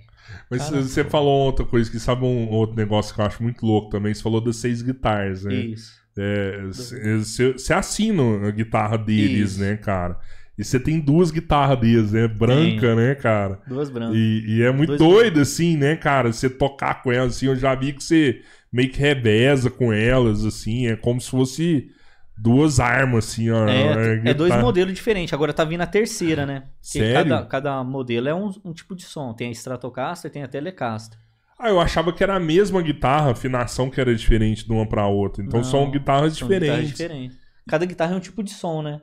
Mas 0.50 0.62
Cara, 0.68 0.82
você 0.82 1.04
falou 1.04 1.46
outra 1.46 1.64
coisa, 1.64 1.90
que 1.90 1.98
sabe 2.00 2.24
um 2.24 2.48
outro 2.50 2.74
negócio 2.76 3.14
que 3.14 3.20
eu 3.20 3.24
acho 3.24 3.42
muito 3.42 3.64
louco 3.64 3.88
também? 3.90 4.12
Você 4.12 4.22
falou 4.22 4.40
das 4.40 4.56
seis 4.56 4.82
guitarras, 4.82 5.44
né? 5.44 5.54
Isso. 5.54 5.92
É, 6.18 6.62
Você 6.66 7.52
você 7.52 7.72
assina 7.74 8.48
a 8.48 8.50
guitarra 8.50 8.96
deles, 8.96 9.52
Isso. 9.52 9.60
né, 9.60 9.76
cara? 9.76 10.18
E 10.58 10.64
você 10.64 10.80
tem 10.80 10.98
duas 10.98 11.30
guitarras 11.30 11.78
deles, 11.78 12.12
né? 12.12 12.26
Branca, 12.26 12.94
né, 12.94 13.14
cara? 13.14 13.60
Duas 13.68 13.90
brancas. 13.90 14.16
E, 14.16 14.44
e 14.46 14.62
é 14.62 14.72
muito 14.72 14.96
Dois 14.96 14.98
doido, 14.98 15.40
assim, 15.40 15.76
né, 15.76 15.96
cara? 15.96 16.32
Você 16.32 16.48
tocar 16.48 17.02
com 17.02 17.12
elas, 17.12 17.36
assim, 17.36 17.46
eu 17.46 17.56
já 17.56 17.74
vi 17.74 17.92
que 17.92 18.02
você 18.02 18.40
meio 18.72 18.90
que 18.90 18.98
reveza 18.98 19.70
com 19.70 19.92
elas, 19.92 20.44
assim, 20.44 20.86
é 20.86 20.96
como 20.96 21.20
se 21.20 21.30
fosse 21.30 21.90
duas 22.38 22.80
armas, 22.80 23.28
assim, 23.28 23.50
ó. 23.50 23.68
É, 23.68 24.22
é 24.30 24.34
dois 24.34 24.56
modelos 24.56 24.94
diferentes. 24.94 25.34
Agora 25.34 25.52
tá 25.52 25.64
vindo 25.64 25.82
a 25.82 25.86
terceira, 25.86 26.46
né? 26.46 26.60
Porque 26.80 26.98
Sério? 26.98 27.30
Cada, 27.30 27.46
cada 27.46 27.84
modelo 27.84 28.28
é 28.28 28.34
um, 28.34 28.50
um 28.64 28.72
tipo 28.72 28.94
de 28.94 29.04
som. 29.04 29.34
Tem 29.34 29.48
a 29.48 29.52
Stratocaster, 29.52 30.30
tem 30.30 30.42
a 30.42 30.48
Telecaster. 30.48 31.18
Ah, 31.58 31.70
eu 31.70 31.80
achava 31.80 32.12
que 32.12 32.22
era 32.22 32.36
a 32.36 32.40
mesma 32.40 32.82
guitarra, 32.82 33.28
a 33.28 33.32
afinação 33.32 33.88
que 33.88 34.00
era 34.00 34.14
diferente 34.14 34.66
de 34.66 34.72
uma 34.72 34.86
pra 34.86 35.06
outra. 35.06 35.42
Então 35.42 35.60
Não, 35.60 35.64
são 35.64 35.90
guitarras 35.90 36.36
São 36.36 36.48
guitarras 36.48 36.88
diferentes. 36.88 36.90
diferentes. 36.90 37.38
Cada 37.66 37.86
guitarra 37.86 38.12
é 38.12 38.16
um 38.16 38.20
tipo 38.20 38.42
de 38.42 38.50
som, 38.50 38.82
né? 38.82 39.00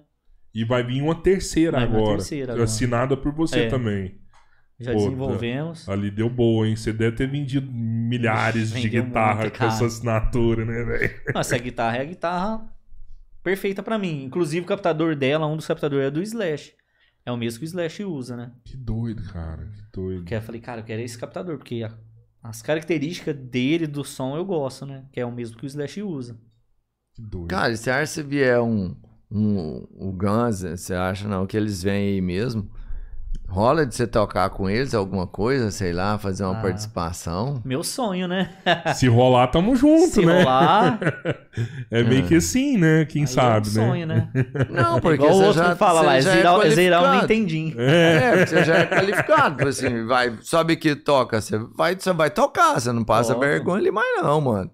E 0.53 0.63
vai 0.63 0.83
vir 0.83 1.01
uma 1.01 1.15
terceira 1.15 1.79
Vai 1.79 1.87
vir 1.87 1.93
uma 1.93 1.99
agora. 2.01 2.17
terceira 2.17 2.51
agora. 2.53 2.63
Assinada 2.65 3.17
por 3.17 3.33
você 3.33 3.61
É. 3.61 3.69
também. 3.69 4.19
Já 4.79 4.91
Pô, 4.91 4.97
desenvolvemos. 4.99 5.87
Ali 5.87 6.11
deu 6.11 6.29
boa, 6.29 6.67
hein? 6.67 6.75
Você 6.75 6.91
deve 6.91 7.15
ter 7.15 7.27
vendido 7.29 7.71
milhares 7.71 8.71
de 8.71 8.87
guitarra 8.89 9.41
muito, 9.41 9.57
com 9.57 9.65
essa 9.65 9.85
assinatura, 9.85 10.65
né, 10.65 10.83
velho? 10.83 11.21
Nossa, 11.33 11.55
a 11.55 11.59
guitarra 11.59 11.97
é 11.97 12.01
a 12.01 12.05
guitarra 12.05 12.73
perfeita 13.41 13.81
pra 13.83 13.97
mim. 13.97 14.23
Inclusive 14.25 14.63
o 14.63 14.67
captador 14.67 15.15
dela, 15.15 15.47
um 15.47 15.55
dos 15.55 15.67
captadores 15.67 16.07
é 16.07 16.11
do 16.11 16.21
Slash. 16.21 16.73
É 17.25 17.31
o 17.31 17.37
mesmo 17.37 17.59
que 17.59 17.65
o 17.65 17.67
Slash 17.67 18.03
usa, 18.03 18.35
né? 18.35 18.51
Que 18.65 18.75
doido, 18.75 19.23
cara. 19.31 19.65
Que 19.67 19.81
doido. 19.93 20.17
Porque 20.21 20.35
eu 20.35 20.41
falei, 20.41 20.59
cara, 20.61 20.81
eu 20.81 20.85
quero 20.85 21.01
esse 21.01 21.17
captador, 21.17 21.57
porque 21.57 21.83
a- 21.83 21.97
as 22.41 22.61
características 22.61 23.35
dele, 23.35 23.87
do 23.87 24.03
som, 24.03 24.35
eu 24.35 24.43
gosto, 24.43 24.85
né? 24.85 25.05
Que 25.11 25.19
é 25.21 25.25
o 25.25 25.31
mesmo 25.31 25.57
que 25.57 25.65
o 25.65 25.67
Slash 25.67 26.01
usa. 26.01 26.37
Que 27.15 27.21
doido. 27.21 27.47
Cara, 27.47 27.71
e 27.71 27.77
se 27.77 28.05
se 28.07 28.23
vier 28.23 28.59
um, 28.59 28.95
um, 29.33 29.83
o 29.97 30.11
Guns, 30.11 30.61
você 30.61 30.93
acha 30.93 31.27
não 31.27 31.45
que 31.47 31.57
eles 31.57 31.81
vêm 31.81 32.13
aí 32.13 32.21
mesmo? 32.21 32.69
Rola 33.49 33.85
de 33.85 33.93
você 33.93 34.07
tocar 34.07 34.49
com 34.49 34.67
eles 34.67 34.95
alguma 34.95 35.27
coisa, 35.27 35.69
sei 35.69 35.93
lá, 35.93 36.17
fazer 36.17 36.43
uma 36.43 36.57
Ah. 36.57 36.61
participação? 36.61 37.61
Meu 37.63 37.83
sonho, 37.83 38.27
né? 38.27 38.49
Se 38.95 39.07
rolar, 39.07 39.45
tamo 39.47 39.75
junto, 39.75 40.07
Se 40.07 40.25
né? 40.25 40.39
rolar, 40.39 40.99
É 41.91 42.03
meio 42.03 42.23
Ah. 42.23 42.27
que 42.27 42.35
assim, 42.35 42.77
né? 42.77 43.05
Quem 43.05 43.23
aí 43.23 43.27
sabe, 43.27 43.67
é 43.67 43.71
um 43.71 43.73
né? 43.83 43.87
sonho, 43.89 44.07
né? 44.07 44.29
Não, 44.71 44.99
porque 44.99 45.15
Igual 45.23 45.31
o 45.31 45.37
você 45.37 45.43
outro 45.45 45.61
já, 45.63 45.71
que 45.73 45.77
fala 45.77 46.01
lá, 46.01 46.15
é 46.17 46.21
já 46.21 46.31
é 46.31 46.33
zerar, 46.35 46.65
é 46.65 46.69
zerar 46.71 47.01
o 47.01 47.05
qualificado. 47.05 47.21
Nintendinho. 47.33 47.75
É. 47.79 48.15
É, 48.15 48.31
porque 48.37 48.47
você 48.47 48.63
já 48.65 48.75
é 48.75 48.85
qualificado. 48.87 49.57
tipo 49.57 49.69
assim, 49.69 50.05
vai, 50.05 50.37
sobe 50.41 50.75
que 50.75 50.95
toca, 50.95 51.39
você 51.39 51.57
vai, 51.75 51.95
você 51.95 52.11
vai 52.13 52.31
tocar, 52.31 52.79
você 52.79 52.91
não 52.91 53.03
passa 53.03 53.35
Toca. 53.35 53.45
vergonha 53.45 53.77
ali 53.81 53.91
mais 53.91 54.23
não, 54.23 54.41
mano. 54.41 54.71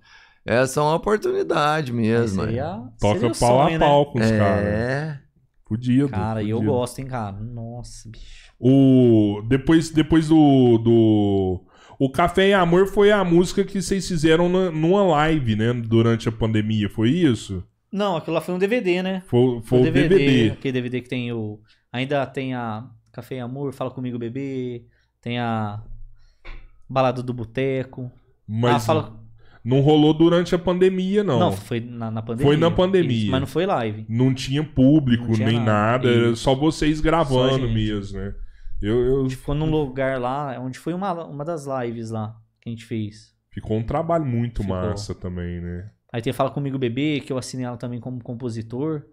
Essa 0.50 0.80
é 0.80 0.84
uma 0.84 0.95
oportunidade 0.95 1.93
mesmo. 1.93 2.41
Aí 2.41 2.58
é. 2.58 2.62
é- 2.62 2.80
Toca 3.00 3.20
seria 3.20 3.32
o 3.32 3.38
pau 3.38 3.64
sonho, 3.64 3.76
a 3.76 3.80
né? 3.80 3.86
pau 3.86 4.12
com 4.12 4.20
os 4.20 4.32
caras. 4.32 4.66
É. 4.66 5.20
Fudido. 5.68 6.10
Cara, 6.10 6.41
e 6.41 6.50
eu 6.50 6.60
gosto, 6.60 6.97
hein, 6.97 7.06
cara. 7.06 7.38
Nossa, 7.39 8.10
bicho. 8.10 8.52
O... 8.60 9.43
Depois, 9.47 9.91
depois 9.91 10.28
do, 10.28 10.80
do... 10.80 11.64
O 12.00 12.12
Café 12.12 12.50
e 12.50 12.54
Amor 12.54 12.88
foi 12.88 13.12
a 13.12 13.24
música 13.24 13.64
que 13.64 13.80
vocês 13.80 14.08
fizeram 14.08 14.50
na- 14.50 14.72
numa 14.72 15.04
live, 15.04 15.56
né? 15.56 15.72
Durante 15.72 16.28
a 16.28 16.32
pandemia, 16.32 16.89
foi 16.89 17.12
isso? 17.12 17.64
Não, 17.91 18.18
aquilo 18.18 18.34
lá 18.34 18.41
foi 18.41 18.56
um 18.56 18.60
DVD, 18.60 19.04
né? 19.04 19.22
Foi, 19.28 19.62
foi 19.62 19.78
o 19.78 19.82
o 19.82 19.84
DVD, 19.84 20.10
DVD. 20.10 20.52
Aquele 20.54 20.72
DVD 20.72 21.02
que 21.02 21.10
tem 21.10 21.32
o. 21.32 21.60
Ainda 21.93 22.26
tem 22.26 22.56
a 22.56 22.88
Café 23.12 23.36
e 23.36 23.39
Amor, 23.39 23.72
Fala 23.72 23.91
Comigo 23.91 24.18
Bebê. 24.18 24.84
Tem 25.22 25.38
a. 25.38 25.80
Balada 26.89 27.22
do 27.22 27.34
Boteco. 27.34 28.12
Mas 28.47 28.78
ah, 28.78 28.80
fala... 28.80 29.20
não 29.64 29.82
rolou 29.82 30.14
durante 30.14 30.53
a 30.55 30.60
pandemia, 30.60 31.24
não. 31.24 31.39
Não, 31.39 31.51
foi 31.51 31.80
na, 31.80 32.10
na 32.10 32.22
pandemia. 32.22 32.45
Foi 32.47 32.57
na 32.57 32.72
pandemia. 32.72 33.18
Isso, 33.24 33.32
mas 33.32 33.39
não 33.41 33.47
foi 33.47 33.66
live. 33.66 34.05
Não 34.10 34.34
tinha 34.34 34.64
público, 34.64 35.26
Não 35.28 35.34
tinha 35.34 35.47
nem 35.47 35.57
nada. 35.60 36.07
nada. 36.07 36.10
Era 36.10 36.36
só 36.36 36.55
vocês 36.55 37.01
gravando 37.01 37.68
gente. 37.68 37.74
mesmo, 37.74 38.18
né? 38.20 38.34
Eu, 38.82 38.99
eu- 39.05 39.20
A 39.20 39.24
gente 39.24 39.36
ficou 39.36 39.53
num 39.55 39.70
lugar 39.70 40.20
lá, 40.20 40.57
onde 40.60 40.80
foi 40.80 40.93
uma, 40.93 41.12
uma 41.26 41.43
das 41.43 41.66
lives 41.66 42.10
lá 42.12 42.36
que 42.62 42.70
a 42.70 42.72
gente 42.72 42.86
fez. 42.86 43.34
Ficou 43.51 43.78
um 43.78 43.84
trabalho 43.84 44.26
muito 44.26 44.62
Ficou. 44.62 44.76
massa 44.78 45.14
também, 45.14 45.60
né? 45.60 45.89
Aí 46.14 46.22
tem 46.22 46.32
Fala 46.34 46.49
Comigo 46.49 46.78
Bebê, 46.80 47.20
que 47.20 47.32
eu 47.34 47.38
assinei 47.38 47.66
ela 47.66 47.78
também 47.78 47.99
como 47.99 48.24
compositor. 48.24 49.03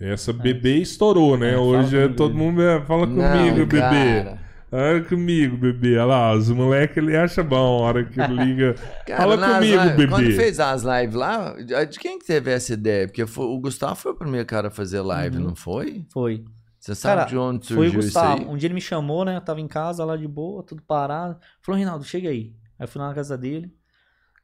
Essa 0.00 0.32
bebê 0.32 0.76
estourou, 0.76 1.36
né? 1.38 1.54
É, 1.54 1.58
Hoje 1.58 1.96
é 1.96 2.02
comigo, 2.02 2.16
todo 2.16 2.32
bebê. 2.32 2.44
mundo 2.44 2.62
é, 2.62 2.80
fala 2.84 3.06
comigo, 3.06 3.22
Não, 3.22 3.54
bebê. 3.66 3.80
cara. 3.80 4.45
Fala 4.70 5.00
comigo, 5.04 5.56
bebê. 5.56 5.94
Olha 5.96 6.04
lá, 6.06 6.34
os 6.34 6.48
moleques 6.50 6.96
ele 6.96 7.16
acha 7.16 7.42
bom 7.42 7.56
a 7.56 7.80
hora 7.86 8.04
que 8.04 8.20
liga. 8.26 8.74
Cara, 9.06 9.20
Fala 9.22 9.36
comigo, 9.58 9.80
lives- 9.82 9.96
bebê. 9.96 10.08
Quando 10.12 10.32
fez 10.32 10.58
as 10.60 10.82
lives 10.82 11.14
lá, 11.14 11.54
de 11.84 11.98
quem 11.98 12.18
que 12.18 12.26
teve 12.26 12.50
essa 12.50 12.72
ideia? 12.74 13.06
Porque 13.06 13.24
foi- 13.26 13.46
o 13.46 13.58
Gustavo 13.60 13.94
foi 13.94 14.12
o 14.12 14.16
primeiro 14.16 14.46
cara 14.46 14.68
a 14.68 14.70
fazer 14.70 15.00
live, 15.00 15.36
Uhum. 15.38 15.44
não 15.44 15.54
foi? 15.56 16.04
Foi. 16.12 16.44
Você 16.78 16.94
sabe 16.94 17.16
Cara, 17.18 17.28
de 17.30 17.36
onde 17.38 17.66
Foi 17.68 17.76
o 17.76 17.80
surgiu 17.90 18.00
isso 18.00 18.08
Gustavo. 18.08 18.42
aí? 18.42 18.48
Um 18.48 18.56
dia 18.56 18.66
ele 18.66 18.74
me 18.74 18.80
chamou, 18.80 19.24
né? 19.24 19.36
Eu 19.36 19.40
tava 19.40 19.60
em 19.60 19.66
casa 19.68 20.04
lá 20.04 20.16
de 20.16 20.26
boa, 20.28 20.62
tudo 20.62 20.82
parado. 20.82 21.38
Falou, 21.62 21.76
Reinaldo, 21.76 22.04
chega 22.04 22.28
aí. 22.28 22.54
Aí 22.78 22.84
eu 22.84 22.88
fui 22.88 23.00
lá 23.00 23.08
na 23.08 23.14
casa 23.14 23.36
dele. 23.38 23.72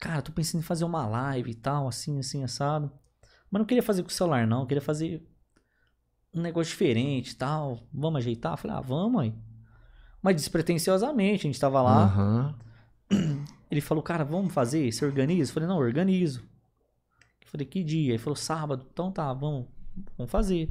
Cara, 0.00 0.22
tô 0.22 0.32
pensando 0.32 0.60
em 0.60 0.64
fazer 0.64 0.84
uma 0.84 1.06
live 1.06 1.50
e 1.50 1.54
tal, 1.54 1.86
assim, 1.86 2.18
assim, 2.18 2.42
assado. 2.42 2.90
Mas 3.50 3.60
não 3.60 3.66
queria 3.66 3.82
fazer 3.82 4.02
com 4.02 4.08
o 4.08 4.12
celular, 4.12 4.46
não. 4.46 4.60
Eu 4.62 4.66
queria 4.66 4.80
fazer 4.80 5.22
um 6.34 6.40
negócio 6.40 6.70
diferente 6.70 7.30
e 7.30 7.36
tal. 7.36 7.78
Vamos 7.92 8.18
ajeitar? 8.18 8.54
Eu 8.54 8.56
falei, 8.56 8.76
ah, 8.76 8.80
vamos 8.80 9.20
aí. 9.22 9.34
Mas 10.22 10.36
despretensiosamente, 10.36 11.46
a 11.46 11.50
gente 11.50 11.60
tava 11.60 11.82
lá. 11.82 12.04
Aham. 12.04 12.54
Ele 13.70 13.80
falou, 13.80 14.02
cara, 14.02 14.24
vamos 14.24 14.52
fazer? 14.52 14.90
Você 14.92 15.04
organiza? 15.04 15.50
Eu 15.50 15.54
falei, 15.54 15.68
não, 15.68 15.80
eu 15.80 15.86
organizo. 15.86 16.40
Eu 17.40 17.48
falei, 17.48 17.66
que 17.66 17.82
dia? 17.82 18.12
Ele 18.12 18.18
falou, 18.18 18.36
sábado. 18.36 18.86
Então 18.92 19.10
tá, 19.10 19.32
vamos, 19.32 19.66
vamos 20.16 20.30
fazer. 20.30 20.70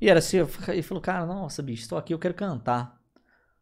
E 0.00 0.08
era 0.08 0.18
assim, 0.18 0.38
ele 0.68 0.82
falou, 0.82 1.02
cara, 1.02 1.26
nossa, 1.26 1.62
bicho, 1.62 1.82
estou 1.82 1.98
aqui, 1.98 2.14
eu 2.14 2.18
quero 2.18 2.34
cantar. 2.34 3.00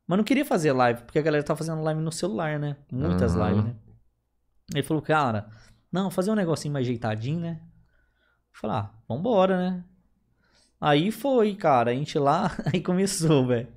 Mas 0.07 0.19
não 0.19 0.25
queria 0.25 0.45
fazer 0.45 0.73
live, 0.73 1.03
porque 1.03 1.19
a 1.19 1.23
galera 1.23 1.43
tá 1.43 1.57
fazendo 1.57 1.83
live 1.83 2.01
no 2.01 2.13
celular, 2.13 2.59
né? 2.59 2.77
Muitas 2.93 3.35
Aham. 3.35 3.49
lives, 3.49 3.65
né? 3.65 3.77
Ele 4.73 4.83
falou, 4.83 5.03
cara, 5.03 5.49
não, 5.91 6.11
fazer 6.11 6.31
um 6.31 6.35
negocinho 6.35 6.73
mais 6.73 6.87
ajeitadinho, 6.87 7.41
né? 7.41 7.61
Eu 7.63 8.61
falei, 8.61 8.77
ah, 8.77 8.91
vambora, 9.09 9.57
né? 9.57 9.85
Aí 10.81 11.11
foi, 11.11 11.55
cara, 11.55 11.91
a 11.93 11.95
gente 11.95 12.19
lá, 12.19 12.51
aí 12.73 12.83
começou, 12.83 13.47
velho. 13.47 13.69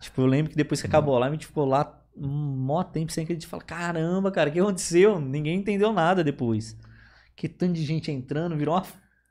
Tipo, 0.00 0.22
eu 0.22 0.26
lembro 0.26 0.50
que 0.50 0.56
depois 0.56 0.80
que 0.80 0.86
acabou 0.86 1.16
a 1.16 1.20
live, 1.20 1.34
a 1.34 1.36
gente 1.38 1.46
ficou 1.46 1.64
lá 1.64 2.00
um 2.16 2.28
mó 2.28 2.82
tempo 2.82 3.12
sem 3.12 3.24
acreditar. 3.24 3.48
Fala, 3.48 3.62
caramba, 3.62 4.30
cara, 4.30 4.50
o 4.50 4.52
que 4.52 4.60
aconteceu? 4.60 5.20
Ninguém 5.20 5.58
entendeu 5.58 5.92
nada 5.92 6.22
depois. 6.24 6.76
Que 7.36 7.48
tanto 7.48 7.74
de 7.74 7.84
gente 7.84 8.10
entrando, 8.10 8.56
virou 8.56 8.74
uma, 8.74 8.82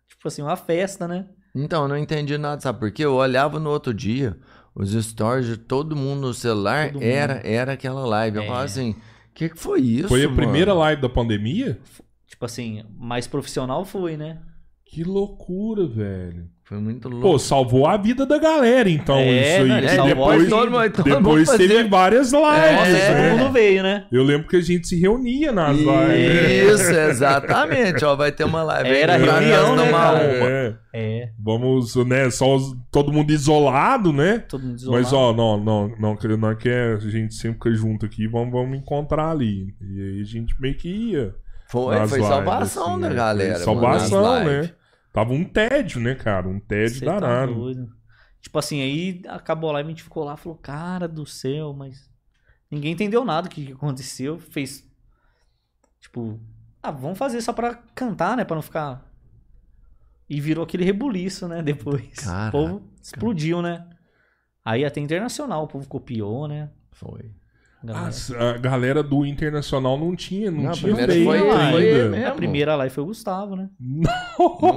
tipo 0.08 0.28
assim, 0.28 0.42
uma 0.42 0.56
festa, 0.56 1.08
né? 1.08 1.28
Então, 1.56 1.84
eu 1.84 1.88
não 1.88 1.98
entendi 1.98 2.38
nada, 2.38 2.62
sabe 2.62 2.80
por 2.80 2.92
quê? 2.92 3.04
Eu 3.06 3.16
olhava 3.16 3.60
no 3.60 3.70
outro 3.70 3.94
dia, 3.94 4.38
os 4.76 4.92
stories 4.94 5.48
de 5.48 5.58
todo 5.58 5.96
mundo 5.96 6.28
no 6.28 6.34
celular, 6.34 6.92
Todo 6.94 7.02
era, 7.04 7.42
era 7.46 7.74
aquela 7.74 8.06
live. 8.06 8.38
Eu 8.38 8.44
É. 8.44 8.48
falava 8.48 8.66
assim, 8.66 8.92
o 8.92 8.96
que, 9.34 9.50
que 9.50 9.58
foi 9.60 9.82
isso, 9.82 10.08
Foi 10.10 10.22
a 10.24 10.30
mano? 10.30 10.36
primeira 10.38 10.74
live 10.74 11.02
da 11.02 11.10
pandemia? 11.10 11.80
Tipo 12.28 12.46
assim, 12.46 12.84
mais 12.98 13.26
profissional 13.28 13.84
foi, 13.86 14.16
né? 14.18 14.40
Que 14.86 15.04
loucura, 15.04 15.88
velho. 15.88 16.50
Foi 16.68 16.78
muito 16.80 17.08
louco. 17.08 17.26
Pô, 17.26 17.40
salvou 17.40 17.88
a 17.88 17.96
vida 17.96 18.26
da 18.26 18.38
galera, 18.38 18.90
então, 18.90 19.16
É, 19.16 19.62
isso 19.64 19.74
aí. 19.74 19.82
que 19.82 19.90
salvou 19.96 20.08
depois 20.34 20.50
todo 20.50 20.70
mundo, 20.72 20.90
todo 20.92 21.06
mundo 21.08 21.18
depois 21.20 21.50
teve 21.52 21.84
várias 21.86 22.34
lives, 22.34 22.42
Nossa, 22.44 22.92
né? 22.92 23.30
todo 23.30 23.40
mundo 23.40 23.52
veio, 23.54 23.84
né? 23.84 24.06
Eu 24.12 24.22
lembro 24.22 24.48
que 24.50 24.58
a 24.58 24.62
gente 24.62 24.86
se 24.86 25.00
reunia 25.00 25.54
nas 25.54 25.78
lives. 25.78 26.82
Isso, 26.82 26.92
exatamente. 27.10 28.04
Ó, 28.04 28.18
vai 28.18 28.34
ter 28.34 28.44
uma 28.44 28.64
live. 28.64 28.90
Era 28.90 29.16
reunião, 29.16 29.76
né, 29.78 29.84
uma. 29.84 30.14
É, 30.20 30.76
É, 30.94 31.30
vamos, 31.40 31.96
né, 32.06 32.30
só 32.30 32.56
os- 32.58 32.76
todo 32.92 33.14
mundo 33.14 33.32
isolado, 33.32 34.12
né? 34.12 34.40
todo 34.40 34.62
mundo 34.64 34.76
isolado. 34.76 35.02
Mas, 35.04 35.14
ó, 35.14 35.34
não, 35.34 35.58
não, 35.58 35.88
não, 35.98 36.18
não 36.38 36.50
é 36.52 36.56
que 36.56 36.70
a 36.70 36.98
gente 37.00 37.34
sempre 37.36 37.60
fica 37.60 37.74
junto 37.74 38.06
aqui, 38.06 38.28
vamos, 38.28 38.52
vamos 38.52 38.78
encontrar 38.78 39.30
ali. 39.32 39.74
E 39.82 40.02
aí 40.02 40.22
a 40.22 40.26
gente 40.26 40.54
meio 40.60 40.76
que 40.76 40.90
ia. 40.90 41.34
Foi, 41.70 41.96
foi 42.08 42.18
lives, 42.20 42.28
salvação 42.28 42.92
assim, 42.94 43.02
da 43.02 43.10
né? 43.10 43.16
galera. 43.16 43.60
Salvação, 43.60 44.40
lives. 44.44 44.68
né? 44.70 44.74
Tava 45.14 45.34
um 45.34 45.44
tédio, 45.44 46.00
né, 46.00 46.16
cara? 46.16 46.48
Um 46.48 46.60
tédio 46.60 47.00
Cê 47.00 47.06
tá 47.06 47.20
danado. 47.20 47.54
doido. 47.54 47.96
Tipo 48.42 48.60
assim, 48.60 48.82
aí 48.82 49.22
acabou 49.28 49.70
a 49.70 49.74
live, 49.74 49.88
a 49.88 49.92
gente 49.92 50.04
ficou 50.04 50.24
lá 50.24 50.36
e 50.36 50.38
falou, 50.38 50.58
cara 50.58 51.08
do 51.08 51.26
céu, 51.26 51.74
mas 51.74 52.10
ninguém 52.70 52.94
entendeu 52.94 53.26
nada 53.26 53.48
do 53.48 53.52
que 53.54 53.66
que 53.66 53.74
aconteceu. 53.74 54.40
Fez, 54.40 54.88
tipo, 56.00 56.40
ah, 56.82 56.92
vamos 56.92 57.18
fazer 57.18 57.42
só 57.42 57.52
pra 57.52 57.76
cantar, 57.96 58.38
né? 58.38 58.46
Pra 58.46 58.56
não 58.56 58.62
ficar... 58.62 59.06
E 60.30 60.42
virou 60.42 60.64
aquele 60.64 60.84
rebuliço, 60.84 61.48
né? 61.48 61.62
Depois. 61.64 62.14
Caraca. 62.20 62.58
O 62.58 62.62
povo 62.62 62.84
explodiu, 63.02 63.62
né? 63.62 63.88
Aí 64.64 64.84
até 64.84 65.00
internacional 65.00 65.64
o 65.64 65.68
povo 65.68 65.88
copiou, 65.88 66.48
né? 66.48 66.70
Foi. 66.92 67.32
Galera. 67.84 68.10
A 68.40 68.58
galera 68.58 69.04
do 69.04 69.26
Internacional 69.26 69.98
não 69.98 70.16
tinha, 70.16 70.50
não, 70.50 70.64
Não, 70.64 70.70
a 70.72 70.74
tinha 70.74 70.96
feito 70.96 71.24
foi- 71.24 71.38
ainda. 71.40 71.72
foi. 71.72 72.24
A 72.26 72.32
primeira 72.32 72.76
live 72.76 72.94
foi 72.94 73.04
o 73.04 73.08
Gustavo, 73.08 73.56
né? 73.56 73.70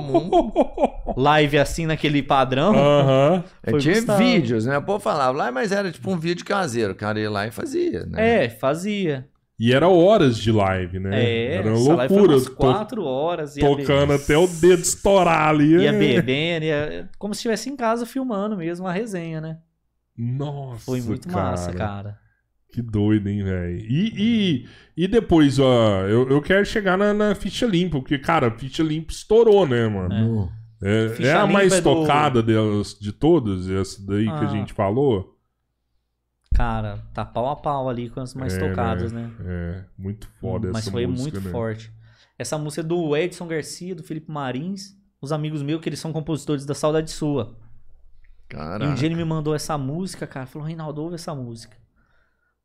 Live 1.17 1.59
assim 1.59 1.87
naquele 1.87 2.23
padrão. 2.23 2.75
Aham. 2.75 3.45
É, 3.63 3.71
Foi 3.71 3.81
tinha 3.81 3.95
Gustavo. 3.95 4.19
vídeos, 4.19 4.67
né? 4.67 4.79
O 4.79 4.83
povo 4.83 5.01
falava 5.01 5.37
lá, 5.37 5.53
mas 5.53 5.73
era 5.73 5.91
tipo 5.91 6.11
um 6.11 6.19
vídeo 6.19 6.45
caseiro. 6.45 6.93
O 6.93 6.97
cara 6.97 7.19
ia 7.19 7.31
lá 7.31 7.47
e 7.47 7.51
fazia, 7.51 8.05
né? 8.07 8.45
É, 8.45 8.49
fazia. 8.49 9.29
E 9.59 9.75
era 9.75 9.89
horas 9.89 10.39
de 10.39 10.51
live, 10.51 10.99
né? 10.99 11.23
É, 11.23 11.55
era 11.57 11.75
uma 11.75 11.95
live 11.97 12.15
loucura. 12.15 12.35
umas 12.37 12.45
to- 12.45 12.53
quatro 12.57 13.05
horas. 13.05 13.57
Ia 13.57 13.77
tocando 13.77 14.13
até 14.15 14.37
o 14.39 14.47
dedo 14.47 14.83
estourar 14.83 15.49
ali. 15.49 15.77
Ia 15.77 15.91
É. 15.91 15.93
bebendo, 15.93 16.65
ia... 16.65 17.09
como 17.19 17.35
se 17.35 17.39
estivesse 17.39 17.69
em 17.69 17.77
casa 17.77 18.07
filmando 18.07 18.57
mesmo 18.57 18.87
a 18.87 18.93
resenha, 18.93 19.41
né? 19.41 19.59
Nossa, 20.17 20.81
Foi 20.85 21.01
muito 21.01 21.31
massa, 21.31 21.73
cara. 21.73 22.19
Que 22.73 22.81
doido, 22.83 23.29
hein, 23.29 23.43
velho. 23.43 23.79
E, 23.81 24.13
e, 24.17 24.69
e 25.05 25.09
depois, 25.09 25.59
ó, 25.59 26.03
eu, 26.07 26.29
eu 26.31 26.41
quero 26.41 26.65
chegar 26.65 26.97
na, 26.97 27.13
na 27.13 27.35
ficha 27.35 27.67
limpa, 27.67 27.99
porque, 27.99 28.19
cara, 28.19 28.47
a 28.49 28.51
ficha 28.51 28.83
limpa 28.83 29.11
estourou, 29.13 29.67
né, 29.67 29.89
mano? 29.89 30.09
No- 30.49 30.53
É, 30.83 31.09
Ficha 31.11 31.29
é 31.29 31.33
a 31.35 31.47
mais 31.47 31.73
é 31.75 31.81
do- 31.81 31.85
tocada 31.85 32.43
delas, 32.43 32.97
de 32.99 33.13
todas, 33.13 33.69
essa 33.69 34.01
daí 34.07 34.25
que 34.25 34.31
a 34.31 34.41
Ah. 34.41 34.47
gente 34.47 34.73
falou. 34.73 35.37
Cara, 36.55 36.99
tá 37.15 37.25
pau 37.25 37.49
a 37.49 37.57
pau 37.57 37.89
ali 37.89 38.09
com 38.11 38.21
as 38.21 38.35
mais 38.35 38.55
É, 38.55 38.59
tocadas, 38.69 39.13
né? 39.13 39.31
É, 39.45 39.85
muito 39.99 40.27
foda 40.41 40.69
Mas 40.73 40.83
essa 40.83 40.91
foi 40.91 41.07
música, 41.07 41.33
muito 41.39 41.45
né? 41.47 41.51
forte. 41.53 41.93
Essa 42.39 42.57
música 42.59 42.81
é 42.81 42.85
do 42.85 43.17
Edson 43.17 43.47
Garcia, 43.47 43.95
do 43.95 44.03
Felipe 44.03 44.31
Marins, 44.31 44.97
os 45.21 45.33
amigos 45.33 45.63
meus, 45.63 45.81
que 45.81 45.89
eles 45.89 46.01
são 46.01 46.13
compositores 46.13 46.65
da 46.65 46.75
Saudade 46.75 47.11
Sua. 47.11 47.57
E 48.51 48.55
um 48.55 48.59
Caraca. 48.59 48.95
dia 48.95 49.07
ele 49.07 49.15
me 49.15 49.25
mandou 49.25 49.55
essa 49.55 49.77
música, 49.79 50.27
cara. 50.27 50.47
Falou, 50.47 50.67
Reinaldo, 50.67 51.03
ouve 51.03 51.15
essa 51.15 51.35
música. 51.35 51.77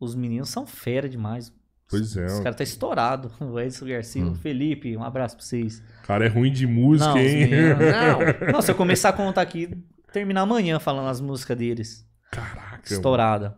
Os 0.06 0.16
meninos 0.16 0.50
são 0.50 0.66
fera 0.66 1.10
demais. 1.10 1.52
Pois 1.88 2.18
é, 2.18 2.26
Esse 2.26 2.40
o 2.40 2.44
cara 2.44 2.56
tá 2.56 2.64
estourado. 2.64 3.32
O 3.40 3.60
Edson 3.60 3.86
Garcia, 3.86 4.24
Hum. 4.24 4.32
o 4.32 4.36
Felipe, 4.36 4.96
um 4.98 5.04
abraço 5.04 5.36
pra 5.36 5.46
vocês. 5.46 5.84
cara 6.04 6.26
é 6.26 6.28
ruim 6.30 6.52
de 6.52 6.66
música, 6.66 7.10
Não, 7.10 7.16
os 7.16 7.22
hein? 7.22 7.48
meninos- 7.50 7.78
Não. 7.80 8.52
Não, 8.54 8.62
se 8.64 8.72
eu 8.72 8.76
começar 8.76 9.10
a 9.10 9.14
contar 9.14 9.42
aqui, 9.42 9.70
terminar 10.12 10.42
amanhã 10.42 10.80
falando 10.80 11.10
as 11.10 11.20
músicas 11.22 11.58
deles. 11.58 12.08
Caraca. 12.32 12.82
Estourada. 12.92 13.58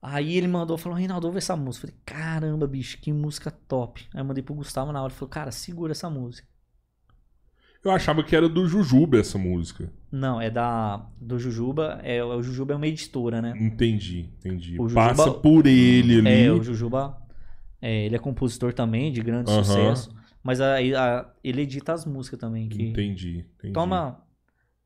Aí 0.00 0.36
ele 0.36 0.46
mandou, 0.46 0.78
falou, 0.78 0.96
Reinaldo, 0.96 1.26
ouve 1.26 1.38
essa 1.38 1.56
música. 1.56 1.86
Eu 1.86 1.90
falei, 1.90 2.02
caramba, 2.06 2.66
bicho, 2.68 2.98
que 3.00 3.12
música 3.12 3.50
top. 3.50 4.06
Aí 4.14 4.20
eu 4.20 4.24
mandei 4.24 4.42
pro 4.42 4.54
Gustavo 4.54 4.92
na 4.92 5.02
hora, 5.02 5.10
ele 5.12 5.18
falou, 5.18 5.28
cara, 5.30 5.50
segura 5.50 5.90
essa 5.92 6.08
música. 6.08 6.46
Eu 7.84 7.90
achava 7.92 8.22
que 8.24 8.34
era 8.34 8.48
do 8.48 8.66
Jujuba 8.66 9.18
essa 9.18 9.38
música. 9.38 9.90
Não, 10.10 10.40
é 10.40 10.50
da 10.50 11.06
do 11.20 11.38
Jujuba, 11.38 12.00
é, 12.02 12.22
o 12.24 12.42
Jujuba 12.42 12.72
é 12.74 12.76
uma 12.76 12.86
editora, 12.86 13.40
né? 13.40 13.54
Entendi, 13.60 14.28
entendi. 14.38 14.76
Jujuba- 14.76 14.94
Passa 15.14 15.30
por 15.30 15.66
ele 15.66 16.18
ali. 16.18 16.44
É, 16.46 16.52
o 16.52 16.62
Jujuba, 16.62 17.16
é, 17.80 18.06
ele 18.06 18.16
é 18.16 18.18
compositor 18.18 18.72
também, 18.72 19.12
de 19.12 19.20
grande 19.20 19.50
Aham. 19.50 19.62
sucesso. 19.64 20.16
Mas 20.42 20.60
a- 20.60 20.76
a- 20.76 21.30
ele 21.44 21.62
edita 21.62 21.92
as 21.92 22.04
músicas 22.06 22.40
também, 22.40 22.68
que 22.68 22.82
Entendi, 22.82 23.44
entendi. 23.58 23.72
toma... 23.72 24.22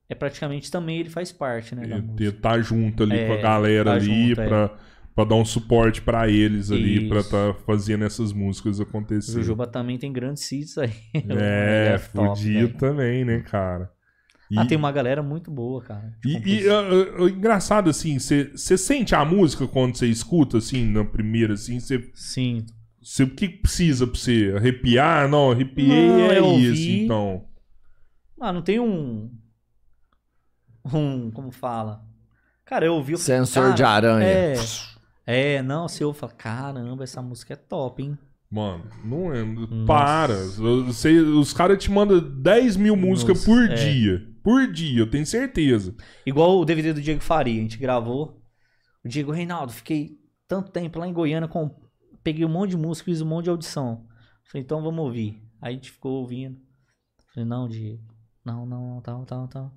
É 0.09 0.15
praticamente 0.15 0.71
também 0.71 0.99
ele 1.01 1.09
faz 1.09 1.33
parte, 1.33 1.75
né, 1.75 1.87
da 1.87 1.97
Ele 1.97 2.07
música. 2.07 2.33
tá 2.43 2.61
junto 2.61 3.03
ali 3.05 3.17
É, 3.17 3.27
com 3.27 3.33
a 3.33 3.37
galera 3.39 3.85
tá 3.93 3.97
ali 3.97 4.29
junto, 4.29 4.41
é. 4.43 4.71
Pra, 5.15 5.25
pra 5.25 5.25
dar 5.25 5.35
um 5.35 5.45
suporte 5.45 6.01
pra 6.03 6.29
eles 6.29 6.71
ali, 6.71 7.09
pra 7.09 7.21
Isso. 7.21 7.31
tá 7.31 7.55
fazendo 7.67 8.05
essas 8.05 8.33
músicas 8.33 8.79
O 8.79 8.83
acontecer. 8.83 9.33
Jujuba 9.33 9.67
também 9.67 9.99
tem 9.99 10.13
grandes 10.13 10.51
hits 10.51 10.79
aí. 10.79 10.93
É, 11.31 11.99
top, 11.99 12.39
fudido 12.39 12.67
velho. 12.69 12.77
também, 12.79 13.25
né, 13.25 13.41
cara? 13.41 13.91
E, 14.51 14.59
Ah, 14.59 14.67
tem 14.67 14.77
uma 14.77 14.93
galera 14.93 15.23
muito 15.23 15.51
boa, 15.51 15.83
cara. 15.83 16.13
e, 16.25 16.37
e, 16.63 16.69
ah, 16.69 16.83
ah, 17.19 17.23
engraçado, 17.31 17.89
assim, 17.89 18.19
você 18.19 18.77
sente 18.77 19.15
a 19.15 19.25
música 19.25 19.67
quando 19.67 19.97
você 19.97 20.07
escuta, 20.07 20.59
assim, 20.59 20.85
na 20.85 21.05
primeira, 21.05 21.55
assim, 21.55 21.81
você. 21.81 22.11
Sim. 22.15 22.65
O 23.21 23.27
que 23.29 23.49
precisa 23.49 24.07
pra 24.07 24.15
você? 24.19 24.53
Arrepiar? 24.57 25.29
Não, 25.29 25.51
arrepiei 25.51 25.89
Não, 26.09 26.31
é 26.31 26.39
eu 26.39 26.45
isso, 26.59 26.69
ouvi. 26.71 27.05
então. 27.05 27.45
Ah, 28.41 28.53
não 28.53 28.61
tem 28.63 28.79
um. 28.79 29.31
Um. 30.93 31.31
Como 31.31 31.51
fala? 31.51 32.05
Cara, 32.65 32.85
eu 32.87 32.95
ouvi. 32.95 33.17
Sensor 33.17 33.63
cara, 33.63 33.75
de 33.75 33.83
aranha. 33.83 34.25
É. 34.27 34.55
É, 35.27 35.63
não, 35.63 35.89
se 35.89 36.03
eu 36.03 36.13
falo, 36.13 36.33
caramba, 36.37 37.05
essa 37.05 37.23
música 37.23 37.55
é 37.55 37.57
top, 37.57 38.03
hein? 38.03 38.19
Mano, 38.51 38.85
não 39.03 39.33
é. 39.33 39.43
Nossa. 39.43 39.87
Para. 39.87 40.35
Você, 40.45 41.19
os 41.19 41.55
caras 41.55 41.83
te 41.83 41.91
mandam 41.91 42.21
10 42.21 42.77
mil 42.77 42.95
músicas 42.95 43.39
Nossa, 43.39 43.47
por 43.47 43.71
é. 43.71 43.75
dia. 43.75 44.29
Por 44.43 44.71
dia, 44.71 45.01
eu 45.01 45.11
tenho 45.11 45.25
certeza. 45.25 45.95
Igual 46.27 46.59
o 46.59 46.65
DVD 46.65 46.93
do 46.93 47.01
Diego 47.01 47.23
Faria, 47.23 47.59
a 47.59 47.63
gente 47.63 47.79
gravou. 47.79 48.43
O 49.03 49.09
Diego, 49.09 49.33
Reinaldo, 49.33 49.73
fiquei 49.73 50.19
tanto 50.47 50.71
tempo 50.71 50.99
lá 50.99 51.07
em 51.07 51.13
Goiânia, 51.13 51.49
com... 51.49 51.71
peguei 52.23 52.45
um 52.45 52.49
monte 52.49 52.71
de 52.71 52.77
música, 52.77 53.07
fiz 53.07 53.23
um 53.23 53.27
monte 53.27 53.45
de 53.45 53.51
audição. 53.51 54.07
Falei, 54.45 54.65
então 54.65 54.83
vamos 54.83 55.03
ouvir. 55.03 55.43
Aí 55.61 55.73
a 55.73 55.77
gente 55.77 55.91
ficou 55.91 56.21
ouvindo. 56.21 56.59
Falei, 57.33 57.49
não, 57.49 57.67
Diego, 57.67 58.03
não, 58.45 58.67
não, 58.67 58.95
não, 58.95 59.01
tal, 59.01 59.25
tal, 59.25 59.49
tal. 59.49 59.73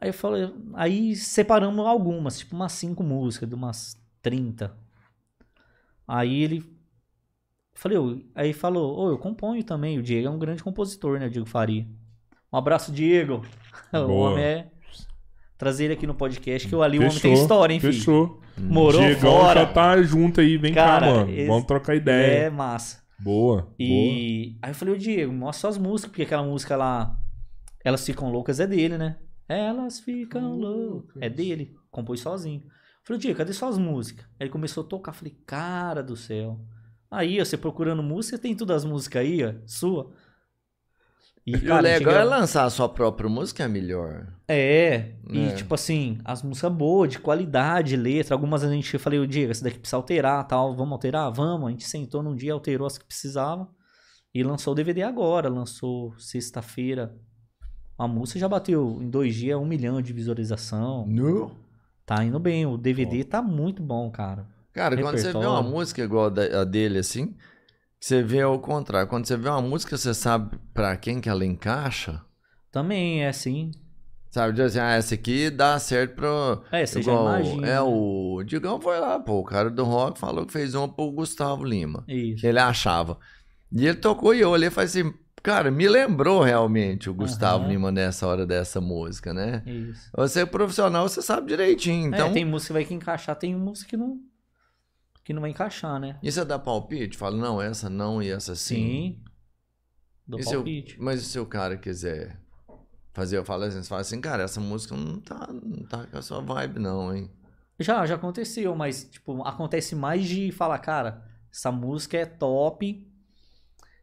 Aí 0.00 0.08
eu 0.08 0.14
falei, 0.14 0.50
aí 0.74 1.14
separamos 1.14 1.86
algumas, 1.86 2.38
tipo 2.38 2.56
umas 2.56 2.72
cinco 2.72 3.02
músicas, 3.02 3.48
de 3.48 3.54
umas 3.54 4.01
30. 4.22 4.72
Aí 6.06 6.42
ele. 6.42 6.64
Falei, 7.74 7.98
ô, 7.98 8.20
aí 8.34 8.52
falou, 8.52 8.96
ô, 8.98 9.10
eu 9.10 9.18
componho 9.18 9.62
também. 9.64 9.98
O 9.98 10.02
Diego 10.02 10.28
é 10.28 10.30
um 10.30 10.38
grande 10.38 10.62
compositor, 10.62 11.18
né? 11.18 11.26
O 11.26 11.30
Diego 11.30 11.48
Faria. 11.48 11.86
Um 12.52 12.56
abraço, 12.56 12.92
Diego. 12.92 13.42
O 13.92 14.06
Boa. 14.06 14.30
homem 14.30 14.44
é. 14.44 14.70
Trazer 15.58 15.84
ele 15.84 15.92
aqui 15.94 16.06
no 16.06 16.14
podcast, 16.14 16.66
que 16.66 16.74
eu 16.74 16.82
ali 16.82 16.98
o 16.98 17.02
homem 17.02 17.12
tem 17.12 17.20
Fechou, 17.32 17.42
história, 17.42 17.74
hein, 17.74 17.80
filho? 17.80 17.92
Fechou. 17.92 18.40
Morou 18.58 19.00
Diegão 19.02 19.38
fora. 19.40 19.60
já 19.60 19.66
tá 19.66 20.02
junto 20.02 20.40
aí, 20.40 20.56
vem 20.56 20.72
Cara, 20.74 21.06
cá, 21.06 21.12
mano. 21.14 21.30
esse- 21.30 21.46
Vamos 21.46 21.64
trocar 21.66 21.92
É 21.92 21.96
ideia. 21.96 22.50
massa. 22.50 23.02
Boa. 23.18 23.62
boa. 23.62 23.74
E 23.78 24.56
aí 24.62 24.70
eu 24.70 24.74
falei, 24.74 24.94
ô 24.94 24.96
Diego, 24.98 25.32
mostra 25.32 25.60
suas 25.70 25.78
músicas, 25.78 26.10
porque 26.10 26.22
aquela 26.22 26.42
música 26.42 26.74
lá, 26.74 27.16
Elas 27.84 28.04
Ficam 28.04 28.30
Loucas 28.32 28.60
é 28.60 28.66
dele, 28.66 28.96
né? 28.98 29.18
Elas 29.48 30.00
Ficam 30.00 30.56
Loucas. 30.56 31.20
É 31.22 31.28
dele, 31.28 31.74
compôs 31.90 32.20
sozinho. 32.20 32.62
Falei, 33.04 33.20
Diego, 33.20 33.38
cadê 33.38 33.52
suas 33.52 33.78
músicas? 33.78 34.24
Aí 34.38 34.44
ele 34.44 34.50
começou 34.50 34.84
a 34.84 34.86
tocar, 34.86 35.12
falei, 35.12 35.36
cara 35.46 36.02
do 36.02 36.16
céu. 36.16 36.60
Aí, 37.10 37.40
ó, 37.40 37.44
você 37.44 37.56
procurando 37.56 38.02
música, 38.02 38.38
tem 38.38 38.54
todas 38.56 38.84
as 38.84 38.84
músicas 38.90 39.22
aí, 39.22 39.44
ó, 39.44 39.54
sua. 39.66 40.12
E 41.44 41.56
o 41.56 41.64
cara, 41.66 41.88
gente 41.88 41.98
legal 41.98 42.14
é 42.14 42.24
gra- 42.24 42.24
lançar 42.38 42.64
a 42.64 42.70
sua 42.70 42.88
própria 42.88 43.28
música 43.28 43.64
é 43.64 43.68
melhor. 43.68 44.32
É, 44.46 45.16
e 45.28 45.40
É. 45.40 45.54
tipo 45.56 45.74
assim, 45.74 46.18
as 46.24 46.40
músicas 46.42 46.72
boas, 46.72 47.10
de 47.10 47.18
qualidade, 47.18 47.96
letra. 47.96 48.34
Algumas 48.36 48.62
a 48.62 48.70
gente 48.72 48.94
eu 48.94 49.00
falei, 49.00 49.18
o 49.18 49.26
Diego, 49.26 49.50
essa 49.50 49.64
daqui 49.64 49.78
precisa 49.80 49.96
alterar, 49.96 50.46
tal. 50.46 50.76
Vamos 50.76 50.92
alterar? 50.92 51.32
Vamos. 51.32 51.66
A 51.66 51.70
gente 51.72 51.84
sentou 51.88 52.22
num 52.22 52.36
dia, 52.36 52.52
alterou 52.52 52.86
as 52.86 52.96
que 52.96 53.04
precisava. 53.04 53.68
E 54.32 54.42
lançou 54.44 54.72
o 54.72 54.76
DVD 54.76 55.02
agora. 55.02 55.48
Lançou 55.48 56.16
sexta-feira. 56.16 57.12
A 57.98 58.06
música 58.06 58.38
já 58.38 58.48
bateu 58.48 58.98
em 59.02 59.10
dois 59.10 59.34
dias 59.34 59.58
um 59.58 59.66
milhão 59.66 60.00
de 60.00 60.12
visualização. 60.12 61.04
No? 61.08 61.56
Tá 62.06 62.22
indo 62.24 62.38
bem. 62.38 62.66
O 62.66 62.76
DVD 62.76 63.24
tá 63.24 63.40
muito 63.40 63.82
bom, 63.82 64.10
cara. 64.10 64.46
Cara, 64.72 64.96
quando 65.00 65.18
você 65.18 65.32
vê 65.32 65.38
uma 65.46 65.62
música 65.62 66.02
igual 66.02 66.26
a 66.26 66.64
dele 66.64 66.98
assim, 66.98 67.34
você 68.00 68.22
vê 68.22 68.40
ao 68.40 68.58
contrário. 68.58 69.08
Quando 69.08 69.26
você 69.26 69.36
vê 69.36 69.48
uma 69.48 69.60
música, 69.60 69.96
você 69.96 70.14
sabe 70.14 70.58
pra 70.72 70.96
quem 70.96 71.20
que 71.20 71.28
ela 71.28 71.44
encaixa. 71.44 72.22
Também 72.70 73.22
é 73.22 73.28
assim. 73.28 73.70
Sabe, 74.30 74.54
diz 74.54 74.64
assim, 74.64 74.78
ah, 74.78 74.92
essa 74.92 75.14
aqui 75.14 75.50
dá 75.50 75.78
certo 75.78 76.14
pra. 76.14 76.62
É, 76.72 76.86
você 76.86 77.02
já 77.02 77.12
igual- 77.12 77.26
imagina. 77.26 77.66
É, 77.66 77.70
né? 77.74 77.80
o 77.82 78.42
Digão 78.46 78.80
foi 78.80 78.98
lá, 78.98 79.20
pô, 79.20 79.40
o 79.40 79.44
cara 79.44 79.68
do 79.70 79.84
rock 79.84 80.18
falou 80.18 80.46
que 80.46 80.52
fez 80.52 80.74
uma 80.74 80.88
pro 80.88 81.10
Gustavo 81.12 81.62
Lima. 81.62 82.02
Isso. 82.08 82.40
Que 82.40 82.46
ele 82.46 82.58
achava. 82.58 83.18
E 83.70 83.86
ele 83.86 83.98
tocou 83.98 84.34
e 84.34 84.40
eu 84.40 84.48
olhei 84.48 84.68
e 84.68 84.70
falei 84.70 84.86
assim, 84.86 85.12
cara, 85.42 85.70
me 85.70 85.88
lembrou 85.88 86.42
realmente 86.42 87.10
o 87.10 87.14
Gustavo 87.14 87.64
Aham. 87.64 87.72
Lima 87.72 87.90
nessa 87.92 88.26
hora 88.26 88.46
dessa 88.46 88.80
música, 88.80 89.32
né? 89.34 89.62
Isso. 89.66 90.10
Você 90.14 90.40
é 90.40 90.46
profissional, 90.46 91.08
você 91.08 91.20
sabe 91.22 91.48
direitinho. 91.48 92.08
Então, 92.08 92.28
É, 92.28 92.32
tem 92.32 92.44
música 92.44 92.68
que 92.68 92.72
vai 92.74 92.84
que 92.84 92.94
encaixar, 92.94 93.36
tem 93.36 93.54
música 93.56 93.90
que 93.90 93.96
não. 93.96 94.20
Que 95.24 95.32
não 95.32 95.40
vai 95.40 95.50
encaixar, 95.50 96.00
né? 96.00 96.18
e 96.22 96.30
você 96.32 96.44
dá 96.44 96.58
palpite? 96.58 97.16
Fala, 97.16 97.36
não, 97.36 97.60
essa 97.62 97.88
não 97.88 98.22
e 98.22 98.28
essa 98.30 98.54
sim. 98.54 98.74
Sim. 98.74 99.24
Do 100.26 100.38
E 100.38 100.42
eu- 100.42 100.52
palpite. 100.54 100.96
mas 101.00 101.22
se 101.22 101.38
o 101.38 101.46
cara 101.46 101.76
quiser 101.76 102.40
fazer, 103.12 103.36
eu 103.38 103.44
falo 103.44 103.64
assim, 103.64 103.82
você 103.82 103.88
fala 103.88 104.00
assim, 104.00 104.20
cara, 104.20 104.42
essa 104.44 104.60
música 104.60 104.96
não 104.96 105.20
tá, 105.20 105.48
não 105.52 105.84
tá 105.84 106.06
com 106.06 106.18
a 106.18 106.22
sua 106.22 106.40
vibe 106.40 106.78
não, 106.80 107.14
hein? 107.14 107.30
Já, 107.78 108.04
já 108.06 108.14
aconteceu, 108.14 108.74
mas, 108.76 109.04
tipo, 109.04 109.42
acontece 109.42 109.94
mais 109.94 110.24
de 110.24 110.50
falar, 110.52 110.78
cara, 110.78 111.24
essa 111.52 111.70
música 111.72 112.16
é 112.16 112.24
top. 112.26 113.06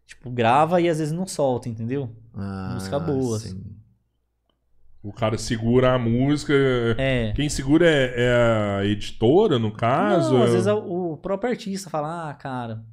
Tipo, 0.10 0.32
grava 0.32 0.82
e 0.82 0.90
às 0.90 0.98
vezes 0.98 1.14
não 1.14 1.28
solta, 1.28 1.70
entendeu? 1.70 2.10
Ah, 2.34 2.72
Música 2.74 2.98
boa. 3.00 3.38
sim. 3.38 3.64
O 5.04 5.14
cara 5.14 5.38
segura 5.38 5.94
a 5.94 6.00
música. 6.00 6.52
É. 6.98 7.32
Quem 7.34 7.48
segura 7.48 7.86
é, 7.88 8.14
é 8.18 8.80
a 8.80 8.86
editora, 8.86 9.60
no 9.60 9.72
caso? 9.72 10.34
Não, 10.34 10.42
às 10.44 10.50
É- 10.50 10.54
vezes 10.54 10.68
o 10.68 11.16
próprio 11.18 11.52
artista 11.52 11.92
fala, 11.92 12.28
ah, 12.30 12.34
cara, 12.34 12.84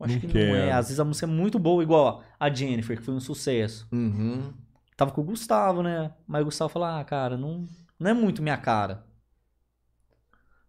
acho 0.00 0.14
Não 0.14 0.20
que 0.20 0.26
não 0.28 0.32
quero. 0.32 0.54
é. 0.56 0.70
Às 0.72 0.86
vezes 0.86 1.00
a 1.00 1.04
música 1.04 1.26
é 1.26 1.28
muito 1.28 1.58
boa, 1.58 1.82
igual 1.82 2.22
a 2.38 2.48
Jennifer, 2.48 2.96
que 2.96 3.02
foi 3.02 3.12
um 3.12 3.20
sucesso. 3.20 3.88
Uhum. 3.92 4.52
Tava 4.96 5.10
com 5.10 5.20
o 5.20 5.24
Gustavo, 5.24 5.82
né? 5.82 6.12
Mas 6.28 6.42
o 6.42 6.44
Gustavo 6.44 6.70
falou, 6.72 6.86
ah, 6.88 7.02
cara, 7.04 7.36
não, 7.36 7.66
não 7.98 8.10
é 8.10 8.14
muito 8.14 8.40
minha 8.40 8.56
cara. 8.56 9.04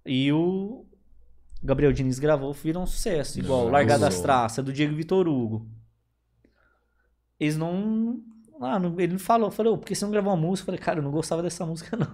E 0.05 0.31
o 0.33 0.85
Gabriel 1.63 1.93
Diniz 1.93 2.17
gravou, 2.19 2.51
virou 2.51 2.81
um 2.83 2.87
sucesso. 2.87 3.39
Igual 3.39 3.65
Não, 3.65 3.71
Largar 3.71 3.99
das. 3.99 4.19
Traças, 4.19 4.65
do 4.65 4.73
Diego 4.73 4.95
Vitor 4.95 5.27
Hugo. 5.29 5.67
Eles 7.39 7.57
não... 7.57 8.19
Ah, 8.61 8.79
não- 8.79 8.97
ele 8.99 9.17
falou, 9.17 9.51
falou, 9.51 9.77
por 9.77 9.85
que 9.85 9.95
você 9.95 10.05
não 10.05 10.11
gravou 10.11 10.31
uma 10.33 10.39
música? 10.41 10.63
Eu 10.63 10.65
falei, 10.67 10.79
cara, 10.79 10.99
eu 10.99 11.03
não 11.03 11.11
gostava 11.11 11.41
dessa 11.41 11.65
música, 11.65 11.95
não. 11.97 12.07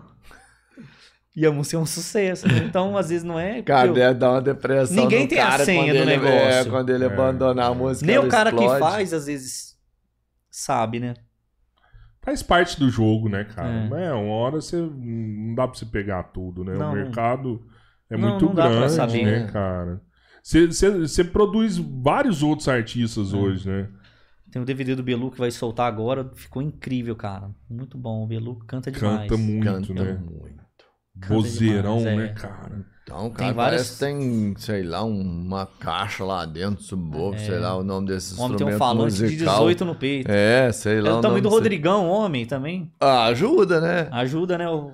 E 1.35 1.45
a 1.45 1.51
música 1.51 1.77
é 1.77 1.79
um 1.79 1.85
sucesso, 1.85 2.47
né? 2.47 2.57
Então, 2.65 2.97
às 2.97 3.09
vezes, 3.09 3.23
não 3.23 3.39
é... 3.39 3.61
Cara, 3.61 3.87
porque 3.87 4.01
eu- 4.01 4.13
dar 4.15 4.31
uma 4.31 4.41
depressão 4.41 4.95
Ninguém 4.95 5.23
no 5.23 5.29
tem 5.29 5.39
a 5.39 5.47
cara 5.47 5.63
senha 5.65 5.81
quando 5.83 5.91
do 5.91 5.97
ele- 5.97 6.05
negócio. 6.05 6.37
É, 6.37 6.65
quando 6.65 6.89
ele 6.89 7.03
É. 7.03 7.07
abandonar 7.07 7.71
a 7.71 7.73
música, 7.73 8.05
Nem 8.07 8.17
o 8.17 8.27
cara 8.27 8.49
explode. 8.49 8.73
que 8.73 8.79
faz, 8.79 9.13
às 9.13 9.25
vezes, 9.27 9.77
sabe, 10.49 10.99
né? 10.99 11.13
Faz 12.21 12.41
parte 12.43 12.77
do 12.79 12.89
jogo, 12.89 13.29
né, 13.29 13.43
cara? 13.45 13.69
É. 13.95 14.05
É, 14.07 14.13
uma 14.13 14.33
hora 14.33 14.55
você. 14.59 14.75
Não 14.75 15.55
dá 15.55 15.67
pra 15.67 15.77
você 15.77 15.85
pegar 15.85 16.23
tudo, 16.23 16.63
né? 16.65 16.73
Não, 16.75 16.91
o 16.91 16.95
mercado 16.95 17.61
é 18.09 18.17
Não, 18.17 18.29
muito 18.29 18.45
não 18.47 18.53
dá 18.55 18.63
pra 18.67 18.75
grande, 18.79 18.93
saber, 18.93 19.25
né, 19.25 19.39
né? 19.45 19.51
cara? 19.51 20.01
Você- 20.43 20.67
Você 20.67 20.89
você 20.99 21.23
produz 21.23 21.77
vários 21.77 22.43
outros 22.43 22.67
artistas 22.67 23.33
É. 23.33 23.37
hoje, 23.37 23.69
né? 23.69 23.87
Tem 24.51 24.61
o 24.61 24.65
DVD 24.65 24.95
do 24.95 25.03
Belu 25.03 25.29
que 25.31 25.37
vai 25.39 25.51
soltar 25.51 25.87
agora. 25.87 26.29
Ficou 26.35 26.61
incrível, 26.61 27.15
cara. 27.15 27.49
Muito 27.69 27.97
bom. 27.97 28.23
O 28.23 28.27
Belu 28.27 28.55
canta 28.67 28.91
demais. 28.91 29.29
Canta 29.29 29.37
muito, 29.41 29.65
Canta 29.87 29.93
né? 30.03 30.13
muito. 30.13 30.59
Canta 31.21 31.33
Vozeirão, 31.33 31.97
demais, 31.97 32.17
né, 32.17 32.25
é. 32.25 32.29
cara? 32.33 32.85
Então, 33.03 33.25
o 33.25 33.29
Tem 33.29 33.31
cara 33.37 33.53
várias- 33.53 33.81
parece 33.81 33.93
que 33.93 33.99
tem, 34.21 34.55
sei 34.57 34.83
lá, 34.83 35.03
uma 35.03 35.65
caixa 35.65 36.23
lá 36.23 36.45
dentro, 36.45 36.83
subwoofer, 36.83 37.39
sei 37.39 37.57
lá 37.59 37.75
o 37.75 37.83
nome 37.83 38.07
desses 38.07 38.37
O 38.37 38.41
homem 38.43 38.57
tem 38.57 38.67
um 38.67 38.77
falante 38.77 39.15
de 39.15 39.23
musical. 39.23 39.55
18 39.55 39.85
no 39.85 39.95
peito. 39.95 40.29
É, 40.31 40.71
sei 40.71 40.99
É 40.99 41.01
lá 41.01 41.17
o 41.17 41.21
tamanho 41.21 41.29
nome 41.29 41.41
do 41.41 41.49
Rodrigão, 41.49 42.07
homem, 42.07 42.45
também. 42.45 42.91
Ah, 42.99 43.25
ajuda, 43.25 43.81
né? 43.81 44.07
Ajuda, 44.11 44.57
né? 44.59 44.69
O... 44.69 44.91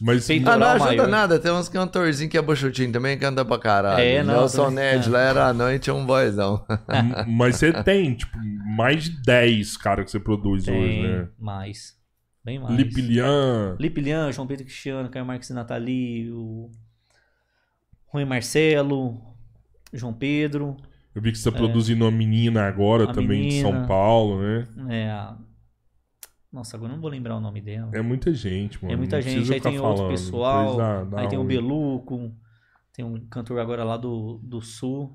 Mas 0.00 0.28
Ah, 0.28 0.34
não 0.34 0.42
Peitoral 0.44 0.68
ajuda 0.74 0.88
maior. 0.96 1.08
nada. 1.08 1.38
Tem 1.38 1.52
uns 1.52 1.68
cantorzinhos 1.68 2.30
que 2.30 2.36
é 2.38 2.42
buchutinho 2.42 2.90
também, 2.92 3.16
canta 3.18 3.44
pra 3.44 3.58
caralho. 3.58 4.02
É, 4.02 4.22
não, 4.22 4.34
Nelson 4.34 4.70
Ned 4.70 5.06
é. 5.08 5.10
lá 5.10 5.20
era 5.20 5.46
à 5.48 5.52
noite, 5.52 5.88
é 5.88 5.92
um 5.92 6.04
boyzão. 6.04 6.64
Mas 7.28 7.56
você 7.56 7.72
tem, 7.84 8.14
tipo, 8.14 8.36
mais 8.76 9.04
de 9.04 9.22
10 9.22 9.76
cara 9.76 10.04
que 10.04 10.10
você 10.10 10.18
produz 10.18 10.66
hoje, 10.66 10.76
Tem 10.78 11.02
né? 11.04 11.28
mais. 11.38 11.94
Bem 12.44 12.58
mais. 12.58 12.76
Lipilian. 12.76 13.76
Lipilian, 13.78 14.30
João 14.32 14.46
Pedro 14.46 14.64
Cristiano, 14.64 15.08
Caio 15.08 15.24
Marques 15.24 15.48
e 15.48 15.54
Nathalie, 15.54 16.30
o 16.32 16.70
Rui 18.08 18.24
Marcelo, 18.24 19.18
João 19.92 20.12
Pedro, 20.12 20.76
Eu 21.14 21.22
vi 21.22 21.32
que 21.32 21.38
você 21.38 21.50
tá 21.50 21.56
produzindo 21.56 22.04
uma 22.04 22.10
menina 22.10 22.66
agora 22.66 23.04
É. 23.04 23.08
A 23.08 23.12
também 23.12 23.40
de 23.42 23.46
menina. 23.48 23.70
São 23.70 23.86
Paulo, 23.86 24.42
né? 24.42 24.66
é 24.90 25.10
a... 25.10 25.36
Nossa, 26.54 26.76
agora 26.76 26.92
eu 26.92 26.94
não 26.94 27.02
vou 27.02 27.10
lembrar 27.10 27.34
o 27.34 27.40
nome 27.40 27.60
dela. 27.60 27.90
É 27.92 28.00
muita 28.00 28.32
gente, 28.32 28.80
mano. 28.80 28.94
É 28.94 28.96
muita 28.96 29.16
Não 29.16 29.22
gente. 29.22 29.52
Aí 29.52 29.60
tem 29.60 29.76
outro 29.80 29.96
falando. 29.96 30.10
pessoal. 30.12 30.60
Depois 30.60 30.76
dá- 30.78 31.04
dá 31.04 31.20
aí 31.22 31.28
tem 31.28 31.36
o 31.36 31.42
Beluco. 31.42 32.32
Tem 32.92 33.04
um 33.04 33.26
cantor 33.26 33.58
agora 33.58 33.82
lá 33.82 33.96
do, 33.96 34.38
do 34.40 34.62
Sul. 34.62 35.12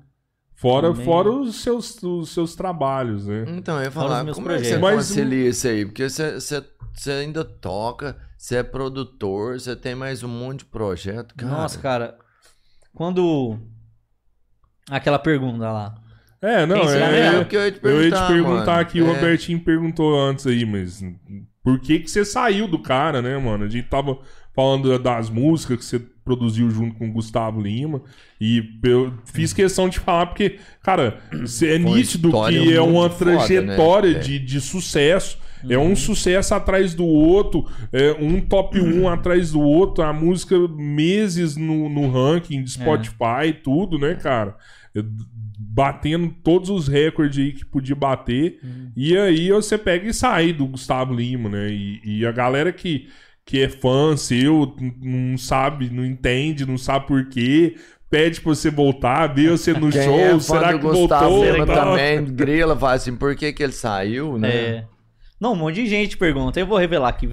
Fora, 0.54 0.90
também. 0.90 1.06
fora 1.06 1.30
os, 1.30 1.56
seus, 1.62 2.02
os 2.02 2.28
seus 2.28 2.54
trabalhos, 2.54 3.26
né? 3.26 3.46
Então, 3.56 3.78
eu 3.78 3.84
ia 3.84 3.90
falar, 3.90 4.18
como 4.18 4.28
é 4.28 4.32
que 4.34 4.34
você 4.34 4.42
projetos. 4.42 4.80
Mas 4.82 5.08
concilia 5.08 5.48
isso 5.48 5.66
aí? 5.66 5.86
Porque 5.86 6.10
você, 6.10 6.34
você, 6.34 6.62
você 6.92 7.10
ainda 7.12 7.42
toca, 7.42 8.18
você 8.36 8.56
é 8.56 8.62
produtor, 8.62 9.58
você 9.58 9.74
tem 9.74 9.94
mais 9.94 10.22
um 10.22 10.28
monte 10.28 10.58
de 10.58 10.64
projeto, 10.66 11.34
cara. 11.34 11.50
Nossa, 11.50 11.78
cara. 11.78 12.18
Quando. 12.92 13.58
Aquela 14.90 15.18
pergunta 15.18 15.72
lá. 15.72 15.94
É, 16.42 16.64
não, 16.64 16.76
é? 16.88 17.36
É, 17.36 17.38
o 17.38 17.44
que 17.44 17.56
eu 17.56 17.64
ia 17.64 17.72
te 17.72 17.80
eu 17.82 18.02
ia 18.02 18.04
te 18.04 18.10
perguntar, 18.10 18.28
perguntar 18.28 18.66
mano. 18.66 18.80
aqui, 18.80 19.02
o 19.02 19.06
É. 19.06 19.12
Robertinho 19.12 19.60
perguntou 19.60 20.18
antes 20.18 20.46
aí, 20.46 20.64
mas 20.64 21.04
por 21.62 21.78
que 21.78 21.98
que 21.98 22.10
você 22.10 22.24
saiu 22.24 22.66
do 22.66 22.78
cara, 22.78 23.20
né, 23.20 23.36
mano? 23.36 23.64
A 23.64 23.68
gente 23.68 23.88
tava 23.88 24.18
falando 24.54 24.98
das 24.98 25.28
músicas 25.28 25.78
que 25.78 25.84
você 25.84 25.98
produziu 26.24 26.70
junto 26.70 26.96
com 26.96 27.08
o 27.08 27.12
Gustavo 27.12 27.60
Lima. 27.60 28.02
E 28.40 28.62
eu 28.84 29.12
fiz 29.24 29.52
questão 29.52 29.88
de 29.88 29.98
falar 29.98 30.26
porque, 30.26 30.58
cara, 30.82 31.18
é 31.62 31.78
nítido 31.78 32.30
que 32.30 32.74
é 32.74 32.80
uma 32.80 33.08
muito 33.08 33.16
foda, 33.16 33.32
trajetória 33.32 34.12
né? 34.12 34.18
É. 34.18 34.20
de, 34.20 34.38
de 34.38 34.60
sucesso. 34.60 35.38
É 35.68 35.76
um 35.76 35.94
sucesso 35.94 36.54
atrás 36.54 36.94
do 36.94 37.04
outro, 37.04 37.66
é 37.92 38.12
um 38.18 38.40
top 38.40 38.80
1 38.80 39.06
atrás 39.12 39.52
do 39.52 39.60
outro, 39.60 40.02
a 40.02 40.10
música 40.10 40.56
meses 40.68 41.54
no, 41.54 41.86
no 41.90 42.10
ranking 42.10 42.64
de 42.64 42.70
Spotify 42.70 43.48
e 43.48 43.52
tudo, 43.52 43.98
né, 43.98 44.14
cara? 44.14 44.56
Batendo 45.80 46.28
todos 46.44 46.68
os 46.68 46.88
recordes 46.88 47.38
aí 47.38 47.52
que 47.52 47.64
podia 47.64 47.96
bater. 47.96 48.60
E 48.94 49.16
aí 49.16 49.50
você 49.50 49.78
pega 49.78 50.06
e 50.06 50.12
sai 50.12 50.52
do 50.52 50.66
Gustavo 50.66 51.14
Lima, 51.14 51.48
né? 51.48 51.70
E, 51.70 52.02
e 52.04 52.26
a 52.26 52.30
galera 52.30 52.70
que, 52.70 53.08
que 53.46 53.62
é 53.62 53.68
fã 53.70 54.14
seu, 54.14 54.76
não 55.00 55.38
sabe, 55.38 55.88
não 55.88 56.04
entende, 56.04 56.66
não 56.66 56.76
sabe 56.76 57.06
por 57.06 57.30
quê. 57.30 57.76
Pede 58.10 58.42
pra 58.42 58.54
você 58.54 58.70
voltar, 58.70 59.28
vê 59.28 59.48
você 59.48 59.72
no 59.72 59.88
Quem 59.90 60.02
show, 60.02 60.20
é 60.20 60.32
fã 60.32 60.40
será 60.40 60.72
que 60.74 60.80
Gustavo 60.80 61.30
voltou? 61.30 61.50
Lima 61.50 61.64
Tal. 61.66 61.96
também, 61.96 62.24
grila, 62.26 62.76
fala 62.76 62.92
assim, 62.92 63.16
por 63.16 63.34
que 63.34 63.50
que 63.50 63.62
ele 63.62 63.72
saiu, 63.72 64.36
né? 64.36 64.50
É. 64.50 64.84
Não, 65.40 65.54
um 65.54 65.56
monte 65.56 65.76
de 65.76 65.86
gente 65.86 66.18
pergunta. 66.18 66.60
Eu 66.60 66.66
vou 66.66 66.76
revelar 66.76 67.08
aqui. 67.08 67.26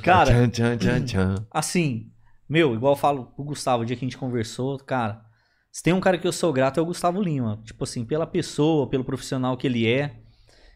cara, 0.00 0.30
Tchan, 0.30 0.48
tchan, 0.48 0.78
tchan, 0.78 1.04
tchan. 1.04 1.34
assim, 1.52 2.06
meu, 2.52 2.74
igual 2.74 2.92
eu 2.92 2.98
falo 2.98 3.32
o 3.34 3.42
Gustavo, 3.42 3.82
o 3.82 3.86
dia 3.86 3.96
que 3.96 4.04
a 4.04 4.06
gente 4.06 4.18
conversou, 4.18 4.78
cara, 4.78 5.24
se 5.70 5.82
tem 5.82 5.94
um 5.94 6.00
cara 6.00 6.18
que 6.18 6.26
eu 6.28 6.32
sou 6.32 6.52
grato 6.52 6.78
é 6.78 6.82
o 6.82 6.84
Gustavo 6.84 7.18
Lima. 7.18 7.58
Tipo 7.64 7.84
assim, 7.84 8.04
pela 8.04 8.26
pessoa, 8.26 8.86
pelo 8.86 9.02
profissional 9.02 9.56
que 9.56 9.66
ele 9.66 9.90
é. 9.90 10.20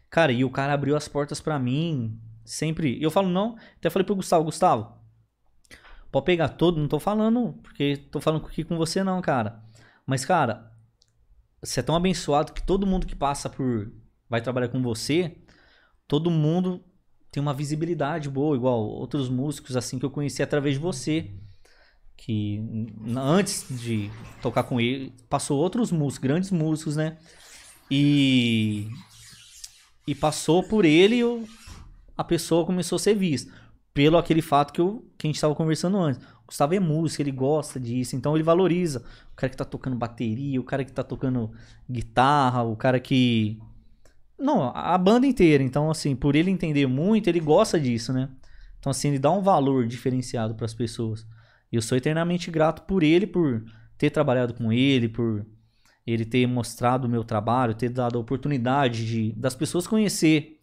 Cara, 0.09 0.31
e 0.31 0.43
o 0.43 0.49
cara 0.49 0.73
abriu 0.73 0.95
as 0.95 1.07
portas 1.07 1.39
pra 1.39 1.59
mim, 1.59 2.19
sempre. 2.43 2.99
Eu 2.99 3.11
falo, 3.11 3.29
não, 3.29 3.55
até 3.77 3.91
falei 3.91 4.03
pro 4.03 4.15
Gustavo, 4.15 4.45
Gustavo, 4.45 4.91
pode 6.11 6.25
pegar 6.25 6.49
todo, 6.49 6.79
não 6.79 6.87
tô 6.87 6.99
falando, 6.99 7.53
porque 7.61 7.97
tô 8.09 8.19
falando 8.19 8.47
aqui 8.47 8.63
com 8.63 8.75
você 8.75 9.03
não, 9.03 9.21
cara. 9.21 9.61
Mas, 10.03 10.25
cara, 10.25 10.71
você 11.61 11.81
é 11.81 11.83
tão 11.83 11.95
abençoado 11.95 12.53
que 12.53 12.65
todo 12.65 12.87
mundo 12.87 13.05
que 13.05 13.15
passa 13.15 13.51
por. 13.51 13.93
vai 14.27 14.41
trabalhar 14.41 14.69
com 14.69 14.81
você, 14.81 15.37
todo 16.07 16.31
mundo 16.31 16.83
tem 17.29 17.39
uma 17.39 17.53
visibilidade 17.53 18.31
boa, 18.31 18.55
igual 18.55 18.79
outros 18.83 19.29
músicos 19.29 19.77
assim 19.77 19.99
que 19.99 20.05
eu 20.05 20.09
conheci 20.09 20.41
através 20.41 20.73
de 20.73 20.81
você. 20.81 21.37
Que 22.17 22.59
antes 23.15 23.65
de 23.69 24.09
tocar 24.41 24.63
com 24.63 24.81
ele, 24.81 25.13
passou 25.29 25.59
outros 25.59 25.91
músicos, 25.91 26.17
grandes 26.17 26.51
músicos, 26.51 26.95
né? 26.97 27.17
E. 27.89 28.87
E 30.05 30.15
passou 30.15 30.63
por 30.63 30.85
ele 30.85 31.23
o- 31.23 31.43
a 32.17 32.23
pessoa 32.23 32.65
começou 32.65 32.95
a 32.95 32.99
ser 32.99 33.15
vista. 33.15 33.51
Pelo 33.93 34.17
aquele 34.17 34.41
fato 34.41 34.71
que, 34.73 34.81
eu, 34.81 35.05
que 35.17 35.27
a 35.27 35.29
gente 35.29 35.35
estava 35.35 35.55
conversando 35.55 35.97
antes. 35.97 36.21
O 36.43 36.47
Gustavo 36.47 36.73
é 36.75 36.79
músico, 36.79 37.21
ele 37.21 37.31
gosta 37.31 37.79
disso, 37.79 38.15
então 38.15 38.35
ele 38.35 38.43
valoriza. 38.43 39.03
O 39.33 39.35
cara 39.35 39.49
que 39.49 39.57
tá 39.57 39.65
tocando 39.65 39.95
bateria, 39.95 40.59
o 40.61 40.63
cara 40.63 40.85
que 40.85 40.91
tá 40.93 41.03
tocando 41.03 41.51
guitarra, 41.89 42.63
o 42.63 42.75
cara 42.75 42.99
que. 42.99 43.59
Não, 44.39 44.71
a 44.75 44.97
banda 44.97 45.27
inteira. 45.27 45.63
Então, 45.63 45.89
assim, 45.91 46.15
por 46.15 46.35
ele 46.35 46.51
entender 46.51 46.87
muito, 46.87 47.27
ele 47.27 47.39
gosta 47.39 47.79
disso, 47.79 48.13
né? 48.13 48.29
Então, 48.79 48.91
assim, 48.91 49.09
ele 49.09 49.19
dá 49.19 49.31
um 49.31 49.41
valor 49.41 49.87
diferenciado 49.87 50.55
para 50.55 50.65
as 50.65 50.73
pessoas. 50.73 51.25
E 51.71 51.75
eu 51.75 51.81
sou 51.81 51.97
eternamente 51.97 52.49
grato 52.51 52.83
por 52.83 53.03
ele, 53.03 53.27
por 53.27 53.63
ter 53.97 54.09
trabalhado 54.09 54.53
com 54.53 54.71
ele, 54.71 55.07
por 55.09 55.45
ele 56.05 56.23
ter 56.25 56.47
mostrado 56.47 57.05
o 57.07 57.09
meu 57.09 57.23
trabalho, 57.23 57.73
ter 57.73 57.89
dado 57.89 58.17
a 58.17 58.21
oportunidade 58.21 59.05
de 59.05 59.33
das 59.35 59.55
pessoas 59.55 59.85
conhecer 59.87 60.53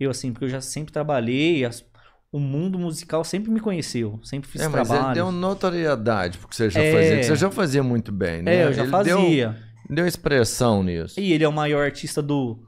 eu 0.00 0.10
assim, 0.10 0.32
porque 0.32 0.46
eu 0.46 0.48
já 0.48 0.60
sempre 0.60 0.92
trabalhei, 0.92 1.64
as- 1.64 1.84
o 2.32 2.40
mundo 2.40 2.76
musical 2.78 3.22
sempre 3.24 3.50
me 3.52 3.60
conheceu, 3.60 4.18
sempre 4.24 4.48
fiz 4.50 4.62
É, 4.62 4.68
mas 4.68 4.88
trabalho. 4.88 5.08
ele 5.08 5.14
deu 5.14 5.30
notoriedade 5.30 6.38
porque 6.38 6.56
você 6.56 6.68
já 6.70 6.80
É. 6.82 6.92
fazia, 6.92 7.22
você 7.22 7.36
já 7.36 7.50
fazia 7.50 7.82
muito 7.82 8.10
bem, 8.10 8.42
né? 8.42 8.56
É, 8.56 8.64
eu 8.64 8.72
já 8.72 8.82
Ele 8.82 8.90
fazia. 8.90 9.48
Deu, 9.86 9.96
deu 9.96 10.06
expressão 10.06 10.82
nisso. 10.82 11.20
E 11.20 11.32
ele 11.32 11.44
é 11.44 11.48
o 11.48 11.52
maior 11.52 11.84
artista 11.84 12.20
do, 12.22 12.58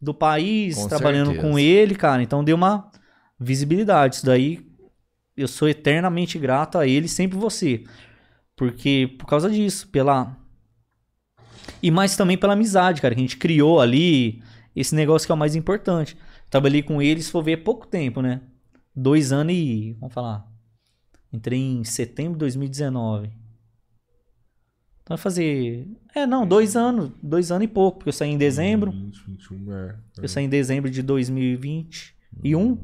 do 0.00 0.12
país, 0.14 0.76
Com 0.76 0.88
trabalhando 0.88 1.28
certeza. 1.32 1.48
com 1.48 1.58
ele, 1.58 1.94
cara. 1.96 2.22
Então 2.22 2.44
deu 2.44 2.54
uma 2.54 2.88
visibilidade. 3.40 4.16
Isso 4.16 4.26
daí 4.26 4.64
eu 5.36 5.48
sou 5.48 5.68
eternamente 5.68 6.38
grato 6.38 6.78
a 6.78 6.86
ele, 6.86 7.08
sempre 7.08 7.36
você. 7.36 7.84
Porque 8.56 9.14
por 9.18 9.26
causa 9.26 9.50
disso, 9.50 9.88
pela. 9.88 10.36
E 11.82 11.90
mais 11.90 12.16
também 12.16 12.38
pela 12.38 12.52
amizade, 12.52 13.00
cara, 13.00 13.14
que 13.14 13.20
a 13.20 13.24
gente 13.24 13.36
criou 13.36 13.80
ali. 13.80 14.42
Esse 14.74 14.94
negócio 14.94 15.26
que 15.26 15.32
é 15.32 15.34
o 15.34 15.38
mais 15.38 15.54
importante. 15.54 16.16
Trabalhei 16.50 16.82
com 16.82 17.00
ele, 17.00 17.22
se 17.22 17.30
for 17.30 17.42
ver, 17.42 17.52
é 17.52 17.56
pouco 17.56 17.86
tempo, 17.86 18.20
né? 18.20 18.40
Dois 18.94 19.32
anos 19.32 19.54
e. 19.54 19.96
Vamos 20.00 20.14
falar. 20.14 20.46
Entrei 21.32 21.58
em 21.58 21.84
setembro 21.84 22.34
de 22.34 22.40
2019. 22.40 23.26
Então 25.02 25.16
vai 25.16 25.18
fazer. 25.18 25.86
É, 26.14 26.26
não, 26.26 26.46
dois 26.46 26.76
anos. 26.76 27.10
Dois 27.22 27.50
anos 27.50 27.64
e 27.64 27.68
pouco, 27.68 27.98
porque 27.98 28.08
eu 28.08 28.12
saí 28.12 28.30
em 28.30 28.38
dezembro. 28.38 28.90
20, 28.90 29.26
21, 29.26 29.72
é. 29.72 29.96
Eu 30.18 30.28
saí 30.28 30.44
em 30.44 30.48
dezembro 30.48 30.90
de 30.90 31.02
2021. 31.02 32.78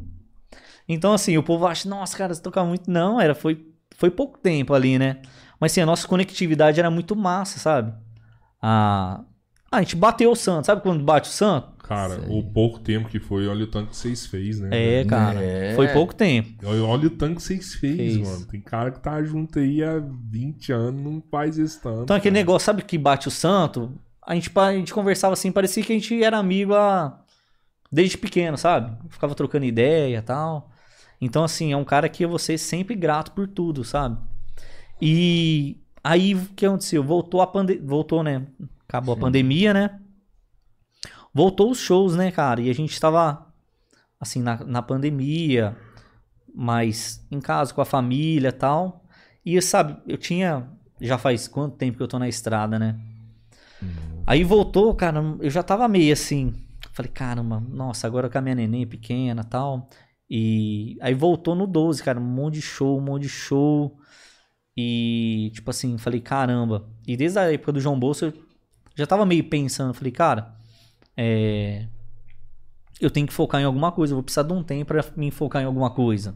Então, 0.92 1.12
assim, 1.12 1.38
o 1.38 1.42
povo 1.42 1.66
acha, 1.66 1.88
nossa, 1.88 2.18
cara, 2.18 2.34
você 2.34 2.42
toca 2.42 2.64
muito. 2.64 2.90
Não, 2.90 3.20
era, 3.20 3.32
foi, 3.32 3.64
foi 3.96 4.10
pouco 4.10 4.38
tempo 4.38 4.74
ali, 4.74 4.98
né? 4.98 5.22
Mas, 5.60 5.72
assim, 5.72 5.80
a 5.80 5.86
nossa 5.86 6.08
conectividade 6.08 6.80
era 6.80 6.90
muito 6.90 7.14
massa, 7.14 7.60
sabe? 7.60 7.92
A, 8.60 9.20
a 9.70 9.80
gente 9.80 9.94
bateu 9.94 10.32
o 10.32 10.36
santo. 10.36 10.66
Sabe 10.66 10.82
quando 10.82 11.04
bate 11.04 11.28
o 11.28 11.32
santo? 11.32 11.70
Cara, 11.78 12.20
o 12.28 12.42
pouco 12.42 12.80
tempo 12.80 13.08
que 13.08 13.20
foi, 13.20 13.46
olha 13.46 13.64
o 13.64 13.66
tanto 13.68 13.90
que 13.90 13.96
vocês 13.96 14.26
fez, 14.26 14.58
né? 14.58 14.68
É, 14.72 15.04
cara. 15.04 15.40
É. 15.40 15.74
Foi 15.74 15.88
pouco 15.88 16.12
tempo. 16.12 16.48
Olha, 16.64 16.84
olha 16.84 17.06
o 17.06 17.10
tanto 17.10 17.36
que 17.36 17.42
vocês 17.42 17.74
fez, 17.74 17.96
Fez. 17.96 18.28
mano. 18.28 18.46
Tem 18.46 18.60
cara 18.60 18.90
que 18.90 19.00
tá 19.00 19.22
junto 19.22 19.60
aí 19.60 19.84
há 19.84 20.00
20 20.00 20.72
anos, 20.72 21.02
não 21.02 21.22
faz 21.30 21.56
esse 21.56 21.80
tanto. 21.80 22.02
Então, 22.02 22.16
aquele 22.16 22.34
cara. 22.34 22.40
negócio, 22.44 22.66
sabe 22.66 22.82
que 22.82 22.98
bate 22.98 23.28
o 23.28 23.30
santo? 23.30 23.92
A 24.26 24.34
gente, 24.34 24.50
a 24.56 24.72
gente 24.72 24.92
conversava 24.92 25.34
assim, 25.34 25.52
parecia 25.52 25.84
que 25.84 25.92
a 25.92 25.96
gente 25.96 26.22
era 26.22 26.36
amigo 26.36 26.74
há... 26.74 27.20
desde 27.92 28.18
pequeno, 28.18 28.56
sabe? 28.56 28.96
Ficava 29.08 29.34
trocando 29.36 29.64
ideia 29.64 30.18
e 30.18 30.22
tal. 30.22 30.70
Então, 31.20 31.44
assim, 31.44 31.72
é 31.72 31.76
um 31.76 31.84
cara 31.84 32.08
que 32.08 32.24
eu 32.24 32.28
vou 32.28 32.38
ser 32.38 32.56
sempre 32.56 32.94
grato 32.94 33.32
por 33.32 33.46
tudo, 33.46 33.84
sabe? 33.84 34.18
E 35.00 35.78
aí, 36.02 36.34
o 36.34 36.46
que 36.54 36.64
aconteceu? 36.64 37.02
Voltou 37.04 37.42
a 37.42 37.46
pandemia. 37.46 37.86
Voltou, 37.86 38.22
né? 38.22 38.46
Acabou 38.88 39.14
a 39.14 39.18
pandemia, 39.18 39.74
né? 39.74 40.00
Voltou 41.32 41.70
os 41.70 41.78
shows, 41.78 42.16
né, 42.16 42.30
cara? 42.30 42.60
E 42.60 42.70
a 42.70 42.74
gente 42.74 42.98
tava, 42.98 43.46
assim, 44.18 44.42
na, 44.42 44.64
na 44.64 44.82
pandemia, 44.82 45.76
mas 46.54 47.24
em 47.30 47.40
casa 47.40 47.72
com 47.72 47.80
a 47.80 47.84
família 47.84 48.52
tal. 48.52 49.04
E, 49.44 49.60
sabe, 49.60 49.96
eu 50.06 50.16
tinha. 50.16 50.68
Já 51.00 51.16
faz 51.16 51.48
quanto 51.48 51.76
tempo 51.76 51.96
que 51.96 52.02
eu 52.02 52.08
tô 52.08 52.18
na 52.18 52.28
estrada, 52.28 52.78
né? 52.78 52.98
Aí 54.26 54.44
voltou, 54.44 54.94
cara, 54.94 55.20
eu 55.40 55.50
já 55.50 55.62
tava 55.62 55.88
meio 55.88 56.12
assim. 56.12 56.54
Falei, 56.92 57.10
caramba, 57.10 57.60
nossa, 57.60 58.06
agora 58.06 58.28
com 58.28 58.38
a 58.38 58.40
minha 58.40 58.54
neném 58.54 58.86
pequena 58.86 59.42
e 59.42 59.46
tal. 59.46 59.88
E 60.30 60.96
aí 61.00 61.12
voltou 61.12 61.56
no 61.56 61.66
12, 61.66 62.02
cara, 62.04 62.20
um 62.20 62.22
monte 62.22 62.54
de 62.54 62.62
show, 62.62 62.96
um 62.96 63.00
monte 63.00 63.22
de 63.22 63.28
show. 63.28 63.98
E, 64.76 65.50
tipo 65.52 65.70
assim, 65.70 65.98
falei, 65.98 66.20
caramba. 66.20 66.88
E 67.06 67.16
desde 67.16 67.38
a 67.38 67.52
época 67.52 67.72
do 67.72 67.80
João 67.80 67.98
Bolso, 67.98 68.26
eu 68.26 68.34
já 68.94 69.06
tava 69.06 69.26
meio 69.26 69.42
pensando, 69.44 69.92
falei, 69.92 70.12
cara, 70.12 70.54
é. 71.16 71.86
Eu 73.00 73.10
tenho 73.10 73.26
que 73.26 73.32
focar 73.32 73.60
em 73.60 73.64
alguma 73.64 73.90
coisa, 73.90 74.12
eu 74.12 74.16
vou 74.16 74.22
precisar 74.22 74.42
de 74.42 74.52
um 74.52 74.62
tempo 74.62 74.86
pra 74.86 75.04
me 75.16 75.30
focar 75.30 75.62
em 75.62 75.64
alguma 75.64 75.90
coisa. 75.90 76.34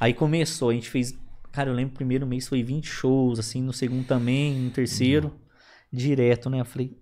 Aí 0.00 0.14
começou, 0.14 0.70
a 0.70 0.72
gente 0.72 0.88
fez. 0.88 1.14
Cara, 1.52 1.68
eu 1.68 1.74
lembro 1.74 1.90
que 1.90 1.96
o 1.96 1.98
primeiro 1.98 2.26
mês 2.26 2.48
foi 2.48 2.62
20 2.62 2.86
shows, 2.86 3.38
assim, 3.38 3.60
no 3.60 3.72
segundo 3.72 4.06
também, 4.06 4.54
no 4.54 4.70
terceiro, 4.70 5.34
direto, 5.92 6.48
né? 6.48 6.60
Eu 6.60 6.64
falei. 6.64 6.96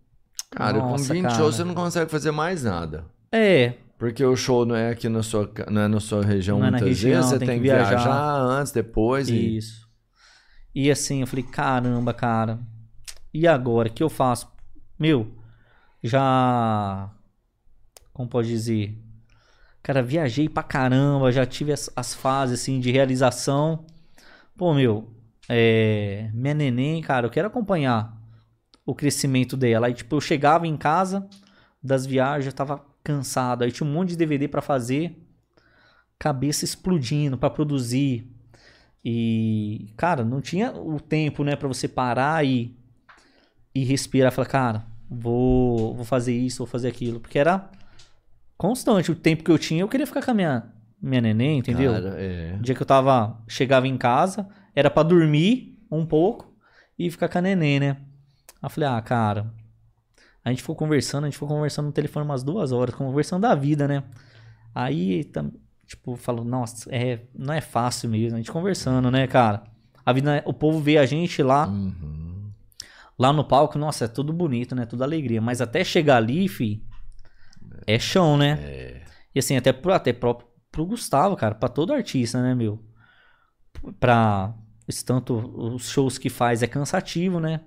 Cara, 0.50 0.80
com 0.80 0.96
20 0.96 1.22
cara. 1.22 1.34
shows 1.34 1.56
você 1.56 1.64
não 1.64 1.74
consegue 1.74 2.10
fazer 2.10 2.30
mais 2.30 2.64
nada. 2.64 3.04
É, 3.30 3.74
Porque 3.98 4.24
o 4.24 4.36
show 4.36 4.66
não 4.66 4.76
é 4.76 4.90
aqui 4.90 5.08
na 5.08 5.22
sua, 5.22 5.50
não 5.70 5.82
é 5.82 5.88
na 5.88 6.00
sua 6.00 6.22
região 6.22 6.58
Não 6.58 6.66
é 6.66 6.70
na 6.70 6.78
muitas 6.78 6.88
região, 6.88 7.14
vezes, 7.14 7.30
você 7.30 7.38
tem 7.38 7.48
tem, 7.48 7.56
que 7.56 7.62
que 7.64 7.70
viajar. 7.70 7.88
viajar. 7.88 8.40
antes, 8.40 8.72
depois. 8.72 9.28
E... 9.28 9.56
Isso. 9.56 9.86
E 10.74 10.90
assim, 10.90 11.22
eu 11.22 11.26
falei, 11.26 11.44
caramba, 11.44 12.12
cara. 12.12 12.58
E 13.32 13.46
agora? 13.48 13.88
O 13.88 13.92
que 13.92 14.02
eu 14.02 14.10
faço? 14.10 14.48
Meu, 14.98 15.34
já. 16.02 17.10
Como 18.12 18.28
pode 18.28 18.48
dizer? 18.48 19.02
Cara, 19.82 20.02
viajei 20.02 20.48
pra 20.48 20.62
caramba, 20.62 21.32
já 21.32 21.46
tive 21.46 21.72
as, 21.72 21.88
as 21.96 22.12
fases 22.12 22.60
assim 22.60 22.80
de 22.80 22.90
realização. 22.90 23.86
Pô, 24.56 24.74
meu, 24.74 25.08
é, 25.48 26.30
minha 26.34 26.54
neném, 26.54 27.00
cara, 27.00 27.26
eu 27.26 27.30
quero 27.30 27.46
acompanhar 27.46 28.14
o 28.84 28.94
crescimento 28.94 29.56
dela. 29.56 29.86
Aí, 29.86 29.94
tipo, 29.94 30.16
eu 30.16 30.20
chegava 30.20 30.66
em 30.66 30.76
casa 30.76 31.26
das 31.82 32.04
viagens, 32.04 32.46
eu 32.46 32.52
tava 32.52 32.84
cansado. 33.06 33.62
Aí 33.62 33.70
tinha 33.70 33.88
um 33.88 33.92
monte 33.92 34.10
de 34.10 34.16
DVD 34.16 34.48
pra 34.48 34.60
fazer, 34.60 35.16
cabeça 36.18 36.64
explodindo 36.64 37.38
pra 37.38 37.48
produzir. 37.48 38.28
E, 39.04 39.92
cara, 39.96 40.24
não 40.24 40.40
tinha 40.40 40.72
o 40.72 40.98
tempo, 40.98 41.44
né, 41.44 41.54
pra 41.54 41.68
você 41.68 41.86
parar 41.86 42.44
e, 42.44 42.76
e 43.72 43.84
respirar. 43.84 44.32
Falar, 44.32 44.48
cara, 44.48 44.86
vou, 45.08 45.94
vou 45.94 46.04
fazer 46.04 46.34
isso, 46.36 46.58
vou 46.58 46.66
fazer 46.66 46.88
aquilo. 46.88 47.20
Porque 47.20 47.38
era 47.38 47.70
constante. 48.58 49.12
O 49.12 49.14
tempo 49.14 49.44
que 49.44 49.50
eu 49.50 49.58
tinha, 49.58 49.82
eu 49.82 49.88
queria 49.88 50.06
ficar 50.06 50.24
com 50.24 50.32
a 50.32 50.34
minha, 50.34 50.72
minha 51.00 51.20
neném, 51.20 51.58
entendeu? 51.58 51.92
Cara, 51.92 52.16
é. 52.18 52.56
O 52.58 52.62
dia 52.62 52.74
que 52.74 52.82
eu 52.82 52.86
tava. 52.86 53.40
Chegava 53.46 53.86
em 53.86 53.96
casa, 53.96 54.48
era 54.74 54.90
pra 54.90 55.04
dormir 55.04 55.78
um 55.88 56.04
pouco 56.04 56.52
e 56.98 57.08
ficar 57.08 57.28
com 57.28 57.38
a 57.38 57.42
neném, 57.42 57.78
né? 57.78 57.90
Aí 58.60 58.64
eu 58.64 58.70
falei, 58.70 58.88
ah, 58.88 59.00
cara. 59.00 59.54
A 60.46 60.50
gente 60.50 60.62
ficou 60.62 60.76
conversando, 60.76 61.24
a 61.24 61.26
gente 61.26 61.34
ficou 61.34 61.48
conversando 61.48 61.86
no 61.86 61.92
telefone 61.92 62.24
umas 62.24 62.44
duas 62.44 62.70
horas, 62.70 62.94
conversando 62.94 63.42
da 63.42 63.52
vida, 63.54 63.88
né? 63.88 64.04
Aí, 64.72 65.24
tam- 65.24 65.50
tipo, 65.84 66.14
falou, 66.14 66.44
nossa, 66.44 66.88
é, 66.94 67.22
não 67.34 67.52
é 67.52 67.60
fácil 67.60 68.08
mesmo, 68.08 68.34
a 68.36 68.38
gente 68.38 68.52
conversando, 68.52 69.10
né, 69.10 69.26
cara? 69.26 69.64
A 70.04 70.12
vida, 70.12 70.44
o 70.46 70.52
povo 70.54 70.78
vê 70.78 70.98
a 70.98 71.04
gente 71.06 71.42
lá, 71.42 71.66
Uhum. 71.66 72.48
lá 73.18 73.32
no 73.32 73.42
palco, 73.44 73.76
nossa, 73.76 74.04
é 74.04 74.08
tudo 74.08 74.32
bonito, 74.32 74.72
né? 74.76 74.86
Tudo 74.86 75.02
alegria. 75.02 75.40
Mas 75.40 75.60
até 75.60 75.82
chegar 75.82 76.18
ali, 76.18 76.46
fi, 76.46 76.80
é 77.84 77.98
chão, 77.98 78.36
né? 78.36 78.52
É. 78.62 79.02
E 79.34 79.40
assim, 79.40 79.56
até 79.56 79.72
pro, 79.72 79.92
até 79.92 80.12
próprio 80.12 80.46
pro 80.70 80.86
Gustavo, 80.86 81.34
cara, 81.36 81.54
pra 81.56 81.68
todo 81.68 81.92
artista, 81.92 82.40
né, 82.40 82.54
meu? 82.54 82.80
Pra 83.98 84.54
esse 84.86 85.04
tanto 85.04 85.34
os 85.74 85.88
shows 85.88 86.18
que 86.18 86.28
faz 86.30 86.62
é 86.62 86.66
cansativo, 86.66 87.40
né? 87.40 87.60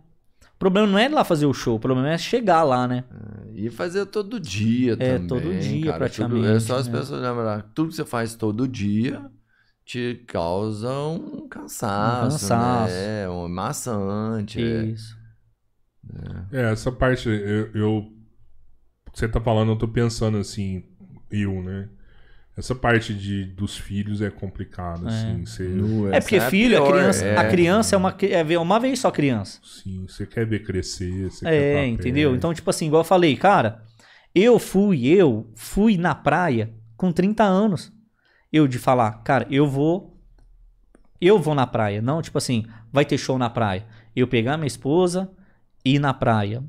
O 0.60 0.64
problema 0.66 0.88
não 0.88 1.00
é 1.00 1.06
ir 1.06 1.10
lá 1.10 1.24
fazer 1.24 1.46
o 1.46 1.54
show, 1.54 1.78
o 1.78 1.80
problema 1.80 2.10
é 2.12 2.18
chegar 2.18 2.64
lá, 2.64 2.86
né? 2.86 3.06
E 3.56 3.70
fazer 3.70 4.06
todo 4.08 4.40
dia 4.40 4.98
É, 4.98 5.18
também. 5.18 5.28
todo 5.28 5.54
dia, 5.56 5.86
cara. 5.86 6.00
Tudo- 6.00 6.00
praticamente, 6.00 6.48
é 6.48 6.60
só 6.60 6.78
as 6.78 6.88
né? 6.88 7.00
pessoas 7.00 7.22
lembrar. 7.22 7.64
Tudo 7.74 7.90
que 7.90 7.96
você 7.96 8.06
faz 8.06 8.36
todo 8.36 8.68
dia 8.68 9.32
te 9.86 10.16
causa 10.28 10.92
um 10.94 11.48
cansaço. 11.48 12.26
Um 12.26 12.30
cansaço. 12.30 12.94
Né? 12.94 13.24
É, 13.24 13.30
um 13.30 13.48
maçante. 13.48 14.60
é. 14.62 14.84
Isso. 14.86 15.18
É, 16.52 16.72
essa 16.72 16.92
parte, 16.92 17.28
eu, 17.30 17.72
eu- 17.74 18.14
Você 19.14 19.28
tá 19.28 19.40
falando, 19.42 19.72
eu 19.74 19.78
tô 19.78 19.88
pensando 19.88 20.38
assim, 20.38 20.84
eu, 21.32 21.62
né? 21.64 21.90
Essa 22.60 22.76
parte 22.76 23.14
de, 23.14 23.46
dos 23.46 23.78
filhos 23.78 24.22
é 24.22 24.30
complicada, 24.30 25.08
assim. 25.08 25.46
Você, 25.46 25.64
Nu, 25.64 26.14
É 26.14 26.20
porque 26.20 26.36
essa 26.36 26.50
filho, 26.50 26.78
a 26.78 26.82
pior, 26.82 26.92
criança, 26.92 27.26
é. 27.26 27.38
a 27.38 27.50
criança 27.50 27.96
é 27.96 27.98
uma, 27.98 28.18
é 28.20 28.44
ver 28.44 28.58
uma 28.58 28.78
vez 28.78 29.00
só 29.00 29.10
criança. 29.10 29.62
sim, 29.64 30.06
você 30.06 30.26
quer 30.26 30.46
ver 30.46 30.66
crescer, 30.66 31.32
você 31.32 31.46
quer 31.46 31.54
É, 31.54 31.76
tá 31.76 31.88
entendeu? 31.88 32.32
perto. 32.32 32.38
Então, 32.38 32.54
tipo 32.54 32.70
assim, 32.70 32.88
igual 32.88 33.00
eu 33.00 33.06
falei, 33.06 33.38
cara, 33.38 33.82
eu 34.36 34.60
fui, 34.60 35.08
eu 35.08 35.50
fui 35.56 35.96
na 35.98 36.14
praia 36.14 36.74
com 36.98 37.14
30 37.14 37.46
anos. 37.46 37.94
Eu 38.52 38.68
de 38.68 38.78
falar, 38.78 39.24
cara, 39.24 39.48
eu 39.50 39.66
vou. 39.66 40.20
Eu 41.22 41.40
vou 41.40 41.56
na 41.56 41.66
praia. 41.66 42.02
Não, 42.02 42.22
tipo 42.22 42.38
assim, 42.38 42.66
vai 42.92 43.06
ter 43.06 43.18
show 43.18 43.38
na 43.38 43.50
praia. 43.50 43.86
Eu 44.14 44.28
pegar 44.28 44.58
minha 44.58 44.68
esposa 44.68 45.32
e 45.86 45.96
ir 45.96 46.00
na 46.00 46.14
praia. 46.14 46.62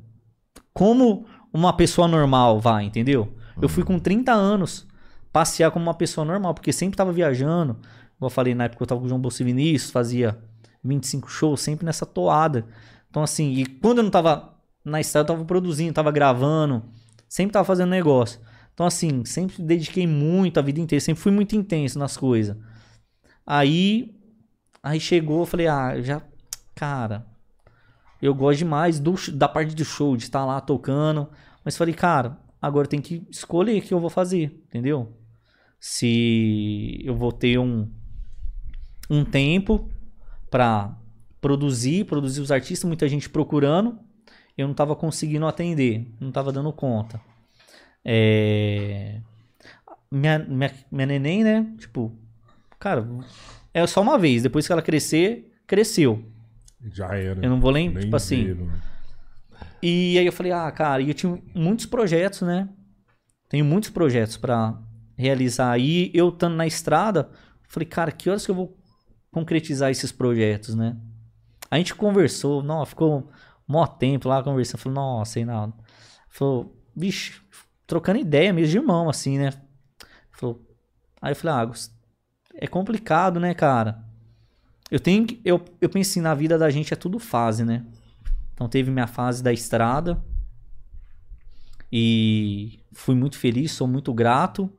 Como 0.73 1.25
uma 1.51 1.75
pessoa 1.75 2.07
normal 2.07 2.61
vai, 2.61 2.85
entendeu? 2.85 3.35
Eu 3.61 3.67
fui 3.67 3.83
com 3.83 3.99
30 3.99 4.31
anos 4.31 4.87
passear 5.31 5.71
como 5.71 5.83
uma 5.83 5.93
pessoa 5.93 6.25
normal, 6.25 6.53
porque 6.53 6.73
sempre 6.73 6.97
tava 6.97 7.11
viajando. 7.11 7.75
Como 8.19 8.27
eu 8.27 8.29
falei, 8.29 8.53
na 8.53 8.65
época 8.65 8.83
eu 8.83 8.87
tava 8.87 8.99
com 8.99 9.05
o 9.05 9.09
João 9.09 9.21
Bolso 9.21 9.43
Vinícius, 9.43 9.91
fazia 9.91 10.37
25 10.83 11.29
shows, 11.29 11.61
sempre 11.61 11.85
nessa 11.85 12.05
toada. 12.05 12.65
Então, 13.09 13.23
assim, 13.23 13.53
e 13.53 13.65
quando 13.65 13.99
eu 13.99 14.03
não 14.03 14.11
tava 14.11 14.55
na 14.83 14.99
estrada, 14.99 15.31
eu 15.31 15.35
tava 15.35 15.45
produzindo, 15.45 15.93
tava 15.93 16.11
gravando, 16.11 16.83
sempre 17.27 17.53
tava 17.53 17.65
fazendo 17.65 17.89
negócio. 17.89 18.39
Então, 18.73 18.85
assim, 18.85 19.23
sempre 19.25 19.61
dediquei 19.61 20.07
muito 20.07 20.59
a 20.59 20.63
vida 20.63 20.79
inteira, 20.79 21.03
sempre 21.03 21.21
fui 21.21 21.31
muito 21.31 21.55
intenso 21.55 21.99
nas 21.99 22.17
coisas. 22.17 22.57
Aí, 23.45 24.15
aí 24.81 24.99
chegou, 24.99 25.41
eu 25.41 25.45
falei, 25.45 25.67
ah, 25.67 26.01
já, 26.01 26.21
cara, 26.73 27.25
eu 28.21 28.33
gosto 28.33 28.59
demais 28.59 28.99
do, 28.99 29.15
da 29.33 29.47
parte 29.47 29.75
do 29.75 29.83
show, 29.83 30.15
de 30.15 30.23
estar 30.23 30.45
lá 30.45 30.61
tocando. 30.61 31.29
Mas 31.65 31.75
falei, 31.75 31.93
cara, 31.93 32.37
agora 32.61 32.87
tem 32.87 33.01
que 33.01 33.25
escolher 33.29 33.77
o 33.79 33.81
que 33.81 33.93
eu 33.93 33.99
vou 33.99 34.09
fazer, 34.09 34.63
entendeu? 34.67 35.20
Se 35.83 37.01
eu 37.03 37.15
vou 37.15 37.31
ter 37.31 37.57
um, 37.57 37.91
um 39.09 39.25
tempo 39.25 39.89
pra 40.51 40.95
produzir, 41.41 42.05
produzir 42.05 42.39
os 42.39 42.51
artistas, 42.51 42.87
muita 42.87 43.09
gente 43.09 43.27
procurando, 43.27 43.97
eu 44.55 44.67
não 44.67 44.75
tava 44.75 44.95
conseguindo 44.95 45.47
atender, 45.47 46.07
não 46.19 46.31
tava 46.31 46.51
dando 46.51 46.71
conta. 46.71 47.19
É... 48.05 49.21
Minha, 50.11 50.37
minha, 50.37 50.71
minha 50.91 51.05
neném, 51.07 51.43
né? 51.43 51.73
Tipo, 51.79 52.15
cara, 52.77 53.07
é 53.73 53.85
só 53.87 54.03
uma 54.03 54.19
vez. 54.19 54.43
Depois 54.43 54.67
que 54.67 54.71
ela 54.71 54.83
crescer, 54.83 55.51
cresceu. 55.65 56.23
Já 56.93 57.15
era. 57.15 57.43
Eu 57.43 57.49
não 57.49 57.59
vou 57.59 57.71
Nem 57.89 58.03
tipo 58.03 58.15
assim. 58.15 58.53
né? 58.53 58.81
E 59.81 60.19
aí 60.19 60.25
eu 60.27 60.31
falei, 60.31 60.51
ah, 60.51 60.69
cara, 60.71 61.01
e 61.01 61.07
eu 61.07 61.13
tinha 61.15 61.41
muitos 61.55 61.87
projetos, 61.87 62.41
né? 62.41 62.69
Tenho 63.49 63.65
muitos 63.65 63.89
projetos 63.89 64.37
pra 64.37 64.79
realizar. 65.17 65.77
E 65.79 66.11
eu 66.13 66.29
estando 66.29 66.55
na 66.55 66.67
estrada, 66.67 67.29
falei, 67.67 67.87
cara, 67.87 68.11
que 68.11 68.29
horas 68.29 68.45
que 68.45 68.51
eu 68.51 68.55
vou 68.55 68.77
concretizar 69.31 69.89
esses 69.89 70.11
projetos, 70.11 70.75
né? 70.75 70.97
A 71.69 71.77
gente 71.77 71.95
conversou, 71.95 72.61
não, 72.61 72.85
ficou 72.85 73.29
mó 73.67 73.87
tempo 73.87 74.27
lá 74.27 74.43
conversando. 74.43 74.81
Falei, 74.81 74.95
nossa, 74.95 75.39
Reinaldo. 75.39 75.73
Falou, 76.29 76.75
bicho, 76.95 77.43
trocando 77.87 78.19
ideia 78.19 78.51
mesmo 78.51 78.71
de 78.71 78.77
irmão, 78.77 79.09
assim, 79.09 79.37
né? 79.37 79.53
Falou, 80.31 80.61
aí 81.21 81.31
eu 81.31 81.35
falei, 81.35 81.55
ah, 81.55 81.71
é 82.55 82.67
complicado, 82.67 83.39
né, 83.39 83.53
cara? 83.53 84.03
Eu 84.89 84.99
tenho 84.99 85.25
eu, 85.45 85.63
eu 85.79 85.89
penso 85.89 86.11
assim, 86.11 86.21
na 86.21 86.33
vida 86.33 86.57
da 86.57 86.69
gente 86.69 86.93
é 86.93 86.97
tudo 86.97 87.17
fase, 87.17 87.63
né? 87.63 87.85
Então 88.53 88.67
teve 88.67 88.91
minha 88.91 89.07
fase 89.07 89.41
da 89.41 89.53
estrada. 89.53 90.21
E 91.91 92.79
fui 92.91 93.15
muito 93.15 93.37
feliz, 93.37 93.71
sou 93.71 93.87
muito 93.87 94.13
grato. 94.13 94.71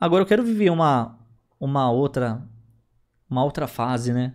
Agora 0.00 0.22
eu 0.22 0.26
quero 0.26 0.44
viver 0.44 0.70
uma 0.70 1.18
uma 1.60 1.90
outra 1.90 2.46
uma 3.28 3.44
outra 3.44 3.66
fase, 3.66 4.12
né? 4.12 4.34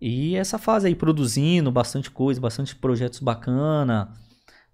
E 0.00 0.36
essa 0.36 0.58
fase 0.58 0.88
aí 0.88 0.94
produzindo 0.94 1.70
bastante 1.70 2.10
coisa, 2.10 2.40
bastante 2.40 2.74
projetos 2.76 3.20
bacana. 3.20 4.12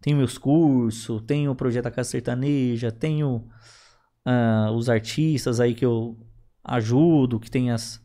Tenho 0.01 0.17
meus 0.17 0.39
cursos, 0.39 1.23
tenho 1.23 1.51
o 1.51 1.55
projeto 1.55 1.85
da 1.85 1.91
Casa 1.91 2.11
Sertaneja, 2.11 2.91
tenho 2.91 3.47
ah, 4.25 4.71
os 4.75 4.89
artistas 4.89 5.61
aí 5.61 5.75
que 5.75 5.85
eu 5.85 6.17
ajudo, 6.65 7.41
que 7.41 7.51
tem 7.51 7.71
as 7.71 8.01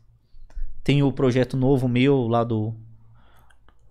tem 0.82 1.02
o 1.02 1.12
projeto 1.12 1.56
novo 1.56 1.88
meu 1.88 2.28
lá 2.28 2.44
do, 2.44 2.74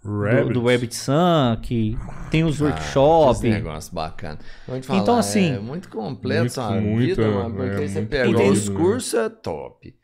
Rabbit. 0.06 0.54
do 0.54 0.66
Rabbit 0.66 0.96
Sun, 0.96 1.58
que 1.62 1.98
tem 2.30 2.44
os 2.44 2.62
Ah, 2.62 2.66
workshops. 2.66 3.38
esse 3.40 3.50
negócio 3.50 3.94
bacana. 3.96 4.38
Te 4.38 4.82
falar, 4.88 5.00
Então, 5.02 5.18
assim, 5.18 5.52
É 5.54 5.60
muito 5.60 5.88
completo 5.90 6.62
muito, 6.62 6.82
muito, 6.88 7.08
vida, 7.16 7.28
mano, 7.32 7.64
é, 7.64 7.70
porque 7.70 7.88
você 7.88 8.00
muito 8.00 8.10
pega 8.10 8.32
top, 8.34 8.50
os 8.50 8.70
né? 8.70 8.76
cursos, 8.76 9.14
é 9.14 9.30
top. 9.30 9.96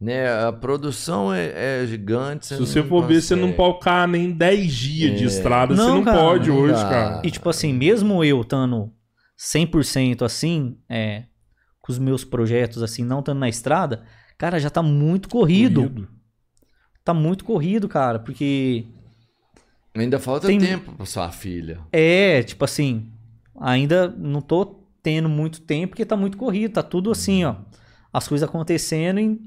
Né? 0.00 0.28
A 0.46 0.52
produção 0.52 1.34
é, 1.34 1.82
é 1.82 1.86
gigante. 1.86 2.46
Se 2.46 2.56
você 2.56 2.84
for 2.84 3.04
ver, 3.04 3.20
você 3.20 3.34
não 3.34 3.52
pode 3.52 3.78
ficar 3.78 4.06
nem 4.06 4.30
10 4.30 4.72
dias 4.72 5.18
de 5.18 5.24
É. 5.24 5.26
estrada. 5.26 5.74
você 5.74 5.82
Não, 5.82 5.96
não 5.96 6.04
cara, 6.04 6.18
pode 6.20 6.48
não 6.50 6.56
hoje, 6.56 6.74
dá. 6.74 6.88
cara. 6.88 7.22
E 7.24 7.30
tipo 7.32 7.48
assim, 7.50 7.72
mesmo 7.72 8.22
eu 8.22 8.40
estando 8.42 8.92
100% 9.36 10.22
assim, 10.24 10.78
é, 10.88 11.24
com 11.80 11.90
os 11.90 11.98
meus 11.98 12.22
projetos 12.22 12.80
assim, 12.82 13.02
não 13.02 13.18
estando 13.20 13.38
na 13.40 13.48
estrada, 13.48 14.04
cara, 14.36 14.60
já 14.60 14.70
tá 14.70 14.82
muito 14.82 15.28
corrido. 15.28 15.82
Corrido. 15.82 16.08
Tá 17.04 17.12
muito 17.14 17.44
corrido, 17.44 17.88
cara, 17.88 18.18
porque 18.20 18.84
Ainda 20.00 20.18
falta 20.18 20.46
Tem- 20.46 20.58
tempo 20.58 20.92
pra 20.92 21.06
sua 21.06 21.30
filha. 21.30 21.78
é, 21.92 22.42
tipo 22.42 22.64
assim, 22.64 23.10
ainda 23.60 24.08
não 24.08 24.40
tô 24.40 24.80
tendo 25.02 25.28
muito 25.28 25.60
tempo 25.60 25.90
porque 25.90 26.04
tá 26.04 26.16
muito 26.16 26.36
corrido, 26.36 26.72
tá 26.74 26.82
tudo 26.82 27.10
assim, 27.10 27.44
ó. 27.44 27.56
As 28.12 28.26
coisas 28.28 28.48
acontecendo 28.48 29.18
e 29.20 29.40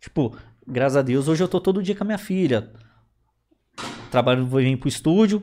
tipo, 0.00 0.36
graças 0.66 0.96
a 0.96 1.02
Deus, 1.02 1.28
hoje 1.28 1.42
eu 1.42 1.48
tô 1.48 1.60
todo 1.60 1.82
dia 1.82 1.94
com 1.94 2.04
a 2.04 2.06
minha 2.06 2.18
filha. 2.18 2.70
Trabalho, 4.10 4.46
vou 4.46 4.60
vir 4.60 4.76
pro 4.76 4.88
estúdio, 4.88 5.42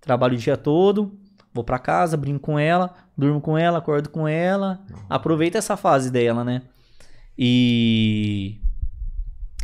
trabalho 0.00 0.34
o 0.34 0.38
dia 0.38 0.56
todo, 0.56 1.18
vou 1.52 1.62
pra 1.64 1.78
casa, 1.78 2.16
brinco 2.16 2.40
com 2.40 2.58
ela, 2.58 2.94
durmo 3.16 3.40
com 3.40 3.58
ela, 3.58 3.78
acordo 3.78 4.08
com 4.08 4.26
ela, 4.26 4.80
aproveito 5.08 5.56
essa 5.56 5.76
fase 5.76 6.10
dela, 6.10 6.42
né? 6.44 6.62
E 7.38 8.60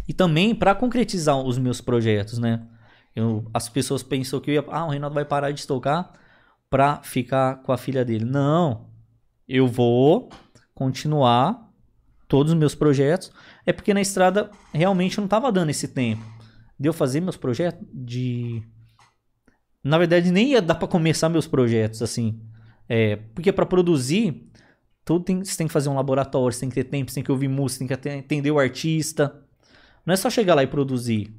e 0.08 0.12
também 0.12 0.54
pra 0.54 0.74
concretizar 0.74 1.38
os 1.38 1.56
meus 1.58 1.80
projetos, 1.80 2.38
né? 2.38 2.60
Eu, 3.14 3.44
as 3.52 3.68
pessoas 3.68 4.02
pensam 4.02 4.40
que 4.40 4.50
eu 4.50 4.54
ia, 4.54 4.64
ah, 4.68 4.86
o 4.86 4.90
Reinaldo 4.90 5.14
vai 5.14 5.24
parar 5.24 5.50
de 5.50 5.66
tocar 5.66 6.12
pra 6.70 7.02
ficar 7.02 7.56
com 7.62 7.72
a 7.72 7.76
filha 7.76 8.04
dele. 8.04 8.24
Não. 8.24 8.86
Eu 9.48 9.66
vou 9.66 10.30
continuar 10.74 11.70
todos 12.26 12.52
os 12.52 12.58
meus 12.58 12.74
projetos. 12.74 13.30
É 13.66 13.72
porque 13.72 13.92
na 13.92 14.00
estrada 14.00 14.50
realmente 14.72 15.20
não 15.20 15.28
tava 15.28 15.52
dando 15.52 15.70
esse 15.70 15.88
tempo 15.88 16.24
de 16.78 16.88
eu 16.88 16.92
fazer 16.92 17.20
meus 17.20 17.36
projetos 17.36 17.86
de 17.92 18.62
na 19.84 19.98
verdade 19.98 20.32
nem 20.32 20.52
ia 20.52 20.62
dar 20.62 20.76
pra 20.76 20.88
começar 20.88 21.28
meus 21.28 21.46
projetos 21.46 22.02
assim. 22.02 22.40
É, 22.88 23.16
porque 23.34 23.52
pra 23.52 23.66
produzir 23.66 24.50
tudo 25.04 25.24
tem, 25.24 25.44
você 25.44 25.56
tem 25.56 25.66
que 25.66 25.72
fazer 25.72 25.88
um 25.88 25.94
laboratório, 25.94 26.54
você 26.54 26.60
tem 26.60 26.68
que 26.68 26.74
ter 26.76 26.84
tempo, 26.84 27.10
você 27.10 27.16
tem 27.16 27.24
que 27.24 27.32
ouvir 27.32 27.48
música, 27.48 27.96
tem 27.96 28.12
que 28.12 28.18
entender 28.18 28.50
o 28.50 28.58
artista. 28.58 29.44
Não 30.06 30.14
é 30.14 30.16
só 30.16 30.30
chegar 30.30 30.54
lá 30.54 30.62
e 30.62 30.66
produzir. 30.66 31.34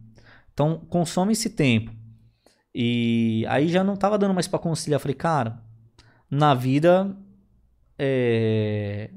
Então, 0.53 0.81
consome 0.89 1.33
esse 1.33 1.49
tempo. 1.49 1.91
E 2.75 3.45
aí 3.49 3.67
já 3.67 3.83
não 3.83 3.95
tava 3.95 4.17
dando 4.17 4.33
mais 4.33 4.47
pra 4.47 4.59
conciliar. 4.59 4.99
Falei, 4.99 5.15
cara, 5.15 5.59
na 6.29 6.53
vida 6.53 7.15
é, 7.97 9.09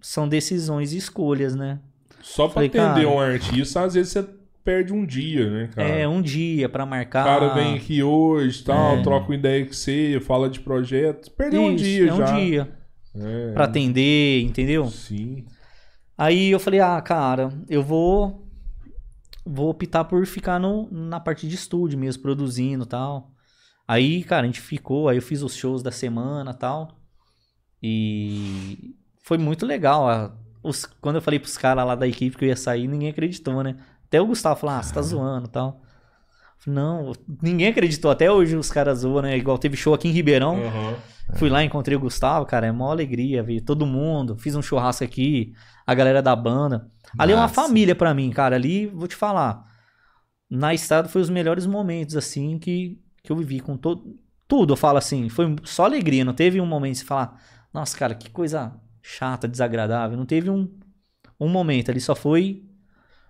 são 0.00 0.28
decisões 0.28 0.92
e 0.92 0.96
escolhas, 0.98 1.54
né? 1.54 1.80
Só 2.20 2.44
pra 2.44 2.54
Falei, 2.54 2.68
atender 2.68 3.04
cara- 3.04 3.08
um 3.08 3.18
artista, 3.20 3.82
às 3.84 3.94
vezes 3.94 4.12
você 4.12 4.24
perde 4.64 4.92
um 4.92 5.04
dia, 5.04 5.50
né, 5.50 5.70
cara? 5.74 5.88
É, 5.88 6.06
um 6.06 6.22
dia 6.22 6.68
pra 6.68 6.84
O 6.84 6.86
marcar. 6.86 7.24
cara 7.24 7.52
vem 7.54 7.74
aqui 7.76 8.02
hoje, 8.02 8.62
tal, 8.62 8.98
É. 8.98 9.02
troca 9.02 9.26
uma 9.26 9.34
ideia 9.34 9.66
com 9.66 9.72
você, 9.72 10.20
fala 10.24 10.48
de 10.48 10.60
projeto. 10.60 11.30
Perdeu 11.32 11.62
um 11.62 11.74
Isso, 11.74 11.84
dia 11.84 12.08
é 12.08 12.12
um 12.12 12.16
já. 12.18 12.24
dia 12.38 12.68
É, 13.14 13.52
pra 13.52 13.64
atender, 13.64 14.42
entendeu? 14.42 14.86
Sim. 14.86 15.44
Aí 16.16 16.50
eu 16.50 16.60
falei, 16.60 16.78
ah, 16.80 17.00
cara, 17.00 17.52
eu 17.68 17.82
vou 17.82 18.41
vou 19.44 19.68
optar 19.70 20.04
por 20.04 20.24
ficar 20.26 20.58
no, 20.58 20.88
na 20.90 21.18
parte 21.20 21.48
de 21.48 21.54
estúdio 21.54 21.98
mesmo, 21.98 22.22
produzindo 22.22 22.84
e 22.84 22.88
tal. 22.88 23.30
Aí, 23.86 24.22
cara, 24.24 24.42
a 24.42 24.46
gente 24.46 24.60
ficou, 24.60 25.08
aí 25.08 25.16
eu 25.18 25.22
fiz 25.22 25.42
os 25.42 25.54
shows 25.56 25.82
da 25.82 25.90
semana 25.90 26.52
e 26.52 26.54
tal. 26.58 26.96
E 27.82 28.94
foi 29.22 29.38
muito 29.38 29.66
legal. 29.66 30.08
a- 30.08 30.32
os- 30.62 30.84
quando 31.00 31.16
eu 31.16 31.22
falei 31.22 31.40
pros 31.40 31.58
caras 31.58 31.84
lá 31.84 31.94
da 31.94 32.06
equipe 32.06 32.36
que 32.36 32.44
eu 32.44 32.48
ia 32.48 32.56
sair, 32.56 32.86
ninguém 32.86 33.08
acreditou, 33.10 33.62
né? 33.64 33.76
Até 34.06 34.20
o 34.20 34.26
Gustavo 34.26 34.60
falou, 34.60 34.76
ah, 34.76 34.82
você 34.82 34.94
tá 34.94 35.02
zoando 35.02 35.48
e 35.48 35.50
tal. 35.50 35.82
Não, 36.66 37.12
ninguém 37.42 37.66
acreditou. 37.68 38.10
Até 38.10 38.30
hoje 38.30 38.54
os 38.54 38.70
caras 38.70 39.00
zoam, 39.00 39.22
né? 39.22 39.36
Igual 39.36 39.58
teve 39.58 39.76
show 39.76 39.92
aqui 39.94 40.06
em 40.08 40.12
Ribeirão. 40.12 40.62
Aham. 40.64 40.94
Fui 41.34 41.48
lá, 41.48 41.64
encontrei 41.64 41.96
o 41.96 42.00
Gustavo, 42.00 42.44
cara, 42.46 42.66
é 42.66 42.72
mó 42.72 42.90
alegria 42.90 43.42
ver 43.42 43.62
todo 43.62 43.86
mundo. 43.86 44.36
Fiz 44.36 44.54
um 44.54 44.62
churrasco 44.62 45.02
aqui, 45.02 45.52
a 45.86 45.94
galera 45.94 46.22
da 46.22 46.36
banda. 46.36 46.88
Ali 47.18 47.32
é 47.32 47.36
uma 47.36 47.48
família 47.48 47.94
pra 47.94 48.14
mim, 48.14 48.30
cara. 48.30 48.56
Ali, 48.56 48.86
vou 48.86 49.06
te 49.08 49.16
falar. 49.16 49.66
Na 50.50 50.74
estrada 50.74 51.08
foi 51.08 51.20
os 51.22 51.30
melhores 51.30 51.66
momentos, 51.66 52.16
assim, 52.16 52.58
que, 52.58 53.00
que 53.22 53.32
eu 53.32 53.36
vivi 53.36 53.60
com 53.60 53.76
todo. 53.76 54.18
Tudo, 54.46 54.74
eu 54.74 54.76
falo 54.76 54.98
assim, 54.98 55.28
foi 55.28 55.56
só 55.64 55.84
alegria. 55.84 56.24
Não 56.24 56.34
teve 56.34 56.60
um 56.60 56.66
momento 56.66 56.92
de 56.94 56.98
você 57.00 57.04
falar, 57.04 57.40
nossa, 57.72 57.96
cara, 57.96 58.14
que 58.14 58.30
coisa 58.30 58.74
chata, 59.02 59.48
desagradável. 59.48 60.16
Não 60.16 60.26
teve 60.26 60.50
um, 60.50 60.68
um 61.40 61.48
momento 61.48 61.90
ali, 61.90 62.00
só 62.00 62.14
foi. 62.14 62.64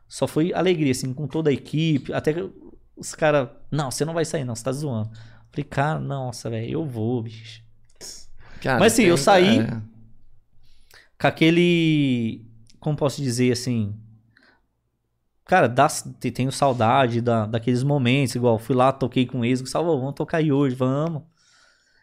Só 0.08 0.26
foi 0.26 0.52
alegria, 0.52 0.90
assim, 0.92 1.12
com 1.14 1.26
toda 1.26 1.48
a 1.50 1.52
equipe. 1.52 2.12
Até 2.12 2.34
os 2.96 3.14
caras, 3.14 3.48
não, 3.70 3.90
você 3.90 4.04
não 4.04 4.14
vai 4.14 4.24
sair, 4.24 4.44
não, 4.44 4.54
você 4.54 4.64
tá 4.64 4.72
zoando. 4.72 5.10
Falei, 5.50 5.64
cara, 5.64 5.98
nossa, 6.00 6.50
velho, 6.50 6.70
eu 6.72 6.84
vou, 6.84 7.22
bicho. 7.22 7.62
Cara, 8.60 8.78
Mas, 8.78 8.92
assim, 8.94 9.04
eu 9.04 9.16
saí- 9.16 9.60
é. 9.60 9.80
com 11.20 11.26
aquele. 11.26 12.44
Como 12.82 12.96
posso 12.96 13.22
dizer 13.22 13.52
assim? 13.52 13.94
Cara, 15.46 15.68
dá, 15.68 15.86
te- 15.88 16.32
tenho 16.32 16.50
saudade 16.50 17.20
da, 17.20 17.46
daqueles 17.46 17.84
momentos, 17.84 18.34
igual 18.34 18.58
fui 18.58 18.74
lá, 18.74 18.92
toquei 18.92 19.24
com 19.24 19.44
eles, 19.44 19.60
Gustavo, 19.60 19.96
vamos 19.96 20.14
tocar 20.14 20.38
aí 20.38 20.50
hoje, 20.50 20.74
vamos. 20.74 21.22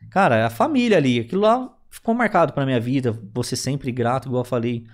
Cara, 0.09 0.37
é 0.37 0.43
a 0.45 0.49
família 0.49 0.95
ali, 0.97 1.19
aquilo 1.19 1.41
lá 1.41 1.69
ficou 1.89 2.15
marcado 2.15 2.53
pra 2.53 2.65
minha 2.65 2.79
vida, 2.79 3.19
ser 3.43 3.57
sempre 3.57 3.91
grato, 3.91 4.29
igual 4.29 4.41
eu 4.41 4.45
falei. 4.45 4.85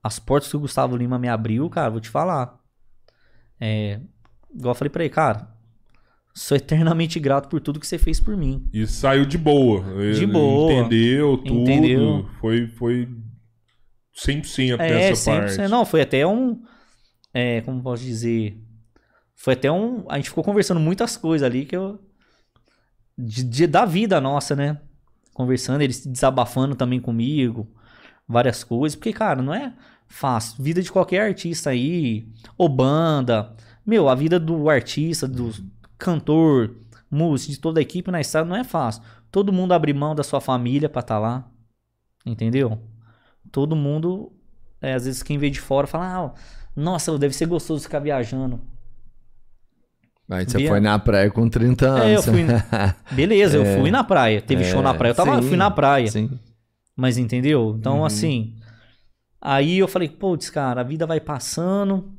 As 0.00 0.20
portas 0.20 0.48
que 0.48 0.56
o 0.56 0.60
Gustavo 0.60 0.96
Lima 0.96 1.18
me 1.18 1.28
abriu, 1.28 1.68
cara, 1.68 1.90
vou 1.90 2.00
te 2.00 2.08
falar. 2.08 2.56
É, 3.60 3.98
igual 4.54 4.70
eu 4.70 4.74
falei 4.76 4.90
pra 4.90 5.02
ele, 5.04 5.12
cara, 5.12 5.48
sou 6.32 6.56
eternamente 6.56 7.18
grato 7.18 7.48
por 7.48 7.60
tudo 7.60 7.80
que 7.80 7.86
você 7.86 7.98
fez 7.98 8.20
por 8.20 8.36
mim. 8.36 8.68
E 8.72 8.86
saiu 8.86 9.24
de 9.26 9.36
boa. 9.36 9.82
De 10.14 10.24
boa. 10.24 10.72
Entendeu 10.72 11.36
tudo. 11.38 11.48
Entendeu. 11.62 12.28
Foi, 12.40 12.68
foi 12.68 13.08
100% 14.16 14.80
É, 14.80 14.90
nessa 15.10 15.30
100%. 15.30 15.56
parte. 15.56 15.68
Não, 15.70 15.84
foi 15.84 16.00
até 16.00 16.26
um. 16.26 16.62
É, 17.34 17.60
como 17.62 17.82
posso 17.82 18.02
dizer? 18.02 18.58
Foi 19.34 19.52
até 19.54 19.70
um. 19.70 20.04
A 20.08 20.16
gente 20.16 20.30
ficou 20.30 20.42
conversando 20.44 20.80
muitas 20.80 21.16
coisas 21.16 21.44
ali 21.46 21.66
que 21.66 21.76
eu. 21.76 22.00
De, 23.18 23.42
de- 23.44 23.66
da 23.66 23.84
vida 23.84 24.20
nossa, 24.20 24.54
né? 24.54 24.78
Conversando, 25.34 25.82
eles 25.82 26.06
desabafando 26.06 26.74
também 26.74 27.00
comigo. 27.00 27.68
Várias 28.26 28.64
coisas. 28.64 28.96
Porque, 28.96 29.12
cara, 29.12 29.42
não 29.42 29.54
é 29.54 29.72
fácil. 30.08 30.62
Vida 30.62 30.80
de 30.82 30.90
qualquer 30.90 31.20
artista 31.20 31.70
aí. 31.70 32.26
Ou 32.56 32.68
banda. 32.68 33.54
Meu, 33.84 34.08
a 34.08 34.14
vida 34.14 34.40
do 34.40 34.68
artista, 34.68 35.28
do 35.28 35.52
cantor, 35.98 36.74
músico, 37.10 37.52
de 37.52 37.58
toda 37.60 37.80
a 37.80 37.82
equipe 37.82 38.10
na 38.10 38.20
estrada 38.20 38.48
não 38.48 38.56
é 38.56 38.64
fácil. 38.64 39.02
Todo 39.30 39.52
mundo 39.52 39.72
abre 39.72 39.92
mão 39.92 40.14
da 40.14 40.22
sua 40.24 40.40
família 40.40 40.88
pra 40.88 41.00
estar 41.00 41.18
lá. 41.18 41.48
Entendeu? 42.24 42.80
Todo 43.56 43.74
mundo, 43.74 44.30
é, 44.82 44.92
às 44.92 45.06
vezes 45.06 45.22
quem 45.22 45.38
vê 45.38 45.48
de 45.48 45.58
fora 45.62 45.86
fala, 45.86 46.04
ah, 46.26 46.34
nossa, 46.76 47.16
deve 47.18 47.34
ser 47.34 47.46
gostoso 47.46 47.84
ficar 47.84 48.00
viajando. 48.00 48.60
Aí 50.28 50.44
você 50.44 50.58
Via- 50.58 50.68
foi 50.68 50.78
na 50.80 50.98
praia 50.98 51.30
com 51.30 51.48
30 51.48 51.88
anos. 51.88 52.02
É, 52.04 52.16
eu 52.16 52.22
fui. 52.22 52.44
Beleza, 53.16 53.56
eu 53.56 53.80
fui 53.80 53.90
na 53.90 54.04
praia. 54.04 54.42
Teve 54.42 54.62
É, 54.62 54.70
show 54.70 54.82
na 54.82 54.92
praia. 54.92 55.12
Eu 55.12 55.14
tava, 55.14 55.40
sim, 55.40 55.48
fui 55.48 55.56
na 55.56 55.70
praia. 55.70 56.08
Sim. 56.08 56.38
Mas 56.94 57.16
entendeu? 57.16 57.74
Então, 57.78 58.00
Uhum. 58.00 58.04
assim. 58.04 58.56
Aí 59.40 59.78
eu 59.78 59.88
falei, 59.88 60.10
putz, 60.10 60.50
cara, 60.50 60.82
a 60.82 60.84
vida 60.84 61.06
vai 61.06 61.18
passando. 61.18 62.12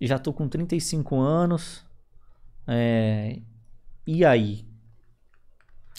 Já 0.00 0.18
tô 0.18 0.32
com 0.32 0.48
35 0.48 1.20
anos. 1.20 1.84
É, 2.66 3.38
e 4.04 4.24
aí? 4.24 4.66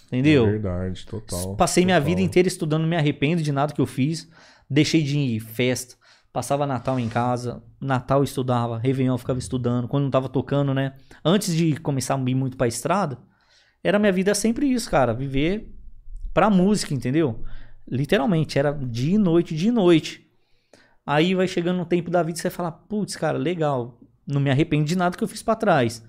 Entendeu? 0.08 0.46
É 0.48 0.52
verdade, 0.52 1.06
total. 1.06 1.56
Passei 1.56 1.86
minha 1.86 1.98
total. 1.98 2.10
vida 2.10 2.22
inteira 2.22 2.48
estudando, 2.50 2.82
não 2.82 2.90
me 2.90 2.98
arrependo 2.98 3.42
de 3.42 3.52
nada 3.54 3.74
que 3.74 3.80
eu 3.82 3.86
fiz. 3.86 4.28
Deixei 4.70 5.02
de 5.02 5.18
ir 5.18 5.40
festa. 5.40 5.96
Passava 6.32 6.68
Natal 6.68 7.00
em 7.00 7.10
casa. 7.10 7.64
Natal 7.80 8.24
estudava. 8.24 8.78
Réveillon 8.78 9.18
ficava 9.18 9.40
estudando. 9.40 9.88
Quando 9.88 10.04
não 10.04 10.12
tava 10.12 10.30
tocando, 10.30 10.74
né? 10.74 10.94
Antes 11.24 11.56
de 11.56 11.78
começar 11.78 12.16
a 12.16 12.30
ir 12.30 12.36
muito 12.36 12.58
pra 12.58 12.68
estrada, 12.68 13.18
era 13.84 13.98
minha 13.98 14.12
vida 14.12 14.36
sempre 14.36 14.68
isso, 14.68 14.90
cara. 14.90 15.14
Viver 15.14 15.74
pra 16.34 16.50
música, 16.50 16.94
entendeu? 16.94 17.44
Literalmente, 17.90 18.60
era 18.60 18.72
dia 18.72 19.16
e 19.16 19.18
noite, 19.18 19.56
dia 19.56 19.70
e 19.70 19.72
noite. 19.72 20.28
Aí 21.06 21.34
vai 21.34 21.48
chegando 21.48 21.78
no 21.78 21.86
tempo 21.86 22.12
da 22.12 22.22
vida 22.22 22.38
e 22.38 22.42
você 22.42 22.50
fala, 22.50 22.72
putz, 22.72 23.16
cara, 23.16 23.38
legal. 23.38 24.00
Não 24.28 24.42
me 24.42 24.52
arrependo 24.52 24.86
de 24.86 24.96
nada 24.96 25.18
que 25.18 25.24
eu 25.24 25.28
fiz 25.28 25.42
pra 25.42 25.56
trás. 25.56 26.04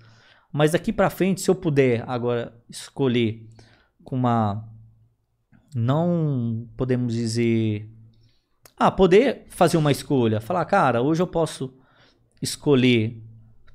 Mas 0.53 0.73
daqui 0.73 0.93
pra 0.93 1.09
frente, 1.09 1.41
se 1.41 1.49
eu 1.49 1.55
puder 1.55 2.05
agora 2.09 2.53
escolher 2.69 3.47
com 4.03 4.17
uma. 4.17 4.69
Não 5.75 6.69
podemos 6.77 7.15
dizer. 7.15 7.89
Ah, 8.79 8.91
poder 8.91 9.47
fazer 9.49 9.77
uma 9.77 9.91
escolha. 9.91 10.41
Falar, 10.41 10.65
cara, 10.65 11.03
hoje 11.03 11.21
eu 11.23 11.27
posso 11.27 11.75
escolher 12.41 13.21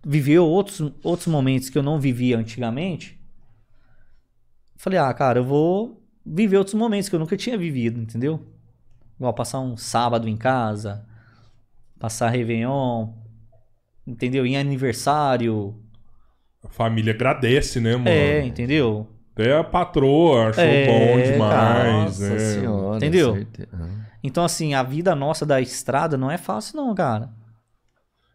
viver 0.06 0.40
outros, 0.40 0.94
outros 1.04 1.28
momentos 1.28 1.70
que 1.70 1.78
eu 1.78 1.84
não 1.84 2.00
vivia 2.00 2.38
antigamente. 2.38 3.20
Falei, 4.78 5.00
ah, 5.00 5.14
cara, 5.14 5.40
eu 5.40 5.44
vou 5.44 6.02
viver 6.26 6.58
outros 6.58 6.74
momentos 6.74 7.10
que 7.10 7.16
eu 7.16 7.20
nunca 7.20 7.36
tinha 7.38 7.58
vivido, 7.58 8.00
entendeu? 8.02 8.46
Igual 9.18 9.34
passar 9.34 9.60
um 9.60 9.78
sábado 9.78 10.28
em 10.28 10.36
casa, 10.38 11.06
passar 12.00 12.30
Réveillon, 12.30 13.10
entendeu? 14.08 14.46
Em 14.46 14.58
aniversário. 14.58 15.76
A 16.64 16.70
família 16.70 17.14
agradece, 17.14 17.80
né, 17.80 17.96
mano? 17.96 18.10
É, 18.10 18.46
entendeu? 18.46 19.08
Até 19.34 19.58
a 19.58 19.64
patroa 19.64 20.50
achou 20.50 20.64
É, 20.64 20.86
bom 20.86 21.22
demais, 21.32 22.20
Nossa 22.20 22.30
né? 22.34 22.40
senhora. 22.40 22.98
Entendeu? 22.98 23.34
certe- 23.34 23.68
Ah. 23.74 24.03
Então, 24.24 24.46
assim, 24.46 24.74
a 24.74 24.82
vida 24.82 25.14
nossa 25.14 25.46
da 25.46 25.60
estrada 25.60 26.18
não 26.18 26.32
é 26.32 26.38
fácil, 26.38 26.78
não, 26.78 26.96
cara. 26.96 27.30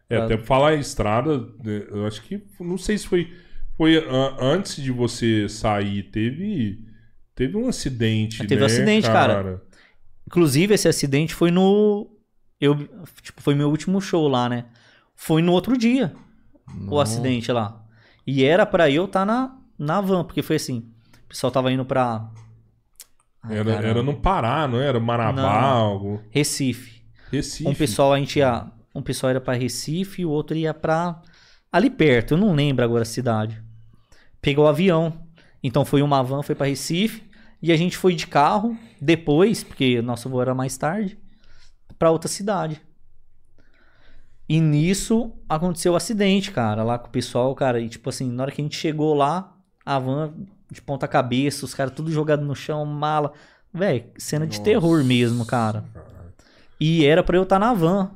É, 0.09 0.17
até 0.17 0.37
pra 0.37 0.45
falar 0.45 0.75
estrada, 0.75 1.39
né, 1.63 1.85
eu 1.89 2.05
acho 2.05 2.21
que. 2.21 2.43
Não 2.59 2.77
sei 2.77 2.97
se 2.97 3.07
foi. 3.07 3.33
Foi 3.75 4.05
antes 4.39 4.75
de 4.83 4.91
você 4.91 5.49
sair, 5.49 6.03
teve. 6.03 6.85
Teve 7.33 7.55
um 7.55 7.69
acidente, 7.69 8.39
Teve 8.39 8.57
né, 8.57 8.63
um 8.63 8.65
acidente, 8.65 9.07
cara. 9.07 9.61
Inclusive, 10.27 10.73
esse 10.73 10.87
acidente 10.87 11.33
foi 11.33 11.49
no. 11.49 12.09
Eu, 12.59 12.75
tipo, 13.21 13.41
foi 13.41 13.55
meu 13.55 13.69
último 13.69 14.01
show 14.01 14.27
lá, 14.27 14.49
né? 14.49 14.65
Foi 15.15 15.41
no 15.41 15.53
outro 15.53 15.77
dia, 15.77 16.13
o 16.87 16.99
acidente 16.99 17.51
lá. 17.51 17.81
E 18.27 18.43
era 18.43 18.65
pra 18.65 18.89
eu 18.89 19.05
estar 19.05 19.25
na, 19.25 19.57
na 19.77 20.01
van, 20.01 20.23
porque 20.23 20.41
foi 20.41 20.57
assim. 20.57 20.91
O 21.25 21.29
pessoal 21.29 21.51
tava 21.51 21.71
indo 21.71 21.85
pra. 21.85 22.29
Ai, 23.49 23.57
Era, 23.57 23.71
caramba. 23.73 23.87
era 23.87 24.03
no 24.03 24.15
Pará, 24.21 24.67
não 24.67 24.79
era? 24.79 24.99
Marabá, 24.99 25.33
Não. 25.41 25.49
algo. 25.49 26.23
Recife. 26.29 27.01
Recife. 27.31 27.67
Um 27.69 27.73
pessoal 27.75 28.13
a 28.13 28.19
gente 28.19 28.39
ia. 28.39 28.67
Um 28.93 29.01
pessoal 29.01 29.29
era 29.31 29.41
pra 29.41 29.53
Recife 29.53 30.21
e 30.21 30.25
o 30.25 30.29
outro 30.29 30.55
ia 30.57 30.73
pra. 30.73 31.21
Ali 31.71 31.89
perto, 31.89 32.33
eu 32.33 32.37
não 32.37 32.53
lembro 32.53 32.83
agora 32.83 33.03
a 33.03 33.05
cidade. 33.05 33.61
Pegou 34.41 34.65
o 34.65 34.67
avião. 34.67 35.13
Então 35.63 35.83
foi 35.85 36.01
uma 36.01 36.23
van, 36.23 36.41
foi 36.41 36.55
pra 36.55 36.67
Recife. 36.67 37.23
E 37.61 37.71
a 37.71 37.77
gente 37.77 37.97
foi 37.97 38.15
de 38.15 38.25
carro 38.25 38.77
depois, 39.01 39.63
porque 39.63 40.01
nosso 40.01 40.29
voo 40.29 40.41
era 40.41 40.55
mais 40.55 40.77
tarde, 40.77 41.19
pra 41.97 42.09
outra 42.09 42.29
cidade. 42.29 42.81
E 44.47 44.59
nisso 44.59 45.31
aconteceu 45.47 45.93
o 45.93 45.95
acidente, 45.95 46.51
cara, 46.51 46.83
lá 46.83 46.97
com 46.97 47.07
o 47.07 47.11
pessoal, 47.11 47.53
cara. 47.53 47.79
E 47.79 47.87
tipo 47.89 48.09
assim, 48.09 48.31
na 48.31 48.43
hora 48.43 48.51
que 48.51 48.61
a 48.61 48.63
gente 48.63 48.77
chegou 48.77 49.13
lá, 49.13 49.53
a 49.85 49.99
van 49.99 50.33
de 50.71 50.81
ponta 50.81 51.07
cabeça, 51.07 51.65
os 51.65 51.73
caras 51.73 51.93
tudo 51.93 52.11
jogado 52.11 52.43
no 52.45 52.55
chão, 52.55 52.85
mala. 52.85 53.31
Véi, 53.73 54.11
cena 54.17 54.45
de 54.47 54.57
Nossa, 54.57 54.63
terror 54.63 55.03
mesmo, 55.03 55.45
cara. 55.45 55.83
E 56.79 57.05
era 57.05 57.23
pra 57.23 57.37
eu 57.37 57.43
estar 57.43 57.59
na 57.59 57.73
van. 57.73 58.11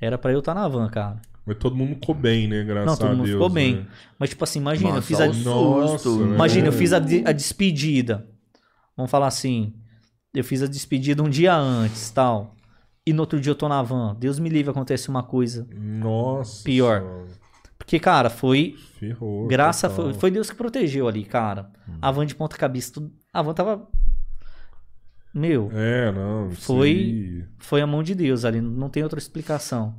Era 0.00 0.16
pra 0.18 0.32
eu 0.32 0.38
estar 0.40 0.54
na 0.54 0.66
van, 0.68 0.88
cara. 0.88 1.20
Mas 1.44 1.56
todo 1.58 1.74
mundo 1.74 1.94
ficou 1.96 2.14
bem, 2.14 2.46
né? 2.48 2.62
Graças 2.62 2.86
Não, 2.86 2.96
todo 2.96 3.06
a 3.08 3.10
mundo 3.14 3.24
Deus. 3.26 3.34
ficou 3.36 3.48
bem. 3.50 3.76
né? 3.76 3.86
Mas, 4.18 4.30
tipo 4.30 4.44
assim, 4.44 4.60
imagina, 4.60 4.90
eu 4.90 4.94
Nossa, 4.96 5.06
fiz 5.06 5.20
a. 5.20 5.26
Nossa, 5.26 6.16
né? 6.18 6.34
Imagina, 6.36 6.68
eu 6.68 6.72
fiz 6.72 6.92
a, 6.92 6.98
de- 6.98 7.24
a 7.26 7.32
despedida. 7.32 8.26
Vamos 8.96 9.10
falar 9.10 9.26
assim. 9.26 9.74
Eu 10.32 10.44
fiz 10.44 10.62
a 10.62 10.66
despedida 10.66 11.22
um 11.22 11.28
dia 11.28 11.54
antes 11.54 12.10
tal. 12.10 12.54
e 13.06 13.12
no 13.12 13.20
outro 13.22 13.40
dia 13.40 13.50
eu 13.50 13.56
tô 13.56 13.68
na 13.68 13.82
van. 13.82 14.14
Deus 14.18 14.38
me 14.38 14.48
livre, 14.48 14.70
acontece 14.70 15.08
uma 15.08 15.22
coisa. 15.22 15.66
Nossa. 15.74 16.62
Pior. 16.62 17.02
Porque, 17.84 17.98
cara, 17.98 18.30
foi. 18.30 18.76
Ferrou. 18.98 19.48
Graça, 19.48 19.90
foi, 19.90 20.12
foi 20.14 20.30
Deus 20.30 20.48
que 20.48 20.56
protegeu 20.56 21.08
ali, 21.08 21.24
cara. 21.24 21.68
A 22.00 22.10
van 22.12 22.24
de 22.24 22.34
ponta 22.34 22.56
cabeça, 22.56 22.92
tudo, 22.94 23.12
a 23.32 23.42
van 23.42 23.52
tava. 23.52 23.88
Meu, 25.34 25.70
É, 25.72 26.12
não. 26.12 26.50
Foi- 26.52 27.44
foi 27.58 27.80
a 27.80 27.86
mão 27.86 28.02
de 28.02 28.14
Deus 28.14 28.44
ali, 28.44 28.60
não 28.60 28.88
tem 28.88 29.02
outra 29.02 29.18
explicação. 29.18 29.96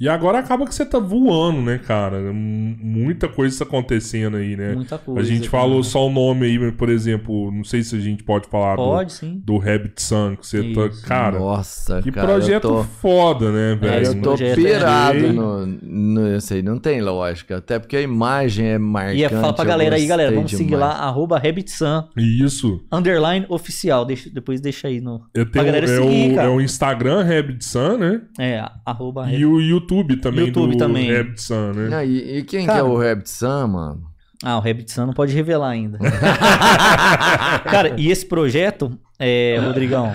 E 0.00 0.08
agora 0.08 0.38
acaba 0.38 0.64
que 0.64 0.72
você 0.72 0.86
tá 0.86 1.00
voando, 1.00 1.60
né, 1.60 1.76
cara? 1.78 2.18
M- 2.20 2.76
Muita 2.80 3.26
coisa 3.26 3.58
tá 3.58 3.64
acontecendo 3.64 4.36
aí, 4.36 4.56
né? 4.56 4.72
Muita 4.72 4.96
coisa. 4.96 5.20
A 5.20 5.24
gente 5.24 5.50
cara. 5.50 5.62
falou 5.64 5.82
só 5.82 6.06
o 6.06 6.10
nome 6.10 6.46
aí, 6.46 6.56
mas, 6.56 6.72
por 6.76 6.88
exemplo, 6.88 7.50
não 7.50 7.64
sei 7.64 7.82
se 7.82 7.96
a 7.96 7.98
gente 7.98 8.22
pode 8.22 8.46
falar 8.48 8.76
do, 8.76 8.82
Pode, 8.84 9.12
sim. 9.12 9.42
do 9.44 9.58
Rabbit 9.58 10.00
Sun, 10.00 10.36
que 10.36 10.46
você 10.46 10.62
tá. 10.72 10.86
Isso. 10.86 11.04
Cara, 11.04 11.40
Nossa, 11.40 12.00
que 12.00 12.12
cara, 12.12 12.28
projeto 12.28 12.64
eu 12.68 12.70
tô... 12.76 12.84
foda, 12.84 13.50
né, 13.50 13.74
velho? 13.74 13.94
Eu 13.96 14.02
esse 14.02 14.20
tô 14.20 14.34
é- 14.34 14.54
pirado 14.54 15.18
Ei. 15.18 15.32
no, 15.32 15.66
no. 15.66 16.28
Eu 16.28 16.40
sei, 16.40 16.62
não 16.62 16.78
tem 16.78 17.00
lógica. 17.00 17.56
Até 17.56 17.80
porque 17.80 17.96
a 17.96 18.00
imagem 18.00 18.66
é 18.68 18.78
marcante. 18.78 19.18
E 19.18 19.24
é, 19.24 19.28
fala 19.28 19.52
pra 19.52 19.64
eu 19.64 19.68
galera 19.68 19.96
aí, 19.96 20.06
galera, 20.06 20.30
vamos 20.32 20.52
seguir 20.52 20.70
demais. 20.74 20.80
lá, 20.80 21.06
arroba 21.06 21.38
Rabbitsan, 21.40 22.08
Isso. 22.16 22.84
underline 22.92 23.46
oficial. 23.48 24.04
Deixa- 24.04 24.30
depois 24.30 24.60
deixa 24.60 24.86
aí 24.86 25.00
no. 25.00 25.22
Eu 25.34 25.44
Pra 25.44 25.54
tenho, 25.54 25.64
galera 25.64 25.86
é, 25.86 25.88
seguir, 25.88 26.32
o, 26.32 26.34
cara. 26.36 26.46
é 26.46 26.50
o 26.52 26.60
Instagram 26.60 27.24
Rabbit 27.24 27.64
Sun, 27.64 27.98
né? 27.98 28.20
É, 28.38 28.64
arroba 28.86 29.28
E 29.32 29.44
o 29.44 29.60
YouTube 29.60 29.87
também 30.20 30.46
YouTube 30.46 30.72
do 30.72 30.78
também. 30.78 31.12
Rabbit 31.12 31.42
Sun, 31.42 31.72
né? 31.72 31.88
Não, 31.88 32.04
e, 32.04 32.38
e 32.38 32.42
quem 32.44 32.66
Cara. 32.66 32.78
que 32.80 32.84
é 32.86 32.88
o 32.88 32.96
Rabbit 32.98 33.30
Sam, 33.30 33.66
mano? 33.68 34.08
Ah, 34.42 34.56
o 34.56 34.60
Rabbitsan 34.60 35.06
não 35.06 35.12
pode 35.12 35.34
revelar 35.34 35.70
ainda. 35.70 35.98
cara, 37.64 37.94
e 37.96 38.10
esse 38.10 38.24
projeto, 38.24 38.96
é, 39.18 39.58
Rodrigão, 39.64 40.12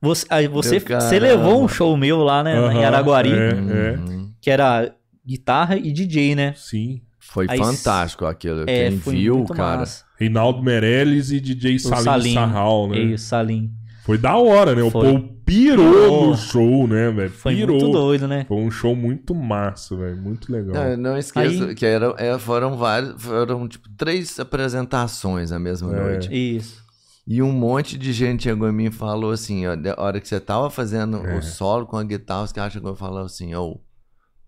você, 0.00 0.26
você, 0.48 0.80
você 0.80 1.18
levou 1.18 1.62
um 1.62 1.68
show 1.68 1.96
meu 1.96 2.18
lá, 2.24 2.42
né, 2.42 2.56
em 2.56 2.58
Aham, 2.58 2.84
Araguari, 2.84 3.32
É, 3.32 3.50
é. 3.50 3.98
Uhum. 3.98 4.32
que 4.40 4.50
era 4.50 4.92
guitarra 5.24 5.76
e 5.76 5.92
DJ, 5.92 6.34
né? 6.34 6.54
Sim. 6.56 7.00
Foi 7.20 7.46
Aí 7.48 7.56
fantástico 7.56 8.26
aquilo. 8.26 8.64
É, 8.66 8.90
Quem 8.90 8.98
viu, 8.98 9.44
cara. 9.44 9.78
massa. 9.78 10.04
Reinaldo 10.18 10.62
Meirelles 10.62 11.30
e 11.30 11.40
DJ 11.40 11.78
Salim, 11.78 12.02
Salim. 12.02 12.34
Sarral, 12.34 12.88
né? 12.88 12.98
É 12.98 13.02
isso, 13.02 13.26
Salim. 13.26 13.70
Foi 14.04 14.18
da 14.18 14.36
hora, 14.36 14.74
né? 14.74 14.82
O 14.82 14.90
Foi. 14.90 15.12
povo 15.12 15.28
pirou 15.44 16.28
no 16.30 16.36
show, 16.36 16.88
né, 16.88 17.10
velho? 17.12 17.30
Foi 17.30 17.54
Pirou. 17.54 17.78
muito 17.78 17.92
doido, 17.92 18.26
né? 18.26 18.44
Foi 18.48 18.56
um 18.56 18.70
show 18.70 18.96
muito 18.96 19.32
massa, 19.34 19.96
velho. 19.96 20.16
Muito 20.16 20.50
legal. 20.52 20.74
Não, 20.74 20.96
não 20.96 21.16
esqueça 21.18 21.66
Aí- 21.66 21.74
que 21.74 21.86
era, 21.86 22.12
é, 22.18 22.36
foram 22.38 22.76
vários, 22.76 23.22
foram 23.22 23.68
tipo 23.68 23.88
três 23.96 24.40
apresentações 24.40 25.50
na 25.52 25.58
mesma 25.58 25.94
É. 25.96 26.00
noite. 26.00 26.28
Isso. 26.56 26.82
E 27.24 27.40
um 27.40 27.52
monte 27.52 27.96
de 27.96 28.12
gente 28.12 28.42
chegou 28.42 28.68
em 28.68 28.72
mim 28.72 28.86
e 28.86 28.90
falou 28.90 29.30
assim, 29.30 29.64
ó, 29.68 29.76
na 29.76 29.94
hora 29.96 30.20
que 30.20 30.26
você 30.26 30.40
tava 30.40 30.68
fazendo 30.68 31.24
É. 31.24 31.38
o 31.38 31.42
solo 31.42 31.86
com 31.86 31.96
a 31.96 32.02
guitarra, 32.02 32.42
os 32.42 32.52
caras 32.52 32.72
chegou 32.72 32.92
e 32.94 32.96
falou 32.96 33.24
assim, 33.24 33.54
ô, 33.54 33.80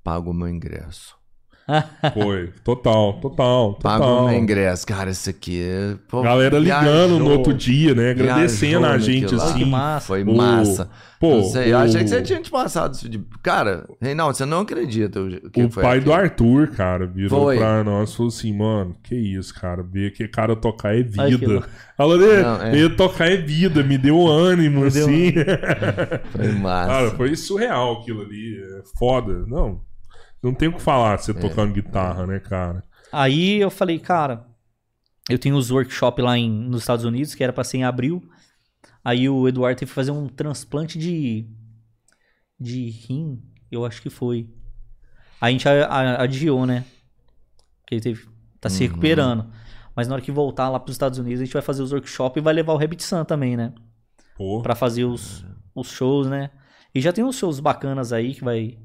paga 0.02 0.28
o 0.28 0.34
meu 0.34 0.48
ingresso. 0.48 1.14
Foi. 2.12 2.50
Total, 2.62 3.14
total, 3.20 3.74
total. 3.74 4.28
meu 4.28 4.38
ingresso. 4.38 4.86
Cara, 4.86 5.10
isso 5.10 5.30
aqui... 5.30 5.62
é- 5.62 5.94
Pô, 6.08 6.22
Galera 6.22 6.58
ligando 6.58 6.84
viajou, 6.84 7.18
no 7.18 7.30
outro 7.30 7.54
dia, 7.54 7.94
né? 7.94 8.10
Agradecendo 8.10 8.84
a 8.86 8.98
gente. 8.98 9.34
Olha 9.34 9.44
que 9.44 9.50
assim. 9.62 9.64
massa. 9.64 10.06
Foi 10.06 10.22
O- 10.24 10.36
massa. 10.36 10.90
Pô, 11.18 11.36
não 11.36 11.44
sei, 11.44 11.72
eu 11.72 11.78
o- 11.78 11.80
achei 11.80 12.02
que 12.02 12.08
você 12.10 12.20
tinha 12.20 12.40
te 12.42 12.50
passado 12.50 12.92
isso 12.94 13.08
de... 13.08 13.18
Cara, 13.42 13.86
Reinaldo, 13.98 14.36
você 14.36 14.44
não 14.44 14.60
acredita 14.60 15.20
o 15.22 15.50
que 15.50 15.62
O 15.62 15.70
foi 15.70 15.82
pai 15.82 16.00
do 16.00 16.12
aquilo. 16.12 16.14
Arthur, 16.14 16.68
cara, 16.76 17.06
virou 17.06 17.44
Foi. 17.44 17.56
pra 17.56 17.82
nós 17.82 18.10
e 18.12 18.16
falou 18.16 18.28
assim, 18.28 18.52
mano, 18.52 18.94
que 19.02 19.14
isso, 19.14 19.54
cara, 19.58 19.82
ver 19.82 20.12
que 20.12 20.28
cara 20.28 20.54
tocar 20.54 20.94
é 20.94 21.02
vida. 21.02 21.62
Falou, 21.96 22.18
né? 22.18 22.70
É. 22.70 22.76
Ele 22.76 22.90
tocar 22.90 23.30
é 23.30 23.38
vida, 23.38 23.82
me 23.82 23.96
deu 23.96 24.26
ânimo, 24.26 24.82
Me 24.82 24.90
deu 24.90 25.06
assim. 25.06 25.32
Foi 26.30 26.48
massa. 26.52 26.88
Cara, 26.90 27.10
foi 27.12 27.34
surreal 27.36 28.00
aquilo 28.02 28.20
ali. 28.20 28.58
É 28.60 28.82
foda. 28.98 29.44
Não, 29.46 29.80
não 30.44 30.54
tem 30.54 30.68
o 30.68 30.74
que 30.74 30.80
falar 30.82 31.14
É. 31.14 31.18
você 31.18 31.34
tocando 31.34 31.72
guitarra, 31.72 32.26
né, 32.26 32.38
cara? 32.40 32.84
Aí 33.12 33.60
eu 33.60 33.70
falei, 33.70 33.98
cara, 33.98 34.46
eu 35.28 35.38
tenho 35.38 35.56
os 35.56 35.70
workshops 35.70 36.24
lá 36.24 36.36
em, 36.38 36.50
nos 36.50 36.82
Estados 36.82 37.04
Unidos, 37.04 37.34
que 37.34 37.42
era 37.42 37.52
pra 37.52 37.64
ser 37.64 37.78
em 37.78 37.84
abril. 37.84 38.22
Aí 39.04 39.28
o 39.28 39.46
Eduardo 39.48 39.78
teve 39.78 39.90
que 39.90 39.94
fazer 39.94 40.10
um 40.10 40.28
transplante 40.28 40.98
de. 40.98 41.46
de 42.58 42.88
rim, 42.90 43.42
eu 43.70 43.84
acho 43.84 44.00
que 44.02 44.10
foi. 44.10 44.48
Aí 45.40 45.48
a 45.48 45.50
gente 45.52 45.68
a- 45.68 45.86
a- 45.86 46.22
adiou, 46.22 46.64
né? 46.66 46.84
Porque 47.80 47.94
ele 47.96 48.00
teve. 48.02 48.28
tá 48.60 48.70
se 48.70 48.82
Uhum. 48.82 48.88
recuperando. 48.88 49.50
Mas 49.94 50.08
na 50.08 50.14
hora 50.14 50.22
que 50.22 50.32
voltar 50.32 50.68
lá 50.70 50.80
pros 50.80 50.94
Estados 50.94 51.18
Unidos, 51.18 51.40
a 51.40 51.44
gente 51.44 51.52
vai 51.52 51.62
fazer 51.62 51.82
os 51.82 51.92
workshops 51.92 52.40
e 52.40 52.42
vai 52.42 52.54
levar 52.54 52.72
o 52.72 52.76
Rabbit 52.78 53.02
Sun 53.02 53.24
também, 53.24 53.56
né? 53.56 53.72
Pô, 54.36 54.62
Pra 54.62 54.74
fazer 54.74 55.04
os, 55.04 55.44
os 55.74 55.88
shows, 55.88 56.26
né? 56.26 56.50
E 56.94 57.00
já 57.00 57.12
tem 57.12 57.22
uns 57.22 57.36
shows 57.36 57.60
bacanas 57.60 58.12
aí 58.12 58.34
que 58.34 58.42
vai. 58.42 58.78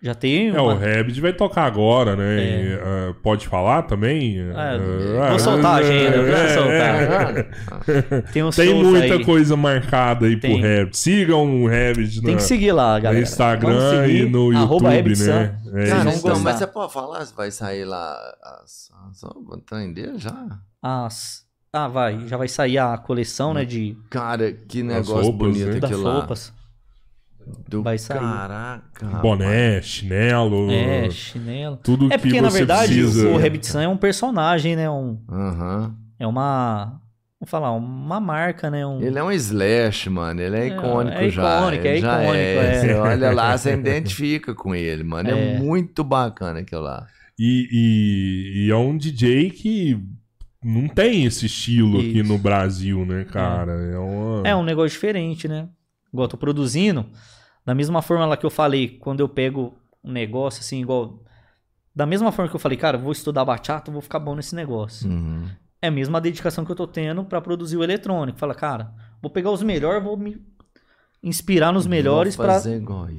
Já 0.00 0.14
tem. 0.14 0.50
É, 0.50 0.60
uma- 0.60 0.74
o 0.74 0.78
Rabbit 0.78 1.20
vai 1.20 1.32
tocar 1.32 1.64
agora, 1.64 2.14
né? 2.14 2.40
É. 2.40 2.62
E, 2.62 2.72
ah, 2.74 3.14
pode 3.20 3.48
falar 3.48 3.82
também? 3.82 4.38
É, 4.38 4.52
Ah, 4.54 5.30
vou 5.30 5.38
soltar 5.40 5.72
a 5.74 5.76
agenda, 5.78 6.16
é, 6.18 6.48
soltar. 6.54 7.36
é. 7.36 8.22
Tem 8.32 8.44
uns 8.44 8.54
Tem 8.54 8.72
muita 8.74 9.14
aí. 9.14 9.24
coisa 9.24 9.56
marcada 9.56 10.26
aí 10.26 10.36
Tem. 10.38 10.60
pro 10.60 10.68
Rabbit. 10.68 10.96
Sigam 10.96 11.62
o 11.62 11.66
Rabbit 11.68 12.20
Tem 12.22 12.30
na- 12.30 12.36
que 12.36 12.42
seguir 12.44 12.70
lá, 12.72 12.96
no 12.96 13.02
galera. 13.02 13.22
Instagram 13.22 13.76
Vamos 13.76 14.06
seguir, 14.06 14.26
e 14.26 14.30
no 14.30 14.56
arroba 14.56 14.94
YouTube, 14.94 15.18
né? 15.26 15.58
É 15.74 15.86
Cara, 15.88 16.14
então, 16.14 16.38
mas 16.40 16.56
você 16.56 16.66
pode 16.68 16.92
falar 16.92 17.26
se 17.26 17.34
vai 17.34 17.50
sair 17.50 17.84
lá 17.84 18.16
as, 18.62 18.90
as, 19.10 20.22
já? 20.22 20.46
As- 20.80 21.42
Ah, 21.72 21.88
vai. 21.88 22.26
Já 22.28 22.36
vai 22.36 22.46
sair 22.48 22.78
a 22.78 22.96
coleção, 22.96 23.52
né? 23.52 23.64
De 23.64 23.96
Cara, 24.10 24.52
que 24.52 24.82
negócio 24.82 25.14
roupas, 25.22 25.48
bonito 25.48 25.70
né? 25.72 25.80
aquilo 25.82 26.02
lá. 26.02 26.14
roupas. 26.14 26.52
Do 27.68 27.82
Vai 27.82 27.98
sair. 27.98 28.18
Caraca. 28.18 29.06
Boné, 29.22 29.80
chinelo, 29.82 30.70
É, 30.70 31.10
chinelo. 31.10 31.76
tudo 31.82 32.06
É 32.12 32.16
que 32.16 32.22
porque, 32.24 32.40
na 32.40 32.50
você 32.50 32.58
verdade, 32.58 32.94
precisa. 32.94 33.28
o 33.28 33.36
Rabbit 33.38 33.66
Sun 33.66 33.80
é 33.80 33.88
um 33.88 33.96
personagem, 33.96 34.74
né? 34.76 34.88
Um, 34.90 35.18
Aham. 35.30 35.94
é 36.18 36.26
uma. 36.26 37.00
Vamos 37.40 37.50
falar, 37.50 37.70
uma 37.72 38.18
marca, 38.18 38.68
né? 38.68 38.84
Um... 38.84 39.00
Ele 39.00 39.16
é 39.18 39.22
um 39.22 39.30
slash, 39.30 40.10
mano. 40.10 40.40
Ele 40.40 40.56
é 40.56 40.66
icônico 40.68 41.16
é 41.16 41.30
já. 41.30 41.58
icônico, 41.60 41.86
é 41.86 41.96
já 41.98 42.22
icônico, 42.22 42.34
é. 42.36 42.74
Você 42.80 42.94
olha 42.94 43.30
lá, 43.32 43.56
você 43.56 43.74
identifica 43.78 44.54
com 44.54 44.74
ele, 44.74 45.04
mano. 45.04 45.30
É, 45.30 45.54
É. 45.54 45.58
muito 45.60 46.02
bacana 46.02 46.60
aquilo 46.60 46.80
lá. 46.82 47.06
E, 47.38 47.68
e- 47.70 48.66
e 48.66 48.70
é 48.72 48.76
um 48.76 48.96
DJ 48.98 49.50
que 49.50 49.96
não 50.64 50.88
tem 50.88 51.24
esse 51.26 51.46
estilo 51.46 51.98
aqui 52.00 52.18
Isso. 52.18 52.28
no 52.28 52.36
Brasil, 52.38 53.06
né, 53.06 53.24
cara? 53.24 53.72
É, 53.72 53.96
uma... 53.96 54.42
É 54.48 54.56
um 54.56 54.64
negócio 54.64 54.90
diferente, 54.90 55.46
né? 55.46 55.68
Igual 56.12 56.24
eu 56.24 56.28
tô 56.30 56.36
produzindo. 56.36 57.06
Da 57.68 57.74
mesma 57.74 58.00
forma 58.00 58.24
lá 58.24 58.34
que 58.34 58.46
eu 58.46 58.50
falei, 58.50 58.88
quando 58.88 59.20
eu 59.20 59.28
pego 59.28 59.74
um 60.02 60.10
negócio 60.10 60.60
assim, 60.60 60.80
igual. 60.80 61.22
Da 61.94 62.06
mesma 62.06 62.32
forma 62.32 62.48
que 62.48 62.56
eu 62.56 62.60
falei, 62.60 62.78
cara, 62.78 62.96
vou 62.96 63.12
estudar 63.12 63.44
bachata, 63.44 63.92
vou 63.92 64.00
ficar 64.00 64.18
bom 64.18 64.34
nesse 64.34 64.54
negócio. 64.54 65.06
Uhum. 65.06 65.44
É 65.82 65.88
a 65.88 65.90
mesma 65.90 66.18
dedicação 66.18 66.64
que 66.64 66.72
eu 66.72 66.76
tô 66.76 66.86
tendo 66.86 67.22
pra 67.26 67.42
produzir 67.42 67.76
o 67.76 67.84
eletrônico. 67.84 68.38
Fala, 68.38 68.54
cara, 68.54 68.90
vou 69.20 69.30
pegar 69.30 69.50
os 69.50 69.62
melhores, 69.62 70.02
vou 70.02 70.16
me 70.16 70.40
inspirar 71.22 71.70
nos 71.70 71.86
melhores 71.86 72.36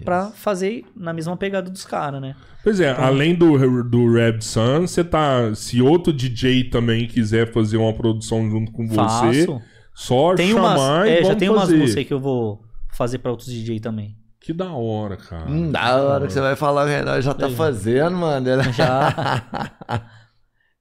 pra, 0.03 0.31
fazer 0.31 0.83
na 0.95 1.13
mesma 1.13 1.37
pegada 1.37 1.69
dos 1.69 1.85
caras, 1.85 2.19
né? 2.19 2.35
Pois 2.63 2.79
é, 2.79 2.89
além 2.89 3.35
do, 3.35 3.83
do 3.83 4.11
Rap 4.11 4.41
Sun, 4.41 4.87
você 4.87 5.03
tá. 5.03 5.53
Se 5.53 5.79
outro 5.79 6.11
DJ 6.11 6.71
também 6.71 7.05
quiser 7.05 7.53
fazer 7.53 7.77
uma 7.77 7.93
produção 7.93 8.49
junto 8.49 8.71
com 8.71 8.87
você, 8.87 9.45
Faço. 9.45 9.61
só 9.93 10.33
Tem 10.33 10.53
chamar 10.53 10.75
umas, 10.75 11.07
e 11.07 11.11
é, 11.11 11.23
já 11.23 11.35
tem 11.35 11.49
umas 11.49 11.61
fazer. 11.61 11.77
músicas 11.77 11.97
aí 11.97 12.05
que 12.05 12.13
eu 12.15 12.19
vou 12.19 12.63
fazer 12.91 13.19
pra 13.19 13.29
outros 13.29 13.47
DJ 13.47 13.79
também. 13.79 14.17
Que 14.49 14.53
da 14.53 14.71
hora, 14.71 15.15
cara. 15.15 15.45
Hum, 15.47 15.71
da 15.71 15.95
hora 15.97 16.25
que 16.25 16.33
você 16.33 16.41
vai 16.41 16.55
falar, 16.55 16.83
o 16.83 16.87
Renan 16.87 17.21
já 17.21 17.35
tá 17.35 17.47
fazendo, 17.51 18.17
mano. 18.17 18.63
Já. 18.73 19.43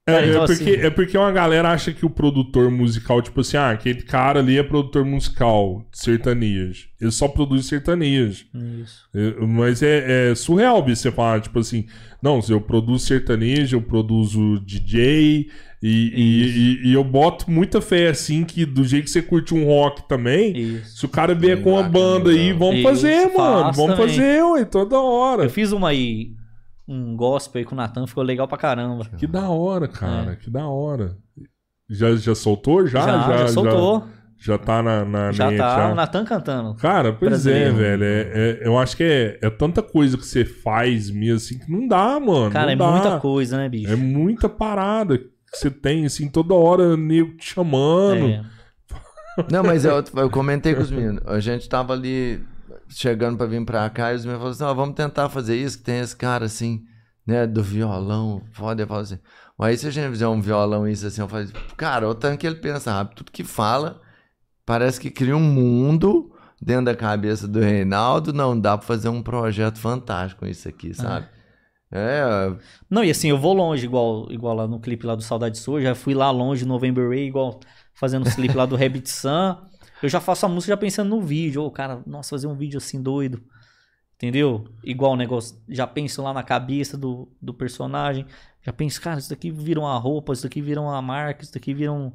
É, 0.09 0.25
é 0.25 0.29
então, 0.29 0.45
porque, 0.45 0.63
assim- 0.63 0.81
é 0.81 0.89
porque 0.89 1.17
uma 1.17 1.31
galera 1.31 1.69
acha 1.71 1.91
que 1.91 2.05
o 2.05 2.09
produtor 2.09 2.69
musical, 2.71 3.21
tipo 3.21 3.41
assim, 3.41 3.57
ah, 3.57 3.71
aquele 3.71 4.01
cara 4.03 4.39
ali 4.39 4.57
é 4.57 4.63
produtor 4.63 5.05
musical 5.05 5.85
de 5.91 5.99
sertanejo. 5.99 6.87
Ele 6.99 7.11
só 7.11 7.27
produz 7.27 7.65
sertanejo. 7.65 8.45
Isso. 8.83 9.03
É, 9.15 9.45
Mas 9.45 9.81
é, 9.81 10.31
é 10.31 10.35
surreal 10.35 10.83
você 10.85 11.11
falar, 11.11 11.41
tipo 11.41 11.59
assim, 11.59 11.85
não, 12.21 12.41
se 12.41 12.51
eu 12.51 12.59
produzo 12.59 13.05
sertanejo, 13.05 13.77
eu 13.77 13.81
produzo 13.81 14.59
DJ 14.65 15.47
e, 15.81 15.87
e, 15.87 16.43
e- 16.85 16.89
e 16.89 16.93
eu 16.93 17.03
boto 17.05 17.49
muita 17.49 17.79
fé, 17.79 18.09
assim, 18.09 18.43
que 18.43 18.65
do 18.65 18.83
jeito 18.83 19.05
que 19.05 19.09
você 19.11 19.21
curte 19.21 19.53
um 19.53 19.63
rock 19.63 20.07
também, 20.09 20.57
Isso. 20.57 20.97
se 20.97 21.05
o 21.05 21.09
cara 21.09 21.33
vier 21.33 21.61
com 21.61 21.71
uma 21.71 21.83
banda 21.83 22.31
aí, 22.31 22.51
vamos 22.51 22.75
Isso, 22.79 22.83
fazer, 22.83 23.31
mano, 23.33 23.71
vamos 23.73 23.95
também. 23.95 24.09
fazer, 24.15 24.43
ué, 24.43 24.65
toda 24.65 24.99
hora. 24.99 25.43
Eu 25.43 25.49
fiz 25.49 25.71
uma 25.71 25.87
aí, 25.89 26.31
um 26.89 27.15
gospel 27.15 27.59
aí 27.59 27.65
com 27.65 27.73
o 27.75 27.77
Natan, 27.77 28.07
ficou 28.07 28.23
legal 28.23 28.47
pra 28.47 28.57
caramba. 28.57 29.05
Que 29.17 29.27
da 29.27 29.47
hora, 29.49 29.87
cara, 29.87 30.31
É. 30.33 30.35
que 30.35 30.49
da 30.49 30.67
hora. 30.67 31.15
Já, 31.89 32.15
já 32.15 32.33
soltou? 32.35 32.85
Já? 32.87 33.01
já, 33.01 33.37
já, 33.37 33.47
soltou. 33.49 34.07
Já, 34.41 34.57
tá 34.57 34.81
na, 34.81 35.03
na 35.03 35.31
Já, 35.33 35.47
net, 35.51 35.57
tá 35.57 35.75
já? 35.75 35.91
o 35.91 35.95
Natan 35.95 36.23
cantando. 36.23 36.73
Cara, 36.75 37.11
pois 37.11 37.29
Brasileiro. 37.29 37.69
é, 37.69 37.77
velho. 37.77 38.03
É, 38.05 38.21
é- 38.63 38.67
eu 38.67 38.77
acho 38.77 38.95
que 38.95 39.03
é, 39.03 39.37
é 39.41 39.49
tanta 39.49 39.81
coisa 39.83 40.17
que 40.17 40.25
você 40.25 40.45
faz 40.45 41.09
mesmo, 41.11 41.35
assim, 41.35 41.59
que 41.59 41.69
não 41.71 41.87
dá, 41.87 42.17
mano. 42.19 42.49
Cara, 42.49 42.67
não 42.67 42.71
é 42.71 42.75
dá. 42.75 42.91
muita 42.91 43.19
coisa, 43.19 43.57
né, 43.57 43.67
bicho? 43.67 43.91
É 43.91 43.95
muita 43.97 44.47
parada 44.47 45.17
que 45.17 45.25
você 45.51 45.69
tem, 45.69 46.05
assim, 46.05 46.29
toda 46.29 46.53
hora 46.53 46.95
nego 46.95 47.35
te 47.35 47.53
chamando. 47.53 48.27
É. 48.27 48.43
Não, 49.51 49.63
mas 49.63 49.83
eu, 49.85 50.03
eu 50.15 50.29
comentei 50.29 50.73
com 50.75 50.81
os 50.81 50.91
meninos. 50.91 51.21
A 51.25 51.39
gente 51.39 51.67
tava 51.67 51.93
ali. 51.93 52.41
Chegando 52.89 53.37
pra 53.37 53.45
vir 53.45 53.63
pra 53.63 53.89
cá, 53.89 54.11
e 54.11 54.15
os 54.15 54.25
meus 54.25 54.37
falaram 54.37 54.51
assim: 54.51 54.63
ó, 54.63 54.73
vamos 54.73 54.95
tentar 54.95 55.29
fazer 55.29 55.55
isso, 55.55 55.77
que 55.77 55.83
tem 55.83 55.99
esse 55.99 56.15
cara 56.15 56.45
assim, 56.45 56.83
né, 57.25 57.45
do 57.47 57.63
violão, 57.63 58.41
foda. 58.51 58.83
Eu 58.83 58.87
falo 58.87 59.01
assim, 59.01 59.19
aí 59.59 59.77
se 59.77 59.87
a 59.87 59.91
gente 59.91 60.09
fizer 60.09 60.27
um 60.27 60.41
violão 60.41 60.87
isso 60.87 61.05
assim, 61.07 61.21
eu 61.21 61.27
falo, 61.27 61.43
assim, 61.43 61.53
cara, 61.77 62.07
o 62.07 62.15
tanto 62.15 62.39
que 62.39 62.47
ele 62.47 62.55
pensa 62.55 62.91
rápido, 62.91 63.17
tudo 63.17 63.31
que 63.31 63.43
fala, 63.43 64.01
parece 64.65 64.99
que 64.99 65.09
cria 65.09 65.35
um 65.35 65.39
mundo 65.39 66.31
dentro 66.61 66.85
da 66.85 66.95
cabeça 66.95 67.47
do 67.47 67.59
Reinaldo, 67.59 68.33
não 68.33 68.59
dá 68.59 68.77
pra 68.77 68.85
fazer 68.85 69.09
um 69.09 69.21
projeto 69.21 69.77
fantástico 69.77 70.41
com 70.41 70.47
isso 70.47 70.67
aqui, 70.67 70.93
sabe? 70.93 71.27
É, 71.91 72.55
Não, 72.87 73.03
e 73.03 73.09
assim, 73.09 73.29
eu 73.29 73.37
vou 73.37 73.53
longe, 73.53 73.85
igual, 73.85 74.31
igual 74.31 74.55
lá 74.55 74.67
no 74.67 74.79
clipe 74.79 75.07
lá 75.07 75.15
do 75.15 75.23
Saudade 75.23 75.57
Sua, 75.57 75.81
já 75.81 75.95
fui 75.95 76.13
lá 76.13 76.29
longe, 76.29 76.65
November 76.65 77.09
Ray, 77.09 77.27
igual 77.27 77.59
fazendo 77.95 78.27
os 78.27 78.35
clipes 78.35 78.55
lá 78.55 78.65
do 78.65 78.75
Rabbit 78.75 79.09
Sun. 79.09 79.57
Eu 80.01 80.09
já 80.09 80.19
faço 80.19 80.45
a 80.45 80.49
música 80.49 80.73
já 80.73 80.77
pensando 80.77 81.09
no 81.09 81.21
vídeo. 81.21 81.63
Ô, 81.63 81.71
cara, 81.71 82.01
nossa, 82.05 82.31
fazer 82.31 82.47
um 82.47 82.55
vídeo 82.55 82.77
assim 82.77 83.01
doido. 83.01 83.41
Entendeu? 84.15 84.65
Igual 84.83 85.13
o 85.13 85.15
negócio, 85.15 85.57
já 85.69 85.87
penso 85.87 86.21
lá 86.21 86.33
na 86.33 86.43
cabeça 86.43 86.97
do, 86.97 87.29
do 87.41 87.53
personagem. 87.53 88.25
Já 88.61 88.73
penso, 88.73 89.01
cara, 89.01 89.17
isso 89.17 89.29
daqui 89.29 89.49
vira 89.49 89.79
uma 89.79 89.97
roupa, 89.97 90.33
isso 90.33 90.43
daqui 90.43 90.61
vira 90.61 90.81
uma 90.81 91.01
marca, 91.01 91.43
isso 91.43 91.53
daqui 91.53 91.73
vira 91.73 91.93
um. 91.93 92.11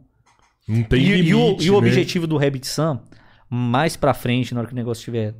Não 0.69 0.82
tem 0.82 1.01
e, 1.01 1.23
limite, 1.23 1.31
e 1.31 1.35
o, 1.35 1.56
e 1.61 1.70
o 1.70 1.73
né? 1.73 1.78
objetivo 1.78 2.27
do 2.27 2.36
Rabbit 2.36 2.66
Sun, 2.66 2.98
mais 3.48 3.97
pra 3.97 4.12
frente, 4.12 4.52
na 4.52 4.61
hora 4.61 4.69
que 4.69 4.74
o 4.74 4.77
negócio 4.77 5.01
estiver 5.01 5.35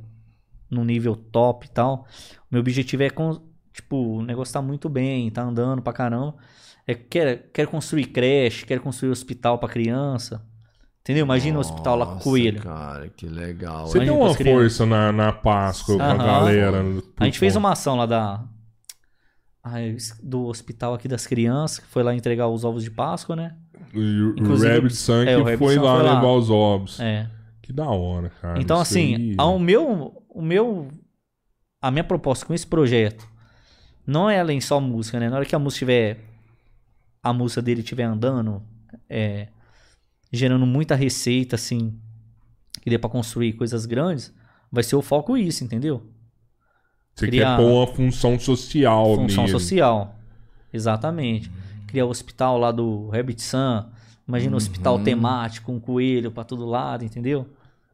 num 0.69 0.83
nível 0.83 1.15
top 1.15 1.67
e 1.67 1.69
tal, 1.69 2.07
meu 2.49 2.61
objetivo 2.61 3.03
é, 3.03 3.09
com, 3.11 3.39
tipo, 3.71 4.17
o 4.17 4.23
negócio 4.23 4.53
tá 4.53 4.61
muito 4.61 4.89
bem, 4.89 5.29
tá 5.29 5.43
andando 5.43 5.83
pra 5.83 5.93
caramba. 5.93 6.35
É, 6.87 6.95
quero, 6.95 7.43
quero 7.53 7.69
construir 7.69 8.05
creche, 8.07 8.65
quero 8.65 8.81
construir 8.81 9.11
hospital 9.11 9.59
pra 9.59 9.69
criança. 9.69 10.43
Entendeu? 11.05 11.23
Imagina 11.23 11.59
o 11.59 11.61
hospital 11.61 11.97
lá 11.97 12.05
com 12.07 12.15
o 12.15 12.19
coelho. 12.19 12.59
cara, 12.63 13.07
que 13.09 13.27
legal. 13.27 13.85
Você? 13.85 13.99
Imagina 13.99 14.17
deu 14.17 14.25
uma 14.25 14.33
força 14.33 14.87
na, 14.87 15.11
na 15.11 15.31
Páscoa 15.31 15.97
com 15.97 16.01
a 16.03 16.17
galera. 16.17 16.83
A 17.17 17.25
gente 17.25 17.37
fez 17.37 17.55
uma 17.55 17.73
ação 17.73 17.95
lá 17.95 18.07
da. 18.07 18.43
do 20.23 20.45
hospital 20.47 20.95
aqui 20.95 21.07
das 21.07 21.27
crianças, 21.27 21.77
que 21.77 21.85
foi 21.85 22.01
lá 22.01 22.15
entregar 22.15 22.47
os 22.47 22.63
ovos 22.63 22.83
de 22.83 22.89
Páscoa, 22.89 23.35
né? 23.35 23.55
O, 23.93 24.57
Rabbit 24.57 24.95
Sun 24.95 25.21
é, 25.21 25.35
que 25.35 25.57
foi 25.57 25.75
lá 25.75 25.93
foi 25.95 26.03
lá. 26.03 26.15
levar 26.15 26.31
os 26.31 26.49
ovos. 26.49 26.99
É. 26.99 27.29
Que 27.61 27.71
da 27.71 27.85
hora, 27.87 28.31
cara. 28.41 28.59
Então, 28.59 28.81
Isso 28.81 28.91
assim, 28.93 29.15
aí- 29.15 29.35
a- 29.37 29.45
o 29.45 29.59
meu, 29.59 30.23
o 30.27 30.41
meu, 30.41 30.87
a 31.79 31.91
minha 31.91 32.03
proposta 32.03 32.47
com 32.47 32.53
esse 32.55 32.65
projeto 32.65 33.27
não 34.07 34.27
é 34.27 34.39
além 34.39 34.59
só 34.59 34.79
música, 34.81 35.19
né? 35.19 35.29
Na 35.29 35.35
hora 35.35 35.45
que 35.45 35.55
a 35.55 35.59
música 35.59 35.79
tiver, 35.85 36.19
a 37.21 37.31
música 37.31 37.61
dele 37.61 37.81
estiver 37.81 38.03
andando, 38.05 38.63
é, 39.07 39.49
gerando 40.35 40.65
muita 40.65 40.95
receita, 40.95 41.55
assim, 41.55 41.93
que 42.81 42.89
dê 42.89 42.97
pra 42.97 43.09
construir 43.09 43.53
coisas 43.53 43.85
grandes, 43.85 44.33
vai 44.71 44.83
ser 44.83 44.95
o 44.95 45.01
foco 45.01 45.37
isso, 45.37 45.63
entendeu? 45.63 46.03
Você 47.15 47.27
criar- 47.27 47.57
quer 47.57 47.63
pôr 47.63 47.71
uma 47.71 47.87
função 47.87 48.37
social 48.39 49.15
Função 49.15 49.47
social. 49.47 50.15
Exatamente. 50.73 51.49
Criar 51.87 52.05
o 52.05 52.09
hospital 52.09 52.57
lá 52.57 52.71
do 52.71 53.07
Rabbit 53.09 53.41
Sun. 53.41 53.85
Imagina 54.27 54.53
um 54.53 54.57
hospital 54.57 54.97
temático, 54.99 55.71
um 55.71 55.79
coelho 55.79 56.31
pra 56.31 56.43
todo 56.43 56.65
lado, 56.65 57.05
entendeu? 57.05 57.47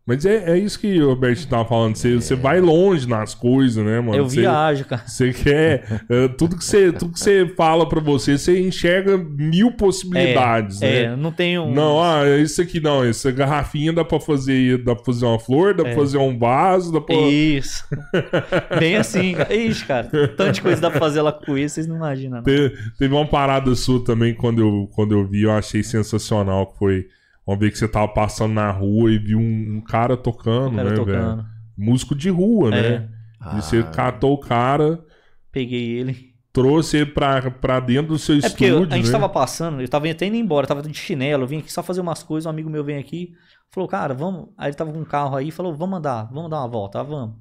Mas 0.05 0.25
é, 0.25 0.51
é 0.53 0.57
isso 0.57 0.79
que 0.79 0.99
o 0.99 1.09
Roberto 1.09 1.47
tava 1.47 1.63
falando. 1.63 1.95
Você, 1.95 2.15
você 2.15 2.35
vai 2.35 2.59
longe 2.59 3.07
nas 3.07 3.35
coisas, 3.35 3.85
né, 3.85 3.99
mano? 4.01 4.15
Eu 4.17 4.27
Você- 4.27 4.41
viajo, 4.41 4.83
cara. 4.85 5.03
Você 5.05 5.31
quer. 5.31 6.01
eh, 6.09 6.27
tudo, 6.29 6.57
que 6.57 6.65
você, 6.65 6.91
tudo 6.91 7.13
que 7.13 7.19
você 7.19 7.45
fala 7.55 7.87
pra 7.87 7.99
você, 8.01 8.35
você 8.37 8.59
enxerga 8.59 9.15
mil 9.17 9.71
possibilidades, 9.73 10.81
É, 10.81 11.09
né? 11.09 11.15
não 11.15 11.31
tem 11.31 11.57
um. 11.59 11.71
Não, 11.71 12.01
ah, 12.01 12.23
isso 12.39 12.61
aqui 12.61 12.79
não. 12.79 13.03
Essa 13.03 13.31
garrafinha 13.31 13.93
dá 13.93 14.03
pra 14.03 14.19
fazer, 14.19 14.83
dá 14.83 14.95
pra 14.95 15.05
fazer 15.05 15.25
uma 15.25 15.39
flor, 15.39 15.73
dá 15.75 15.83
pra 15.83 15.93
fazer 15.93 16.17
um 16.17 16.37
vaso, 16.37 16.91
dá 16.91 16.99
pra. 16.99 17.15
Isso. 17.15 17.85
Bem 18.79 18.95
assim, 18.97 19.33
cara. 19.35 19.53
Ixi, 19.53 19.85
cara. 19.85 20.07
Tanta 20.35 20.61
coisa 20.61 20.81
dá 20.81 20.89
pra 20.89 20.99
fazer 20.99 21.21
lá 21.21 21.31
com 21.31 21.57
isso, 21.57 21.75
vocês 21.75 21.87
não 21.87 21.95
imaginam. 21.95 22.37
não. 22.37 22.43
Te- 22.43 22.73
Teve 22.97 23.13
uma 23.13 23.27
parada 23.27 23.73
sua 23.75 24.03
também 24.03 24.33
quando 24.33 24.61
eu, 24.61 24.89
quando 24.93 25.13
eu 25.13 25.27
vi, 25.27 25.43
eu 25.43 25.51
achei 25.51 25.83
sensacional. 25.83 26.65
Que 26.67 26.77
foi 26.79 27.05
uma 27.45 27.57
vez 27.57 27.73
que 27.73 27.79
você 27.79 27.87
tava 27.87 28.07
passando 28.07 28.53
na 28.53 28.71
rua 28.71 29.11
e 29.11 29.17
viu 29.17 29.39
um, 29.39 29.77
um 29.77 29.81
cara 29.81 30.15
tocando, 30.17 30.75
cara 30.75 30.89
né, 30.91 30.95
tocando. 30.95 31.35
velho? 31.37 31.47
Músico 31.77 32.15
de 32.15 32.29
rua, 32.29 32.73
É. 32.75 32.99
né? 32.99 33.09
E 33.53 33.55
você 33.61 33.81
catou 33.83 34.33
o 34.33 34.37
cara, 34.37 35.03
Peguei 35.51 35.97
ele. 35.97 36.31
trouxe 36.53 36.97
ele 36.97 37.07
pra, 37.07 37.49
pra 37.49 37.79
dentro 37.79 38.09
do 38.13 38.19
seu 38.19 38.37
É 38.37 38.41
porque 38.41 38.65
estúdio, 38.65 38.93
a 38.93 38.97
gente 38.97 39.07
né? 39.07 39.11
tava 39.11 39.27
passando, 39.27 39.81
eu 39.81 39.87
tava 39.89 40.07
até 40.09 40.27
indo 40.27 40.35
embora, 40.35 40.67
tava 40.67 40.83
de 40.83 40.93
chinelo, 40.93 41.43
eu 41.43 41.47
vim 41.47 41.57
aqui 41.57 41.71
só 41.73 41.81
fazer 41.81 42.01
umas 42.01 42.21
coisas, 42.21 42.45
um 42.45 42.49
amigo 42.51 42.69
meu 42.69 42.83
vem 42.83 42.97
aqui, 42.97 43.33
falou, 43.71 43.89
cara, 43.89 44.13
vamos. 44.13 44.49
Aí 44.57 44.69
ele 44.69 44.75
tava 44.77 44.93
com 44.93 44.99
um 44.99 45.03
carro 45.05 45.35
aí, 45.35 45.49
falou, 45.49 45.73
vamos 45.75 45.97
andar, 45.97 46.29
vamos 46.31 46.51
dar 46.51 46.59
uma 46.59 46.67
volta, 46.67 46.99
ah, 46.99 47.03
vamos. 47.03 47.35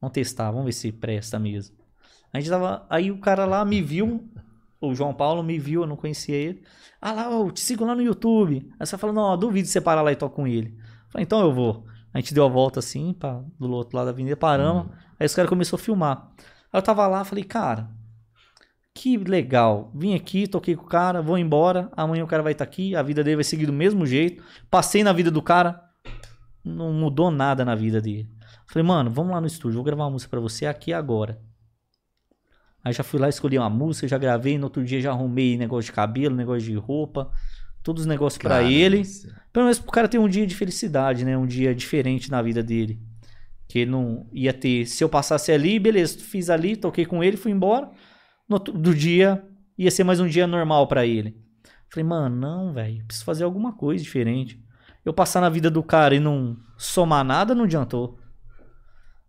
Vamos 0.00 0.12
testar, 0.12 0.50
vamos 0.50 0.66
ver 0.66 0.72
se 0.72 0.92
presta 0.92 1.38
mesmo. 1.38 1.74
A 2.30 2.38
gente 2.38 2.50
tava. 2.50 2.84
Aí 2.90 3.10
o 3.10 3.18
cara 3.18 3.46
lá 3.46 3.64
me 3.64 3.80
viu, 3.80 4.28
o 4.88 4.94
João 4.94 5.14
Paulo 5.14 5.42
me 5.42 5.58
viu, 5.58 5.82
eu 5.82 5.86
não 5.86 5.96
conhecia 5.96 6.34
ele. 6.34 6.62
Ah 7.00 7.12
lá, 7.12 7.30
eu 7.30 7.50
te 7.50 7.60
sigo 7.60 7.84
lá 7.84 7.94
no 7.94 8.02
YouTube. 8.02 8.68
Aí 8.78 8.86
você 8.86 8.96
falou, 8.96 9.14
não, 9.14 9.36
duvido 9.36 9.68
você 9.68 9.80
parar 9.80 10.02
lá 10.02 10.12
e 10.12 10.16
tocar 10.16 10.34
com 10.34 10.46
ele. 10.46 10.76
Eu 10.78 11.10
Falei, 11.10 11.24
então 11.24 11.40
eu 11.40 11.52
vou. 11.52 11.86
A 12.12 12.18
gente 12.18 12.32
deu 12.32 12.44
a 12.44 12.48
volta 12.48 12.78
assim, 12.78 13.12
pra, 13.12 13.42
do 13.58 13.70
outro 13.70 13.96
lado 13.96 14.06
da 14.06 14.12
avenida, 14.12 14.36
paramos. 14.36 14.86
Aí 15.18 15.26
os 15.26 15.34
caras 15.34 15.48
começaram 15.48 15.80
a 15.80 15.84
filmar. 15.84 16.32
Aí 16.72 16.78
eu 16.78 16.82
tava 16.82 17.06
lá, 17.06 17.24
falei, 17.24 17.44
cara, 17.44 17.90
que 18.94 19.16
legal. 19.16 19.90
Vim 19.94 20.14
aqui, 20.14 20.46
toquei 20.46 20.76
com 20.76 20.84
o 20.84 20.88
cara, 20.88 21.20
vou 21.20 21.36
embora. 21.36 21.90
Amanhã 21.96 22.24
o 22.24 22.28
cara 22.28 22.42
vai 22.42 22.52
estar 22.52 22.64
aqui, 22.64 22.94
a 22.94 23.02
vida 23.02 23.24
dele 23.24 23.36
vai 23.36 23.44
seguir 23.44 23.66
do 23.66 23.72
mesmo 23.72 24.06
jeito. 24.06 24.42
Passei 24.70 25.02
na 25.02 25.12
vida 25.12 25.30
do 25.30 25.42
cara, 25.42 25.82
não 26.64 26.92
mudou 26.92 27.30
nada 27.30 27.64
na 27.64 27.74
vida 27.74 28.00
dele. 28.00 28.30
Falei, 28.66 28.86
mano, 28.86 29.10
vamos 29.10 29.32
lá 29.32 29.40
no 29.40 29.46
estúdio, 29.46 29.76
vou 29.76 29.84
gravar 29.84 30.04
uma 30.04 30.10
música 30.10 30.30
pra 30.30 30.40
você 30.40 30.66
aqui 30.66 30.92
agora. 30.92 31.40
Aí 32.84 32.92
já 32.92 33.02
fui 33.02 33.18
lá, 33.18 33.28
escolhi 33.30 33.58
uma 33.58 33.70
música, 33.70 34.06
já 34.06 34.18
gravei, 34.18 34.58
no 34.58 34.64
outro 34.64 34.84
dia 34.84 35.00
já 35.00 35.10
arrumei 35.10 35.56
negócio 35.56 35.86
de 35.86 35.92
cabelo, 35.92 36.36
negócio 36.36 36.68
de 36.68 36.74
roupa, 36.74 37.30
todos 37.82 38.02
os 38.02 38.06
negócios 38.06 38.36
pra 38.40 38.56
Cara, 38.56 38.70
ele. 38.70 39.02
Pelo 39.50 39.64
menos 39.64 39.78
pro 39.78 39.90
cara 39.90 40.06
ter 40.06 40.18
um 40.18 40.28
dia 40.28 40.46
de 40.46 40.54
felicidade, 40.54 41.24
né? 41.24 41.36
Um 41.36 41.46
dia 41.46 41.74
diferente 41.74 42.30
na 42.30 42.42
vida 42.42 42.62
dele. 42.62 43.00
Que 43.66 43.80
ele 43.80 43.90
não 43.90 44.26
ia 44.30 44.52
ter. 44.52 44.84
Se 44.86 45.02
eu 45.02 45.08
passasse 45.08 45.50
ali, 45.50 45.78
beleza, 45.78 46.18
fiz 46.18 46.50
ali, 46.50 46.76
toquei 46.76 47.06
com 47.06 47.24
ele, 47.24 47.38
fui 47.38 47.50
embora. 47.50 47.90
No 48.46 48.56
outro 48.56 48.76
do 48.76 48.94
dia, 48.94 49.42
ia 49.78 49.90
ser 49.90 50.04
mais 50.04 50.20
um 50.20 50.28
dia 50.28 50.46
normal 50.46 50.86
pra 50.86 51.06
ele. 51.06 51.42
Falei, 51.88 52.04
mano, 52.04 52.36
não, 52.36 52.72
velho, 52.74 53.04
preciso 53.06 53.24
fazer 53.24 53.44
alguma 53.44 53.72
coisa 53.72 54.04
diferente. 54.04 54.62
Eu 55.04 55.14
passar 55.14 55.40
na 55.40 55.48
vida 55.48 55.70
do 55.70 55.82
cara 55.82 56.14
e 56.14 56.20
não 56.20 56.56
somar 56.76 57.24
nada, 57.24 57.54
não 57.54 57.64
adiantou. 57.64 58.18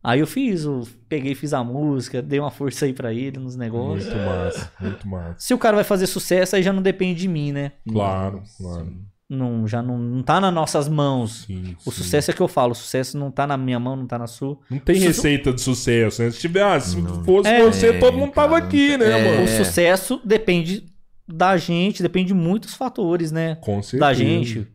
Aí 0.07 0.19
eu 0.19 0.27
fiz, 0.27 0.65
o, 0.65 0.83
peguei, 1.09 1.33
fiz 1.33 1.51
a 1.53 1.63
música, 1.63 2.21
dei 2.21 2.39
uma 2.39 2.51
força 2.51 2.85
aí 2.85 2.93
pra 2.93 3.11
ele 3.11 3.39
nos 3.39 3.55
negócios. 3.55 4.05
Muito 4.13 4.25
massa, 4.25 4.71
muito 4.79 5.07
massa. 5.07 5.35
Se 5.39 5.53
o 5.53 5.57
cara 5.57 5.75
vai 5.75 5.83
fazer 5.83 6.05
sucesso, 6.05 6.55
aí 6.55 6.61
já 6.61 6.71
não 6.71 6.81
depende 6.81 7.21
de 7.21 7.27
mim, 7.27 7.51
né? 7.51 7.71
Claro, 7.89 8.43
claro. 8.57 8.93
Não, 9.27 9.67
já 9.67 9.81
não, 9.81 9.97
não 9.97 10.21
tá 10.21 10.39
nas 10.39 10.53
nossas 10.53 10.87
mãos. 10.87 11.45
Sim, 11.47 11.75
O 11.83 11.91
sim. 11.91 12.03
sucesso 12.03 12.29
é 12.29 12.33
que 12.35 12.41
eu 12.41 12.47
falo, 12.47 12.73
o 12.73 12.75
sucesso 12.75 13.17
não 13.17 13.31
tá 13.31 13.47
na 13.47 13.57
minha 13.57 13.79
mão, 13.79 13.95
não 13.95 14.05
tá 14.05 14.19
na 14.19 14.27
sua. 14.27 14.59
Não 14.69 14.77
tem 14.77 14.99
Su- 14.99 15.07
receita 15.07 15.51
de 15.51 15.61
sucesso, 15.61 16.21
né? 16.21 16.29
Se 16.29 16.39
tiver, 16.39 16.61
ah, 16.61 16.79
se 16.79 17.01
fosse 17.25 17.49
É, 17.49 17.63
você, 17.63 17.93
todo 17.99 18.15
mundo 18.15 18.31
tava 18.33 18.53
cara, 18.53 18.65
aqui, 18.65 18.95
né, 18.99 19.09
é. 19.09 19.31
O 19.31 19.35
mano? 19.37 19.47
sucesso 19.47 20.21
depende 20.23 20.85
da 21.27 21.57
gente, 21.57 22.03
depende 22.03 22.27
de 22.27 22.33
muitos 22.35 22.75
fatores, 22.75 23.31
né? 23.31 23.55
Com 23.55 23.81
certeza. 23.81 23.99
Da 24.01 24.13
gente. 24.13 24.67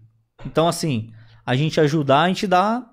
Então, 0.44 0.66
assim, 0.66 1.12
a 1.47 1.55
gente 1.55 1.81
ajudar, 1.81 2.23
a 2.23 2.27
gente 2.28 2.48
dá 2.48 2.85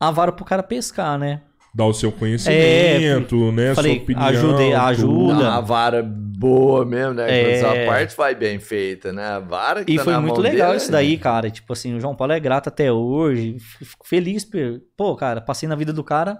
a 0.00 0.10
vara 0.10 0.32
pro 0.32 0.44
cara 0.44 0.64
pescar, 0.64 1.16
né? 1.16 1.42
Dar 1.74 1.86
o 1.86 1.92
seu 1.94 2.12
conhecimento, 2.12 3.50
né? 3.52 3.74
falei, 3.74 3.94
sua 3.94 4.02
opinião. 4.02 4.30
tudo. 4.56 4.76
ajuda. 4.76 5.34
Dá 5.34 5.50
uma 5.52 5.60
vara 5.62 6.02
boa 6.02 6.84
mesmo, 6.84 7.14
né? 7.14 7.54
É. 7.54 7.60
Quando 7.60 7.70
a 7.70 7.86
parte 7.86 8.16
vai 8.16 8.34
bem 8.34 8.58
feita, 8.58 9.12
né? 9.12 9.24
A 9.24 9.38
vara 9.38 9.84
que 9.84 9.92
E 9.92 9.96
tá 9.96 10.04
foi 10.04 10.12
na 10.12 10.20
muito 10.20 10.34
mão 10.34 10.42
legal 10.42 10.68
dele, 10.68 10.76
isso 10.82 10.92
daí, 10.92 11.16
cara. 11.16 11.50
Tipo 11.50 11.72
assim, 11.72 11.94
o 11.94 12.00
João 12.00 12.14
Paulo 12.14 12.32
é 12.32 12.40
grato 12.40 12.68
até 12.68 12.92
hoje. 12.92 13.56
Fico 13.58 14.06
feliz. 14.06 14.44
por- 14.44 14.82
Pô, 14.96 15.16
cara, 15.16 15.40
passei 15.40 15.68
na 15.68 15.74
vida 15.74 15.92
do 15.92 16.04
cara. 16.04 16.38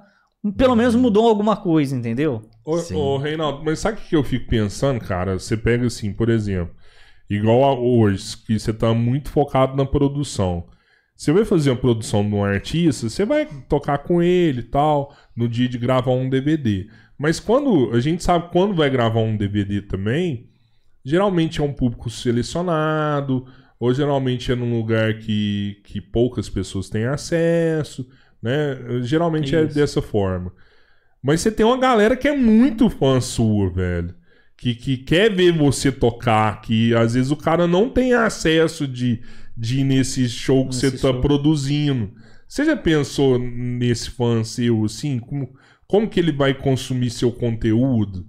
Pelo 0.56 0.74
menos 0.74 0.94
mudou 0.96 1.28
alguma 1.28 1.56
coisa, 1.56 1.96
entendeu? 1.96 2.42
Ô, 2.64 2.76
Sim. 2.78 2.96
ô, 2.96 3.16
Reinaldo, 3.16 3.62
mas 3.64 3.78
sabe 3.78 3.98
o 3.98 4.00
que 4.02 4.16
eu 4.16 4.24
fico 4.24 4.48
pensando, 4.48 5.00
cara? 5.00 5.38
Você 5.38 5.56
pega 5.56 5.86
assim, 5.86 6.12
por 6.12 6.28
exemplo, 6.28 6.74
igual 7.30 7.62
a 7.64 7.78
hoje, 7.78 8.36
que 8.44 8.58
você 8.58 8.72
tá 8.72 8.92
muito 8.92 9.30
focado 9.30 9.76
na 9.76 9.86
produção. 9.86 10.64
Você 11.14 11.32
vai 11.32 11.44
fazer 11.44 11.70
uma 11.70 11.76
produção 11.76 12.28
de 12.28 12.34
um 12.34 12.44
artista, 12.44 13.08
você 13.08 13.24
vai 13.24 13.46
tocar 13.68 13.98
com 13.98 14.22
ele 14.22 14.60
e 14.60 14.64
tal, 14.64 15.14
no 15.36 15.48
dia 15.48 15.68
de 15.68 15.78
gravar 15.78 16.12
um 16.12 16.28
DVD. 16.28 16.88
Mas 17.16 17.38
quando 17.38 17.92
a 17.92 18.00
gente 18.00 18.24
sabe 18.24 18.50
quando 18.50 18.74
vai 18.74 18.90
gravar 18.90 19.20
um 19.20 19.36
DVD 19.36 19.82
também, 19.82 20.48
geralmente 21.04 21.60
é 21.60 21.62
um 21.62 21.72
público 21.72 22.10
selecionado, 22.10 23.46
ou 23.78 23.92
geralmente 23.92 24.50
é 24.52 24.54
num 24.54 24.76
lugar 24.76 25.18
que, 25.18 25.80
que 25.84 26.00
poucas 26.00 26.48
pessoas 26.48 26.88
têm 26.88 27.04
acesso, 27.04 28.08
né? 28.40 28.78
Geralmente 29.02 29.56
é 29.56 29.64
Isso. 29.64 29.74
dessa 29.74 30.00
forma. 30.00 30.52
Mas 31.22 31.40
você 31.40 31.50
tem 31.50 31.66
uma 31.66 31.78
galera 31.78 32.16
que 32.16 32.28
é 32.28 32.36
muito 32.36 32.88
fã 32.88 33.20
sua, 33.20 33.70
velho. 33.70 34.14
Que, 34.56 34.74
que 34.74 34.96
quer 34.96 35.34
ver 35.34 35.52
você 35.52 35.90
tocar, 35.90 36.60
que 36.60 36.94
às 36.94 37.14
vezes 37.14 37.32
o 37.32 37.36
cara 37.36 37.66
não 37.66 37.88
tem 37.88 38.12
acesso 38.14 38.86
de, 38.86 39.20
de 39.56 39.80
ir 39.80 39.84
nesse 39.84 40.28
show 40.28 40.68
que 40.68 40.74
Nesse 40.74 40.90
você 40.90 40.90
tá 40.92 41.12
show. 41.12 41.20
produzindo. 41.20 42.12
Você 42.48 42.64
já 42.64 42.76
pensou 42.76 43.38
nesse 43.38 44.10
fã 44.10 44.44
seu, 44.44 44.84
assim, 44.84 45.18
como, 45.18 45.54
como 45.86 46.08
que 46.08 46.20
ele 46.20 46.32
vai 46.32 46.54
consumir 46.54 47.10
seu 47.10 47.32
conteúdo? 47.32 48.26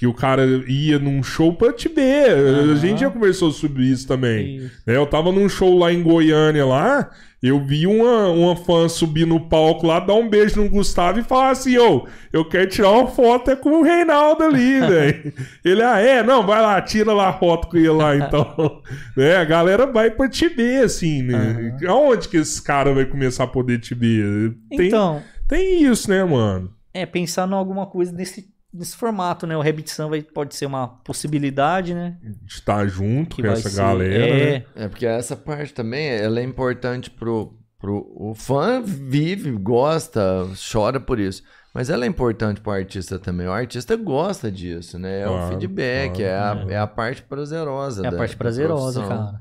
Que 0.00 0.06
o 0.06 0.14
cara 0.14 0.46
ia 0.66 0.98
num 0.98 1.22
show 1.22 1.52
pra 1.52 1.74
te 1.74 1.86
ver. 1.86 2.30
A 2.30 2.60
Aham. 2.62 2.76
gente 2.76 3.00
já 3.00 3.10
conversou 3.10 3.50
sobre 3.52 3.84
isso 3.84 4.08
também. 4.08 4.56
Isso. 4.56 4.82
né? 4.86 4.96
Eu 4.96 5.06
tava 5.06 5.30
num 5.30 5.46
show 5.46 5.78
lá 5.78 5.92
em 5.92 6.02
Goiânia 6.02 6.64
lá, 6.64 7.10
eu 7.42 7.62
vi 7.62 7.86
uma, 7.86 8.28
uma 8.30 8.56
fã 8.56 8.88
subir 8.88 9.26
no 9.26 9.38
palco 9.48 9.86
lá, 9.86 10.00
dar 10.00 10.14
um 10.14 10.26
beijo 10.26 10.58
no 10.62 10.70
Gustavo 10.70 11.18
e 11.20 11.22
falar 11.22 11.50
assim, 11.50 11.76
ô, 11.76 12.06
eu 12.32 12.46
quero 12.46 12.68
tirar 12.70 12.90
uma 12.92 13.08
foto 13.08 13.50
é 13.50 13.56
com 13.56 13.80
o 13.80 13.82
Reinaldo 13.82 14.42
ali, 14.42 14.80
velho. 14.88 15.32
Ele, 15.62 15.82
ah, 15.82 15.98
é? 16.00 16.22
Não, 16.22 16.46
vai 16.46 16.62
lá, 16.62 16.80
tira 16.80 17.12
lá 17.12 17.28
a 17.28 17.32
foto 17.34 17.68
com 17.68 17.76
ele 17.76 17.90
lá, 17.90 18.16
então. 18.16 18.80
né? 19.14 19.36
A 19.36 19.44
galera 19.44 19.84
vai 19.86 20.10
pra 20.10 20.30
te 20.30 20.48
ver, 20.48 20.82
assim, 20.84 21.22
né? 21.22 21.76
Aonde 21.86 22.26
que 22.26 22.38
esse 22.38 22.62
cara 22.62 22.94
vai 22.94 23.04
começar 23.04 23.44
a 23.44 23.46
poder 23.46 23.78
te 23.78 23.94
ver? 23.94 24.54
Tem, 24.70 24.86
Então, 24.88 25.22
tem 25.46 25.82
isso, 25.84 26.08
né, 26.08 26.24
mano? 26.24 26.70
é 26.92 27.06
pensar 27.06 27.48
em 27.48 27.52
alguma 27.52 27.86
coisa 27.86 28.10
nesse, 28.12 28.49
nesse 28.72 28.96
formato, 28.96 29.46
né? 29.46 29.56
O 29.56 29.60
Rebitição 29.60 30.08
vai, 30.10 30.22
pode 30.22 30.54
ser 30.54 30.66
uma 30.66 30.86
possibilidade, 30.88 31.94
né? 31.94 32.16
De 32.22 32.52
estar 32.54 32.86
junto 32.86 33.36
Que 33.36 33.42
com 33.42 33.48
essa 33.48 33.68
ser- 33.68 33.76
galera, 33.76 34.26
é, 34.26 34.58
né? 34.60 34.64
É 34.76 34.88
porque 34.88 35.06
essa 35.06 35.36
parte 35.36 35.72
também, 35.74 36.08
ela 36.08 36.40
é 36.40 36.42
importante 36.42 37.10
pro, 37.10 37.58
pro... 37.78 38.06
O 38.16 38.34
fã 38.34 38.80
vive, 38.82 39.50
gosta, 39.52 40.46
chora 40.72 40.98
por 41.00 41.18
isso. 41.18 41.42
Mas 41.72 41.88
ela 41.88 42.04
é 42.04 42.08
importante 42.08 42.60
pro 42.60 42.72
artista 42.72 43.16
também. 43.18 43.46
O 43.46 43.52
artista 43.52 43.94
gosta 43.96 44.50
disso, 44.50 44.98
né? 44.98 45.20
É 45.20 45.28
o 45.28 45.32
Claro, 45.34 45.48
feedback, 45.48 46.16
claro. 46.16 46.22
é, 46.70 46.74
a, 46.74 46.74
é 46.74 46.78
a 46.78 46.86
parte 46.86 47.22
prazerosa 47.22 48.04
É 48.04 48.08
a 48.08 48.10
da- 48.10 48.16
parte 48.16 48.36
prazerosa, 48.36 49.06
cara. 49.06 49.40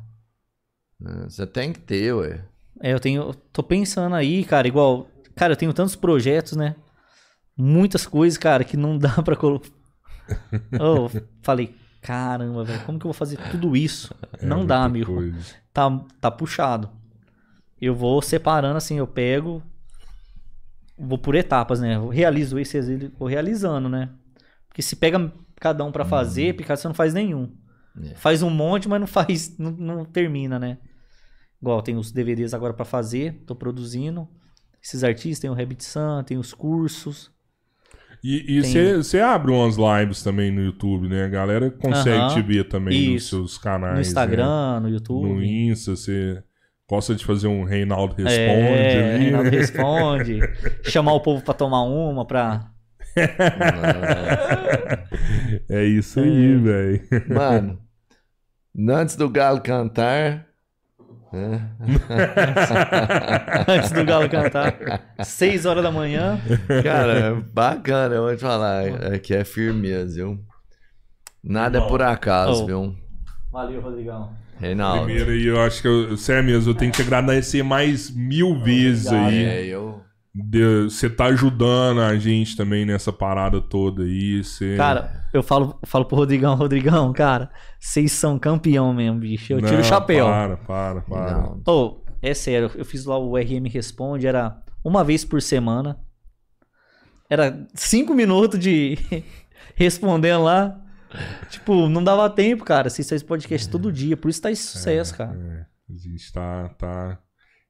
né? 1.00 1.26
Você 1.28 1.48
tem 1.48 1.74
que 1.74 1.80
ter, 1.80 2.14
ué. 2.14 2.42
É, 2.82 2.94
eu 2.94 3.00
tenho. 3.00 3.22
eu 3.24 3.34
Tô 3.52 3.64
pensando 3.64 4.16
aí, 4.16 4.44
cara, 4.46 4.68
igual. 4.68 5.08
Cara, 5.36 5.54
eu 5.54 5.58
tenho 5.58 5.74
tantos 5.74 5.96
projetos, 5.96 6.56
né? 6.56 6.76
Muitas 7.62 8.08
coisas, 8.08 8.38
cara, 8.38 8.64
que 8.64 8.78
não 8.78 8.96
dá 8.98 9.22
pra 9.22 9.36
colocar. 9.36 9.70
oh, 10.80 11.10
falei, 11.42 11.76
caramba, 12.02 12.64
velho, 12.64 12.86
como 12.86 12.98
que 12.98 13.06
eu 13.06 13.10
vou 13.10 13.14
fazer 13.14 13.38
tudo 13.52 13.76
isso? 13.76 14.16
É 14.40 14.46
não 14.46 14.66
dá, 14.66 14.84
amigo. 14.84 15.14
coisa. 15.16 15.56
Tá, 15.74 15.90
tá 16.22 16.32
puxado. 16.32 16.90
Eu 17.82 17.94
vou 17.94 18.22
separando 18.22 18.78
assim, 18.78 18.98
eu 18.98 19.08
pego. 19.08 19.62
Vou 20.98 21.18
por 21.18 21.36
etapas, 21.36 21.82
né? 21.82 21.96
Eu 21.96 22.08
realizo 22.08 22.58
esse, 22.58 22.78
esse, 22.78 23.12
vou 23.18 23.28
realizando, 23.28 23.90
né? 23.90 24.10
Porque 24.68 24.82
se 24.82 24.96
pega 24.96 25.32
cada 25.60 25.84
um 25.84 25.92
pra 25.92 26.06
fazer, 26.06 26.56
Picasso 26.56 26.88
não 26.88 26.96
faz 26.96 27.14
nenhum. 27.14 27.54
É. 28.02 28.16
Faz 28.16 28.42
um 28.42 28.50
monte, 28.50 28.88
mas 28.88 29.02
não 29.02 29.08
faz, 29.08 29.58
não, 29.58 29.72
não 29.72 30.06
termina, 30.06 30.58
né? 30.58 30.78
Igual 31.62 31.82
tem 31.82 31.98
os 31.98 32.12
DVDs 32.12 32.54
agora 32.54 32.74
pra 32.74 32.86
fazer, 32.86 33.44
tô 33.46 33.54
produzindo. 33.54 34.30
Esses 34.82 35.04
artistas, 35.04 35.40
tem 35.40 35.50
o 35.50 35.54
Rabbit 35.54 35.84
Sun, 35.84 36.24
tem 36.24 36.38
os 36.38 36.54
cursos. 36.54 37.30
E 38.24 38.62
você 38.98 39.20
abre 39.20 39.52
umas 39.52 39.78
lives 39.78 40.22
também 40.22 40.52
no 40.52 40.62
YouTube, 40.62 41.08
né? 41.08 41.24
A 41.24 41.30
galera 41.30 41.72
consegue 41.72 42.34
te 42.34 42.42
ver 42.42 42.66
também 42.66 43.14
nos 43.14 43.24
Isso. 43.24 43.38
seus 43.38 43.58
canais. 43.58 43.92
no 43.92 43.96
né? 43.96 44.02
Instagram, 44.02 44.80
no 44.82 44.90
YouTube. 44.90 45.30
No 45.30 45.44
Insta, 45.44 45.96
você 45.96 46.44
gosta 46.90 47.16
de 47.16 47.24
fazer 47.24 47.48
um 47.48 47.64
Reinaldo 47.64 48.16
Responde 48.16 48.42
é, 48.42 49.14
ali. 49.14 49.24
Reinaldo 49.24 49.50
responde. 49.56 50.40
chamar 50.84 51.14
o 51.14 51.22
povo 51.22 51.42
pra 51.44 51.54
tomar 51.54 51.84
uma, 51.84 52.26
pra. 52.26 52.72
É 55.70 55.84
isso 55.86 56.20
aí, 56.20 56.56
velho. 56.58 57.02
Mano, 57.28 57.80
antes 58.90 59.16
do 59.16 59.30
galo 59.30 59.62
cantar... 59.62 60.49
né? 61.34 61.70
Antes 63.68 63.92
do 63.92 64.04
Galo 64.06 64.30
cantar. 64.30 64.76
6 65.24 65.66
horas 65.66 65.84
da 65.84 65.92
manhã. 65.92 66.40
Cara, 66.84 67.14
é 67.14 67.34
bacana, 67.34 68.16
eu 68.16 68.24
vou 68.24 68.36
te 68.36 68.42
falar. 68.42 68.86
É 69.14 69.20
que 69.20 69.34
é 69.34 69.44
firmeza, 69.44 70.16
viu? 70.16 70.40
Nada 71.44 71.78
é 71.80 71.88
por 71.88 72.02
acaso, 72.02 72.64
Oh. 72.64 72.66
viu? 72.66 72.96
Valeu, 73.52 73.82
Rodrigão. 73.82 74.32
Reinaldo. 74.60 75.06
Primeiro 75.06 75.32
aí, 75.32 75.46
eu 75.46 75.62
acho 75.62 75.82
que, 75.82 75.88
eu, 75.88 76.18
sério 76.18 76.44
mesmo, 76.44 76.72
eu 76.72 76.76
tenho 76.76 76.92
que 76.92 76.98
te 76.98 77.04
agradecer 77.08 77.64
mais 77.64 78.12
mil 78.14 78.60
vezes 78.62 79.08
aí. 79.08 79.44
É, 79.46 79.66
eu... 79.66 80.02
Você 80.84 81.10
tá 81.10 81.26
ajudando 81.26 82.02
a 82.02 82.16
gente 82.18 82.56
também 82.56 82.86
nessa 82.86 83.12
parada 83.12 83.60
toda 83.60 84.04
aí. 84.04 84.44
Cê... 84.44 84.76
Cara, 84.78 85.26
eu 85.34 85.42
falo, 85.42 85.80
falo 85.84 86.06
pro 86.06 86.18
Rodrigão, 86.18 86.54
Rodrigão, 86.56 87.12
cara, 87.12 87.50
vocês 87.80 88.12
são 88.12 88.38
campeão 88.38 88.94
mesmo, 88.94 89.20
bicho. 89.20 89.54
Eu 89.54 89.60
tiro 89.60 89.74
Não, 89.74 89.82
o 89.82 89.84
chapéu. 89.84 90.26
Para, 90.28 90.58
para, 90.58 91.02
para. 91.02 91.32
Não, 91.32 91.62
Ô, 91.66 92.04
é 92.22 92.34
sério, 92.34 92.70
eu 92.76 92.86
fiz 92.86 93.06
lá 93.06 93.18
o 93.18 93.36
RM 93.36 93.68
Responde, 93.70 94.28
era 94.28 94.62
uma 94.84 95.04
vez 95.04 95.26
por 95.26 95.42
semana. 95.42 96.00
Era 97.28 97.68
cinco 97.74 98.14
minutos 98.14 98.60
de 98.60 98.98
respondendo 99.76 100.44
lá. 100.44 100.80
Tipo, 101.50 101.90
não 101.90 102.04
dava 102.04 102.30
tempo, 102.30 102.64
cara. 102.64 102.88
Vocês 102.88 103.10
fazem 103.10 103.28
podcast 103.28 103.68
todo 103.68 103.92
dia, 103.92 104.16
por 104.16 104.30
isso 104.30 104.42
tá 104.42 104.52
esse 104.52 104.64
sucesso, 104.64 105.18
cara. 105.18 105.36
É, 105.36 105.66
a 105.92 105.98
gente 105.98 106.32
tá, 106.32 106.70
tá 106.78 107.20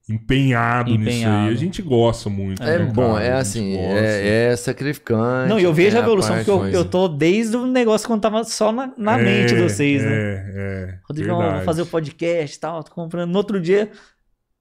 empenhado, 0.09 0.97
nisso 0.97 1.27
aí. 1.27 1.49
A 1.49 1.53
gente 1.53 1.81
gosta 1.81 2.29
muito. 2.29 2.61
É 2.63 2.79
né, 2.79 2.85
bom, 2.85 3.13
cara? 3.13 3.25
é 3.25 3.33
assim, 3.33 3.77
é, 3.77 4.49
é 4.51 4.55
sacrificante. 4.55 5.49
Não, 5.49 5.59
e 5.59 5.63
eu 5.63 5.73
vejo 5.73 5.95
é 5.95 5.99
a 5.99 6.03
evolução, 6.03 6.35
porque 6.35 6.49
eu, 6.49 6.67
eu 6.67 6.85
tô 6.85 7.07
desde 7.07 7.55
o 7.55 7.65
negócio 7.67 8.07
quando 8.07 8.21
tava 8.21 8.43
só 8.43 8.71
na, 8.71 8.91
na 8.97 9.19
É, 9.19 9.23
mente 9.23 9.53
de 9.53 9.61
vocês, 9.61 10.03
né? 10.03 10.11
É, 10.11 10.43
é. 10.55 10.99
Rodrigão, 11.07 11.39
vou 11.39 11.61
fazer 11.61 11.83
o 11.83 11.85
podcast 11.85 12.57
e 12.57 12.59
tal, 12.59 12.83
tô 12.83 12.91
comprando. 12.91 13.29
No 13.29 13.37
outro 13.37 13.61
dia, 13.61 13.91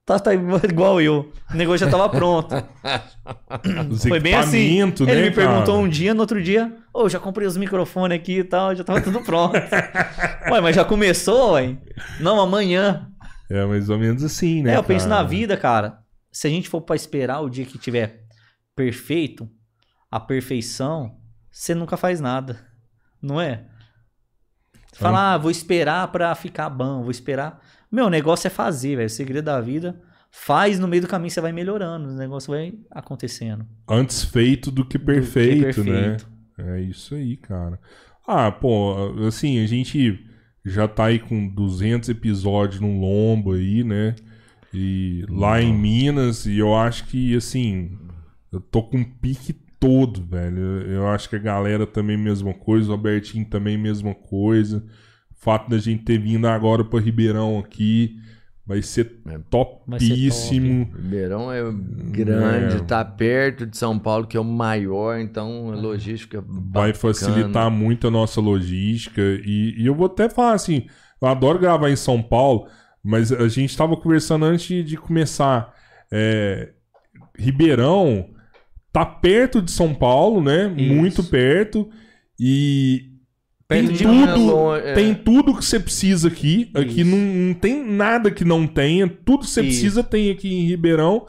tá, 0.05 0.19
tá 0.19 0.35
igual 0.35 1.01
eu. 1.01 1.33
O 1.53 1.57
negócio 1.57 1.87
já 1.87 1.91
tava 1.91 2.09
pronto. 2.09 2.55
Os 3.91 4.05
Foi 4.05 4.20
bem 4.20 4.35
assim. 4.35 4.59
equipamentos, 4.59 5.09
Ele 5.09 5.20
né, 5.20 5.29
me 5.29 5.35
perguntou 5.35 5.75
cara? 5.75 5.79
um 5.79 5.89
dia, 5.89 6.15
no 6.15 6.20
outro 6.20 6.43
dia, 6.43 6.73
ô, 6.93 7.09
já 7.09 7.19
comprei 7.19 7.47
os 7.47 7.57
microfones 7.57 8.16
aqui 8.16 8.39
e 8.39 8.45
tal, 8.45 8.75
já 8.75 8.85
tava 8.85 9.01
tudo 9.01 9.20
pronto. 9.20 9.55
ué, 10.51 10.61
mas 10.61 10.77
já 10.77 10.85
começou, 10.85 11.53
ué? 11.53 11.77
Não, 12.20 12.39
amanhã. 12.41 13.09
É 13.51 13.65
mais 13.65 13.89
ou 13.89 13.99
menos 13.99 14.23
assim, 14.23 14.62
né? 14.62 14.75
é, 14.75 14.77
eu 14.77 14.85
penso 14.85 15.09
cara? 15.09 15.23
na 15.23 15.29
vida, 15.29 15.57
cara. 15.57 15.99
Se 16.31 16.47
a 16.47 16.51
gente 16.51 16.69
for 16.69 16.83
pra 16.83 16.95
esperar 16.95 17.41
o 17.41 17.49
dia 17.49 17.65
que 17.65 17.79
tiver 17.79 18.25
perfeito, 18.77 19.49
a 20.11 20.20
perfeição, 20.20 21.16
você 21.51 21.75
nunca 21.75 21.97
faz 21.97 22.20
nada. 22.20 22.59
Não 23.20 23.41
é? 23.41 23.65
Você 24.93 25.01
fala, 25.01 25.35
ah, 25.35 25.39
vou 25.39 25.51
esperar 25.51 26.09
pra 26.09 26.35
ficar 26.35 26.69
bom, 26.70 27.03
vou 27.03 27.11
esperar. 27.11 27.61
Meu, 27.91 28.07
o 28.07 28.11
negócio 28.11 28.47
é 28.47 28.51
fazer, 28.51 28.97
velho. 28.97 29.07
O 29.07 29.11
segredo 29.11 29.45
da 29.45 29.61
vida. 29.61 30.01
Faz 30.31 30.79
no 30.79 30.87
meio 30.87 31.03
do 31.03 31.09
caminho, 31.09 31.31
você 31.31 31.41
vai 31.41 31.53
melhorando. 31.53 32.11
O 32.11 32.15
negócio 32.15 32.53
vai 32.53 32.75
acontecendo. 32.91 33.66
Antes 33.89 34.25
feito 34.25 34.70
do 34.70 34.85
que 34.85 34.99
Do 34.99 35.05
que 35.05 35.12
perfeito, 35.12 35.83
né? 35.83 36.11
perfeito. 36.11 36.29
É 36.59 36.81
isso 36.83 37.15
aí, 37.15 37.37
cara. 37.37 37.81
Ah, 38.27 38.53
pô, 38.53 38.95
assim, 39.27 39.62
a 39.62 39.66
gente 39.66 40.28
já 40.69 40.86
tá 40.86 41.07
aí 41.07 41.19
com 41.19 41.49
200 41.49 42.09
episódios 42.09 42.81
no 42.81 43.01
lombo 43.01 43.53
aí, 43.53 43.82
né? 43.85 44.15
E 44.73 45.24
lá 45.28 45.61
em 45.62 45.73
Minas, 45.73 46.47
e 46.47 46.59
eu 46.59 46.74
acho 46.74 47.07
que, 47.07 47.35
assim, 47.35 47.99
eu 48.53 48.61
tô 48.61 48.82
com 48.82 48.99
um 48.99 49.05
pique 49.05 49.53
todo, 49.81 50.23
velho. 50.24 50.59
Eu, 50.59 51.09
acho 51.09 51.28
que 51.28 51.36
a 51.36 51.40
galera 51.40 51.86
também 51.86 52.16
mesma 52.16 52.53
coisa, 52.53 52.90
o 52.90 52.93
Albertinho 52.93 53.45
também 53.47 53.78
mesma 53.78 54.15
coisa. 54.15 54.85
O 55.31 55.35
fato 55.35 55.70
da 55.70 55.78
gente 55.78 56.05
ter 56.05 56.19
vindo 56.19 56.47
agora 56.47 56.85
pra 56.85 57.01
Ribeirão 57.01 57.59
aqui 57.59 58.19
vai 58.69 58.82
ser 58.82 59.19
É, 59.27 59.39
topíssimo. 59.51 60.90
Ribeirão 60.95 61.51
é 61.51 61.62
grande, 62.12 62.77
É. 62.77 62.81
tá 62.81 63.05
perto 63.05 63.66
de 63.66 63.77
São 63.77 63.99
Paulo, 63.99 64.27
que 64.27 64.36
é 64.36 64.40
o 64.40 64.45
maior, 64.45 65.19
então 65.19 65.73
a 65.73 65.74
logística 65.77 66.40
vai 66.43 66.93
bacana. 66.93 66.95
facilitar 66.95 67.70
muito 67.70 68.07
a 68.07 68.11
nossa 68.11 68.40
logística. 68.40 69.20
E, 69.23 69.74
e 69.82 69.86
eu 69.86 69.95
vou 69.95 70.07
até 70.07 70.28
falar 70.28 70.53
assim: 70.53 70.86
eu 71.20 71.27
adoro 71.28 71.59
gravar 71.59 71.90
em 71.90 71.97
São 71.97 72.23
Paulo, 72.23 72.69
mas 73.03 73.32
a 73.32 73.49
gente 73.49 73.70
estava 73.70 73.97
conversando 73.97 74.45
antes 74.45 74.85
de 74.85 74.97
começar. 74.97 75.74
é, 76.12 76.73
Ribeirão 77.39 78.31
tá 78.93 79.07
perto 79.07 79.62
de 79.62 79.70
São 79.70 79.95
Paulo, 79.95 80.43
né? 80.43 80.73
Isso. 80.77 80.95
Muito 80.95 81.24
perto. 81.24 81.89
E. 82.39 83.08
Perto 83.69 83.89
tem 83.99 84.27
tudo, 84.27 84.77
é. 84.77 84.95
tem 84.95 85.15
tudo 85.15 85.55
que 85.55 85.62
você 85.65 85.78
precisa 85.78 86.28
aqui. 86.28 86.70
Aqui 86.74 87.05
não, 87.05 87.19
não 87.19 87.55
tem 87.55 87.85
nada 87.85 88.31
que 88.31 88.43
não 88.45 88.66
tenha. 88.66 89.07
Tudo 89.07 89.40
que 89.40 89.51
você 89.51 89.61
Isso. 89.61 89.69
precisa 89.81 90.03
tem 90.03 90.31
aqui 90.31 90.53
em 90.55 90.66
Ribeirão. 90.66 91.27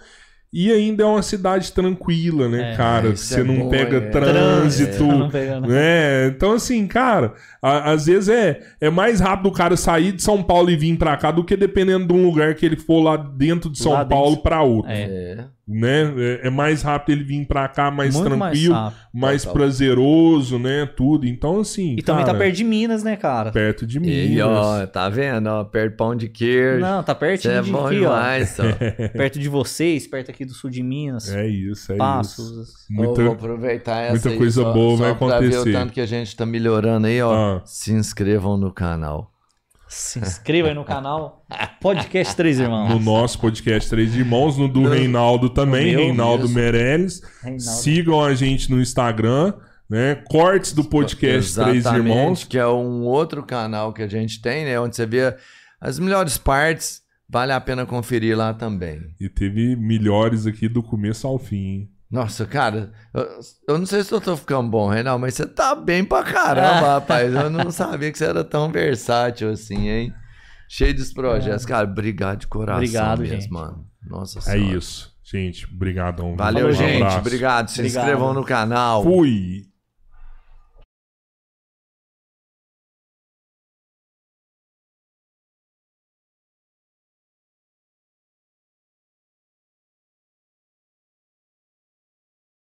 E 0.51 0.71
ainda 0.71 1.03
é 1.03 1.05
uma 1.05 1.21
cidade 1.21 1.71
tranquila, 1.71 2.49
né, 2.49 2.71
É, 2.71 2.75
cara? 2.75 3.15
Você 3.15 3.41
é 3.41 3.43
não 3.43 3.59
bom, 3.59 3.69
pega 3.69 3.97
é. 3.97 4.09
trânsito. 4.09 5.03
Não 5.05 5.29
pega, 5.29 5.59
não. 5.59 5.69
É, 5.71 6.31
então 6.35 6.53
assim, 6.53 6.87
cara, 6.87 7.35
a- 7.61 7.91
às 7.91 8.07
vezes 8.07 8.29
é, 8.29 8.59
é 8.81 8.89
mais 8.89 9.19
rápido 9.19 9.45
o 9.49 9.51
cara 9.51 9.77
sair 9.77 10.11
de 10.11 10.23
São 10.23 10.41
Paulo 10.41 10.71
e 10.71 10.75
vir 10.75 10.97
pra 10.97 11.15
cá 11.17 11.29
do 11.29 11.43
que 11.43 11.55
dependendo 11.55 12.07
de 12.07 12.13
um 12.13 12.25
lugar 12.25 12.55
que 12.55 12.65
ele 12.65 12.77
for 12.77 12.99
lá 12.99 13.15
dentro 13.15 13.69
de 13.69 13.77
São 13.77 13.91
Lá 13.91 13.99
dentro. 14.03 14.17
Paulo 14.17 14.37
pra 14.37 14.63
outro, 14.63 14.89
É. 14.91 15.45
É. 15.69 15.79
né? 15.79 16.13
É, 16.43 16.47
é 16.47 16.49
mais 16.49 16.81
rápido 16.81 17.15
ele 17.17 17.23
vir 17.23 17.45
pra 17.45 17.67
cá 17.67 17.91
mais 17.91 18.15
Muito 18.15 18.27
tranquilo, 18.27 18.73
mais 18.73 18.93
mais, 19.13 19.45
prazeroso, 19.45 20.57
né? 20.59 20.85
Tudo. 20.95 21.25
Então 21.27 21.59
assim, 21.59 21.95
E 21.97 22.01
também 22.01 22.23
cara, 22.25 22.33
tá 22.37 22.39
perto 22.43 22.55
de 22.55 22.63
Minas, 22.63 23.03
né, 23.03 23.15
cara? 23.15 23.51
perto 23.51 23.85
de 23.85 23.97
E 23.97 23.99
Minas. 23.99 24.45
ó, 24.47 24.85
tá 24.87 25.09
vendo? 25.09 25.47
Ó, 25.47 25.63
perto 25.63 25.95
pão 25.97 26.15
de 26.15 26.27
queijo. 26.29 26.79
Não, 26.81 27.03
tá 27.03 27.13
pertinho 27.15 27.53
é 27.53 27.61
de 27.61 27.71
bom 27.71 27.85
aqui, 27.85 27.97
ó. 27.97 27.99
demais, 27.99 28.57
ó. 28.59 28.63
Perto 29.17 29.39
de 29.39 29.49
vocês, 29.49 30.07
perto 30.07 30.31
aqui 30.31 30.45
do 30.45 30.53
sul 30.53 30.69
de 30.69 30.81
Minas. 30.83 31.29
É 31.33 31.47
isso, 31.47 31.91
é 31.93 31.97
Passos. 31.97 32.49
isso. 32.49 32.73
Eu 32.89 32.95
Muita... 33.05 33.23
vou 33.23 33.33
aproveitar 33.33 34.01
essa 34.01 34.11
muita 34.13 34.29
aí 34.29 34.37
coisa 34.37 34.61
só- 34.61 34.73
boa 34.73 34.97
só 34.97 35.03
vai 35.03 35.15
pra 35.15 35.27
ver 35.39 35.47
acontecer. 35.47 35.69
o 35.69 35.73
tanto 35.73 35.93
que 35.93 36.01
a 36.01 36.05
gente 36.05 36.35
tá 36.35 36.45
melhorando 36.45 37.07
aí, 37.07 37.21
ó. 37.21 37.57
Ah. 37.57 37.61
Se 37.65 37.91
inscrevam 37.93 38.57
no 38.57 38.71
canal. 38.73 39.31
Se 39.89 40.19
inscreva 40.19 40.67
aí 40.67 40.73
no 40.75 40.85
canal 40.85 41.43
Podcast 41.81 42.35
Três 42.35 42.59
Irmãos. 42.59 42.89
No 42.89 42.99
nosso 42.99 43.39
podcast 43.39 43.89
Três 43.89 44.15
Irmãos, 44.15 44.55
no 44.55 44.67
do 44.67 44.87
Reinaldo 44.87 45.49
também, 45.49 45.95
meu, 45.95 46.01
Reinaldo. 46.01 46.47
Meirelles. 46.47 47.23
Reinaldo. 47.41 47.63
Sigam 47.63 48.23
a 48.23 48.35
gente 48.35 48.69
no 48.69 48.79
Instagram, 48.79 49.51
né? 49.89 50.21
Cortes 50.29 50.73
do 50.73 50.83
podcast 50.83 51.55
Três 51.55 51.77
Exatamente, 51.77 52.07
Irmãos. 52.07 52.43
que 52.43 52.59
é 52.59 52.67
um 52.67 53.01
outro 53.01 53.41
canal 53.41 53.91
que 53.91 54.03
a 54.03 54.07
gente 54.07 54.39
tem, 54.39 54.63
né? 54.63 54.79
Onde 54.79 54.95
você 54.95 55.07
vê 55.07 55.35
as 55.81 55.97
melhores 55.97 56.37
partes. 56.37 57.01
Vale 57.27 57.51
a 57.51 57.59
pena 57.59 57.83
conferir 57.85 58.37
lá 58.37 58.53
também. 58.53 59.01
E 59.19 59.27
teve 59.27 59.75
melhores 59.75 60.45
aqui 60.45 60.69
do 60.69 60.83
começo 60.83 61.25
ao 61.25 61.39
fim, 61.39 61.57
hein? 61.65 61.89
Nossa, 62.11 62.45
cara, 62.45 62.91
eu, 63.13 63.27
eu 63.67 63.77
não 63.77 63.85
sei 63.85 64.03
se 64.03 64.11
eu 64.11 64.19
tô 64.19 64.35
ficando 64.35 64.67
bom, 64.69 64.89
Reinaldo, 64.89 65.21
mas 65.21 65.35
você 65.35 65.45
tá 65.45 65.75
bem 65.75 66.03
pra 66.03 66.23
caramba, 66.23 66.93
rapaz. 66.95 67.31
Eu 67.33 67.49
não 67.51 67.69
sabia 67.71 68.11
que 68.11 68.17
você 68.17 68.25
era 68.25 68.43
tão 68.43 68.71
versátil 68.71 69.51
assim, 69.51 69.87
hein? 69.89 70.13
Cheio 70.67 70.95
dos 70.95 71.13
projetos. 71.13 71.65
Cara, 71.65 71.87
obrigado 71.87 72.39
de 72.39 72.47
coração 72.47 72.77
Obrigado, 72.77 73.19
mesmo, 73.21 73.41
gente. 73.41 73.51
mano. 73.51 73.85
Nossa 74.07 74.39
É 74.39 74.41
senhora. 74.41 74.77
isso. 74.77 75.15
Gente, 75.23 75.67
brigadão. 75.71 76.35
Valeu, 76.35 76.67
Um 76.69 76.71
gente. 76.71 76.95
abraço. 77.03 77.19
Obrigado. 77.19 77.67
Se 77.69 77.79
Obrigado. 77.79 78.01
inscrevam 78.03 78.33
no 78.33 78.43
canal. 78.43 79.03
Fui. 79.03 79.65